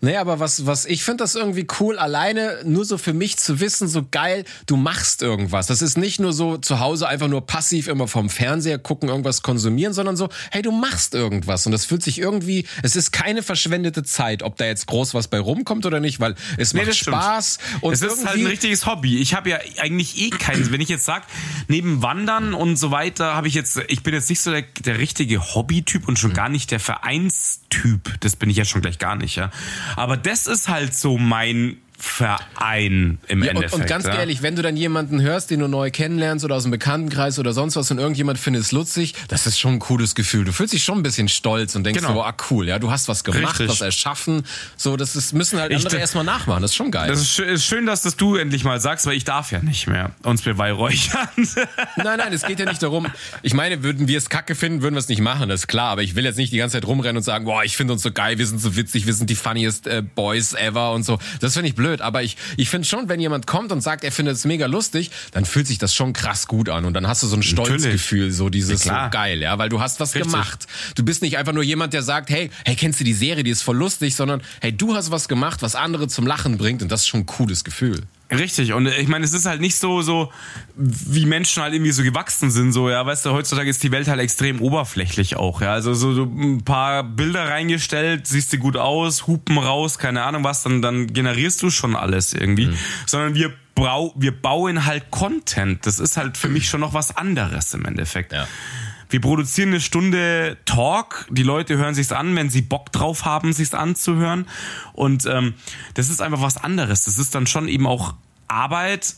Nee, 0.00 0.16
aber 0.16 0.38
was, 0.38 0.66
was, 0.66 0.84
ich 0.84 1.02
finde 1.02 1.24
das 1.24 1.34
irgendwie 1.34 1.66
cool, 1.80 1.98
alleine 1.98 2.58
nur 2.64 2.84
so 2.84 2.98
für 2.98 3.12
mich 3.14 3.36
zu 3.38 3.60
wissen, 3.60 3.88
so 3.88 4.06
geil, 4.10 4.44
du 4.66 4.76
machst 4.76 5.22
irgendwas. 5.22 5.66
Das 5.66 5.80
ist 5.82 5.96
nicht 5.96 6.20
nur 6.20 6.32
so 6.32 6.58
zu 6.58 6.80
Hause 6.80 7.08
einfach 7.08 7.28
nur 7.28 7.46
passiv 7.46 7.88
immer 7.88 8.06
vom 8.06 8.28
Fernseher 8.30 8.78
gucken, 8.78 9.08
irgendwas 9.08 9.42
konsumieren, 9.42 9.92
sondern 9.94 10.16
so, 10.16 10.28
hey, 10.50 10.62
du 10.62 10.70
machst 10.72 11.14
irgendwas. 11.14 11.64
Und 11.66 11.72
das 11.72 11.84
fühlt 11.86 12.02
sich 12.02 12.18
irgendwie, 12.18 12.66
es 12.82 12.94
ist 12.96 13.10
keine 13.12 13.42
verschwendete 13.42 14.02
Zeit, 14.02 14.42
ob 14.42 14.56
da 14.56 14.66
jetzt 14.66 14.86
groß 14.86 15.14
was 15.14 15.28
bei 15.28 15.40
rumkommt 15.40 15.86
oder 15.86 16.00
nicht, 16.00 16.20
weil 16.20 16.34
es 16.58 16.74
macht 16.74 16.88
das 16.88 16.98
stimmt. 16.98 17.16
Spaß. 17.16 17.58
Und 17.80 17.92
es 17.94 18.02
ist 18.02 18.26
halt 18.26 18.38
ein 18.38 18.46
richtiges 18.46 18.84
Hobby. 18.86 19.18
Ich 19.18 19.34
habe 19.34 19.50
ja 19.50 19.58
eigentlich 19.80 20.20
eh 20.20 20.30
keinen, 20.30 20.70
wenn 20.72 20.80
ich 20.80 20.88
jetzt 20.90 21.06
sag, 21.06 21.24
neben 21.68 22.02
Wandern 22.02 22.52
und 22.54 22.76
so 22.76 22.90
weiter, 22.90 23.34
habe 23.34 23.48
ich 23.48 23.54
jetzt, 23.54 23.80
ich 23.88 24.02
bin 24.02 24.12
jetzt 24.12 24.28
nicht 24.28 24.40
so 24.40 24.50
der, 24.50 24.62
der 24.80 24.98
richtige 24.98 25.54
Hobbytyp 25.54 26.06
und 26.06 26.14
Mhm. 26.18 26.22
schon 26.22 26.32
gar 26.34 26.48
nicht 26.48 26.70
der 26.70 26.80
Vereinstyp. 26.80 28.20
Das 28.20 28.36
bin 28.36 28.50
ich 28.50 28.56
jetzt 28.56 28.70
schon 28.70 28.80
gleich 28.82 28.98
gar 28.98 29.16
nicht, 29.16 29.36
ja. 29.36 29.50
Aber 29.96 30.16
das 30.16 30.46
ist 30.46 30.68
halt 30.68 30.94
so 30.94 31.18
mein 31.18 31.78
Verein 31.98 33.18
im 33.28 33.42
Ja, 33.42 33.50
und, 33.50 33.56
Endeffekt. 33.56 33.74
und 33.74 33.86
ganz 33.86 34.06
ja. 34.06 34.14
ehrlich, 34.14 34.42
wenn 34.42 34.56
du 34.56 34.62
dann 34.62 34.76
jemanden 34.76 35.20
hörst, 35.20 35.50
den 35.50 35.60
du 35.60 35.68
neu 35.68 35.90
kennenlernst 35.90 36.44
oder 36.44 36.56
aus 36.56 36.62
dem 36.62 36.70
Bekanntenkreis 36.70 37.38
oder 37.38 37.52
sonst 37.52 37.76
was 37.76 37.90
und 37.90 37.98
irgendjemand 37.98 38.38
findet 38.38 38.62
es 38.62 38.72
lustig, 38.72 39.14
das 39.28 39.46
ist 39.46 39.58
schon 39.58 39.74
ein 39.74 39.78
cooles 39.78 40.14
Gefühl. 40.14 40.44
Du 40.44 40.52
fühlst 40.52 40.72
dich 40.74 40.82
schon 40.84 40.98
ein 40.98 41.02
bisschen 41.02 41.28
stolz 41.28 41.74
und 41.74 41.84
denkst 41.84 42.00
Genau. 42.00 42.14
so, 42.14 42.22
ah 42.22 42.34
cool, 42.50 42.68
ja, 42.68 42.78
du 42.78 42.90
hast 42.90 43.08
was 43.08 43.24
gemacht, 43.24 43.58
Richtig. 43.60 43.68
was 43.68 43.80
erschaffen. 43.80 44.44
So, 44.76 44.96
das 44.96 45.16
ist, 45.16 45.32
müssen 45.32 45.58
halt 45.58 45.74
andere 45.74 45.98
erstmal 45.98 46.24
nachmachen. 46.24 46.62
Das 46.62 46.70
ist 46.72 46.76
schon 46.76 46.90
geil. 46.90 47.08
Das 47.08 47.20
ist 47.20 47.30
schön, 47.30 47.48
ist 47.48 47.64
schön, 47.64 47.86
dass 47.86 48.02
das 48.02 48.16
du 48.16 48.36
endlich 48.36 48.64
mal 48.64 48.80
sagst, 48.80 49.06
weil 49.06 49.14
ich 49.16 49.24
darf 49.24 49.50
ja 49.50 49.58
nicht 49.60 49.86
mehr 49.88 50.12
uns 50.22 50.42
beweihräuchern. 50.42 51.28
nein, 51.96 52.18
nein, 52.18 52.32
es 52.32 52.42
geht 52.42 52.60
ja 52.60 52.66
nicht 52.66 52.82
darum. 52.82 53.06
Ich 53.42 53.54
meine, 53.54 53.82
würden 53.82 54.06
wir 54.08 54.18
es 54.18 54.28
kacke 54.28 54.54
finden, 54.54 54.82
würden 54.82 54.94
wir 54.94 55.00
es 55.00 55.08
nicht 55.08 55.20
machen, 55.20 55.48
das 55.48 55.60
ist 55.60 55.66
klar. 55.66 55.90
Aber 55.90 56.02
ich 56.02 56.14
will 56.14 56.24
jetzt 56.24 56.36
nicht 56.36 56.52
die 56.52 56.58
ganze 56.58 56.74
Zeit 56.74 56.86
rumrennen 56.86 57.16
und 57.18 57.22
sagen, 57.24 57.44
boah, 57.44 57.64
ich 57.64 57.76
finde 57.76 57.92
uns 57.94 58.02
so 58.02 58.12
geil, 58.12 58.38
wir 58.38 58.46
sind 58.46 58.60
so 58.60 58.76
witzig, 58.76 59.06
wir 59.06 59.14
sind 59.14 59.28
die 59.30 59.34
funniest 59.34 59.86
äh, 59.86 60.02
Boys 60.14 60.54
ever 60.54 60.92
und 60.92 61.04
so. 61.04 61.18
Das 61.40 61.54
finde 61.54 61.68
ich 61.70 61.74
blöd. 61.74 61.87
Aber 61.96 62.22
ich, 62.22 62.36
ich 62.56 62.68
finde 62.68 62.86
schon, 62.86 63.08
wenn 63.08 63.20
jemand 63.20 63.46
kommt 63.46 63.72
und 63.72 63.80
sagt, 63.80 64.04
er 64.04 64.12
findet 64.12 64.36
es 64.36 64.44
mega 64.44 64.66
lustig, 64.66 65.10
dann 65.32 65.44
fühlt 65.44 65.66
sich 65.66 65.78
das 65.78 65.94
schon 65.94 66.12
krass 66.12 66.46
gut 66.46 66.68
an. 66.68 66.84
Und 66.84 66.94
dann 66.94 67.06
hast 67.08 67.22
du 67.22 67.26
so 67.26 67.36
ein 67.36 67.42
Stolzgefühl, 67.42 68.30
so 68.32 68.48
dieses 68.48 68.82
so 68.82 68.88
Ja, 68.90 68.94
klar. 68.94 69.10
geil, 69.10 69.40
ja, 69.42 69.58
weil 69.58 69.68
du 69.68 69.80
hast 69.80 70.00
was 70.00 70.14
Richtig. 70.14 70.30
gemacht. 70.32 70.66
Du 70.94 71.04
bist 71.04 71.22
nicht 71.22 71.38
einfach 71.38 71.52
nur 71.52 71.62
jemand, 71.62 71.92
der 71.94 72.02
sagt, 72.02 72.30
hey, 72.30 72.50
hey, 72.64 72.74
kennst 72.76 73.00
du 73.00 73.04
die 73.04 73.14
Serie, 73.14 73.42
die 73.44 73.50
ist 73.50 73.62
voll 73.62 73.76
lustig, 73.76 74.14
sondern 74.14 74.42
hey, 74.60 74.72
du 74.72 74.94
hast 74.94 75.10
was 75.10 75.28
gemacht, 75.28 75.62
was 75.62 75.74
andere 75.74 76.08
zum 76.08 76.26
Lachen 76.26 76.58
bringt 76.58 76.82
und 76.82 76.92
das 76.92 77.00
ist 77.02 77.08
schon 77.08 77.20
ein 77.20 77.26
cooles 77.26 77.64
Gefühl. 77.64 78.02
Richtig, 78.30 78.74
und 78.74 78.86
ich 78.86 79.08
meine, 79.08 79.24
es 79.24 79.32
ist 79.32 79.46
halt 79.46 79.62
nicht 79.62 79.76
so, 79.76 80.02
so, 80.02 80.30
wie 80.76 81.24
Menschen 81.24 81.62
halt 81.62 81.72
irgendwie 81.72 81.92
so 81.92 82.02
gewachsen 82.02 82.50
sind, 82.50 82.72
so, 82.72 82.90
ja, 82.90 83.04
weißt 83.06 83.24
du, 83.24 83.30
heutzutage 83.30 83.70
ist 83.70 83.82
die 83.82 83.90
Welt 83.90 84.06
halt 84.06 84.20
extrem 84.20 84.60
oberflächlich 84.60 85.36
auch, 85.36 85.62
ja, 85.62 85.72
also 85.72 85.94
so, 85.94 86.12
so 86.12 86.24
ein 86.24 86.62
paar 86.62 87.04
Bilder 87.04 87.48
reingestellt, 87.48 88.26
siehst 88.26 88.52
du 88.52 88.58
gut 88.58 88.76
aus, 88.76 89.26
Hupen 89.26 89.56
raus, 89.56 89.98
keine 89.98 90.24
Ahnung 90.24 90.44
was, 90.44 90.62
dann, 90.62 90.82
dann 90.82 91.06
generierst 91.06 91.62
du 91.62 91.70
schon 91.70 91.96
alles 91.96 92.34
irgendwie, 92.34 92.68
sondern 93.06 93.34
wir 93.34 93.50
brau, 93.74 94.12
wir 94.14 94.32
bauen 94.32 94.84
halt 94.84 95.10
Content, 95.10 95.86
das 95.86 95.98
ist 95.98 96.18
halt 96.18 96.36
für 96.36 96.48
mich 96.48 96.68
schon 96.68 96.80
noch 96.80 96.92
was 96.92 97.16
anderes 97.16 97.72
im 97.72 97.86
Endeffekt. 97.86 98.32
Ja. 98.32 98.46
Wir 99.08 99.20
produzieren 99.20 99.70
eine 99.70 99.80
Stunde 99.80 100.58
Talk. 100.64 101.26
Die 101.30 101.42
Leute 101.42 101.76
hören 101.76 101.94
sich's 101.94 102.12
an, 102.12 102.34
wenn 102.36 102.50
sie 102.50 102.62
Bock 102.62 102.92
drauf 102.92 103.24
haben, 103.24 103.52
sich's 103.52 103.74
anzuhören. 103.74 104.46
Und 104.92 105.26
ähm, 105.26 105.54
das 105.94 106.10
ist 106.10 106.20
einfach 106.20 106.42
was 106.42 106.56
anderes. 106.56 107.04
Das 107.04 107.18
ist 107.18 107.34
dann 107.34 107.46
schon 107.46 107.68
eben 107.68 107.86
auch 107.86 108.14
Arbeit, 108.48 109.14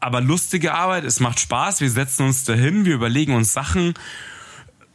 aber 0.00 0.20
lustige 0.20 0.74
Arbeit. 0.74 1.04
Es 1.04 1.20
macht 1.20 1.40
Spaß. 1.40 1.80
Wir 1.80 1.90
setzen 1.90 2.26
uns 2.26 2.44
dahin, 2.44 2.84
wir 2.84 2.94
überlegen 2.94 3.34
uns 3.34 3.52
Sachen, 3.52 3.94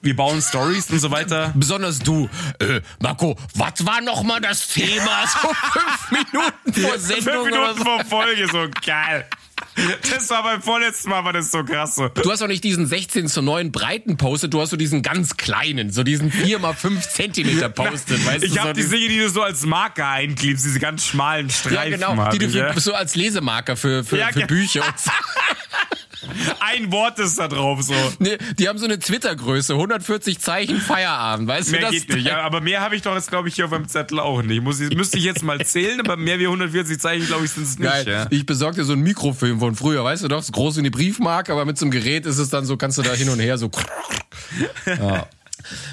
wir 0.01 0.15
bauen 0.17 0.41
Stories 0.41 0.89
und 0.89 0.99
so 0.99 1.11
weiter. 1.11 1.53
Besonders 1.55 1.99
du, 1.99 2.29
äh, 2.59 2.81
Marco, 2.99 3.37
was 3.55 3.85
war 3.85 4.01
noch 4.01 4.23
mal 4.23 4.41
das 4.41 4.67
Thema? 4.67 5.25
So 5.27 5.49
fünf 5.53 6.11
Minuten 6.11 6.81
vor 6.81 6.97
Sendung 6.99 7.45
Fünf 7.45 7.45
Minuten 7.45 7.83
vor 7.83 8.03
Folge, 8.03 8.47
so 8.51 8.67
geil. 8.85 9.25
Das 10.11 10.29
war 10.29 10.43
beim 10.43 10.61
vorletzten 10.61 11.09
Mal, 11.09 11.23
war 11.25 11.33
das 11.33 11.51
so 11.51 11.63
krass. 11.63 11.95
So. 11.95 12.07
Du 12.09 12.31
hast 12.31 12.41
auch 12.41 12.47
nicht 12.47 12.63
diesen 12.63 12.85
16 12.85 13.27
zu 13.27 13.41
9 13.41 13.71
breiten 13.71 14.17
Postet, 14.17 14.53
du 14.53 14.61
hast 14.61 14.69
so 14.69 14.77
diesen 14.77 15.01
ganz 15.01 15.37
kleinen, 15.37 15.91
so 15.91 16.03
diesen 16.03 16.31
4 16.31 16.59
mal 16.59 16.73
5 16.73 17.07
Zentimeter 17.09 17.69
Postet, 17.69 18.25
weißt 18.25 18.43
Ich 18.43 18.53
du? 18.53 18.59
habe 18.59 18.69
so 18.69 18.89
die 18.89 18.97
Dinge, 18.97 19.07
die 19.09 19.19
du 19.19 19.29
so 19.29 19.41
als 19.41 19.65
Marker 19.65 20.07
einklebst, 20.07 20.65
diese 20.65 20.79
ganz 20.79 21.05
schmalen 21.05 21.49
Streifen. 21.49 21.99
Ja, 21.99 22.13
genau, 22.13 22.29
die 22.31 22.39
du 22.39 22.45
ich, 22.45 22.51
für, 22.51 22.57
ja. 22.59 22.79
so 22.79 22.93
als 22.93 23.15
Lesemarker 23.15 23.75
für, 23.75 24.03
für, 24.03 24.17
Ja, 24.17 24.27
für 24.31 24.45
Bücher. 24.47 24.85
Und 24.85 24.99
so. 24.99 25.11
Ein 26.59 26.91
Wort 26.91 27.19
ist 27.19 27.37
da 27.39 27.47
drauf 27.47 27.81
so. 27.81 27.93
Nee, 28.19 28.37
die 28.57 28.67
haben 28.67 28.77
so 28.77 28.85
eine 28.85 28.99
Twitter-Größe, 28.99 29.73
140 29.73 30.39
Zeichen 30.39 30.79
Feierabend, 30.79 31.47
weißt 31.47 31.71
Mehr 31.71 31.79
du 31.81 31.85
das? 31.87 31.91
geht 31.95 32.13
nicht. 32.15 32.27
Ja, 32.27 32.41
aber 32.41 32.61
mehr 32.61 32.81
habe 32.81 32.95
ich 32.95 33.01
doch 33.01 33.13
jetzt, 33.13 33.29
glaube 33.29 33.47
ich, 33.49 33.55
hier 33.55 33.65
auf 33.65 33.71
meinem 33.71 33.87
Zettel 33.87 34.19
auch 34.19 34.41
nicht. 34.41 34.61
Muss 34.63 34.79
ich, 34.79 34.95
müsste 34.95 35.17
ich 35.17 35.23
jetzt 35.23 35.43
mal 35.43 35.63
zählen, 35.65 35.99
aber 35.99 36.17
mehr 36.17 36.39
wie 36.39 36.45
140 36.45 36.99
Zeichen, 36.99 37.25
glaube 37.27 37.45
ich, 37.45 37.51
sind 37.51 37.63
es 37.63 37.77
nicht. 37.79 37.89
Geil. 37.89 38.07
Ja. 38.07 38.27
Ich 38.29 38.45
besorge 38.45 38.77
dir 38.77 38.83
so 38.83 38.93
einen 38.93 39.03
Mikrofilm 39.03 39.59
von 39.59 39.75
früher, 39.75 40.03
weißt 40.03 40.23
du 40.23 40.27
doch, 40.27 40.39
ist 40.39 40.51
groß 40.53 40.75
wie 40.75 40.79
eine 40.79 40.91
Briefmarke, 40.91 41.51
aber 41.51 41.65
mit 41.65 41.77
so 41.77 41.85
einem 41.85 41.91
Gerät 41.91 42.25
ist 42.25 42.37
es 42.37 42.49
dann 42.49 42.65
so, 42.65 42.77
kannst 42.77 42.97
du 42.97 43.01
da 43.01 43.13
hin 43.13 43.29
und 43.29 43.39
her 43.39 43.57
so. 43.57 43.69
Ja. 44.85 45.27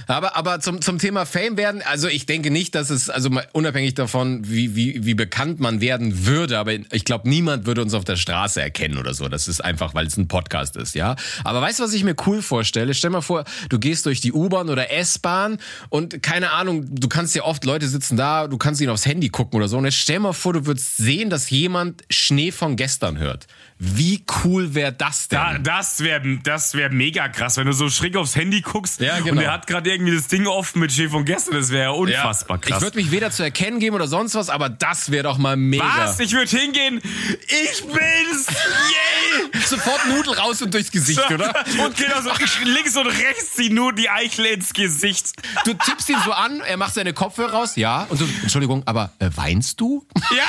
Aber, 0.06 0.36
aber 0.36 0.60
zum, 0.60 0.80
zum 0.80 0.98
Thema 0.98 1.26
Fame 1.26 1.56
werden, 1.56 1.82
also 1.82 2.08
ich 2.08 2.26
denke 2.26 2.50
nicht, 2.50 2.74
dass 2.74 2.90
es, 2.90 3.10
also 3.10 3.30
unabhängig 3.52 3.94
davon, 3.94 4.48
wie, 4.48 4.74
wie, 4.76 5.04
wie 5.04 5.14
bekannt 5.14 5.60
man 5.60 5.80
werden 5.80 6.26
würde, 6.26 6.58
aber 6.58 6.72
ich 6.72 7.04
glaube, 7.04 7.28
niemand 7.28 7.66
würde 7.66 7.82
uns 7.82 7.94
auf 7.94 8.04
der 8.04 8.16
Straße 8.16 8.60
erkennen 8.60 8.98
oder 8.98 9.14
so. 9.14 9.28
Das 9.28 9.48
ist 9.48 9.60
einfach, 9.60 9.94
weil 9.94 10.06
es 10.06 10.16
ein 10.16 10.28
Podcast 10.28 10.76
ist, 10.76 10.94
ja. 10.94 11.16
Aber 11.44 11.60
weißt 11.60 11.78
du, 11.80 11.84
was 11.84 11.92
ich 11.92 12.04
mir 12.04 12.16
cool 12.26 12.42
vorstelle? 12.42 12.94
Stell 12.94 13.10
mal 13.10 13.20
vor, 13.20 13.44
du 13.68 13.78
gehst 13.78 14.06
durch 14.06 14.20
die 14.20 14.32
U-Bahn 14.32 14.68
oder 14.68 14.90
S-Bahn 14.92 15.58
und 15.88 16.22
keine 16.22 16.50
Ahnung, 16.52 16.86
du 16.90 17.08
kannst 17.08 17.34
ja 17.34 17.44
oft, 17.44 17.64
Leute 17.64 17.88
sitzen 17.88 18.16
da, 18.16 18.46
du 18.46 18.58
kannst 18.58 18.80
ihnen 18.80 18.90
aufs 18.90 19.06
Handy 19.06 19.28
gucken 19.28 19.58
oder 19.58 19.68
so. 19.68 19.78
Und 19.78 19.84
jetzt 19.84 19.98
stell 19.98 20.20
mal 20.20 20.32
vor, 20.32 20.52
du 20.52 20.66
würdest 20.66 20.96
sehen, 20.96 21.30
dass 21.30 21.50
jemand 21.50 22.02
Schnee 22.10 22.52
von 22.52 22.76
gestern 22.76 23.18
hört. 23.18 23.46
Wie 23.82 24.22
cool 24.44 24.74
wäre 24.74 24.92
das 24.92 25.28
denn? 25.28 25.38
Da, 25.38 25.58
das 25.58 26.00
wäre 26.00 26.38
das 26.42 26.74
wär 26.74 26.90
mega 26.90 27.28
krass, 27.28 27.56
wenn 27.56 27.66
du 27.66 27.72
so 27.72 27.88
schräg 27.88 28.14
aufs 28.14 28.36
Handy 28.36 28.60
guckst 28.60 29.00
Ja, 29.00 29.18
genau. 29.20 29.30
und 29.30 29.38
der 29.38 29.52
hat 29.52 29.59
gerade 29.66 29.90
irgendwie 29.90 30.14
das 30.14 30.28
Ding 30.28 30.46
offen 30.46 30.80
mit 30.80 30.92
Chef 30.92 31.10
von 31.10 31.24
gestern. 31.24 31.54
Das 31.54 31.70
wäre 31.70 31.84
ja 31.84 31.90
unfassbar 31.90 32.58
Ich 32.62 32.70
krass. 32.70 32.82
würde 32.82 32.96
mich 32.98 33.10
weder 33.10 33.30
zu 33.30 33.42
erkennen 33.42 33.78
geben 33.80 33.96
oder 33.96 34.06
sonst 34.08 34.34
was, 34.34 34.48
aber 34.50 34.68
das 34.68 35.10
wäre 35.10 35.24
doch 35.24 35.38
mal 35.38 35.56
mega. 35.56 35.84
Was? 35.96 36.18
Ich 36.20 36.32
würde 36.32 36.50
hingehen. 36.56 37.00
Ich 37.02 37.84
bin's! 37.84 38.46
Yay! 38.48 39.62
Sofort 39.66 40.06
Nudel 40.08 40.34
raus 40.34 40.60
und 40.62 40.72
durchs 40.74 40.90
Gesicht, 40.90 41.20
oder? 41.30 41.54
Und 41.84 41.96
genau 41.96 42.20
so 42.20 42.30
ich, 42.42 42.64
links 42.64 42.96
und 42.96 43.06
rechts 43.06 43.52
zieh 43.54 43.70
nur 43.70 43.92
die 43.92 44.08
Eichel 44.10 44.46
ins 44.46 44.72
Gesicht. 44.72 45.32
Du 45.64 45.74
tippst 45.74 46.08
ihn 46.08 46.18
so 46.24 46.32
an, 46.32 46.60
er 46.60 46.76
macht 46.76 46.94
seine 46.94 47.12
Kopfhörer 47.12 47.52
raus, 47.52 47.76
ja. 47.76 48.06
Und 48.08 48.18
so, 48.18 48.28
Entschuldigung, 48.42 48.82
aber 48.86 49.12
äh, 49.18 49.30
weinst 49.34 49.80
du? 49.80 50.06
Ja! 50.36 50.44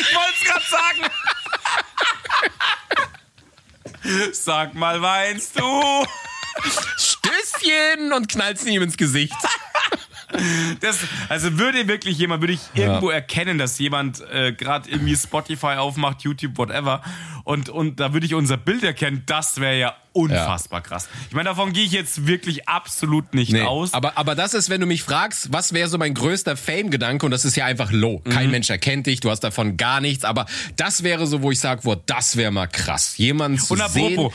Ich 0.00 0.14
wollte 0.14 0.32
es 0.40 0.48
gerade 0.48 0.64
sagen. 0.70 1.12
Sag 4.32 4.74
mal, 4.74 5.00
weinst 5.00 5.58
du? 5.58 6.04
Stößchen 7.42 8.12
und 8.12 8.28
knallst 8.28 8.66
ihm 8.66 8.82
ins 8.82 8.96
Gesicht. 8.96 9.34
Das, 10.80 10.98
also 11.28 11.58
würde 11.58 11.88
wirklich 11.88 12.16
jemand, 12.16 12.40
würde 12.40 12.54
ich 12.54 12.60
irgendwo 12.72 13.10
erkennen, 13.10 13.58
dass 13.58 13.78
jemand 13.78 14.22
äh, 14.30 14.52
gerade 14.52 14.88
irgendwie 14.88 15.14
Spotify 15.14 15.74
aufmacht, 15.76 16.22
YouTube, 16.22 16.56
whatever, 16.56 17.02
und, 17.44 17.68
und 17.68 18.00
da 18.00 18.14
würde 18.14 18.24
ich 18.24 18.32
unser 18.34 18.56
Bild 18.56 18.82
erkennen, 18.82 19.24
das 19.26 19.60
wäre 19.60 19.78
ja 19.78 19.96
unfassbar 20.12 20.80
krass. 20.80 21.08
Ich 21.28 21.34
meine, 21.34 21.50
davon 21.50 21.74
gehe 21.74 21.84
ich 21.84 21.92
jetzt 21.92 22.26
wirklich 22.26 22.66
absolut 22.66 23.34
nicht 23.34 23.54
aus. 23.60 23.92
Aber, 23.92 24.16
aber 24.16 24.34
das 24.34 24.54
ist, 24.54 24.70
wenn 24.70 24.80
du 24.80 24.86
mich 24.86 25.02
fragst, 25.02 25.52
was 25.52 25.74
wäre 25.74 25.88
so 25.90 25.98
mein 25.98 26.14
größter 26.14 26.56
Fame-Gedanke, 26.56 27.26
und 27.26 27.32
das 27.32 27.44
ist 27.44 27.56
ja 27.56 27.66
einfach 27.66 27.92
low. 27.92 28.20
Kein 28.20 28.46
Mhm. 28.46 28.52
Mensch 28.52 28.70
erkennt 28.70 29.06
dich, 29.06 29.20
du 29.20 29.30
hast 29.30 29.40
davon 29.40 29.76
gar 29.76 30.00
nichts, 30.00 30.24
aber 30.24 30.46
das 30.76 31.02
wäre 31.02 31.26
so, 31.26 31.42
wo 31.42 31.50
ich 31.50 31.60
sage, 31.60 31.82
das 32.06 32.36
wäre 32.36 32.52
mal 32.52 32.68
krass. 32.68 33.18
Jemand 33.18 33.60
zu 33.60 33.74
und 33.74 33.86
sehen. 33.90 34.18
apropos, 34.18 34.32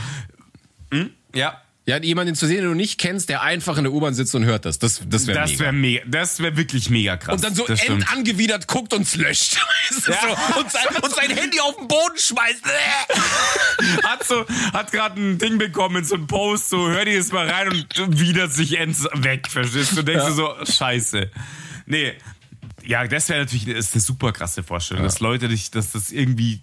hm? 0.92 1.10
ja, 1.34 1.60
Ja, 1.90 1.98
jemanden 2.04 2.36
zu 2.36 2.46
sehen, 2.48 2.58
den 2.58 2.66
du 2.66 2.74
nicht 2.74 3.00
kennst, 3.00 3.30
der 3.30 3.44
einfach 3.44 3.78
in 3.78 3.86
der 3.86 3.94
U-Bahn 3.94 4.14
sitzt 4.14 4.36
und 4.36 4.44
hört 4.44 4.66
das. 4.66 4.78
Das, 4.78 5.00
das 5.08 5.26
wäre 5.26 5.40
Das 5.40 5.52
mega. 5.52 5.60
wäre 5.64 5.72
mega, 5.74 6.04
das 6.06 6.40
wäre 6.40 6.58
wirklich 6.58 6.90
mega 6.90 7.16
krass. 7.16 7.36
und 7.36 7.44
dann 7.46 7.56
so 7.56 7.66
endangewidert 7.66 8.68
guckt 8.68 8.94
und 8.94 9.16
löscht. 9.16 9.58
Ja. 10.06 10.16
so, 10.22 10.60
und, 10.60 10.70
sein, 10.70 10.86
und 11.02 11.16
sein 11.16 11.30
Handy 11.30 11.62
auf 11.62 11.78
den 11.78 11.88
Boden 11.88 12.18
schmeißt. 12.18 12.62
hat 14.04 14.24
so, 14.26 14.46
hat 14.74 14.92
gerade 14.92 15.20
ein 15.22 15.38
Ding 15.38 15.58
bekommen, 15.58 16.04
so 16.04 16.16
ein 16.16 16.28
Post, 16.28 16.70
so 16.72 16.90
hör 16.90 17.06
dir 17.06 17.18
das 17.18 17.32
mal 17.32 17.50
rein 17.50 17.70
und 17.70 18.20
widert 18.20 18.52
sich 18.52 18.78
ends 18.78 19.06
weg, 19.14 19.48
verstehst 19.50 19.96
du? 19.98 20.04
Denkst 20.04 20.26
du 20.26 20.34
so, 20.34 20.54
scheiße. 20.66 21.32
Nee, 21.86 22.14
ja, 22.86 23.08
das 23.08 23.30
wäre 23.30 23.40
natürlich 23.40 23.66
das 23.66 23.78
ist 23.88 23.94
eine 23.94 24.02
super 24.02 24.34
krasse 24.34 24.62
Vorstellung, 24.62 25.04
dass 25.04 25.22
Leute 25.22 25.48
dich, 25.48 25.72
dass 25.72 25.94
das 25.94 26.12
irgendwie 26.12 26.60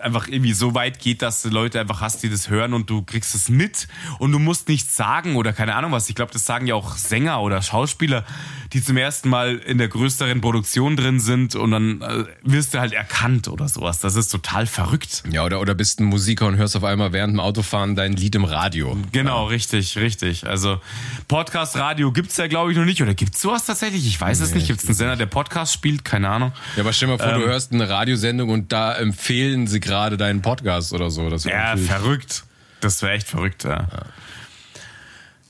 einfach 0.00 0.28
irgendwie 0.28 0.52
so 0.52 0.74
weit 0.74 0.98
geht, 0.98 1.22
dass 1.22 1.42
du 1.42 1.48
Leute 1.48 1.80
einfach 1.80 2.00
hast, 2.00 2.22
die 2.22 2.30
das 2.30 2.48
hören 2.48 2.74
und 2.74 2.90
du 2.90 3.02
kriegst 3.02 3.34
es 3.34 3.48
mit 3.48 3.88
und 4.18 4.32
du 4.32 4.38
musst 4.38 4.68
nichts 4.68 4.96
sagen 4.96 5.36
oder 5.36 5.52
keine 5.52 5.74
Ahnung 5.74 5.92
was. 5.92 6.08
Ich 6.08 6.14
glaube, 6.14 6.32
das 6.32 6.46
sagen 6.46 6.66
ja 6.66 6.74
auch 6.74 6.96
Sänger 6.96 7.40
oder 7.40 7.62
Schauspieler, 7.62 8.24
die 8.72 8.82
zum 8.82 8.96
ersten 8.96 9.28
Mal 9.28 9.56
in 9.56 9.78
der 9.78 9.88
größeren 9.88 10.40
Produktion 10.40 10.96
drin 10.96 11.20
sind 11.20 11.54
und 11.54 11.70
dann 11.70 12.02
äh, 12.02 12.24
wirst 12.42 12.74
du 12.74 12.80
halt 12.80 12.92
erkannt 12.92 13.48
oder 13.48 13.68
sowas. 13.68 14.00
Das 14.00 14.16
ist 14.16 14.28
total 14.28 14.66
verrückt. 14.66 15.22
Ja, 15.30 15.44
oder, 15.44 15.60
oder 15.60 15.74
bist 15.74 16.00
ein 16.00 16.04
Musiker 16.04 16.46
und 16.46 16.56
hörst 16.56 16.76
auf 16.76 16.84
einmal 16.84 17.12
während 17.12 17.34
dem 17.34 17.40
Autofahren 17.40 17.94
dein 17.94 18.12
Lied 18.12 18.34
im 18.34 18.44
Radio. 18.44 18.96
Genau, 19.12 19.46
richtig, 19.46 19.96
richtig. 19.96 20.46
Also 20.46 20.80
Podcast, 21.28 21.76
Radio 21.76 22.12
gibt's 22.12 22.36
ja, 22.36 22.46
glaube 22.46 22.72
ich, 22.72 22.78
noch 22.78 22.84
nicht. 22.84 23.02
Oder 23.02 23.14
gibt's 23.14 23.40
sowas 23.40 23.64
tatsächlich? 23.64 24.06
Ich 24.06 24.20
weiß 24.20 24.40
es 24.40 24.54
nicht. 24.54 24.66
Gibt's 24.66 24.84
einen 24.86 24.94
Sender, 24.94 25.16
der 25.16 25.26
Podcast 25.26 25.72
spielt? 25.72 26.04
Keine 26.04 26.28
Ahnung. 26.28 26.52
Ja, 26.76 26.82
aber 26.82 26.92
stell 26.92 27.08
dir 27.08 27.16
mal 27.16 27.24
vor, 27.24 27.38
du 27.38 27.46
hörst 27.46 27.72
eine 27.72 27.88
Radiosendung 27.88 28.50
und 28.50 28.72
da 28.72 28.94
empfehlen 28.94 29.66
sie 29.66 29.80
gerade 29.86 30.16
deinen 30.16 30.42
Podcast 30.42 30.92
oder 30.92 31.10
so. 31.10 31.30
Das 31.30 31.44
Ja, 31.44 31.76
verrückt. 31.76 32.44
Das 32.80 33.02
wäre 33.02 33.12
echt 33.12 33.28
verrückt, 33.28 33.64
ja. 33.64 33.86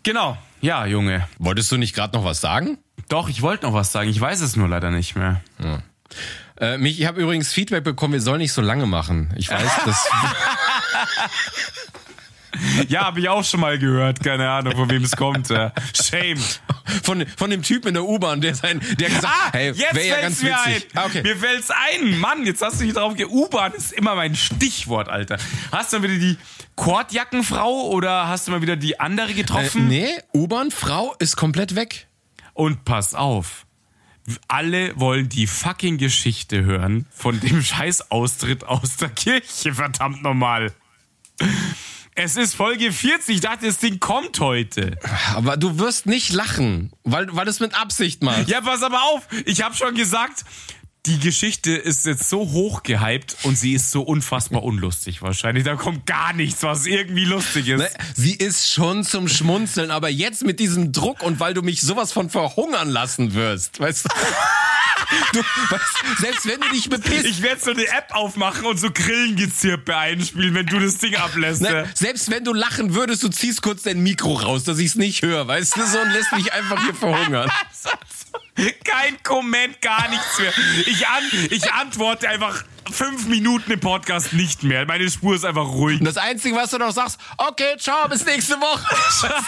Genau. 0.03 0.39
Ja, 0.61 0.87
Junge. 0.87 1.29
Wolltest 1.39 1.71
du 1.73 1.77
nicht 1.77 1.95
gerade 1.95 2.17
noch 2.17 2.25
was 2.25 2.41
sagen? 2.41 2.79
Doch, 3.09 3.29
ich 3.29 3.43
wollte 3.43 3.67
noch 3.67 3.75
was 3.75 3.93
sagen. 3.93 4.09
Ich 4.09 4.21
weiß 4.21 4.41
es 4.41 4.57
nur 4.57 4.69
leider 4.69 4.91
nicht 4.91 5.17
mehr. 5.17 5.41
Äh, 6.59 6.79
mich, 6.79 7.01
ich 7.01 7.07
habe 7.07 7.21
übrigens 7.21 7.53
Feedback 7.53 7.85
bekommen, 7.85 8.15
wir 8.15 8.21
sollen 8.21 8.39
nicht 8.39 8.53
so 8.53 8.63
lange 8.63 8.87
machen. 8.87 9.33
Ich 9.37 9.51
weiß, 9.51 9.71
das. 9.85 10.09
Ja, 12.89 13.05
habe 13.07 13.21
ich 13.21 13.29
auch 13.29 13.45
schon 13.45 13.61
mal 13.61 13.79
gehört. 13.79 14.23
Keine 14.23 14.49
Ahnung, 14.51 14.75
von 14.77 14.91
wem 14.91 15.03
es 15.05 15.17
kommt. 15.17 15.49
Ja. 15.49 15.73
Shame. 15.95 16.39
von, 17.03 17.25
von 17.37 17.51
dem 17.51 17.63
Typen 17.63 17.89
in 17.89 17.95
der 17.95 18.05
U-Bahn, 18.05 18.41
der 18.41 18.55
sein, 18.55 18.81
der 18.99 19.09
gesagt 19.09 19.27
Ah, 19.27 19.49
hey, 19.53 19.69
jetzt 19.73 19.95
wäre 19.95 20.07
ja 20.07 20.15
fällt's 20.17 20.23
ganz 20.41 20.43
mir 20.43 20.61
ein. 20.61 20.75
witzig. 20.77 20.89
Ah, 20.95 21.05
okay. 21.07 21.23
Mir 21.23 21.37
fällt's 21.37 21.69
ein. 21.71 22.19
Mann, 22.21 22.45
jetzt 22.47 22.63
hast 22.63 22.81
du 22.81 22.85
dich 22.85 22.95
drauf 22.95 23.15
ge... 23.15 23.27
U-Bahn 23.27 23.73
ist 23.73 23.93
immer 23.93 24.15
mein 24.15 24.35
Stichwort, 24.37 25.09
Alter. 25.09 25.39
Hast 25.73 25.93
du 25.93 25.99
mal 25.99 26.09
wieder 26.09 26.19
die 26.19 26.39
Kordjackenfrau 26.77 27.89
oder 27.89 28.29
hast 28.29 28.47
du 28.47 28.53
mal 28.53 28.63
wieder 28.63 28.77
die 28.77 28.99
andere 29.01 29.31
Äh, 29.31 29.35
getroffen? 29.35 29.89
nee, 29.89 30.09
U-Bahn, 30.35 30.71
Frau 30.71 31.15
ist 31.19 31.37
komplett 31.37 31.75
weg. 31.75 32.07
Und 32.55 32.85
pass 32.85 33.15
auf. 33.15 33.67
Alle 34.49 34.99
wollen 34.99 35.29
die 35.29 35.47
fucking 35.47 35.99
Geschichte 35.99 36.65
hören 36.65 37.07
von 37.11 37.39
dem 37.41 37.63
Scheißaustritt 37.65 38.65
aus 38.65 38.97
der 38.97 39.09
Kirche, 39.11 39.75
verdammt 39.75 40.23
nochmal. 40.23 40.73
Es 42.19 42.37
ist 42.39 42.55
Folge 42.55 42.93
40. 42.93 43.35
Ich 43.37 43.41
dachte, 43.43 43.67
das 43.67 43.77
Ding 43.77 44.01
kommt 44.01 44.41
heute. 44.41 44.99
Aber 45.35 45.59
du 45.59 45.79
wirst 45.79 46.07
nicht 46.07 46.33
lachen, 46.33 46.91
weil, 47.05 47.27
weil 47.37 47.47
es 47.47 47.61
mit 47.61 47.79
Absicht 47.79 48.23
macht. 48.23 48.49
Ja, 48.49 48.63
pass 48.63 48.83
aber 48.83 49.03
auf. 49.03 49.29
Ich 49.45 49.63
habe 49.63 49.77
schon 49.77 49.95
gesagt, 49.95 50.47
die 51.07 51.19
Geschichte 51.21 51.73
ist 51.73 52.05
jetzt 52.05 52.29
so 52.29 52.41
hoch 52.41 52.83
gehypt 52.83 53.37
und 53.45 53.57
sie 53.57 53.75
ist 53.75 53.91
so 53.93 54.03
unfassbar 54.03 54.63
unlustig 54.65 55.23
wahrscheinlich. 55.23 55.65
Da 55.65 55.77
kommt 55.77 56.07
gar 56.07 56.33
nichts, 56.33 56.63
was 56.63 56.87
irgendwie 56.87 57.25
lustig 57.25 57.69
ist. 57.69 57.79
Ne? 57.79 57.89
Sie 58.15 58.35
ist 58.35 58.71
schon 58.73 59.05
zum 59.05 59.29
Schmunzeln, 59.29 59.91
aber 59.91 60.09
jetzt 60.09 60.45
mit 60.45 60.59
diesem 60.59 60.93
Druck 60.93 61.23
und 61.23 61.39
weil 61.39 61.55
du 61.55 61.63
mich 61.63 61.81
sowas 61.81 62.13
von 62.13 62.29
verhungern 62.31 62.89
lassen 62.89 63.35
wirst, 63.35 63.81
weißt 63.81 64.07
du? 64.07 64.09
Du, 65.33 65.39
weißt, 65.39 66.19
selbst 66.21 66.47
wenn 66.47 66.61
du 66.61 66.69
dich 66.71 66.89
bepisst, 66.89 67.27
Ich 67.27 67.41
werde 67.43 67.61
so 67.61 67.71
eine 67.71 67.85
App 67.87 68.09
aufmachen 68.11 68.65
und 68.65 68.79
so 68.79 68.91
Grillengezirpe 68.91 69.97
einspielen, 69.97 70.55
wenn 70.55 70.67
du 70.67 70.81
das 70.81 70.99
Ding 70.99 71.15
ablässt. 71.15 71.63
ne, 71.63 71.89
selbst 71.95 72.29
wenn 72.31 72.43
du 72.45 72.53
lachen 72.53 72.95
würdest, 72.95 73.23
du 73.23 73.29
ziehst 73.29 73.63
kurz 73.63 73.83
dein 73.83 74.03
Mikro 74.03 74.35
raus, 74.35 74.65
dass 74.65 74.79
ich 74.79 74.87
es 74.87 74.95
nicht 74.97 75.23
höre, 75.23 75.47
weißt 75.47 75.77
du, 75.77 75.87
so 75.87 76.01
und 76.01 76.11
lässt 76.11 76.33
mich 76.33 76.53
einfach 76.53 76.83
hier 76.83 76.95
verhungern. 76.95 77.51
Kein 78.85 79.23
Comment, 79.23 79.81
gar 79.83 80.09
nichts 80.09 80.39
mehr. 80.39 80.53
Ich, 80.87 81.07
an, 81.07 81.23
ich 81.51 81.73
antworte 81.73 82.29
einfach 82.29 82.65
fünf 82.91 83.27
Minuten 83.27 83.71
im 83.73 83.81
Podcast 83.81 84.33
nicht 84.33 84.63
mehr. 84.63 84.87
Meine 84.87 85.11
Spur 85.11 85.35
ist 85.35 85.45
einfach 85.45 85.67
ruhig. 85.67 85.99
Und 86.01 86.07
das 86.07 86.17
Einzige, 86.17 86.57
was 86.57 86.71
du 86.71 86.79
noch 86.79 86.93
sagst, 86.93 87.19
okay, 87.37 87.77
ciao, 87.79 88.09
bis 88.09 88.25
nächste 88.25 88.55
Woche. 88.55 88.97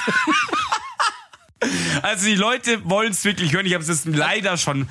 Also 2.03 2.27
die 2.27 2.37
Leute 2.37 2.89
wollen 2.89 3.11
es 3.11 3.25
wirklich 3.25 3.53
hören. 3.53 3.67
Ich 3.67 3.75
habe 3.75 3.83
es 3.83 3.89
jetzt 3.89 4.07
leider 4.07 4.57
schon 4.57 4.89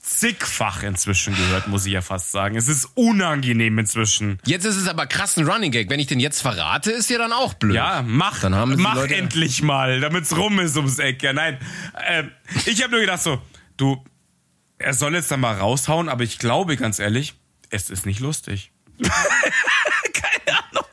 zigfach 0.00 0.82
inzwischen 0.82 1.36
gehört, 1.36 1.68
muss 1.68 1.86
ich 1.86 1.92
ja 1.92 2.00
fast 2.02 2.32
sagen. 2.32 2.56
Es 2.56 2.66
ist 2.66 2.86
unangenehm 2.96 3.78
inzwischen. 3.78 4.40
Jetzt 4.44 4.64
ist 4.64 4.74
es 4.76 4.88
aber 4.88 5.06
krass 5.06 5.36
ein 5.36 5.46
Running 5.48 5.70
Gag. 5.70 5.88
Wenn 5.90 6.00
ich 6.00 6.08
den 6.08 6.18
jetzt 6.18 6.40
verrate, 6.40 6.90
ist 6.90 7.08
ja 7.08 7.18
dann 7.18 7.32
auch 7.32 7.54
blöd. 7.54 7.76
Ja, 7.76 8.02
mach, 8.04 8.40
Dann 8.40 8.54
haben 8.56 8.76
die 8.76 8.82
mach 8.82 8.96
Leute- 8.96 9.14
endlich 9.14 9.62
mal, 9.62 10.00
damit's 10.00 10.36
rum 10.36 10.58
ist 10.58 10.76
ums 10.76 10.98
Eck. 10.98 11.22
Ja, 11.22 11.32
nein. 11.32 11.56
Ähm, 12.08 12.32
ich 12.66 12.82
habe 12.82 12.90
nur 12.92 13.00
gedacht 13.00 13.22
so, 13.22 13.40
du, 13.78 14.04
er 14.78 14.92
soll 14.94 15.14
jetzt 15.14 15.30
dann 15.30 15.40
mal 15.40 15.56
raushauen, 15.56 16.08
aber 16.08 16.22
ich 16.24 16.38
glaube 16.38 16.76
ganz 16.76 16.98
ehrlich, 16.98 17.34
es 17.70 17.88
ist 17.90 18.04
nicht 18.06 18.20
lustig. 18.20 18.70
Keine 20.12 20.58
Ahnung. 20.70 20.84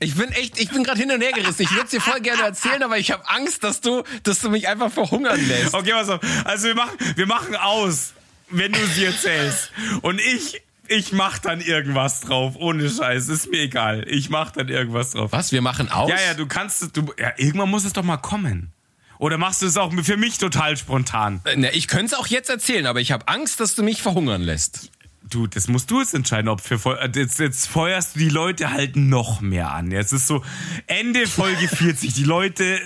Ich 0.00 0.14
bin 0.14 0.28
echt, 0.30 0.58
ich 0.60 0.70
bin 0.70 0.84
gerade 0.84 0.98
hin 1.00 1.10
und 1.10 1.20
her 1.20 1.32
gerissen. 1.32 1.62
Ich 1.62 1.70
würde 1.72 1.84
es 1.84 1.90
dir 1.90 2.00
voll 2.00 2.20
gerne 2.20 2.42
erzählen, 2.42 2.82
aber 2.82 2.98
ich 2.98 3.10
habe 3.10 3.28
Angst, 3.28 3.64
dass 3.64 3.80
du, 3.80 4.04
dass 4.22 4.40
du 4.40 4.48
mich 4.50 4.68
einfach 4.68 4.92
verhungern 4.92 5.44
lässt. 5.48 5.74
Okay, 5.74 5.90
pass 5.92 6.08
auf. 6.08 6.20
Also 6.44 6.68
wir 6.68 6.74
machen, 6.76 6.96
wir 7.16 7.26
machen 7.26 7.56
aus, 7.56 8.12
wenn 8.50 8.72
du 8.72 8.86
sie 8.86 9.04
erzählst. 9.06 9.72
Und 10.02 10.20
ich, 10.20 10.62
ich 10.86 11.12
mach 11.12 11.38
dann 11.38 11.60
irgendwas 11.60 12.20
drauf. 12.20 12.54
Ohne 12.56 12.88
Scheiß. 12.88 13.28
Ist 13.28 13.50
mir 13.50 13.60
egal. 13.62 14.04
Ich 14.08 14.30
mach 14.30 14.52
dann 14.52 14.68
irgendwas 14.68 15.10
drauf. 15.12 15.32
Was? 15.32 15.50
Wir 15.50 15.62
machen 15.62 15.88
aus? 15.90 16.08
Ja, 16.10 16.16
ja, 16.20 16.34
du 16.34 16.46
kannst, 16.46 16.82
es- 16.82 16.92
du, 16.92 17.12
ja, 17.18 17.32
irgendwann 17.36 17.68
muss 17.70 17.84
es 17.84 17.92
doch 17.92 18.04
mal 18.04 18.18
kommen. 18.18 18.72
Oder 19.18 19.36
machst 19.38 19.62
du 19.62 19.66
es 19.66 19.76
auch 19.76 19.92
für 20.02 20.16
mich 20.16 20.38
total 20.38 20.76
spontan? 20.76 21.40
Äh, 21.44 21.56
Ne, 21.56 21.70
ich 21.72 21.88
könnte 21.88 22.06
es 22.06 22.14
auch 22.14 22.26
jetzt 22.28 22.50
erzählen, 22.50 22.86
aber 22.86 23.00
ich 23.00 23.12
habe 23.12 23.26
Angst, 23.28 23.60
dass 23.60 23.74
du 23.74 23.82
mich 23.82 24.00
verhungern 24.02 24.42
lässt. 24.42 24.90
Du, 25.28 25.46
das 25.46 25.68
musst 25.68 25.90
du 25.90 26.00
jetzt 26.00 26.14
entscheiden, 26.14 26.48
ob 26.48 26.60
für 26.62 26.80
äh, 27.00 27.10
jetzt, 27.14 27.38
jetzt 27.38 27.68
feuerst 27.68 28.14
du 28.14 28.20
die 28.20 28.28
Leute 28.30 28.70
halt 28.72 28.96
noch 28.96 29.40
mehr 29.42 29.72
an. 29.72 29.90
Jetzt 29.90 30.12
ist 30.12 30.26
so 30.26 30.42
Ende 30.86 31.26
Folge 31.26 31.68
40. 31.76 32.14
Die 32.14 32.24
Leute 32.24 32.80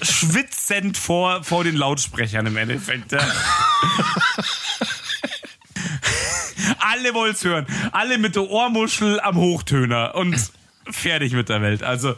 schwitzend 0.00 0.96
vor, 0.96 1.42
vor 1.44 1.64
den 1.64 1.76
Lautsprechern 1.76 2.46
im 2.46 2.56
Endeffekt. 2.56 3.12
Ja. 3.12 3.18
Alle 6.80 7.14
wollen's 7.14 7.44
hören. 7.44 7.66
Alle 7.92 8.18
mit 8.18 8.34
der 8.36 8.44
Ohrmuschel 8.48 9.20
am 9.20 9.36
Hochtöner 9.36 10.14
und 10.14 10.36
fertig 10.90 11.32
mit 11.32 11.48
der 11.48 11.62
Welt. 11.62 11.82
Also, 11.82 12.14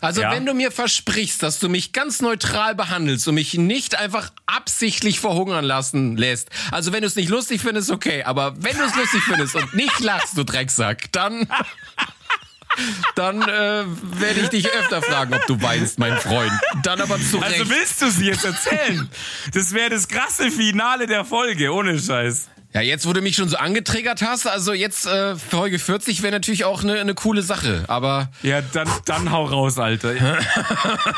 Also 0.00 0.22
Ja. 0.22 0.32
wenn 0.32 0.46
du 0.46 0.54
mir 0.54 0.70
versprichst, 0.70 1.42
dass 1.42 1.58
du 1.58 1.68
mich 1.68 1.92
ganz 1.92 2.20
neutral 2.22 2.74
behandelst 2.74 3.28
und 3.28 3.34
mich 3.34 3.54
nicht 3.54 3.94
einfach 3.94 4.30
absichtlich 4.46 5.20
verhungern 5.20 5.64
lassen 5.64 6.16
lässt. 6.16 6.48
Also 6.70 6.92
wenn 6.92 7.02
du 7.02 7.06
es 7.06 7.16
nicht 7.16 7.28
lustig 7.28 7.60
findest, 7.60 7.90
okay. 7.90 8.22
Aber 8.24 8.54
wenn 8.62 8.76
du 8.76 8.84
es 8.84 8.94
lustig 8.94 9.22
findest 9.22 9.54
und 9.56 9.74
nicht 9.74 10.00
lachst, 10.00 10.36
du 10.36 10.44
Drecksack, 10.44 11.12
dann... 11.12 11.46
Dann 13.16 13.42
äh, 13.42 13.84
werde 13.84 14.40
ich 14.42 14.48
dich 14.48 14.70
öfter 14.72 15.02
fragen, 15.02 15.34
ob 15.34 15.44
du 15.46 15.60
weinst, 15.60 15.98
mein 15.98 16.16
Freund. 16.18 16.52
Dann 16.84 17.00
aber 17.00 17.18
zu 17.20 17.38
Recht. 17.38 17.54
also 17.60 17.68
willst 17.68 18.00
du 18.00 18.10
sie 18.10 18.26
jetzt 18.26 18.44
erzählen? 18.44 19.10
Das 19.52 19.72
wäre 19.74 19.90
das 19.90 20.06
krasse 20.06 20.52
Finale 20.52 21.08
der 21.08 21.24
Folge, 21.24 21.72
ohne 21.74 21.98
Scheiß. 21.98 22.48
Ja, 22.72 22.82
jetzt, 22.82 23.04
wo 23.04 23.12
du 23.12 23.20
mich 23.20 23.34
schon 23.34 23.48
so 23.48 23.56
angetriggert 23.56 24.22
hast, 24.22 24.46
also 24.46 24.72
jetzt 24.72 25.04
äh, 25.04 25.34
Folge 25.34 25.80
40 25.80 26.22
wäre 26.22 26.32
natürlich 26.32 26.64
auch 26.64 26.84
eine 26.84 27.04
ne 27.04 27.14
coole 27.14 27.42
Sache. 27.42 27.84
Aber 27.88 28.30
Ja, 28.42 28.60
dann, 28.62 28.88
dann 29.06 29.32
hau 29.32 29.44
raus, 29.44 29.78
Alter. 29.78 30.14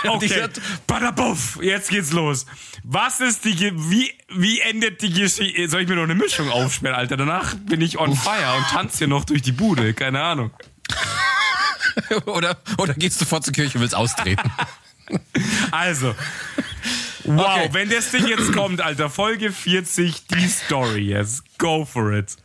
Okay. 0.04 0.48
Badabuff, 0.86 1.58
jetzt 1.62 1.90
geht's 1.90 2.12
los. 2.12 2.46
Was 2.84 3.20
ist 3.20 3.44
die, 3.44 3.54
Ge 3.54 3.72
wie, 3.74 4.10
wie 4.30 4.60
endet 4.60 5.02
die 5.02 5.12
Geschichte? 5.12 5.68
Soll 5.68 5.82
ich 5.82 5.88
mir 5.88 5.96
noch 5.96 6.04
eine 6.04 6.14
Mischung 6.14 6.50
aufsperren, 6.50 6.96
Alter? 6.96 7.16
Danach 7.16 7.54
bin 7.54 7.80
ich 7.82 7.98
on 7.98 8.16
fire 8.16 8.56
und 8.56 8.66
tanze 8.68 8.98
hier 8.98 9.08
noch 9.08 9.24
durch 9.24 9.42
die 9.42 9.52
Bude. 9.52 9.92
Keine 9.94 10.22
Ahnung. 10.22 10.50
oder, 12.26 12.56
oder 12.78 12.94
gehst 12.94 13.20
du 13.20 13.26
vor 13.26 13.42
zur 13.42 13.52
Kirche 13.52 13.76
und 13.76 13.82
willst 13.82 13.94
austreten? 13.94 14.50
Also. 15.70 16.14
Wow, 17.24 17.40
Okay. 17.56 17.68
wenn 17.72 17.88
das 17.90 18.10
Ding 18.10 18.26
jetzt 18.26 18.52
kommt, 18.52 18.80
Alter. 18.80 19.08
Folge 19.10 19.52
40, 19.52 20.26
die 20.26 20.48
Story 20.48 21.08
jetzt. 21.10 21.42
Go 21.58 21.84
for 21.84 22.12
it. 22.12 22.36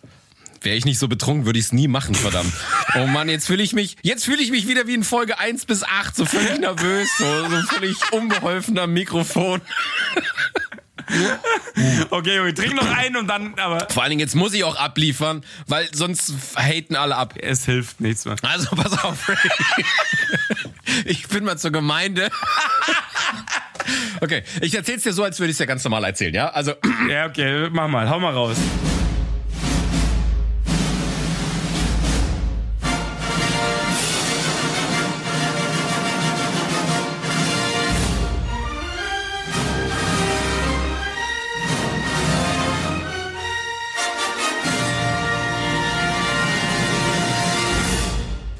Wäre 0.61 0.75
ich 0.75 0.85
nicht 0.85 0.97
so 0.99 1.07
betrunken, 1.07 1.45
würde 1.45 1.59
ich 1.59 1.65
es 1.65 1.71
nie 1.71 1.87
machen, 1.87 2.15
verdammt. 2.15 2.51
Oh 2.95 3.05
Mann, 3.05 3.29
jetzt 3.29 3.45
fühle 3.47 3.61
ich 3.63 3.73
mich, 3.73 3.95
jetzt 4.01 4.25
fühle 4.25 4.41
ich 4.41 4.49
mich 4.51 4.67
wieder 4.67 4.87
wie 4.87 4.95
in 4.95 5.03
Folge 5.03 5.37
1 5.39 5.65
bis 5.65 5.83
8, 5.83 6.15
so 6.15 6.25
völlig 6.25 6.59
nervös, 6.59 7.07
so, 7.17 7.25
so 7.49 7.61
völlig 7.67 7.95
unbeholfen 8.11 8.77
am 8.79 8.91
Mikrofon. 8.93 9.61
Okay, 12.09 12.35
Junge, 12.35 12.53
trink 12.53 12.73
noch 12.75 12.89
einen 12.89 13.15
und 13.17 13.27
dann, 13.27 13.53
aber 13.59 13.87
Vor 13.89 14.03
allen 14.03 14.09
Dingen, 14.09 14.19
jetzt 14.19 14.35
muss 14.35 14.53
ich 14.53 14.63
auch 14.65 14.75
abliefern, 14.75 15.43
weil 15.67 15.87
sonst 15.93 16.33
haten 16.57 16.95
alle 16.95 17.15
ab. 17.15 17.35
es 17.39 17.63
hilft 17.65 18.01
nichts 18.01 18.25
mehr. 18.25 18.35
Also 18.41 18.75
pass 18.75 19.03
auf, 19.03 19.29
Ray. 19.29 19.37
ich 21.05 21.27
bin 21.27 21.45
mal 21.45 21.57
zur 21.57 21.71
Gemeinde. 21.71 22.29
Okay, 24.21 24.43
ich 24.61 24.75
erzähl's 24.75 25.03
dir 25.03 25.13
so, 25.13 25.23
als 25.23 25.39
würde 25.39 25.49
ich 25.49 25.55
es 25.55 25.57
dir 25.57 25.67
ganz 25.67 25.83
normal 25.83 26.03
erzählen, 26.03 26.33
ja? 26.33 26.49
Also, 26.49 26.73
Ja, 27.09 27.27
okay, 27.27 27.69
mach 27.71 27.87
mal, 27.87 28.09
hau 28.09 28.19
mal 28.19 28.33
raus. 28.33 28.57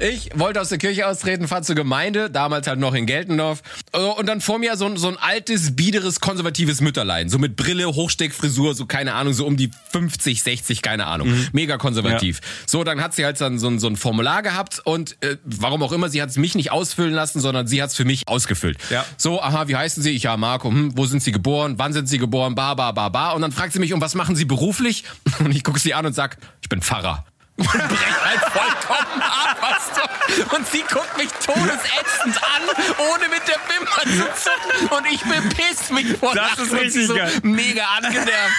Ich 0.00 0.30
wollte 0.38 0.60
aus 0.60 0.68
der 0.68 0.78
Kirche 0.78 1.08
austreten, 1.08 1.48
fahr 1.48 1.62
zur 1.62 1.74
Gemeinde, 1.74 2.30
damals 2.30 2.68
halt 2.68 2.78
noch 2.78 2.94
in 2.94 3.04
Geltendorf. 3.04 3.62
Äh, 3.98 4.18
Und 4.18 4.26
dann 4.26 4.40
vor 4.40 4.58
mir 4.58 4.76
so, 4.76 4.86
ein- 4.86 4.96
so 4.96 5.08
ein 5.08 5.16
altes, 5.16 5.74
biederes, 5.76 6.20
konservatives 6.20 6.80
Mütterlein. 6.80 7.28
So 7.28 7.38
mit 7.38 7.56
Brille, 7.56 7.86
Hochsteckfrisur, 7.86 8.74
so 8.74 8.86
keine 8.86 9.14
Ahnung, 9.14 9.32
so 9.34 9.46
um 9.46 9.56
die 9.56 9.70
50, 9.92 10.42
60, 10.42 10.82
keine 10.82 11.06
Ahnung. 11.06 11.32
Mega 11.52 11.76
konservativ. 11.78 12.40
So, 12.66 12.84
dann 12.84 13.00
hat 13.00 13.14
sie 13.14 13.24
halt 13.24 13.40
dann 13.40 13.58
so 13.58 13.68
ein, 13.68 13.78
so 13.78 13.88
ein 13.88 13.96
Formular 13.96 14.42
gehabt 14.42 14.80
und 14.84 15.16
äh, 15.22 15.36
warum 15.44 15.82
auch 15.82 15.92
immer, 15.92 16.08
sie 16.08 16.22
hat 16.22 16.30
es 16.30 16.36
mich 16.36 16.54
nicht 16.54 16.70
ausfüllen 16.70 17.12
lassen, 17.12 17.40
sondern 17.40 17.66
sie 17.66 17.82
hat 17.82 17.90
es 17.90 17.96
für 17.96 18.04
mich 18.04 18.28
ausgefüllt. 18.28 18.78
Ja. 18.90 19.04
So, 19.16 19.42
aha, 19.42 19.68
wie 19.68 19.76
heißen 19.76 20.02
Sie? 20.02 20.10
Ich, 20.10 20.24
ja, 20.24 20.36
Marco. 20.36 20.68
Hm, 20.70 20.96
wo 20.96 21.06
sind 21.06 21.22
Sie 21.22 21.32
geboren? 21.32 21.74
Wann 21.78 21.92
sind 21.92 22.08
Sie 22.08 22.18
geboren? 22.18 22.54
Ba, 22.54 22.74
ba, 22.74 22.92
ba, 22.92 23.08
ba. 23.08 23.32
Und 23.32 23.42
dann 23.42 23.52
fragt 23.52 23.72
sie 23.72 23.78
mich, 23.78 23.92
und 23.92 24.00
was 24.00 24.14
machen 24.14 24.36
Sie 24.36 24.44
beruflich? 24.44 25.04
Und 25.40 25.54
ich 25.54 25.64
gucke 25.64 25.78
sie 25.80 25.94
an 25.94 26.06
und 26.06 26.14
sag, 26.14 26.36
ich 26.62 26.68
bin 26.68 26.80
Pfarrer. 26.82 27.24
Und 27.58 27.66
brech 27.88 28.24
halt 28.24 28.40
vollkommen 28.52 29.22
ab, 29.22 29.56
was 29.60 29.90
du. 30.46 30.56
Und 30.56 30.68
sie 30.70 30.82
guckt 30.82 31.16
mich 31.16 31.28
todesätzend 31.44 32.36
an, 32.42 32.62
ohne 33.10 33.28
mit 33.28 33.42
der 33.48 33.58
Wimper 33.68 34.02
zu 34.02 34.42
zucken. 34.42 34.88
Und 34.96 35.06
ich 35.06 35.20
bepiss 35.22 35.90
mich 35.90 36.16
vor 36.18 36.34
Das 36.34 36.50
Lachen 36.50 36.64
ist 36.66 36.70
und 36.72 36.78
richtig 36.78 37.00
sie 37.02 37.06
so 37.06 37.14
geil. 37.16 37.32
mega 37.42 37.84
angenervt. 37.96 38.56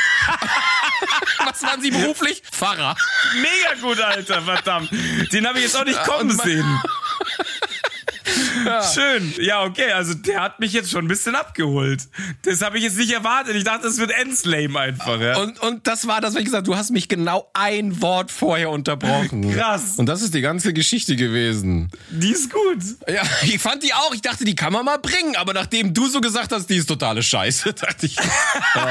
was 1.45 1.63
waren 1.63 1.81
Sie 1.81 1.91
beruflich? 1.91 2.43
Pfarrer. 2.51 2.95
Mega 3.35 3.81
gut, 3.81 4.01
Alter, 4.01 4.41
verdammt. 4.41 4.89
Den 5.31 5.47
habe 5.47 5.59
ich 5.59 5.65
jetzt 5.65 5.77
auch 5.77 5.85
nicht 5.85 6.03
kommen 6.03 6.31
und 6.31 6.37
man- 6.37 6.45
sehen. 6.47 6.81
Schön. 8.93 9.33
Ja, 9.39 9.63
okay, 9.63 9.91
also 9.91 10.13
der 10.13 10.41
hat 10.41 10.59
mich 10.59 10.73
jetzt 10.73 10.91
schon 10.91 11.05
ein 11.05 11.07
bisschen 11.07 11.35
abgeholt. 11.35 12.03
Das 12.43 12.61
habe 12.61 12.77
ich 12.77 12.83
jetzt 12.83 12.97
nicht 12.97 13.11
erwartet. 13.11 13.55
Ich 13.55 13.63
dachte, 13.63 13.87
es 13.87 13.97
wird 13.97 14.11
endslame 14.11 14.79
einfach. 14.79 15.19
Ja. 15.19 15.37
Und, 15.37 15.59
und 15.61 15.87
das 15.87 16.07
war 16.07 16.21
das, 16.21 16.33
was 16.33 16.39
ich 16.39 16.45
gesagt 16.45 16.67
habe. 16.67 16.71
Du 16.71 16.77
hast 16.77 16.91
mich 16.91 17.07
genau 17.07 17.49
ein 17.53 18.01
Wort 18.01 18.31
vorher 18.31 18.69
unterbrochen. 18.69 19.53
Krass. 19.53 19.95
Und 19.97 20.05
das 20.05 20.21
ist 20.21 20.33
die 20.33 20.41
ganze 20.41 20.73
Geschichte 20.73 21.15
gewesen. 21.15 21.89
Die 22.09 22.31
ist 22.31 22.51
gut. 22.51 22.83
Ja, 23.07 23.21
ich 23.43 23.59
fand 23.59 23.83
die 23.83 23.93
auch. 23.93 24.13
Ich 24.13 24.21
dachte, 24.21 24.45
die 24.45 24.55
kann 24.55 24.73
man 24.73 24.85
mal 24.85 24.97
bringen. 24.99 25.35
Aber 25.35 25.53
nachdem 25.53 25.93
du 25.93 26.07
so 26.07 26.21
gesagt 26.21 26.51
hast, 26.51 26.67
die 26.69 26.77
ist 26.77 26.87
totale 26.87 27.23
Scheiße, 27.23 27.73
dachte 27.73 28.05
ich. 28.05 28.15
ja. 28.15 28.87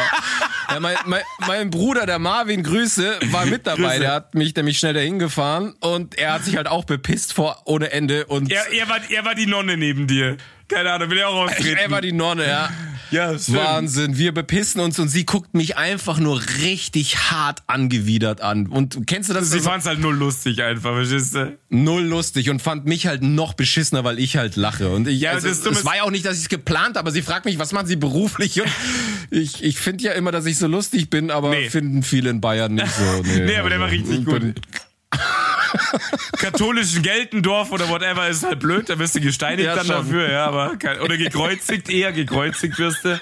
Ja, 0.70 0.80
mein, 0.80 0.96
mein, 1.07 1.22
mein 1.46 1.70
Bruder, 1.70 2.05
der 2.05 2.18
Marvin, 2.18 2.62
Grüße, 2.62 3.20
war 3.30 3.46
mit 3.46 3.66
dabei. 3.66 3.82
Grüße. 3.82 4.01
Der 4.01 4.12
hat 4.12 4.34
mich 4.34 4.55
nämlich 4.55 4.78
schnell 4.78 4.92
dahin 4.92 5.18
gefahren 5.18 5.74
und 5.80 6.16
er 6.18 6.34
hat 6.34 6.44
sich 6.44 6.57
halt 6.57 6.66
auch 6.68 6.84
bepisst 6.84 7.32
vor 7.32 7.62
ohne 7.64 7.90
Ende. 7.90 8.26
Und 8.26 8.51
Er, 8.51 8.70
er, 8.72 8.88
war, 8.88 8.99
er 9.09 9.24
war 9.24 9.34
die 9.39 9.47
Nonne 9.47 9.76
neben 9.78 10.07
dir. 10.07 10.36
Keine 10.68 10.93
Ahnung, 10.93 11.09
will 11.11 11.16
er 11.18 11.28
auch 11.30 11.45
austreten. 11.49 11.78
er 11.78 11.91
war 11.91 12.03
die 12.03 12.12
Nonne, 12.12 12.47
ja. 12.47 12.68
ja, 13.11 13.39
schön. 13.39 13.55
Wahnsinn, 13.55 14.18
wir 14.18 14.32
bepissen 14.32 14.82
uns 14.82 14.99
und 14.99 15.09
sie 15.09 15.24
guckt 15.24 15.55
mich 15.55 15.78
einfach 15.78 16.18
nur 16.18 16.43
richtig 16.62 17.16
hart 17.30 17.62
angewidert 17.68 18.43
an. 18.43 18.66
Und 18.66 19.07
kennst 19.07 19.30
du 19.30 19.32
das? 19.34 19.49
Sie 19.51 19.61
fand 19.61 19.80
es 19.80 19.86
halt 19.89 19.99
nur 19.99 20.12
lustig 20.12 20.62
einfach, 20.62 20.93
verstehst 20.93 21.34
du? 21.34 21.57
null 21.70 22.03
lustig 22.03 22.51
und 22.51 22.61
fand 22.61 22.84
mich 22.84 23.07
halt 23.07 23.22
noch 23.22 23.55
beschissener, 23.55 24.05
weil 24.05 24.18
ich 24.18 24.36
halt 24.36 24.57
lache. 24.57 24.91
Und 24.91 25.09
ich, 25.09 25.20
Ja, 25.20 25.30
also, 25.30 25.49
Dumme 25.49 25.74
es 25.78 25.84
war 25.86 25.97
ja 25.97 26.03
auch 26.03 26.11
nicht, 26.11 26.26
dass 26.26 26.36
ich 26.36 26.43
es 26.43 26.49
geplant, 26.51 26.99
aber 26.99 27.12
sie 27.12 27.22
fragt 27.22 27.47
mich, 27.47 27.59
was 27.59 27.72
machen 27.72 27.86
Sie 27.86 27.97
beruflich? 27.97 28.61
Und 28.61 28.68
ich, 29.30 29.64
ich 29.64 29.78
finde 29.78 30.05
ja 30.05 30.12
immer, 30.12 30.32
dass 30.32 30.45
ich 30.45 30.59
so 30.59 30.66
lustig 30.66 31.09
bin, 31.09 31.30
aber 31.30 31.49
Nee. 31.49 31.70
finden 31.70 32.03
viele 32.03 32.28
in 32.28 32.43
Bayern 32.43 32.74
nicht 32.74 32.93
so. 32.95 33.22
Nee, 33.24 33.47
Nee, 33.47 33.57
aber 33.57 33.70
der 33.70 33.80
war 33.80 33.91
richtig 33.91 34.18
ich 34.18 34.24
gut. 34.26 34.43
Katholischen 36.38 37.02
Geltendorf 37.02 37.70
oder 37.72 37.88
whatever 37.88 38.28
ist 38.28 38.44
halt 38.44 38.60
blöd, 38.60 38.88
da 38.88 38.98
wirst 38.98 39.14
du 39.14 39.20
gesteinigt 39.20 39.66
Ja, 39.66 39.74
dann 39.76 39.86
schon. 39.86 39.96
dafür, 39.96 40.30
ja, 40.30 40.46
aber 40.46 40.76
kein, 40.76 41.00
oder 41.00 41.16
gekreuzigt 41.16 41.88
eher, 41.90 42.12
gekreuzigt 42.12 42.78
wirst 42.78 43.04
du. 43.04 43.20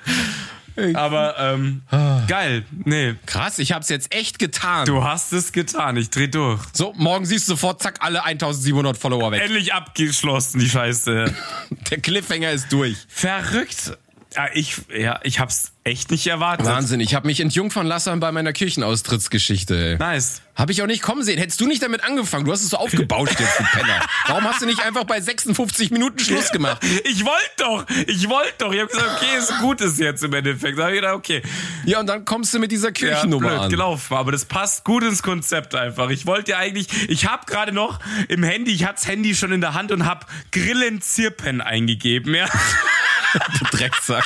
Aber 0.92 1.36
ähm, 1.38 1.80
geil, 2.28 2.66
nee, 2.84 3.14
Krass, 3.24 3.58
ich 3.58 3.72
hab's 3.72 3.88
jetzt 3.88 4.14
echt 4.14 4.38
getan. 4.38 4.84
du 4.84 5.02
hast 5.02 5.32
es 5.32 5.52
getan, 5.52 5.96
ich 5.96 6.10
dreh 6.10 6.28
durch. 6.28 6.60
So, 6.74 6.92
morgen 6.98 7.24
siehst 7.24 7.48
du 7.48 7.52
sofort, 7.52 7.82
zack, 7.82 7.96
alle 8.00 8.22
1700 8.24 8.98
Follower 8.98 9.32
weg. 9.32 9.40
Endlich 9.42 9.72
abgeschlossen, 9.72 10.58
die 10.58 10.68
Scheiße. 10.68 11.34
Der 11.90 11.98
Cliffhanger 12.00 12.50
ist 12.52 12.70
durch. 12.70 12.98
Verrückt. 13.08 13.96
Ja, 14.36 14.48
ich, 14.52 14.76
ja, 14.94 15.18
ich 15.22 15.40
hab's 15.40 15.72
echt 15.82 16.10
nicht 16.10 16.26
erwartet. 16.26 16.66
Wahnsinn, 16.66 17.00
ich 17.00 17.14
habe 17.14 17.26
mich 17.26 17.40
entjungfern 17.40 17.86
lassen 17.86 18.20
bei 18.20 18.32
meiner 18.32 18.52
Kirchenaustrittsgeschichte. 18.52 19.92
ey. 19.92 19.96
Nice. 19.98 20.42
Habe 20.54 20.72
ich 20.72 20.82
auch 20.82 20.86
nicht 20.86 21.02
kommen 21.02 21.22
sehen. 21.22 21.38
Hättest 21.38 21.60
du 21.60 21.66
nicht 21.66 21.82
damit 21.82 22.02
angefangen? 22.02 22.44
Du 22.44 22.52
hast 22.52 22.62
es 22.62 22.70
so 22.70 22.76
aufgebauscht 22.78 23.38
jetzt, 23.38 23.58
du 23.60 23.64
Penner. 23.78 24.00
Warum 24.26 24.44
hast 24.44 24.62
du 24.62 24.66
nicht 24.66 24.80
einfach 24.80 25.04
bei 25.04 25.20
56 25.20 25.90
Minuten 25.90 26.18
Schluss 26.18 26.50
gemacht? 26.50 26.82
Ich 27.04 27.24
wollte 27.24 27.50
doch, 27.58 27.86
ich 28.06 28.28
wollte 28.28 28.52
doch. 28.58 28.72
Ich 28.72 28.80
habe 28.80 28.90
gesagt, 28.90 29.08
okay, 29.16 29.38
ist 29.38 29.58
gut 29.60 29.80
ist 29.82 29.98
jetzt 29.98 30.24
im 30.24 30.32
Endeffekt. 30.32 30.78
Da 30.78 30.84
hab 30.84 30.90
ich 30.90 30.96
gedacht, 30.96 31.14
okay. 31.14 31.42
Ja, 31.84 32.00
und 32.00 32.06
dann 32.06 32.24
kommst 32.24 32.52
du 32.54 32.58
mit 32.58 32.72
dieser 32.72 32.88
Ja, 32.88 32.92
Kirchennummer 32.92 33.48
blöd 33.48 33.60
an. 33.60 33.70
gelaufen, 33.70 34.14
aber 34.14 34.32
das 34.32 34.44
passt 34.46 34.84
gut 34.84 35.02
ins 35.02 35.22
Konzept 35.22 35.74
einfach. 35.74 36.08
Ich 36.10 36.26
wollte 36.26 36.52
ja 36.52 36.58
eigentlich, 36.58 36.88
ich 37.10 37.26
habe 37.26 37.44
gerade 37.46 37.72
noch 37.72 38.00
im 38.28 38.42
Handy, 38.42 38.72
ich 38.72 38.84
hatte 38.84 38.94
das 38.96 39.06
Handy 39.08 39.34
schon 39.34 39.52
in 39.52 39.60
der 39.60 39.74
Hand 39.74 39.92
und 39.92 40.04
habe 40.06 40.26
Grillenzirpen 40.52 41.60
eingegeben, 41.60 42.34
ja. 42.34 42.46
Du 43.58 43.64
Drecksack. 43.76 44.24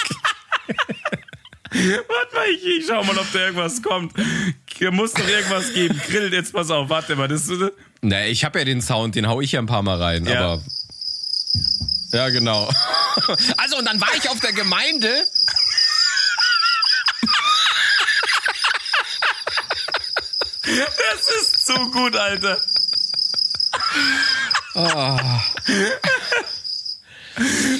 Warte 1.72 2.34
mal, 2.34 2.46
ich, 2.54 2.64
ich 2.66 2.86
schau 2.86 3.02
mal, 3.04 3.16
ob 3.18 3.32
da 3.32 3.38
irgendwas 3.40 3.82
kommt. 3.82 4.12
Hier 4.76 4.90
muss 4.90 5.12
doch 5.12 5.26
irgendwas 5.26 5.72
geben. 5.72 6.00
Grill, 6.08 6.32
jetzt 6.32 6.52
pass 6.52 6.70
auf, 6.70 6.88
warte 6.88 7.14
mal, 7.16 7.28
das 7.28 7.48
Ne, 8.02 8.28
ich 8.28 8.44
habe 8.44 8.58
ja 8.60 8.64
den 8.64 8.80
Sound, 8.82 9.14
den 9.14 9.28
hau 9.28 9.40
ich 9.40 9.52
ja 9.52 9.60
ein 9.60 9.66
paar 9.66 9.82
Mal 9.82 10.00
rein, 10.02 10.24
Ja. 10.26 10.40
aber. 10.40 10.62
Ja, 12.12 12.28
genau. 12.30 12.68
Also, 13.58 13.76
und 13.76 13.84
dann 13.84 14.00
war 14.00 14.08
ich 14.16 14.28
auf 14.30 14.38
der 14.40 14.52
Gemeinde. 14.52 15.26
Das 20.62 21.28
ist 21.42 21.66
so 21.66 21.74
gut, 21.90 22.16
Alter. 22.16 22.60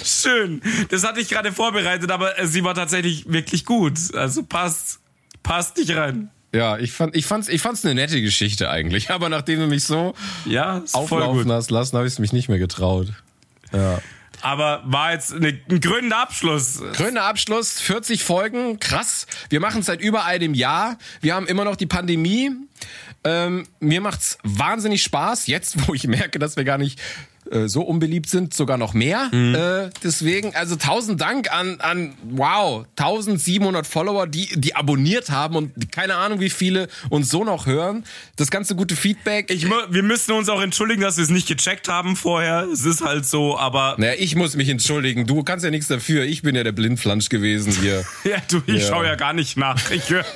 Schön. 0.05 0.63
Das 0.89 1.05
hatte 1.05 1.21
ich 1.21 1.29
gerade 1.29 1.53
vorbereitet, 1.53 2.11
aber 2.11 2.39
äh, 2.39 2.47
sie 2.47 2.65
war 2.65 2.75
tatsächlich 2.75 3.31
wirklich 3.31 3.65
gut. 3.65 4.15
Also 4.15 4.43
passt, 4.43 5.01
passt 5.43 5.77
nicht 5.77 5.95
rein. 5.95 6.31
Ja, 6.53 6.79
ich 6.79 6.93
fand, 6.93 7.15
ich 7.15 7.27
fand's, 7.27 7.49
ich 7.49 7.63
fand's 7.63 7.85
eine 7.85 7.95
nette 7.95 8.21
Geschichte 8.21 8.71
eigentlich. 8.71 9.11
Aber 9.11 9.29
nachdem 9.29 9.61
du 9.61 9.67
mich 9.67 9.85
so 9.85 10.15
Ja, 10.47 10.83
auflaufen 10.93 11.51
hast 11.53 11.71
lassen, 11.71 11.97
habe 11.97 12.07
ich 12.07 12.15
es 12.15 12.19
mich 12.19 12.33
nicht 12.33 12.49
mehr 12.49 12.59
getraut. 12.59 13.13
Ja. 13.73 14.01
Aber 14.43 14.83
war 14.85 15.13
jetzt 15.13 15.33
eine, 15.33 15.59
ein 15.69 15.81
grüner 15.81 16.19
Abschluss. 16.19 16.81
Grüner 16.95 17.25
Abschluss, 17.25 17.79
40 17.81 18.25
Folgen, 18.25 18.81
krass. 18.81 19.27
Wir 19.49 19.61
machen 19.61 19.81
es 19.81 19.87
seit 19.87 20.01
über 20.01 20.25
einem 20.25 20.55
Jahr. 20.55 20.99
Wir 21.21 21.35
haben 21.35 21.47
immer 21.47 21.65
noch 21.65 21.77
die 21.77 21.87
Pandemie. 21.87 22.51
Ähm, 23.23 23.67
mir 23.81 24.01
macht's 24.01 24.39
wahnsinnig 24.43 25.03
Spaß, 25.03 25.47
jetzt 25.47 25.77
wo 25.87 25.95
ich 25.95 26.07
merke, 26.07 26.39
dass 26.39 26.57
wir 26.57 26.65
gar 26.65 26.79
nicht 26.79 27.01
äh, 27.51 27.69
so 27.69 27.83
unbeliebt 27.83 28.29
sind, 28.29 28.55
sogar 28.55 28.77
noch 28.79 28.95
mehr. 28.95 29.31
Äh, 29.33 29.91
deswegen, 30.03 30.55
also 30.55 30.77
tausend 30.77 31.21
Dank 31.21 31.53
an, 31.53 31.81
an 31.81 32.15
wow, 32.23 32.85
1700 32.97 33.87
Follower, 33.87 34.27
die, 34.27 34.49
die 34.61 34.75
abonniert 34.77 35.31
haben 35.31 35.57
und 35.57 35.93
keine 35.93 36.17
Ahnung, 36.17 36.41
wie 36.41 36.51
viele 36.51 36.89
uns 37.09 37.29
so 37.31 37.45
noch 37.45 37.67
hören. 37.67 38.05
Das 38.37 38.51
ganze 38.51 38.75
gute 38.75 38.97
Feedback. 38.97 39.51
Ich, 39.51 39.67
wir 39.69 40.03
müssen 40.03 40.33
uns 40.33 40.49
auch 40.49 40.61
entschuldigen, 40.61 41.03
dass 41.03 41.17
wir 41.17 41.25
es 41.25 41.31
nicht 41.31 41.49
gecheckt 41.49 41.89
haben 41.89 42.17
vorher. 42.17 42.67
Es 42.73 42.85
ist 42.85 43.03
halt 43.03 43.27
so, 43.27 43.59
aber 43.59 43.95
naja, 43.99 44.15
ich 44.19 44.35
muss 44.37 44.57
mich 44.57 44.69
entschuldigen. 44.69 45.27
Du 45.27 45.43
kannst 45.43 45.65
ja 45.65 45.71
nichts 45.71 45.89
dafür. 45.89 46.25
Ich 46.25 46.43
bin 46.43 46.55
ja 46.55 46.65
der 46.65 46.73
Blindflansch 46.73 47.29
gewesen 47.29 47.73
hier. 47.73 48.05
ja, 48.25 48.37
du, 48.49 48.63
ich 48.67 48.83
Ja. 48.83 48.89
schaue 48.89 49.07
ja 49.07 49.15
gar 49.17 49.33
nicht 49.33 49.57
nach. 49.57 49.91
Ich 49.91 50.09
höre. 50.11 50.25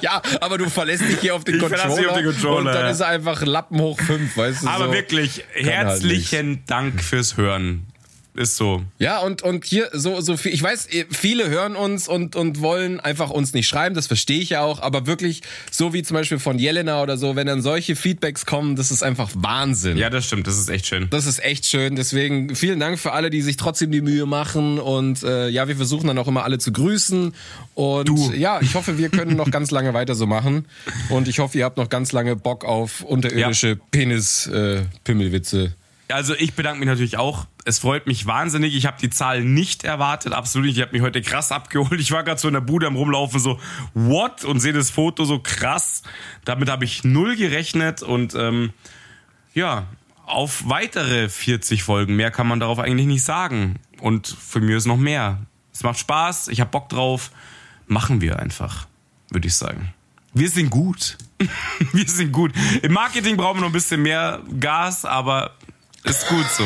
Ja, 0.00 0.22
aber 0.40 0.58
du 0.58 0.68
verlässt 0.68 1.02
dich 1.02 1.20
hier 1.20 1.34
auf 1.34 1.44
den 1.44 1.58
Controller, 1.58 2.10
auf 2.10 2.16
den 2.16 2.26
Controller, 2.26 2.58
und 2.58 2.66
dann 2.66 2.86
ja. 2.86 2.90
ist 2.90 3.00
er 3.00 3.08
einfach 3.08 3.42
Lappen 3.42 3.80
hoch 3.80 4.00
fünf, 4.00 4.36
weißt 4.36 4.64
du 4.64 4.68
Aber 4.68 4.86
so. 4.86 4.92
wirklich, 4.92 5.44
halt 5.54 5.66
herzlichen 5.66 6.64
Dank 6.66 7.02
fürs 7.02 7.36
Hören. 7.36 7.86
Ist 8.34 8.56
so. 8.56 8.82
Ja, 8.98 9.20
und, 9.20 9.42
und 9.42 9.64
hier 9.64 9.90
so, 9.92 10.20
so 10.20 10.36
viel, 10.36 10.52
ich 10.52 10.60
weiß, 10.60 10.92
eh, 10.92 11.04
viele 11.08 11.48
hören 11.48 11.76
uns 11.76 12.08
und, 12.08 12.34
und 12.34 12.60
wollen 12.60 12.98
einfach 12.98 13.30
uns 13.30 13.54
nicht 13.54 13.68
schreiben, 13.68 13.94
das 13.94 14.08
verstehe 14.08 14.40
ich 14.40 14.50
ja 14.50 14.62
auch, 14.62 14.80
aber 14.80 15.06
wirklich, 15.06 15.42
so 15.70 15.92
wie 15.92 16.02
zum 16.02 16.16
Beispiel 16.16 16.40
von 16.40 16.58
Jelena 16.58 17.00
oder 17.00 17.16
so, 17.16 17.36
wenn 17.36 17.46
dann 17.46 17.62
solche 17.62 17.94
Feedbacks 17.94 18.44
kommen, 18.44 18.74
das 18.74 18.90
ist 18.90 19.04
einfach 19.04 19.30
Wahnsinn. 19.34 19.96
Ja, 19.98 20.10
das 20.10 20.26
stimmt. 20.26 20.48
Das 20.48 20.58
ist 20.58 20.68
echt 20.68 20.86
schön. 20.86 21.08
Das 21.10 21.26
ist 21.26 21.44
echt 21.44 21.66
schön. 21.66 21.94
Deswegen 21.94 22.56
vielen 22.56 22.80
Dank 22.80 22.98
für 22.98 23.12
alle, 23.12 23.30
die 23.30 23.40
sich 23.40 23.56
trotzdem 23.56 23.92
die 23.92 24.00
Mühe 24.00 24.26
machen. 24.26 24.80
Und 24.80 25.22
äh, 25.22 25.48
ja, 25.48 25.68
wir 25.68 25.76
versuchen 25.76 26.08
dann 26.08 26.18
auch 26.18 26.26
immer 26.26 26.42
alle 26.42 26.58
zu 26.58 26.72
grüßen. 26.72 27.32
Und 27.74 28.08
Du. 28.08 28.32
ja, 28.32 28.60
ich 28.60 28.74
hoffe, 28.74 28.98
wir 28.98 29.10
können 29.10 29.36
noch 29.36 29.50
ganz 29.52 29.70
lange 29.70 29.94
weiter 29.94 30.16
so 30.16 30.26
machen. 30.26 30.66
Und 31.08 31.28
ich 31.28 31.38
hoffe, 31.38 31.58
ihr 31.58 31.64
habt 31.64 31.76
noch 31.76 31.88
ganz 31.88 32.10
lange 32.10 32.34
Bock 32.34 32.64
auf 32.64 33.02
unterirdische 33.02 33.78
Penis-Pimmelwitze. 33.92 35.72
Also 36.14 36.32
ich 36.36 36.54
bedanke 36.54 36.78
mich 36.78 36.86
natürlich 36.86 37.18
auch. 37.18 37.48
Es 37.64 37.80
freut 37.80 38.06
mich 38.06 38.24
wahnsinnig. 38.24 38.76
Ich 38.76 38.86
habe 38.86 38.96
die 39.00 39.10
Zahl 39.10 39.42
nicht 39.42 39.82
erwartet, 39.82 40.32
absolut 40.32 40.66
nicht. 40.68 40.76
Ich 40.76 40.82
habe 40.82 40.92
mich 40.92 41.02
heute 41.02 41.20
krass 41.22 41.50
abgeholt. 41.50 42.00
Ich 42.00 42.12
war 42.12 42.22
gerade 42.22 42.40
so 42.40 42.46
in 42.46 42.54
der 42.54 42.60
Bude 42.60 42.86
am 42.86 42.94
rumlaufen, 42.94 43.40
so 43.40 43.58
what 43.94 44.44
und 44.44 44.60
sehe 44.60 44.72
das 44.72 44.90
Foto 44.90 45.24
so 45.24 45.40
krass. 45.40 46.04
Damit 46.44 46.70
habe 46.70 46.84
ich 46.84 47.02
null 47.02 47.34
gerechnet 47.34 48.04
und 48.04 48.36
ähm, 48.36 48.72
ja, 49.54 49.88
auf 50.24 50.68
weitere 50.68 51.28
40 51.28 51.82
Folgen. 51.82 52.14
Mehr 52.14 52.30
kann 52.30 52.46
man 52.46 52.60
darauf 52.60 52.78
eigentlich 52.78 53.08
nicht 53.08 53.24
sagen. 53.24 53.80
Und 54.00 54.28
für 54.28 54.60
mich 54.60 54.76
ist 54.76 54.86
noch 54.86 54.96
mehr. 54.96 55.40
Es 55.72 55.82
macht 55.82 55.98
Spaß, 55.98 56.46
ich 56.46 56.60
habe 56.60 56.70
Bock 56.70 56.90
drauf. 56.90 57.32
Machen 57.88 58.20
wir 58.20 58.38
einfach, 58.38 58.86
würde 59.30 59.48
ich 59.48 59.56
sagen. 59.56 59.92
Wir 60.32 60.48
sind 60.48 60.70
gut. 60.70 61.18
wir 61.92 62.08
sind 62.08 62.30
gut. 62.30 62.52
Im 62.82 62.92
Marketing 62.92 63.36
brauchen 63.36 63.56
wir 63.56 63.62
noch 63.62 63.70
ein 63.70 63.72
bisschen 63.72 64.02
mehr 64.02 64.40
Gas, 64.60 65.04
aber 65.04 65.56
ist 66.04 66.28
gut 66.28 66.46
so. 66.50 66.64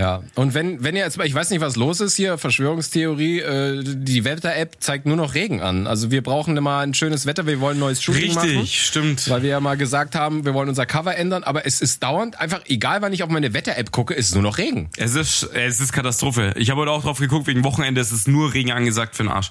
Ja, 0.00 0.22
und 0.34 0.54
wenn, 0.54 0.82
wenn 0.82 0.96
ihr 0.96 1.02
jetzt, 1.02 1.20
ich 1.22 1.34
weiß 1.34 1.50
nicht, 1.50 1.60
was 1.60 1.76
los 1.76 2.00
ist 2.00 2.16
hier, 2.16 2.38
Verschwörungstheorie, 2.38 3.40
äh, 3.40 3.82
die 3.84 4.24
Wetter-App 4.24 4.76
zeigt 4.80 5.04
nur 5.04 5.16
noch 5.16 5.34
Regen 5.34 5.60
an. 5.60 5.86
Also 5.86 6.10
wir 6.10 6.22
brauchen 6.22 6.56
immer 6.56 6.78
ein 6.78 6.94
schönes 6.94 7.26
Wetter, 7.26 7.46
wir 7.46 7.60
wollen 7.60 7.76
ein 7.76 7.80
neues 7.80 8.02
Shooting 8.02 8.22
Richtig, 8.22 8.36
machen. 8.36 8.48
Richtig, 8.60 8.86
stimmt. 8.86 9.28
Weil 9.28 9.42
wir 9.42 9.50
ja 9.50 9.60
mal 9.60 9.76
gesagt 9.76 10.14
haben, 10.14 10.46
wir 10.46 10.54
wollen 10.54 10.70
unser 10.70 10.86
Cover 10.86 11.14
ändern, 11.14 11.44
aber 11.44 11.66
es 11.66 11.82
ist 11.82 12.02
dauernd 12.02 12.40
einfach, 12.40 12.62
egal 12.64 13.02
wann 13.02 13.12
ich 13.12 13.22
auf 13.22 13.28
meine 13.28 13.52
Wetter-App 13.52 13.92
gucke, 13.92 14.14
ist 14.14 14.32
nur 14.32 14.42
noch 14.42 14.56
Regen. 14.56 14.88
Es 14.96 15.14
ist, 15.16 15.42
es 15.52 15.80
ist 15.80 15.92
Katastrophe. 15.92 16.54
Ich 16.56 16.70
habe 16.70 16.80
heute 16.80 16.92
auch 16.92 17.02
drauf 17.02 17.18
geguckt, 17.18 17.46
wegen 17.46 17.62
Wochenende, 17.62 18.00
es 18.00 18.10
ist 18.10 18.26
nur 18.26 18.54
Regen 18.54 18.72
angesagt 18.72 19.16
für 19.16 19.24
den 19.24 19.30
Arsch. 19.30 19.50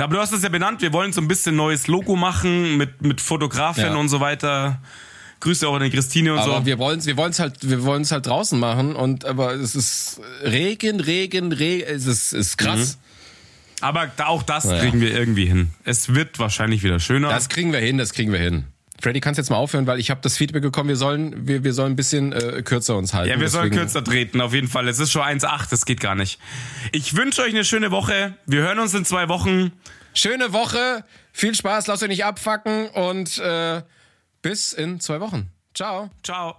Aber 0.00 0.14
du 0.14 0.20
hast 0.20 0.32
es 0.32 0.42
ja 0.42 0.48
benannt, 0.48 0.82
wir 0.82 0.92
wollen 0.92 1.12
so 1.12 1.20
ein 1.20 1.28
bisschen 1.28 1.54
neues 1.54 1.86
Logo 1.86 2.16
machen 2.16 2.76
mit, 2.76 3.02
mit 3.02 3.20
Fotografin 3.20 3.84
ja. 3.84 3.94
und 3.94 4.08
so 4.08 4.18
weiter. 4.18 4.80
Grüße 5.46 5.68
auch 5.68 5.76
an 5.76 5.82
die 5.84 5.90
Christine 5.90 6.32
und 6.32 6.40
aber 6.40 6.48
so. 6.48 6.56
Aber 6.56 6.66
wir 6.66 6.78
wollen 6.78 6.98
es 6.98 7.06
wir 7.06 7.16
wollen's 7.16 7.38
halt, 7.38 7.68
wir 7.68 7.84
wollen's 7.84 8.10
halt 8.10 8.26
draußen 8.26 8.58
machen 8.58 8.96
und, 8.96 9.24
aber 9.24 9.52
es 9.54 9.76
ist 9.76 10.20
Regen, 10.42 10.98
Regen, 10.98 11.52
Regen, 11.52 11.84
es 11.86 12.06
ist, 12.06 12.32
ist 12.32 12.58
krass. 12.58 12.96
Mhm. 12.96 13.84
Aber 13.84 14.10
auch 14.24 14.42
das 14.42 14.64
naja. 14.64 14.80
kriegen 14.80 15.00
wir 15.00 15.16
irgendwie 15.16 15.46
hin. 15.46 15.68
Es 15.84 16.14
wird 16.14 16.40
wahrscheinlich 16.40 16.82
wieder 16.82 16.98
schöner. 16.98 17.28
Das 17.28 17.48
kriegen 17.48 17.72
wir 17.72 17.78
hin, 17.78 17.96
das 17.96 18.12
kriegen 18.12 18.32
wir 18.32 18.40
hin. 18.40 18.64
Freddy, 19.00 19.20
kannst 19.20 19.38
jetzt 19.38 19.50
mal 19.50 19.56
aufhören, 19.56 19.86
weil 19.86 20.00
ich 20.00 20.10
habe 20.10 20.20
das 20.20 20.36
Feedback 20.36 20.62
bekommen, 20.62 20.88
wir 20.88 20.96
sollen, 20.96 21.46
wir, 21.46 21.62
wir 21.62 21.74
sollen 21.74 21.92
ein 21.92 21.96
bisschen 21.96 22.32
äh, 22.32 22.62
kürzer 22.62 22.96
uns 22.96 23.14
halten. 23.14 23.30
Ja, 23.30 23.38
wir 23.38 23.48
sollen 23.48 23.70
kürzer 23.70 24.02
treten, 24.02 24.40
auf 24.40 24.52
jeden 24.52 24.68
Fall. 24.68 24.88
Es 24.88 24.98
ist 24.98 25.12
schon 25.12 25.22
1,8, 25.22 25.70
das 25.70 25.84
geht 25.84 26.00
gar 26.00 26.16
nicht. 26.16 26.40
Ich 26.90 27.14
wünsche 27.14 27.42
euch 27.42 27.50
eine 27.50 27.64
schöne 27.64 27.92
Woche. 27.92 28.34
Wir 28.46 28.62
hören 28.62 28.80
uns 28.80 28.94
in 28.94 29.04
zwei 29.04 29.28
Wochen. 29.28 29.70
Schöne 30.12 30.52
Woche, 30.52 31.04
viel 31.32 31.54
Spaß, 31.54 31.86
lasst 31.86 32.02
euch 32.02 32.08
nicht 32.08 32.24
abfacken 32.24 32.88
und 32.88 33.38
äh, 33.38 33.82
bis 34.46 34.72
in 34.72 35.00
zwei 35.00 35.18
Wochen. 35.20 35.50
Ciao. 35.74 36.08
Ciao. 36.22 36.56